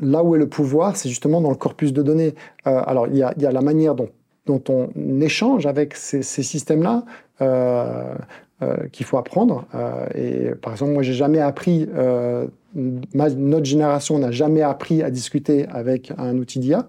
là 0.00 0.24
où 0.24 0.34
est 0.34 0.38
le 0.38 0.48
pouvoir, 0.48 0.96
c'est 0.96 1.08
justement 1.08 1.40
dans 1.40 1.50
le 1.50 1.56
corpus 1.56 1.92
de 1.92 2.02
données. 2.02 2.34
Euh, 2.66 2.82
alors, 2.86 3.06
il 3.06 3.16
y, 3.16 3.22
a, 3.22 3.34
la 3.52 3.60
manière 3.60 3.94
dont, 3.94 4.08
dont 4.46 4.62
on 4.68 5.20
échange 5.20 5.66
avec 5.66 5.94
ces, 5.94 6.22
systèmes-là. 6.22 7.04
Euh, 7.40 8.14
qu'il 8.92 9.06
faut 9.06 9.16
apprendre. 9.16 9.64
et 10.14 10.50
par 10.60 10.72
exemple, 10.72 10.92
moi, 10.92 11.02
j'ai 11.02 11.14
jamais 11.14 11.40
appris 11.40 11.88
notre 12.74 13.64
génération 13.64 14.18
n'a 14.18 14.30
jamais 14.30 14.62
appris 14.62 15.02
à 15.02 15.10
discuter 15.10 15.66
avec 15.68 16.12
un 16.18 16.36
outil 16.36 16.60
d'IA, 16.60 16.88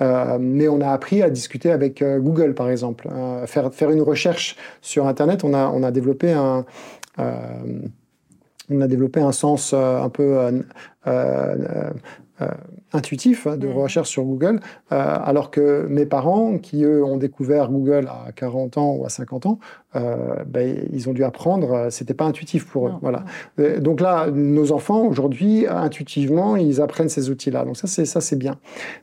euh, 0.00 0.38
mais 0.40 0.68
on 0.68 0.80
a 0.80 0.88
appris 0.88 1.22
à 1.22 1.30
discuter 1.30 1.70
avec 1.70 2.02
euh, 2.02 2.18
Google, 2.18 2.54
par 2.54 2.68
exemple. 2.70 3.08
Euh, 3.12 3.46
faire, 3.46 3.72
faire 3.72 3.90
une 3.90 4.02
recherche 4.02 4.56
sur 4.80 5.06
Internet, 5.06 5.44
on 5.44 5.54
a, 5.54 5.68
on 5.68 5.82
a 5.82 5.90
développé 5.90 6.32
un... 6.32 6.64
on 7.18 8.80
a 8.80 8.86
développé 8.86 9.20
un 9.20 9.32
sens 9.32 9.72
un 9.74 10.08
peu 10.08 10.38
euh, 11.06 11.90
intuitif 12.92 13.46
hein, 13.46 13.56
de 13.56 13.66
mm. 13.66 13.72
recherche 13.72 14.08
sur 14.08 14.24
Google, 14.24 14.60
euh, 14.92 15.16
alors 15.24 15.50
que 15.50 15.86
mes 15.88 16.06
parents, 16.06 16.58
qui 16.58 16.84
eux 16.84 17.04
ont 17.04 17.16
découvert 17.16 17.70
Google 17.70 18.08
à 18.08 18.32
40 18.32 18.78
ans 18.78 18.92
ou 18.92 19.04
à 19.04 19.08
50 19.08 19.46
ans, 19.46 19.58
euh, 19.96 20.44
ben, 20.46 20.88
ils 20.92 21.08
ont 21.08 21.12
dû 21.12 21.24
apprendre, 21.24 21.88
c'était 21.90 22.14
pas 22.14 22.24
intuitif 22.24 22.66
pour 22.66 22.88
eux. 22.88 22.92
Voilà. 23.02 23.24
Donc 23.78 24.00
là, 24.00 24.30
nos 24.30 24.72
enfants 24.72 25.02
aujourd'hui, 25.02 25.66
intuitivement, 25.66 26.56
ils 26.56 26.80
apprennent 26.80 27.08
ces 27.08 27.30
outils-là. 27.30 27.64
Donc 27.64 27.76
ça, 27.76 27.86
c'est 27.86 28.06
ça, 28.06 28.20
c'est 28.20 28.36
bien. 28.36 28.58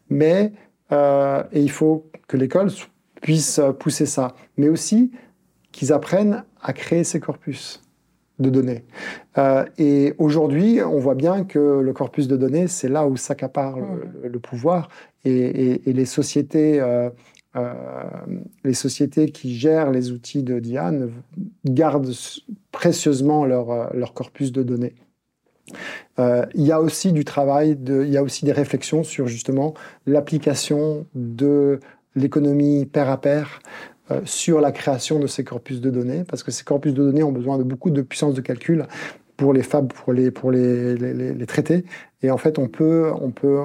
Mais 0.09 0.53
et 0.91 1.61
il 1.61 1.71
faut 1.71 2.05
que 2.27 2.37
l'école 2.37 2.69
puisse 3.21 3.59
pousser 3.79 4.05
ça, 4.05 4.35
mais 4.55 4.69
aussi 4.69 5.11
qu'ils 5.73 5.91
apprennent 5.91 6.45
à 6.61 6.71
créer 6.71 7.03
ces 7.03 7.19
corpus 7.19 7.81
de 8.39 8.49
données. 8.49 8.83
Euh, 9.37 9.65
et 9.77 10.13
aujourd'hui, 10.17 10.81
on 10.81 10.99
voit 10.99 11.15
bien 11.15 11.43
que 11.43 11.79
le 11.79 11.93
corpus 11.93 12.27
de 12.27 12.37
données, 12.37 12.67
c'est 12.67 12.89
là 12.89 13.07
où 13.07 13.17
s'accapare 13.17 13.79
le, 13.79 14.29
le, 14.29 14.39
pouvoir 14.39 14.89
et, 15.25 15.81
les 15.85 16.05
sociétés. 16.05 16.79
Euh, 16.79 17.09
euh, 17.55 17.73
les 18.63 18.75
sociétés 18.75 19.31
qui 19.31 19.55
gèrent 19.55 19.89
les 19.89 20.11
outils 20.11 20.43
de 20.43 20.59
Diane 20.59 21.11
gardent 21.65 22.11
précieusement 22.71 23.45
leur, 23.45 23.95
leur 23.95 24.13
corpus 24.13 24.51
de 24.51 24.61
données. 24.61 24.93
il 26.19 26.61
y 26.61 26.71
a 26.71 26.79
aussi 26.79 27.13
du 27.13 27.25
travail, 27.25 27.75
de, 27.75 28.03
il 28.05 28.11
y 28.11 28.17
a 28.17 28.21
aussi 28.21 28.45
des 28.45 28.51
réflexions 28.51 29.03
sur 29.03 29.27
justement 29.27 29.73
l'application 30.05 31.07
de 31.15 31.79
l'économie 32.15 32.85
pair 32.85 33.09
à 33.09 33.19
pair 33.19 33.59
euh, 34.11 34.21
sur 34.25 34.61
la 34.61 34.71
création 34.71 35.19
de 35.19 35.27
ces 35.27 35.43
corpus 35.43 35.81
de 35.81 35.89
données, 35.89 36.23
parce 36.27 36.43
que 36.43 36.51
ces 36.51 36.63
corpus 36.63 36.93
de 36.93 37.03
données 37.03 37.23
ont 37.23 37.31
besoin 37.31 37.57
de 37.57 37.63
beaucoup 37.63 37.89
de 37.89 38.01
puissance 38.01 38.33
de 38.33 38.41
calcul 38.41 38.85
pour 39.35 39.53
les 39.53 39.63
fab, 39.63 39.91
pour 39.91 40.13
les, 40.13 40.31
pour 40.31 40.51
les, 40.51 40.95
les, 40.95 41.45
traiter. 41.45 41.85
Et 42.23 42.31
en 42.31 42.37
fait, 42.37 42.57
on 42.57 42.67
peut, 42.67 43.11
on 43.21 43.29
peut, 43.29 43.59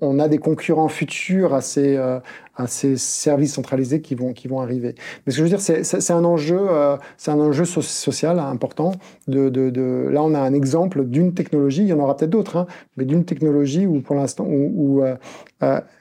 on, 0.00 0.18
a 0.20 0.28
des 0.28 0.38
concurrents 0.38 0.86
futurs 0.86 1.54
à 1.54 1.60
ces, 1.60 1.96
euh, 1.96 2.20
à 2.54 2.68
ces 2.68 2.96
services 2.96 3.54
centralisés 3.54 4.00
qui 4.00 4.14
vont, 4.14 4.32
qui 4.32 4.46
vont 4.46 4.60
arriver. 4.60 4.94
Mais 5.26 5.32
ce 5.32 5.38
que 5.38 5.38
je 5.38 5.42
veux 5.42 5.48
dire, 5.48 5.60
c'est 5.60 6.12
un 6.12 6.24
enjeu, 6.24 6.58
euh, 6.60 6.96
c'est 7.16 7.32
un 7.32 7.40
enjeu 7.40 7.64
social 7.64 8.38
important. 8.38 8.92
De, 9.26 9.48
de, 9.48 9.70
de, 9.70 10.08
là, 10.08 10.22
on 10.22 10.34
a 10.34 10.40
un 10.40 10.54
exemple 10.54 11.04
d'une 11.04 11.34
technologie. 11.34 11.82
Il 11.82 11.88
y 11.88 11.92
en 11.92 11.98
aura 11.98 12.16
peut-être 12.16 12.30
d'autres, 12.30 12.56
hein, 12.56 12.66
mais 12.96 13.04
d'une 13.04 13.24
technologie 13.24 13.86
où, 13.86 14.00
pour 14.00 14.14
l'instant, 14.14 14.44
où, 14.44 15.00
où 15.00 15.02
euh, 15.02 15.16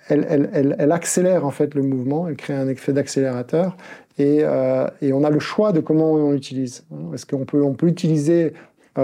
elle, 0.10 0.28
elle, 0.30 0.50
elle, 0.54 0.76
elle, 0.78 0.92
accélère 0.92 1.46
en 1.46 1.52
fait 1.52 1.74
le 1.74 1.82
mouvement. 1.82 2.28
Elle 2.28 2.36
crée 2.36 2.54
un 2.54 2.68
effet 2.68 2.94
d'accélérateur 2.94 3.76
et, 4.18 4.40
euh, 4.42 4.88
et, 5.02 5.14
on 5.14 5.24
a 5.24 5.30
le 5.30 5.40
choix 5.40 5.72
de 5.72 5.80
comment 5.80 6.14
on 6.14 6.32
l'utilise. 6.32 6.86
Est-ce 7.14 7.26
qu'on 7.26 7.46
peut, 7.46 7.64
on 7.64 7.74
peut 7.74 7.88
l'utiliser 7.88 8.46
euh, 8.46 8.52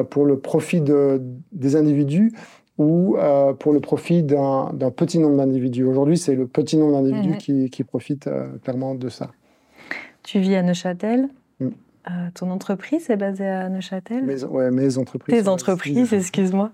pour 0.09 0.25
le 0.25 0.39
profit 0.39 0.81
de, 0.81 1.21
des 1.51 1.75
individus 1.75 2.33
ou 2.77 3.17
euh, 3.17 3.53
pour 3.53 3.73
le 3.73 3.79
profit 3.79 4.23
d'un 4.23 4.71
petit 4.95 5.19
nombre 5.19 5.37
d'individus 5.37 5.83
Aujourd'hui, 5.83 6.17
c'est 6.17 6.35
le 6.35 6.47
petit 6.47 6.77
nombre 6.77 6.93
d'individus 6.93 7.29
mhm. 7.29 7.37
qui, 7.37 7.69
qui, 7.69 7.83
profite 7.83 8.29
clairement 8.63 8.95
de 8.95 9.09
ça. 9.09 9.29
Tu 10.23 10.39
vis 10.39 10.55
à 10.55 10.63
Neuchâtel 10.63 11.29
mm. 11.59 11.69
ton 12.33 12.49
entreprise 12.49 13.09
est 13.09 13.17
basée 13.17 13.47
à 13.47 13.69
Neuchâtel? 13.69 14.23
Mes, 14.23 14.43
ouais, 14.43 14.71
mes 14.71 14.97
entreprises. 14.97 15.43
Tes 15.43 15.47
entreprises, 15.47 16.13
excuse-moi. 16.13 16.71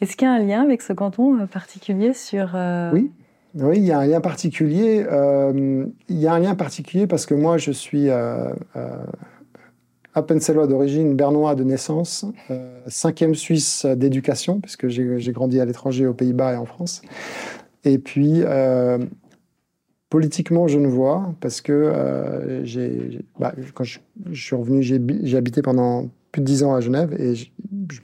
Est-ce 0.00 0.16
qu'il 0.16 0.26
y 0.26 0.30
a 0.30 0.34
un 0.34 0.40
lien 0.40 0.62
avec 0.62 0.82
ce 0.82 0.92
canton 0.92 1.46
particulier 1.46 2.12
sur... 2.12 2.56
Oui, 2.92 3.10
oui, 3.54 3.76
il 3.76 3.84
y 3.84 3.92
a 3.92 4.00
un 4.00 4.06
lien 4.06 4.20
particulier. 4.20 5.06
Euh, 5.08 5.86
il 6.08 6.16
y 6.18 6.26
a 6.26 6.34
un 6.34 6.40
lien 6.40 6.56
particulier 6.56 7.06
parce 7.06 7.24
que 7.24 7.34
moi, 7.34 7.56
je 7.56 7.70
suis 7.70 8.10
euh, 8.10 8.50
euh, 8.74 8.96
d'origine, 10.66 11.14
bernois 11.14 11.54
de 11.54 11.64
naissance, 11.64 12.24
euh, 12.50 12.80
cinquième 12.86 13.34
Suisse 13.34 13.84
d'éducation, 13.86 14.60
puisque 14.60 14.88
j'ai 14.88 15.32
grandi 15.32 15.60
à 15.60 15.64
l'étranger, 15.64 16.06
aux 16.06 16.14
Pays-Bas 16.14 16.54
et 16.54 16.56
en 16.56 16.66
France. 16.66 17.02
Et 17.84 17.98
puis, 17.98 18.42
politiquement, 20.08 20.68
je 20.68 20.78
ne 20.78 20.86
vois, 20.86 21.34
parce 21.40 21.60
que 21.60 22.62
j'ai, 22.64 23.20
bah, 23.38 23.52
quand 23.74 23.84
je, 23.84 23.98
suis 24.32 24.56
revenu, 24.56 24.82
j'ai 24.82 25.36
habité 25.36 25.60
pendant 25.60 26.08
plus 26.32 26.40
de 26.40 26.46
dix 26.46 26.62
ans 26.62 26.74
à 26.74 26.80
Genève 26.80 27.14
et 27.20 27.34
je, 27.34 27.50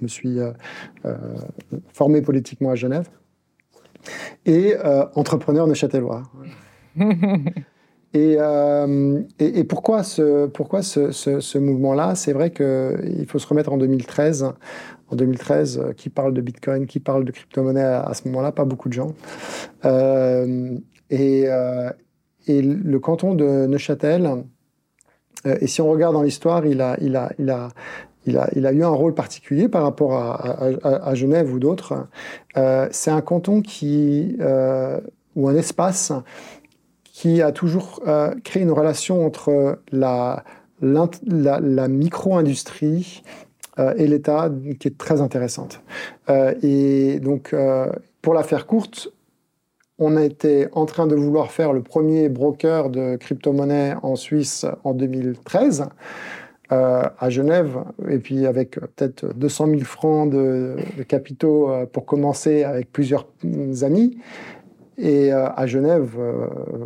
me 0.03 0.09
suis 0.09 0.39
formé 1.93 2.20
politiquement 2.20 2.70
à 2.70 2.74
Genève. 2.74 3.09
Et 4.45 4.74
entrepreneur 5.15 5.66
neuchâtelois. 5.66 6.24
Et, 8.12 8.39
et, 9.39 9.65
pourquoi 9.65 10.03
ce, 10.03 11.59
mouvement-là? 11.59 12.15
C'est 12.15 12.32
vrai 12.32 12.51
qu'il 12.51 13.27
faut 13.28 13.39
se 13.39 13.47
remettre 13.47 13.73
en 13.73 13.77
2013. 13.77 14.53
En 15.12 15.16
2013, 15.16 15.93
qui 15.97 16.09
parle 16.09 16.35
de 16.35 16.41
Bitcoin, 16.41 16.87
qui 16.87 17.01
parle 17.01 17.24
de 17.24 17.32
crypto-monnaie 17.32 17.82
à, 17.82 18.12
ce 18.15 18.28
moment-là 18.28 18.53
Pas 18.53 18.65
beaucoup 18.65 18.89
de 18.89 18.95
gens. 18.95 19.12
Euh, 19.85 20.77
et, 21.11 21.47
le 22.49 22.99
canton 22.99 23.35
de 23.35 23.66
Neuchâtel, 23.66 24.45
euh, 25.47 25.57
et 25.61 25.66
si 25.66 25.81
on 25.81 25.91
regarde 25.91 26.15
dans 26.15 26.23
l'histoire, 26.23 26.66
il 26.66 26.81
a, 26.81 26.97
eu 28.27 28.82
un 28.82 28.89
rôle 28.89 29.15
particulier 29.15 29.69
par 29.69 29.82
rapport 29.82 30.15
à, 30.15 30.65
à, 30.82 31.15
Genève 31.15 31.53
ou 31.53 31.59
d'autres. 31.59 32.07
Euh, 32.57 32.89
c'est 32.91 33.11
un 33.11 33.20
canton 33.20 33.62
qui, 33.62 34.37
euh, 34.41 35.01
ou 35.37 35.49
un 35.49 35.55
espace 35.55 36.12
qui 37.20 37.42
a 37.42 37.52
toujours 37.52 38.01
euh, 38.06 38.34
créé 38.44 38.62
une 38.62 38.70
relation 38.70 39.26
entre 39.26 39.78
la, 39.92 40.42
la, 40.80 41.86
micro-industrie 41.86 43.22
euh, 43.78 43.92
et 43.98 44.06
l'État 44.06 44.51
qui 44.78 44.88
est 44.88 44.97
très 44.97 45.20
intéressante. 45.20 45.82
Euh, 46.30 46.55
et 46.62 47.20
donc, 47.20 47.55
pour 48.22 48.32
la 48.32 48.42
faire 48.42 48.66
courte, 48.66 49.12
on 49.98 50.16
a 50.16 50.24
été 50.24 50.68
en 50.72 50.86
train 50.86 51.06
de 51.06 51.14
vouloir 51.14 51.52
faire 51.52 51.74
le 51.74 51.82
premier 51.82 52.30
broker 52.30 52.88
de 52.88 53.16
crypto-monnaie 53.16 53.97
en 54.02 54.16
Suisse 54.16 54.64
en 54.82 54.94
2013. 54.94 55.90
Euh, 56.72 57.02
à 57.18 57.30
Genève, 57.30 57.78
et 58.09 58.18
puis 58.18 58.47
avec 58.47 58.78
peut-être 58.78 59.34
200 59.34 59.66
000 59.70 59.80
francs 59.80 60.30
de, 60.30 60.76
capitaux 61.09 61.68
euh, 61.68 61.84
pour 61.84 62.06
commencer 62.06 62.62
avec 62.62 62.92
plusieurs 62.92 63.26
amis. 63.82 64.18
Et 65.01 65.32
euh, 65.32 65.48
à 65.56 65.66
Genève, 65.66 66.16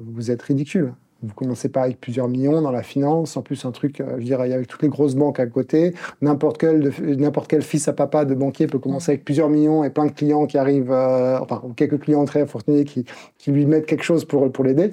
vous 0.07 0.31
êtes 0.31 0.43
ridicule. 0.43 0.95
Vous 1.25 1.35
commencez 1.35 1.71
pas 1.71 1.83
avec 1.83 2.01
plusieurs 2.01 2.29
millions 2.29 2.61
dans 2.61 2.71
la 2.71 2.83
finance, 2.83 3.37
en 3.37 3.43
plus 3.43 3.65
un 3.65 3.71
truc, 3.71 4.01
euh, 4.01 4.17
je 4.19 4.25
dirais, 4.25 4.53
avec 4.53 4.67
toutes 4.69 4.83
les 4.83 4.89
grosses 4.89 5.15
banques 5.15 5.41
à 5.41 5.47
côté. 5.47 5.95
N'importe 6.21 6.59
quel, 6.59 7.63
fils 7.63 7.89
à 7.89 7.95
papa 7.95 8.27
de 8.27 8.35
banquier 8.35 8.67
peut 8.67 8.79
commencer 8.79 9.13
avec 9.13 9.25
plusieurs 9.25 9.49
millions 9.49 9.85
et 9.85 9.91
plein 9.91 10.07
de 10.07 10.13
clients 10.13 10.47
qui 10.47 10.59
arrivent, 10.59 10.93
euh, 10.93 11.39
enfin, 11.41 11.63
quelques 11.77 12.01
clients 12.01 12.25
très 12.27 12.47
fortunés 12.47 12.85
qui, 12.85 13.07
qui 13.39 13.53
lui 13.53 13.65
mettent 13.65 13.87
quelque 13.87 14.05
chose 14.05 14.27
pour, 14.27 14.65
l'aider. 14.65 14.91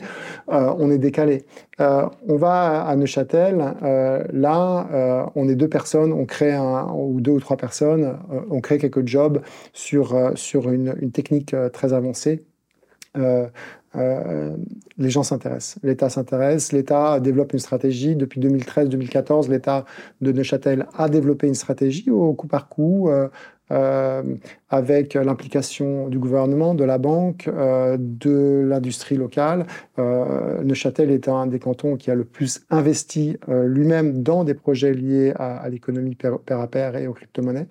Euh, 0.52 0.73
on 0.80 0.89
est 0.89 0.98
décalé. 0.98 1.43
on 1.80 2.35
va 2.35 2.84
à 2.84 2.95
Neuchâtel, 2.95 3.57
là, 4.31 5.30
on 5.35 5.49
est 5.49 5.56
deux 5.56 5.68
personnes, 5.68 6.14
on 6.14 6.26
crée 6.26 6.53
un, 6.53 6.88
ou 6.93 7.19
deux 7.19 7.31
ou 7.31 7.39
trois 7.39 7.57
personnes, 7.57 8.18
on 8.49 8.61
crée 8.61 8.77
quelques 8.77 9.06
jobs 9.07 9.41
sur, 9.73 10.15
une 10.69 11.11
technique 11.11 11.56
très 11.73 11.93
avancée. 11.93 12.45
Euh, 13.18 13.48
euh, 13.98 14.56
les 14.98 15.10
gens 15.10 15.24
s'intéressent, 15.24 15.78
l'État 15.84 16.10
s'intéresse, 16.10 16.72
l'État 16.72 17.20
développe 17.20 17.52
une 17.52 17.60
stratégie. 17.60 18.16
Depuis 18.16 18.40
2013-2014, 18.40 19.50
l'État 19.50 19.86
de 20.22 20.32
Neuchâtel 20.32 20.88
a 20.98 21.10
développé 21.10 21.48
une 21.48 21.56
stratégie 21.56 22.10
au 22.10 22.34
coup 22.34 22.48
par 22.48 22.70
coup, 22.70 23.10
euh, 23.10 24.24
avec 24.70 25.14
l'implication 25.16 26.08
du 26.08 26.20
gouvernement, 26.20 26.74
de 26.74 26.86
la 26.86 26.98
banque, 26.98 27.50
de 27.50 28.66
l'industrie 28.66 29.16
locale. 29.16 29.66
Neuchâtel 29.98 31.12
est 31.12 31.28
un 31.28 31.48
des 31.48 31.60
cantons 31.60 31.98
qui 31.98 32.12
a 32.12 32.16
le 32.16 32.26
plus 32.26 32.62
investi 32.70 33.38
lui-même 33.48 34.24
dans 34.24 34.46
des 34.46 34.54
projets 34.54 34.94
liés 34.94 35.34
à, 35.36 35.58
à 35.58 35.70
l'économie 35.70 36.16
pair 36.16 36.60
à 36.60 36.68
pair 36.68 36.96
et 36.96 37.08
aux 37.08 37.14
crypto-monnaies. 37.14 37.68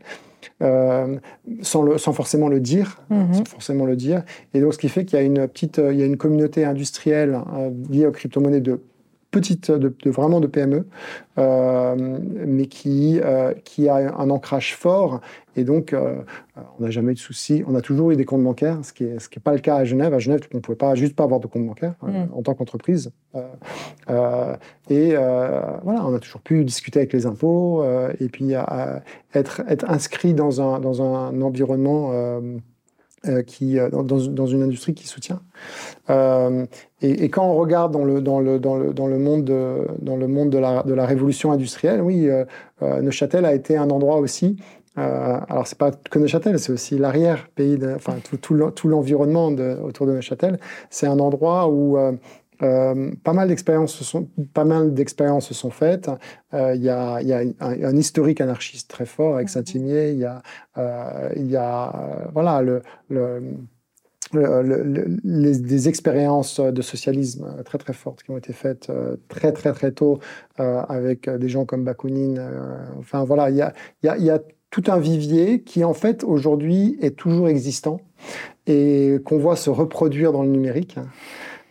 Euh, 0.63 1.17
sans, 1.63 1.83
le, 1.83 1.99
sans 1.99 2.13
forcément 2.13 2.49
le 2.49 2.61
dire, 2.61 3.01
mhm. 3.11 3.35
sans 3.35 3.45
forcément 3.45 3.85
le 3.85 3.97
dire. 3.97 4.23
Et 4.55 4.61
donc, 4.61 4.75
ce 4.75 4.79
qui 4.79 4.89
fait 4.89 5.05
qu'il 5.05 5.19
y 5.19 5.23
a 5.23 5.25
une 5.25 5.49
petite, 5.49 5.79
il 5.79 5.99
y 5.99 6.03
a 6.03 6.07
une 6.07 6.17
communauté 6.17 6.65
industrielle 6.65 7.39
euh, 7.57 7.71
liée 7.91 8.07
aux 8.07 8.13
crypto-monnaies 8.13 8.61
de 8.61 8.81
petite, 9.31 9.71
de, 9.71 9.93
vraiment 10.11 10.41
de 10.41 10.47
PME, 10.47 10.87
euh, 11.39 12.19
mais 12.47 12.67
qui, 12.67 13.21
euh, 13.21 13.55
qui 13.65 13.89
a 13.89 14.17
un 14.19 14.31
ancrage 14.31 14.75
fort. 14.75 15.21
Et 15.57 15.65
donc, 15.65 15.93
euh, 15.93 16.23
on 16.79 16.85
n'a 16.85 16.91
jamais 16.91 17.13
eu 17.13 17.15
de 17.15 17.21
soucis. 17.21 17.63
On 17.67 17.75
a 17.75 17.81
toujours 17.81 18.11
eu 18.11 18.17
des 18.17 18.25
comptes 18.25 18.43
bancaires, 18.43 18.79
ce 18.83 18.93
qui 18.93 19.05
n'est 19.05 19.19
ce 19.19 19.29
qui 19.29 19.39
est 19.39 19.43
pas 19.43 19.53
le 19.53 19.61
cas 19.61 19.77
à 19.77 19.85
Genève. 19.85 20.15
À 20.15 20.19
Genève, 20.19 20.41
on 20.53 20.57
ne 20.57 20.63
pouvait 20.63 20.77
pas 20.77 20.95
juste 20.95 21.15
pas 21.15 21.25
avoir 21.25 21.41
de 21.41 21.47
compte 21.47 21.67
bancaire 21.67 21.95
mm. 22.03 22.27
en 22.33 22.43
tant 22.43 22.55
qu'entreprise. 22.55 23.13
et 23.35 25.15
voilà, 25.15 26.07
on 26.07 26.15
a 26.15 26.19
toujours 26.19 26.41
pu 26.41 26.65
discuter 26.65 27.01
avec 27.01 27.13
les 27.13 27.27
impôts 27.27 27.85
et 28.19 28.29
puis 28.29 28.53
être, 29.35 29.63
être 29.69 29.89
inscrit 29.89 30.35
dans 30.35 30.61
un, 30.61 30.81
dans 30.81 31.03
un 31.03 31.41
environnement 31.43 32.13
euh, 33.29 33.43
qui, 33.43 33.79
euh, 33.79 33.91
dans, 33.91 34.47
une 34.47 34.63
industrie 34.63 34.95
qui 34.95 35.07
soutient. 35.07 35.43
Euh, 36.09 36.65
et, 37.03 37.29
quand 37.29 37.45
on 37.45 37.55
regarde 37.55 37.93
dans 37.93 38.03
le, 38.03 38.23
dans 38.23 38.41
le, 38.41 38.59
dans 38.59 38.79
le, 38.79 38.95
dans 38.95 39.07
le 39.07 39.19
monde, 39.19 39.45
de, 39.45 39.89
dans 40.01 40.17
le 40.17 40.27
monde 40.27 40.49
de, 40.49 40.57
la, 40.57 40.83
de 40.85 40.95
la 40.95 41.05
révolution 41.05 41.53
industrielle, 41.53 42.01
oui, 42.01 42.31
Neuchâtel 42.81 43.45
a 43.45 43.53
été 43.53 43.77
un 43.77 43.91
endroit 43.91 44.17
aussi. 44.17 44.57
alors, 44.97 45.67
c'est 45.67 45.77
pas 45.77 45.91
que 45.91 46.19
Neuchâtel, 46.19 46.59
c'est 46.59 46.73
aussi 46.73 46.97
l'arrière-pays, 46.97 47.79
enfin, 47.95 48.17
tout, 48.41 48.89
l'environnement 48.89 49.49
autour 49.85 50.07
de 50.07 50.13
Neuchâtel. 50.13 50.59
C'est 50.89 51.07
un 51.07 51.19
endroit 51.19 51.69
où 51.69 51.99
euh, 52.63 53.13
pas 53.25 53.33
mal 53.33 53.49
d'expériences 53.49 53.95
se 53.95 54.05
sont, 54.05 54.29
pas 54.53 54.65
mal 54.65 54.93
d'expériences 54.95 55.49
se 55.49 55.55
sont 55.55 55.71
faites. 55.71 56.11
Euh, 56.55 56.75
il 56.75 56.83
y 56.83 56.91
a, 56.91 57.23
y 57.23 57.33
a 57.33 57.43
un, 57.61 57.97
historique 57.97 58.41
anarchiste 58.41 58.91
très 58.91 59.07
fort 59.07 59.37
avec 59.37 59.49
mhm. 59.49 59.53
Saint-Imier. 59.53 60.11
Il 60.11 60.19
y 60.19 60.25
a, 60.25 60.43
euh, 60.79 61.31
il 61.37 61.51
y 61.51 61.57
a 61.57 62.29
voilà 62.33 62.63
le, 62.63 62.83
le 63.09 63.43
les, 64.33 65.59
des 65.59 65.89
expériences 65.89 66.61
de 66.61 66.83
socialisme 66.83 67.65
très 67.65 67.79
très 67.79 67.93
fortes 67.93 68.23
qui 68.23 68.31
ont 68.31 68.39
été 68.39 68.53
faites 68.53 68.93
très 69.27 69.53
très 69.53 69.73
très 69.73 69.91
tôt 69.91 70.21
avec 70.57 71.29
des 71.29 71.49
gens 71.49 71.65
comme 71.65 71.83
Bakounine. 71.83 72.41
enfin 72.97 73.25
voilà, 73.25 73.51
il 73.51 73.57
y 73.57 73.63
a, 73.63 73.73
y, 74.05 74.09
a, 74.09 74.17
y 74.19 74.31
a 74.31 74.39
tout 74.71 74.85
un 74.87 75.01
vivier 75.01 75.63
qui 75.63 75.83
en 75.83 75.95
fait 75.95 76.23
aujourd'hui 76.23 76.97
est 77.01 77.17
toujours 77.17 77.49
existant 77.49 78.01
et 78.69 79.19
qu'on 79.25 79.39
voit 79.39 79.57
se 79.57 79.69
reproduire 79.69 80.31
dans 80.31 80.45
le 80.45 80.49
numérique. 80.51 80.97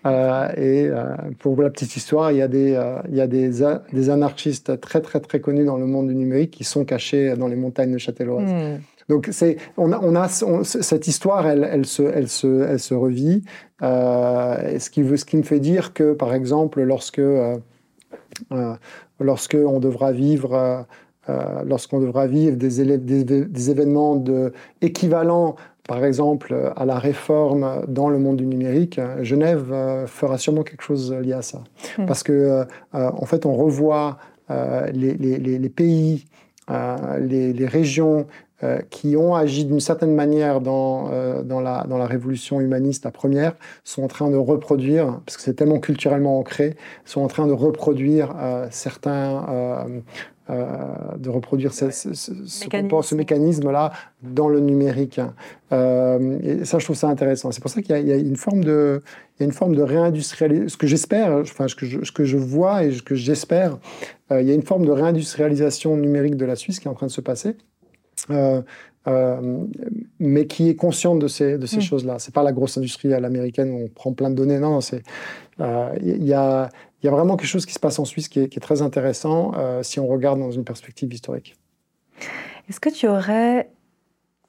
Euh, 0.05 0.49
et 0.55 0.87
euh, 0.87 1.03
pour 1.39 1.61
la 1.61 1.69
petite 1.69 1.95
histoire, 1.95 2.31
il 2.31 2.37
y 2.37 2.41
a, 2.41 2.47
des, 2.47 2.73
euh, 2.73 2.99
il 3.09 3.15
y 3.15 3.21
a 3.21 3.27
des, 3.27 3.51
des, 3.91 4.09
anarchistes 4.09 4.79
très 4.79 5.01
très 5.01 5.19
très 5.19 5.41
connus 5.41 5.65
dans 5.65 5.77
le 5.77 5.85
monde 5.85 6.07
du 6.07 6.15
numérique 6.15 6.51
qui 6.51 6.63
sont 6.63 6.85
cachés 6.85 7.35
dans 7.35 7.47
les 7.47 7.57
montagnes 7.57 7.91
de 7.91 7.97
Châtelloise. 7.97 8.49
Hmm. 8.49 8.79
Donc 9.09 9.27
c'est, 9.31 9.57
on 9.75 9.91
a, 9.91 9.99
on 10.01 10.15
a 10.15 10.27
cette 10.29 11.07
histoire, 11.07 11.47
elle, 11.47 11.67
elle, 11.69 11.85
se, 11.85 12.03
elle, 12.03 12.29
se, 12.29 12.61
elle 12.61 12.79
se 12.79 12.93
revit. 12.93 13.43
ce, 13.81 14.89
qui 14.89 15.01
veut, 15.01 15.17
ce 15.17 15.25
qui 15.25 15.35
me 15.35 15.43
fait 15.43 15.59
dire 15.59 15.93
que, 15.93 16.13
par 16.13 16.33
exemple, 16.33 16.81
lorsque, 16.83 17.21
lorsque 19.19 19.57
on 19.59 19.79
devra 19.79 20.11
vivre 20.11 20.85
lorsqu'on 21.65 21.99
devra 21.99 22.27
vivre 22.27 22.55
des, 22.55 22.81
élèves, 22.81 23.03
des, 23.03 23.23
des, 23.23 23.71
événements 23.71 24.15
de, 24.15 24.53
équivalents 24.81 25.55
par 25.89 26.05
exemple, 26.05 26.71
à 26.75 26.85
la 26.85 26.99
réforme 26.99 27.83
dans 27.87 28.09
le 28.09 28.19
monde 28.19 28.37
du 28.37 28.45
numérique, 28.45 29.01
Genève 29.21 29.73
euh, 29.73 30.05
fera 30.05 30.37
sûrement 30.37 30.61
quelque 30.61 30.83
chose 30.83 31.11
lié 31.11 31.33
à 31.33 31.41
ça. 31.41 31.63
Hmm. 31.97 32.05
Parce 32.05 32.21
que, 32.21 32.31
euh, 32.31 32.65
en 32.93 33.25
fait, 33.25 33.47
on 33.47 33.55
revoit 33.55 34.19
euh, 34.51 34.85
les, 34.91 35.15
les, 35.15 35.69
pays, 35.69 36.25
les, 36.69 37.65
régions 37.65 38.27
qui 38.91 39.17
ont 39.17 39.33
agi 39.33 39.65
d'une 39.65 39.79
certaine 39.79 40.13
manière 40.13 40.61
dans, 40.61 41.09
dans, 41.43 41.59
la, 41.59 41.85
dans 41.89 41.97
la 41.97 42.05
révolution 42.05 42.61
humaniste, 42.61 43.05
la 43.05 43.11
première, 43.11 43.55
sont 43.83 44.03
en 44.03 44.07
train 44.07 44.29
de 44.29 44.37
reproduire, 44.37 45.21
parce 45.25 45.37
que 45.37 45.43
c'est 45.43 45.55
tellement 45.55 45.79
culturellement 45.79 46.37
ancré, 46.37 46.75
sont 47.05 47.21
en 47.21 47.27
train 47.27 47.47
de 47.47 47.53
reproduire 47.53 48.35
certains 48.69 49.87
de 50.49 51.29
reproduire 51.29 51.73
ce, 51.73 51.91
ce, 51.91 53.15
mécanisme-là 53.15 53.91
dans 54.23 54.49
le 54.49 54.59
numérique. 54.59 55.21
Euh, 55.71 56.39
et 56.41 56.65
ça, 56.65 56.79
je 56.79 56.85
trouve 56.85 56.95
ça 56.95 57.07
intéressant. 57.07 57.51
C'est 57.51 57.61
pour 57.61 57.69
ça 57.69 57.81
qu'il 57.81 57.95
y, 57.95 58.11
a 58.11 58.15
une 58.15 58.35
forme 58.35 58.63
de, 58.63 59.01
il 59.37 59.41
y 59.41 59.43
a 59.43 59.45
une 59.45 59.51
forme 59.51 59.75
de 59.75 59.83
réindustrialisation. 59.83 60.69
Ce 60.69 60.77
que 60.77 60.87
j'espère, 60.87 61.33
enfin, 61.33 61.67
ce 61.67 61.75
que 61.75 61.85
je, 61.85 62.03
ce 62.03 62.11
que 62.11 62.23
je 62.23 62.37
vois 62.37 62.83
et 62.83 62.91
ce 62.91 63.03
que 63.03 63.15
j'espère, 63.15 63.77
euh, 64.31 64.41
il 64.41 64.47
y 64.47 64.51
a 64.51 64.55
une 64.55 64.63
forme 64.63 64.85
de 64.85 64.91
réindustrialisation 64.91 65.95
numérique 65.97 66.35
de 66.35 66.45
la 66.45 66.55
Suisse 66.55 66.79
qui 66.79 66.87
est 66.87 66.91
en 66.91 66.95
train 66.95 67.07
de 67.07 67.11
se 67.11 67.21
passer. 67.21 67.55
mais 70.19 70.45
qui 70.47 70.69
est 70.69 70.75
consciente 70.75 71.19
de 71.19 71.27
ces, 71.27 71.57
de 71.57 71.65
ces 71.65 71.77
mm. 71.77 71.81
choses-là. 71.81 72.19
C'est 72.19 72.33
pas 72.33 72.43
la 72.43 72.51
grosse 72.51 72.77
industrie 72.77 73.13
à 73.13 73.19
l'américaine 73.19 73.71
où 73.71 73.85
on 73.85 73.87
prend 73.87 74.13
plein 74.13 74.29
de 74.29 74.35
données. 74.35 74.59
Non, 74.59 74.81
c'est 74.81 75.03
il 75.59 76.23
y, 76.25 76.33
a, 76.33 76.69
il 77.01 77.05
y 77.05 77.09
a 77.09 77.11
vraiment 77.11 77.37
quelque 77.37 77.47
chose 77.47 77.65
qui 77.65 77.73
se 77.73 77.79
passe 77.79 77.99
en 77.99 78.05
Suisse 78.05 78.27
qui 78.27 78.39
est, 78.39 78.59
très 78.59 78.81
intéressant 78.81 79.53
euh, 79.55 79.83
si 79.83 79.99
on 79.99 80.07
regarde 80.07 80.39
dans 80.39 80.51
une 80.51 80.63
perspective 80.63 81.13
historique. 81.13 81.55
Est-ce 82.69 82.79
que 82.79 82.89
tu 82.89 83.07
aurais 83.07 83.69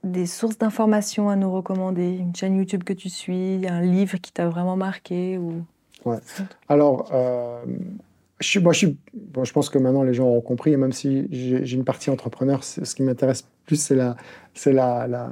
des 0.02 0.27
sources 0.27 0.59
d'informations 0.59 1.28
à 1.28 1.36
nous 1.36 1.52
recommander? 1.52 2.16
Une 2.16 2.35
chaîne 2.35 2.56
YouTube 2.56 2.85
que 2.85 2.93
tu 2.93 3.09
suis 3.09 3.66
Un 3.68 3.82
livre 3.82 4.18
qui 4.18 4.32
t'a 4.32 4.48
vraiment 4.48 4.77
marqué 4.77 5.39
ou... 5.39 5.62
Ouais. 6.05 6.16
Alors, 6.68 7.10
euh, 7.12 7.62
je, 8.40 8.59
moi, 8.59 8.72
je, 8.72 8.78
suis, 8.78 8.98
bon, 9.12 9.44
je 9.44 9.52
pense 9.52 9.68
que 9.68 9.78
maintenant 9.78 10.02
les 10.02 10.14
gens 10.14 10.27
ont 10.27 10.40
compris, 10.40 10.72
et 10.72 10.77
même 10.78 10.93
si 10.93 11.28
j'ai 11.31 11.77
une 11.77 11.85
partie 11.85 12.09
entrepreneur, 12.09 12.64
ce 12.64 12.94
qui 12.94 13.02
m'intéresse 13.02 13.47
plus, 13.66 13.77
c'est 13.77 13.94
la, 13.94 14.16
c'est 14.55 14.72
la, 14.72 15.06
la, 15.06 15.31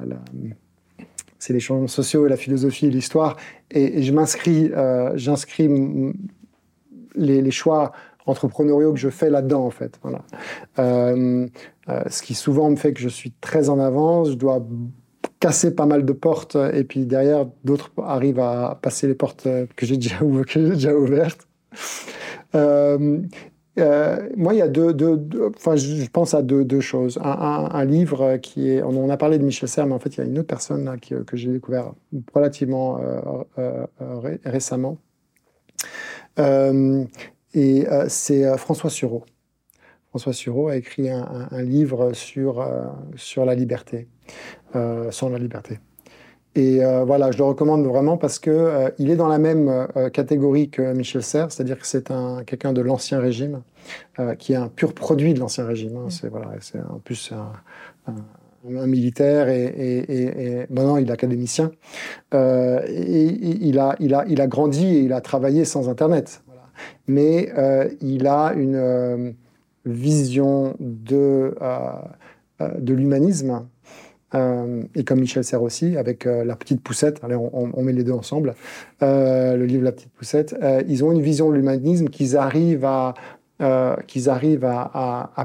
c'est 1.39 1.55
les 1.55 1.61
changements 1.61 1.87
sociaux, 1.87 2.27
et 2.27 2.29
la 2.29 2.37
philosophie 2.37 2.87
et 2.87 2.91
l'histoire. 2.91 3.39
Et, 3.71 4.03
je 4.03 4.13
m'inscris, 4.13 4.71
euh, 4.73 5.13
j'inscris 5.17 5.69
les, 7.19 7.51
choix 7.51 7.93
entrepreneuriaux 8.27 8.93
que 8.93 8.99
je 8.99 9.09
fais 9.09 9.31
là-dedans, 9.31 9.65
en 9.65 9.71
fait. 9.71 9.99
Voilà. 10.03 10.23
Euh, 10.79 11.47
euh, 11.89 12.03
ce 12.09 12.23
qui 12.23 12.35
souvent 12.35 12.71
me 12.71 12.77
fait 12.77 12.93
que 12.93 13.01
je 13.01 13.09
suis 13.09 13.33
très 13.41 13.69
en 13.69 13.79
avance, 13.79 14.31
je 14.31 14.35
dois 14.35 14.65
casser 15.41 15.75
pas 15.75 15.87
mal 15.87 16.05
de 16.05 16.13
portes, 16.13 16.57
et 16.73 16.85
puis 16.85 17.07
derrière, 17.07 17.47
d'autres 17.65 17.91
arrivent 18.03 18.41
à 18.41 18.79
passer 18.81 19.07
les 19.07 19.15
portes 19.15 19.49
que 19.77 19.87
j'ai 19.87 19.97
déjà, 19.97 20.23
ouvertes. 20.25 21.47
Euh, 22.55 24.27
moi, 24.37 24.55
il 24.55 24.59
y 24.59 24.63
a 24.63 24.67
deux, 24.67 24.93
enfin, 25.57 25.77
je 25.77 26.09
pense 26.11 26.35
à 26.35 26.43
deux, 26.43 26.81
choses. 26.81 27.21
Un, 27.23 27.85
livre 27.85 28.39
qui 28.39 28.71
est, 28.71 28.83
on 28.83 29.09
a 29.09 29.17
parlé 29.17 29.39
de 29.39 29.45
Michel 29.45 29.69
Serres, 29.69 29.87
mais 29.87 29.95
en 29.95 30.01
fait, 30.01 30.17
il 30.17 30.19
y 30.19 30.23
a 30.23 30.27
une 30.27 30.39
autre 30.39 30.49
personne 30.49 30.85
là, 30.85 30.97
que 30.99 31.37
j'ai 31.37 31.53
découvert 31.53 31.93
relativement 32.35 33.01
récemment. 34.45 34.99
Et 36.39 37.87
c'est 38.09 38.59
François 38.59 38.91
Sureau. 38.91 39.25
François 40.11 40.33
Sureau 40.33 40.69
a 40.69 40.77
écrit 40.77 41.11
un, 41.11 41.63
livre 41.63 42.13
sur, 42.13 42.67
sur 43.17 43.45
la 43.45 43.55
liberté, 43.55 44.09
sans 44.73 45.29
la 45.29 45.39
liberté. 45.39 45.79
Et 46.59 46.85
euh, 46.85 47.05
voilà, 47.05 47.31
je 47.31 47.39
le 47.39 47.45
recommande 47.45 47.87
vraiment 47.87 48.17
parce 48.17 48.41
que 48.41 48.51
euh, 48.51 48.91
il 48.99 49.11
est 49.11 49.17
dans 49.17 49.29
la 49.29 49.39
même 49.39 49.69
euh, 49.69 50.09
catégorie 50.11 50.71
que 50.71 50.93
Michel 50.93 51.23
Serres, 51.23 51.53
c'est-à-dire 51.53 51.79
que 51.79 51.87
c'est 51.87 52.11
un 52.11 52.43
quelqu'un 52.45 52.73
de 52.73 52.81
l'ancien 52.81 53.21
régime, 53.21 53.63
qui 54.39 54.55
est 54.55 54.57
un 54.57 54.69
pur 54.69 54.93
produit 54.93 55.35
de 55.35 55.39
l'ancien 55.39 55.65
régime. 55.65 55.97
Hein. 55.97 56.11
C'est 56.11 56.29
voilà, 56.29 56.51
c'est 56.61 56.81
en 56.81 56.99
plus 56.99 57.33
un, 57.33 57.53
un, 58.11 58.17
militaire 58.69 59.49
et, 59.49 59.65
et, 59.65 60.61
et, 60.63 60.67
maintenant 60.71 60.97
il 60.97 61.09
est 61.09 61.13
académicien. 61.13 61.71
et, 62.33 63.25
il 63.61 63.79
a, 63.79 63.97
il 64.01 64.15
a, 64.15 64.25
il 64.29 64.41
a 64.41 64.47
grandi 64.47 64.87
et 64.87 65.01
il 65.01 65.13
a 65.13 65.21
travaillé 65.21 65.65
sans 65.65 65.89
Internet. 65.89 66.43
Mais 67.07 67.53
il 68.01 68.27
a 68.27 68.53
une 68.55 69.35
vision 69.85 70.75
de 70.81 71.55
de 72.61 72.93
l'humanisme 72.93 73.69
euh, 74.35 74.83
et 74.95 75.05
comme 75.05 75.21
Michel 75.21 75.45
Serres 75.45 75.63
aussi, 75.63 75.97
avec 75.97 76.27
euh, 76.27 76.45
La 76.45 76.57
Petite 76.57 76.83
Poussette, 76.83 77.23
allez, 77.23 77.37
on, 77.37 77.83
met 77.83 77.93
les 77.93 78.05
deux 78.05 78.13
ensemble, 78.13 78.55
euh, 79.03 79.57
le 79.57 79.65
livre 79.65 79.85
La 79.85 79.93
Petite 79.93 80.13
Poussette, 80.13 80.55
ils 80.87 81.05
ont 81.05 81.13
une 81.13 81.23
vision 81.23 81.51
de 81.51 81.55
l'humanisme 81.55 82.09
qu'ils 82.09 82.37
arrivent, 82.37 82.85
à, 82.85 83.15
qu'ils 84.07 84.29
arrivent 84.29 84.65
à, 84.65 85.31
à, 85.35 85.45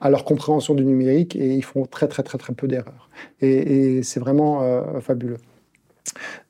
à 0.00 0.10
leur 0.10 0.24
compréhension 0.24 0.74
du 0.74 0.84
numérique 0.84 1.36
et 1.36 1.54
ils 1.54 1.64
font 1.64 1.84
très 1.86 2.08
très 2.08 2.22
très 2.22 2.38
très 2.38 2.54
peu 2.54 2.66
d'erreurs. 2.68 3.10
Et, 3.40 4.02
c'est 4.02 4.20
vraiment 4.20 5.00
fabuleux. 5.00 5.38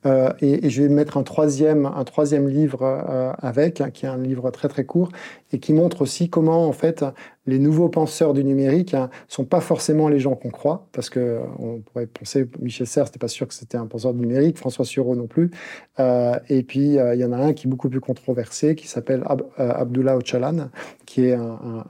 Euh, 0.05 0.31
et, 0.41 0.69
je 0.69 0.81
vais 0.83 0.89
mettre 0.89 1.17
un 1.17 1.23
troisième, 1.23 1.85
un 1.85 2.03
troisième 2.03 2.47
livre 2.47 2.81
euh, 2.81 3.31
avec, 3.39 3.83
qui 3.93 4.05
est 4.05 4.09
un 4.09 4.17
livre 4.17 4.49
très 4.49 4.67
très 4.67 4.85
court, 4.85 5.09
et 5.53 5.59
qui 5.59 5.73
montre 5.73 6.01
aussi 6.01 6.29
comment 6.29 6.67
en 6.67 6.71
fait 6.71 7.05
les 7.47 7.59
nouveaux 7.59 7.89
penseurs 7.89 8.33
du 8.33 8.43
numérique 8.43 8.93
hein, 8.93 9.09
sont 9.27 9.45
pas 9.45 9.61
forcément 9.61 10.09
les 10.09 10.19
gens 10.19 10.35
qu'on 10.35 10.49
croit, 10.49 10.87
parce 10.91 11.09
que 11.09 11.39
on 11.59 11.79
pourrait 11.79 12.07
penser 12.07 12.47
Michel 12.59 12.87
Serres, 12.87 13.07
c'était 13.07 13.19
pas 13.19 13.27
sûr 13.27 13.47
que 13.47 13.53
c'était 13.53 13.77
un 13.77 13.87
penseur 13.87 14.13
du 14.13 14.21
numérique, 14.21 14.57
François 14.57 14.85
Sureau 14.85 15.15
non 15.15 15.27
plus. 15.27 15.51
Euh, 15.99 16.35
et 16.49 16.63
puis 16.63 16.95
il 16.95 17.19
y 17.19 17.25
en 17.25 17.31
a 17.31 17.37
un 17.37 17.53
qui 17.53 17.67
est 17.67 17.69
beaucoup 17.69 17.89
plus 17.89 17.99
controversé, 17.99 18.75
qui 18.75 18.87
s'appelle 18.87 19.23
Abdullah 19.57 20.17
Öcalan, 20.17 20.69
qui 21.05 21.25
est 21.25 21.33
un, 21.33 21.83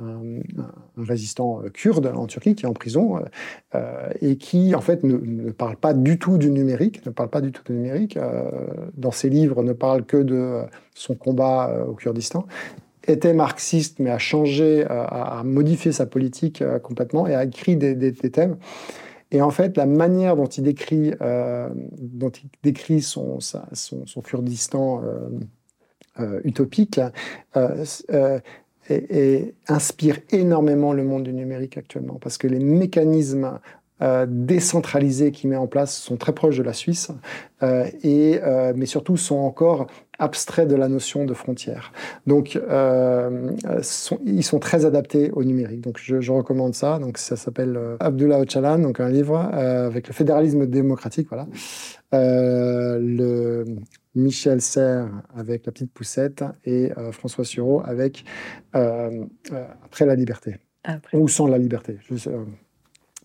résistant 0.97 1.61
kurde 1.73 2.11
en 2.15 2.27
Turquie, 2.27 2.55
qui 2.55 2.65
est 2.65 2.69
en 2.69 2.73
prison 2.73 3.19
et 4.21 4.37
qui 4.37 4.73
en 4.73 4.81
fait 4.81 5.03
ne, 5.03 5.17
ne, 5.17 5.51
parle 5.51 5.75
pas 5.75 5.93
du 5.93 6.17
tout 6.17 6.37
du 6.37 6.49
numérique, 6.49 7.05
ne 7.05 7.11
parle 7.11 7.29
pas 7.29 7.41
du 7.41 7.51
tout 7.51 7.63
du 7.63 7.73
numérique 7.73 8.00
euh, 8.17 8.49
dans 8.95 9.11
ses 9.11 9.29
livres, 9.29 9.63
ne 9.63 9.73
parle 9.73 10.05
que 10.05 10.17
de 10.17 10.61
son 10.93 11.15
combat 11.15 11.69
euh, 11.69 11.85
au 11.85 11.93
Kurdistan, 11.93 12.45
était 13.07 13.33
marxiste, 13.33 13.99
mais 13.99 14.11
a 14.11 14.19
changé, 14.19 14.83
euh, 14.83 15.05
a, 15.05 15.41
modifié 15.43 15.91
sa 15.91 16.05
politique 16.05 16.63
complètement 16.83 17.27
et 17.27 17.35
a 17.35 17.43
écrit 17.43 17.75
des, 17.75 18.13
thèmes. 18.13 18.57
Et 19.31 19.41
en 19.41 19.49
fait, 19.49 19.77
la 19.77 19.85
manière 19.85 20.35
dont 20.35 20.45
il 20.45 20.63
décrit, 20.63 21.11
dont 21.97 22.29
il 22.29 22.49
décrit 22.63 23.01
son, 23.01 23.39
son, 23.39 24.21
Kurdistan 24.21 25.01
utopique 26.43 26.99
inspire 29.67 30.17
énormément 30.31 30.91
le 30.91 31.05
monde 31.05 31.23
du 31.23 31.33
numérique 31.33 31.77
actuellement, 31.77 32.19
parce 32.21 32.37
que 32.37 32.47
les 32.47 32.59
mécanismes 32.59 33.59
euh, 34.01 34.25
décentralisés 34.27 35.31
qu'il 35.31 35.49
met 35.51 35.55
en 35.55 35.67
place 35.67 35.95
sont 35.95 36.17
très 36.17 36.33
proches 36.33 36.57
de 36.57 36.63
la 36.63 36.73
Suisse, 36.73 37.11
euh, 37.61 37.85
et, 38.03 38.39
euh, 38.41 38.73
mais 38.75 38.87
surtout 38.87 39.15
sont 39.15 39.35
encore 39.35 39.85
abstraits 40.17 40.67
de 40.67 40.75
la 40.75 40.87
notion 40.87 41.25
de 41.25 41.33
frontière. 41.35 41.91
Donc, 42.25 42.59
ils 44.25 44.43
sont 44.43 44.59
très 44.59 44.85
adaptés 44.85 45.31
au 45.31 45.43
numérique. 45.43 45.81
Donc, 45.81 45.99
je, 45.99 46.31
recommande 46.31 46.73
ça. 46.73 46.99
Donc, 46.99 47.17
ça 47.17 47.35
s'appelle 47.35 47.79
Abdullah 47.99 48.39
Öcalan, 48.39 48.79
donc 48.79 48.99
un 48.99 49.09
livre 49.09 49.37
avec 49.37 50.07
le 50.07 50.13
fédéralisme 50.13 50.67
démocratique, 50.67 51.27
voilà. 51.29 51.47
le 52.11 53.65
Michel 54.13 54.61
Serres 54.61 55.09
avec 55.35 55.65
La 55.65 55.71
Petite 55.71 55.91
Poussette 55.91 56.43
et 56.65 56.91
François 57.11 57.43
Sureau 57.43 57.81
avec 57.83 58.23
Après 58.73 60.05
la 60.05 60.15
liberté. 60.15 60.57
Ou 61.13 61.27
sans 61.27 61.47
la 61.47 61.57
liberté. 61.57 61.97
Je 62.09 62.15
sais, 62.15 62.31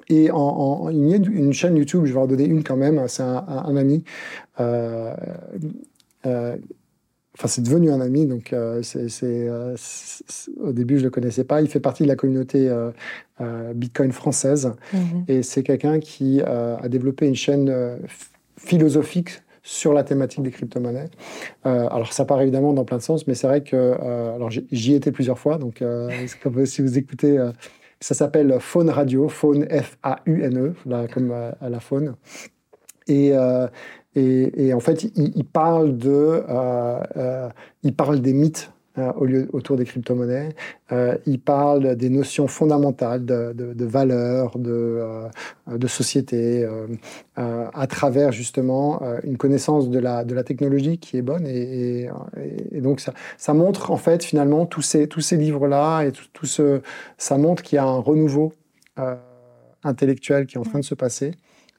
et 0.08 0.30
en, 0.30 0.88
il 0.90 1.08
y 1.08 1.14
a 1.14 1.16
une 1.16 1.52
chaîne 1.52 1.76
YouTube, 1.76 2.04
je 2.04 2.12
vais 2.12 2.20
en 2.20 2.26
donner 2.26 2.44
une 2.44 2.62
quand 2.62 2.76
même, 2.76 3.02
c'est 3.08 3.22
un, 3.22 3.76
ami. 3.76 4.04
Euh, 4.60 5.14
euh, 6.26 6.56
enfin, 7.34 7.48
c'est 7.48 7.62
devenu 7.62 7.90
un 7.90 8.00
ami, 8.00 8.26
donc 8.26 8.52
euh, 8.52 8.82
c'est, 8.82 9.48
au 10.60 10.72
début 10.72 10.98
je 10.98 11.04
le 11.04 11.10
connaissais 11.10 11.44
pas. 11.44 11.60
Il 11.60 11.68
fait 11.68 11.80
partie 11.80 12.04
de 12.04 12.08
la 12.08 12.16
communauté 12.16 12.70
Bitcoin 13.74 14.12
française 14.12 14.72
mhm. 14.92 15.24
et 15.28 15.42
c'est 15.42 15.62
quelqu'un 15.62 15.98
qui 15.98 16.40
a 16.40 16.88
développé 16.88 17.26
une 17.26 17.36
chaîne 17.36 17.98
philosophique 18.56 19.42
sur 19.62 19.92
la 19.92 20.04
thématique 20.04 20.44
des 20.44 20.52
crypto-monnaies. 20.52 21.10
alors 21.64 22.12
ça 22.12 22.24
part 22.24 22.40
évidemment 22.40 22.72
dans 22.72 22.84
plein 22.84 22.98
de 22.98 23.02
sens, 23.02 23.26
mais 23.26 23.34
c'est 23.34 23.48
vrai 23.48 23.64
que 23.64 23.94
alors 24.36 24.50
j'y 24.50 24.94
étais 24.94 25.10
plusieurs 25.10 25.40
fois, 25.40 25.58
donc 25.58 25.82
comme 26.42 26.64
si 26.64 26.82
vous 26.82 26.96
écoutez 26.96 27.36
ça 28.00 28.14
s'appelle 28.14 28.58
Faune 28.60 28.90
Radio, 28.90 29.28
Faune 29.28 29.66
F-A-U-N-E, 29.68 30.74
comme 31.12 31.30
euh, 31.30 31.52
à, 31.60 31.68
la 31.68 31.80
faune. 31.80 32.14
Euh, 33.08 33.68
et, 34.14 34.66
et, 34.66 34.74
en 34.74 34.80
fait, 34.80 35.04
il, 35.14 35.44
parle, 35.44 35.96
de, 35.96 36.42
euh, 36.48 37.48
il 37.82 37.94
parle 37.94 38.20
des 38.20 38.32
mythes 38.32 38.72
au 39.16 39.24
lieu, 39.24 39.48
autour 39.52 39.76
des 39.76 39.84
crypto-monnaies. 39.84 40.50
il 41.26 41.40
parle 41.40 41.96
des 41.96 42.08
notions 42.08 42.46
fondamentales 42.46 43.24
de, 43.24 43.52
de, 43.52 43.84
valeurs, 43.84 44.58
de, 44.58 45.02
de 45.70 45.86
société, 45.86 46.66
à 47.36 47.86
travers 47.86 48.32
justement 48.32 49.02
une 49.22 49.36
connaissance 49.36 49.90
de 49.90 49.98
la, 49.98 50.24
de 50.24 50.34
la 50.34 50.44
technologie 50.44 50.98
qui 50.98 51.18
est 51.18 51.22
bonne. 51.22 51.46
Et, 51.46 52.08
donc, 52.74 53.00
ça, 53.00 53.12
ça, 53.36 53.54
montre 53.54 53.90
en 53.90 53.96
fait 53.96 54.24
finalement 54.24 54.66
tous 54.66 54.82
ces, 54.82 55.08
tous 55.08 55.20
ces 55.20 55.36
livres-là 55.36 56.02
et 56.02 56.12
tout, 56.12 56.46
ce, 56.46 56.80
ça 57.18 57.36
montre 57.36 57.62
qu'il 57.62 57.76
y 57.76 57.78
a 57.78 57.84
un 57.84 57.98
renouveau 57.98 58.52
intellectuel 59.84 60.46
qui 60.46 60.56
est 60.56 60.60
en 60.60 60.64
train 60.64 60.80
de 60.80 60.84
se 60.84 60.94
passer. 60.94 61.32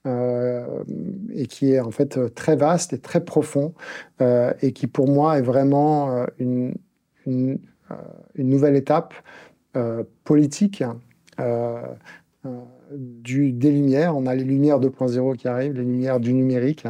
Euh, 0.05 0.83
et 1.33 1.47
qui 1.47 1.73
est 1.73 1.79
en 1.79 1.91
fait 1.91 2.33
très 2.33 2.55
vaste 2.55 2.93
et 2.93 2.99
très 2.99 3.25
profond, 3.25 3.73
euh, 4.21 4.53
et 4.61 4.71
qui 4.71 4.87
pour 4.87 5.07
moi 5.07 5.37
est 5.37 5.41
vraiment 5.41 6.11
euh, 6.11 6.25
une, 6.39 6.75
une, 7.27 7.59
nouvelle 8.37 8.75
étape 8.75 9.13
politique 10.23 10.83
du, 12.91 13.51
des 13.51 13.71
lumières. 13.71 14.15
On 14.17 14.25
a 14.25 14.33
les 14.33 14.43
lumières 14.43 14.79
2.0 14.79 15.35
qui 15.35 15.47
arrivent, 15.47 15.73
les 15.73 15.83
lumières 15.83 16.19
du 16.19 16.33
numérique. 16.33 16.85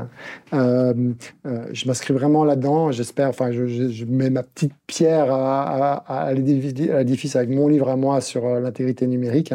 je 0.54 1.88
m'inscris 1.88 2.14
vraiment 2.14 2.46
là-dedans. 2.46 2.92
J'espère, 2.92 3.30
enfin, 3.30 3.52
je, 3.52 4.06
mets 4.06 4.30
ma 4.30 4.44
petite 4.44 4.74
pierre 4.86 5.32
à, 5.32 5.94
à, 6.28 6.34
l'édifice 6.34 7.36
avec 7.36 7.50
mon 7.50 7.68
livre 7.68 7.90
à 7.90 7.96
moi 7.96 8.22
sur 8.22 8.48
l'intégrité 8.60 9.08
numérique. 9.08 9.54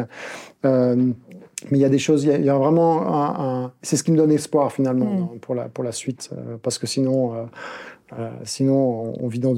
Mais 1.71 1.77
il 1.77 1.81
y 1.81 1.85
a 1.85 1.89
des 1.89 1.99
choses, 1.99 2.23
il 2.23 2.43
y 2.43 2.49
a, 2.49 2.57
vraiment 2.57 3.01
un, 3.07 3.71
c'est 3.81 3.95
ce 3.95 4.03
qui 4.03 4.11
me 4.11 4.17
donne 4.17 4.31
espoir 4.31 4.71
finalement 4.71 5.33
mm. 5.33 5.39
pour, 5.39 5.55
la, 5.55 5.69
pour 5.69 5.83
la 5.83 5.91
suite, 5.91 6.29
euh, 6.33 6.57
parce 6.61 6.77
que 6.77 6.87
sinon, 6.87 7.33
euh, 7.33 7.43
euh, 8.19 8.29
sinon 8.43 9.13
on, 9.19 9.27
vit 9.27 9.39
dans, 9.39 9.53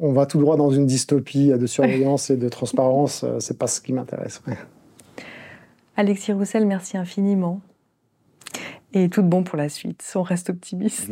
on 0.00 0.12
va 0.12 0.26
tout 0.26 0.38
droit 0.38 0.56
dans 0.56 0.70
une 0.70 0.86
dystopie 0.86 1.48
de 1.48 1.66
surveillance 1.66 2.30
et 2.30 2.36
de 2.36 2.48
transparence. 2.48 3.24
c'est 3.38 3.58
pas 3.58 3.66
ce 3.66 3.80
qui 3.80 3.92
m'intéresse. 3.92 4.42
Alexis 5.96 6.32
Roussel, 6.32 6.66
merci 6.66 6.96
infiniment. 6.96 7.60
Et 8.92 9.08
tout 9.08 9.22
de 9.22 9.28
bon 9.28 9.44
pour 9.44 9.56
la 9.56 9.68
suite. 9.68 10.04
On 10.14 10.22
reste 10.22 10.50
optimiste. 10.50 11.10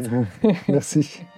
merci. 0.69 1.21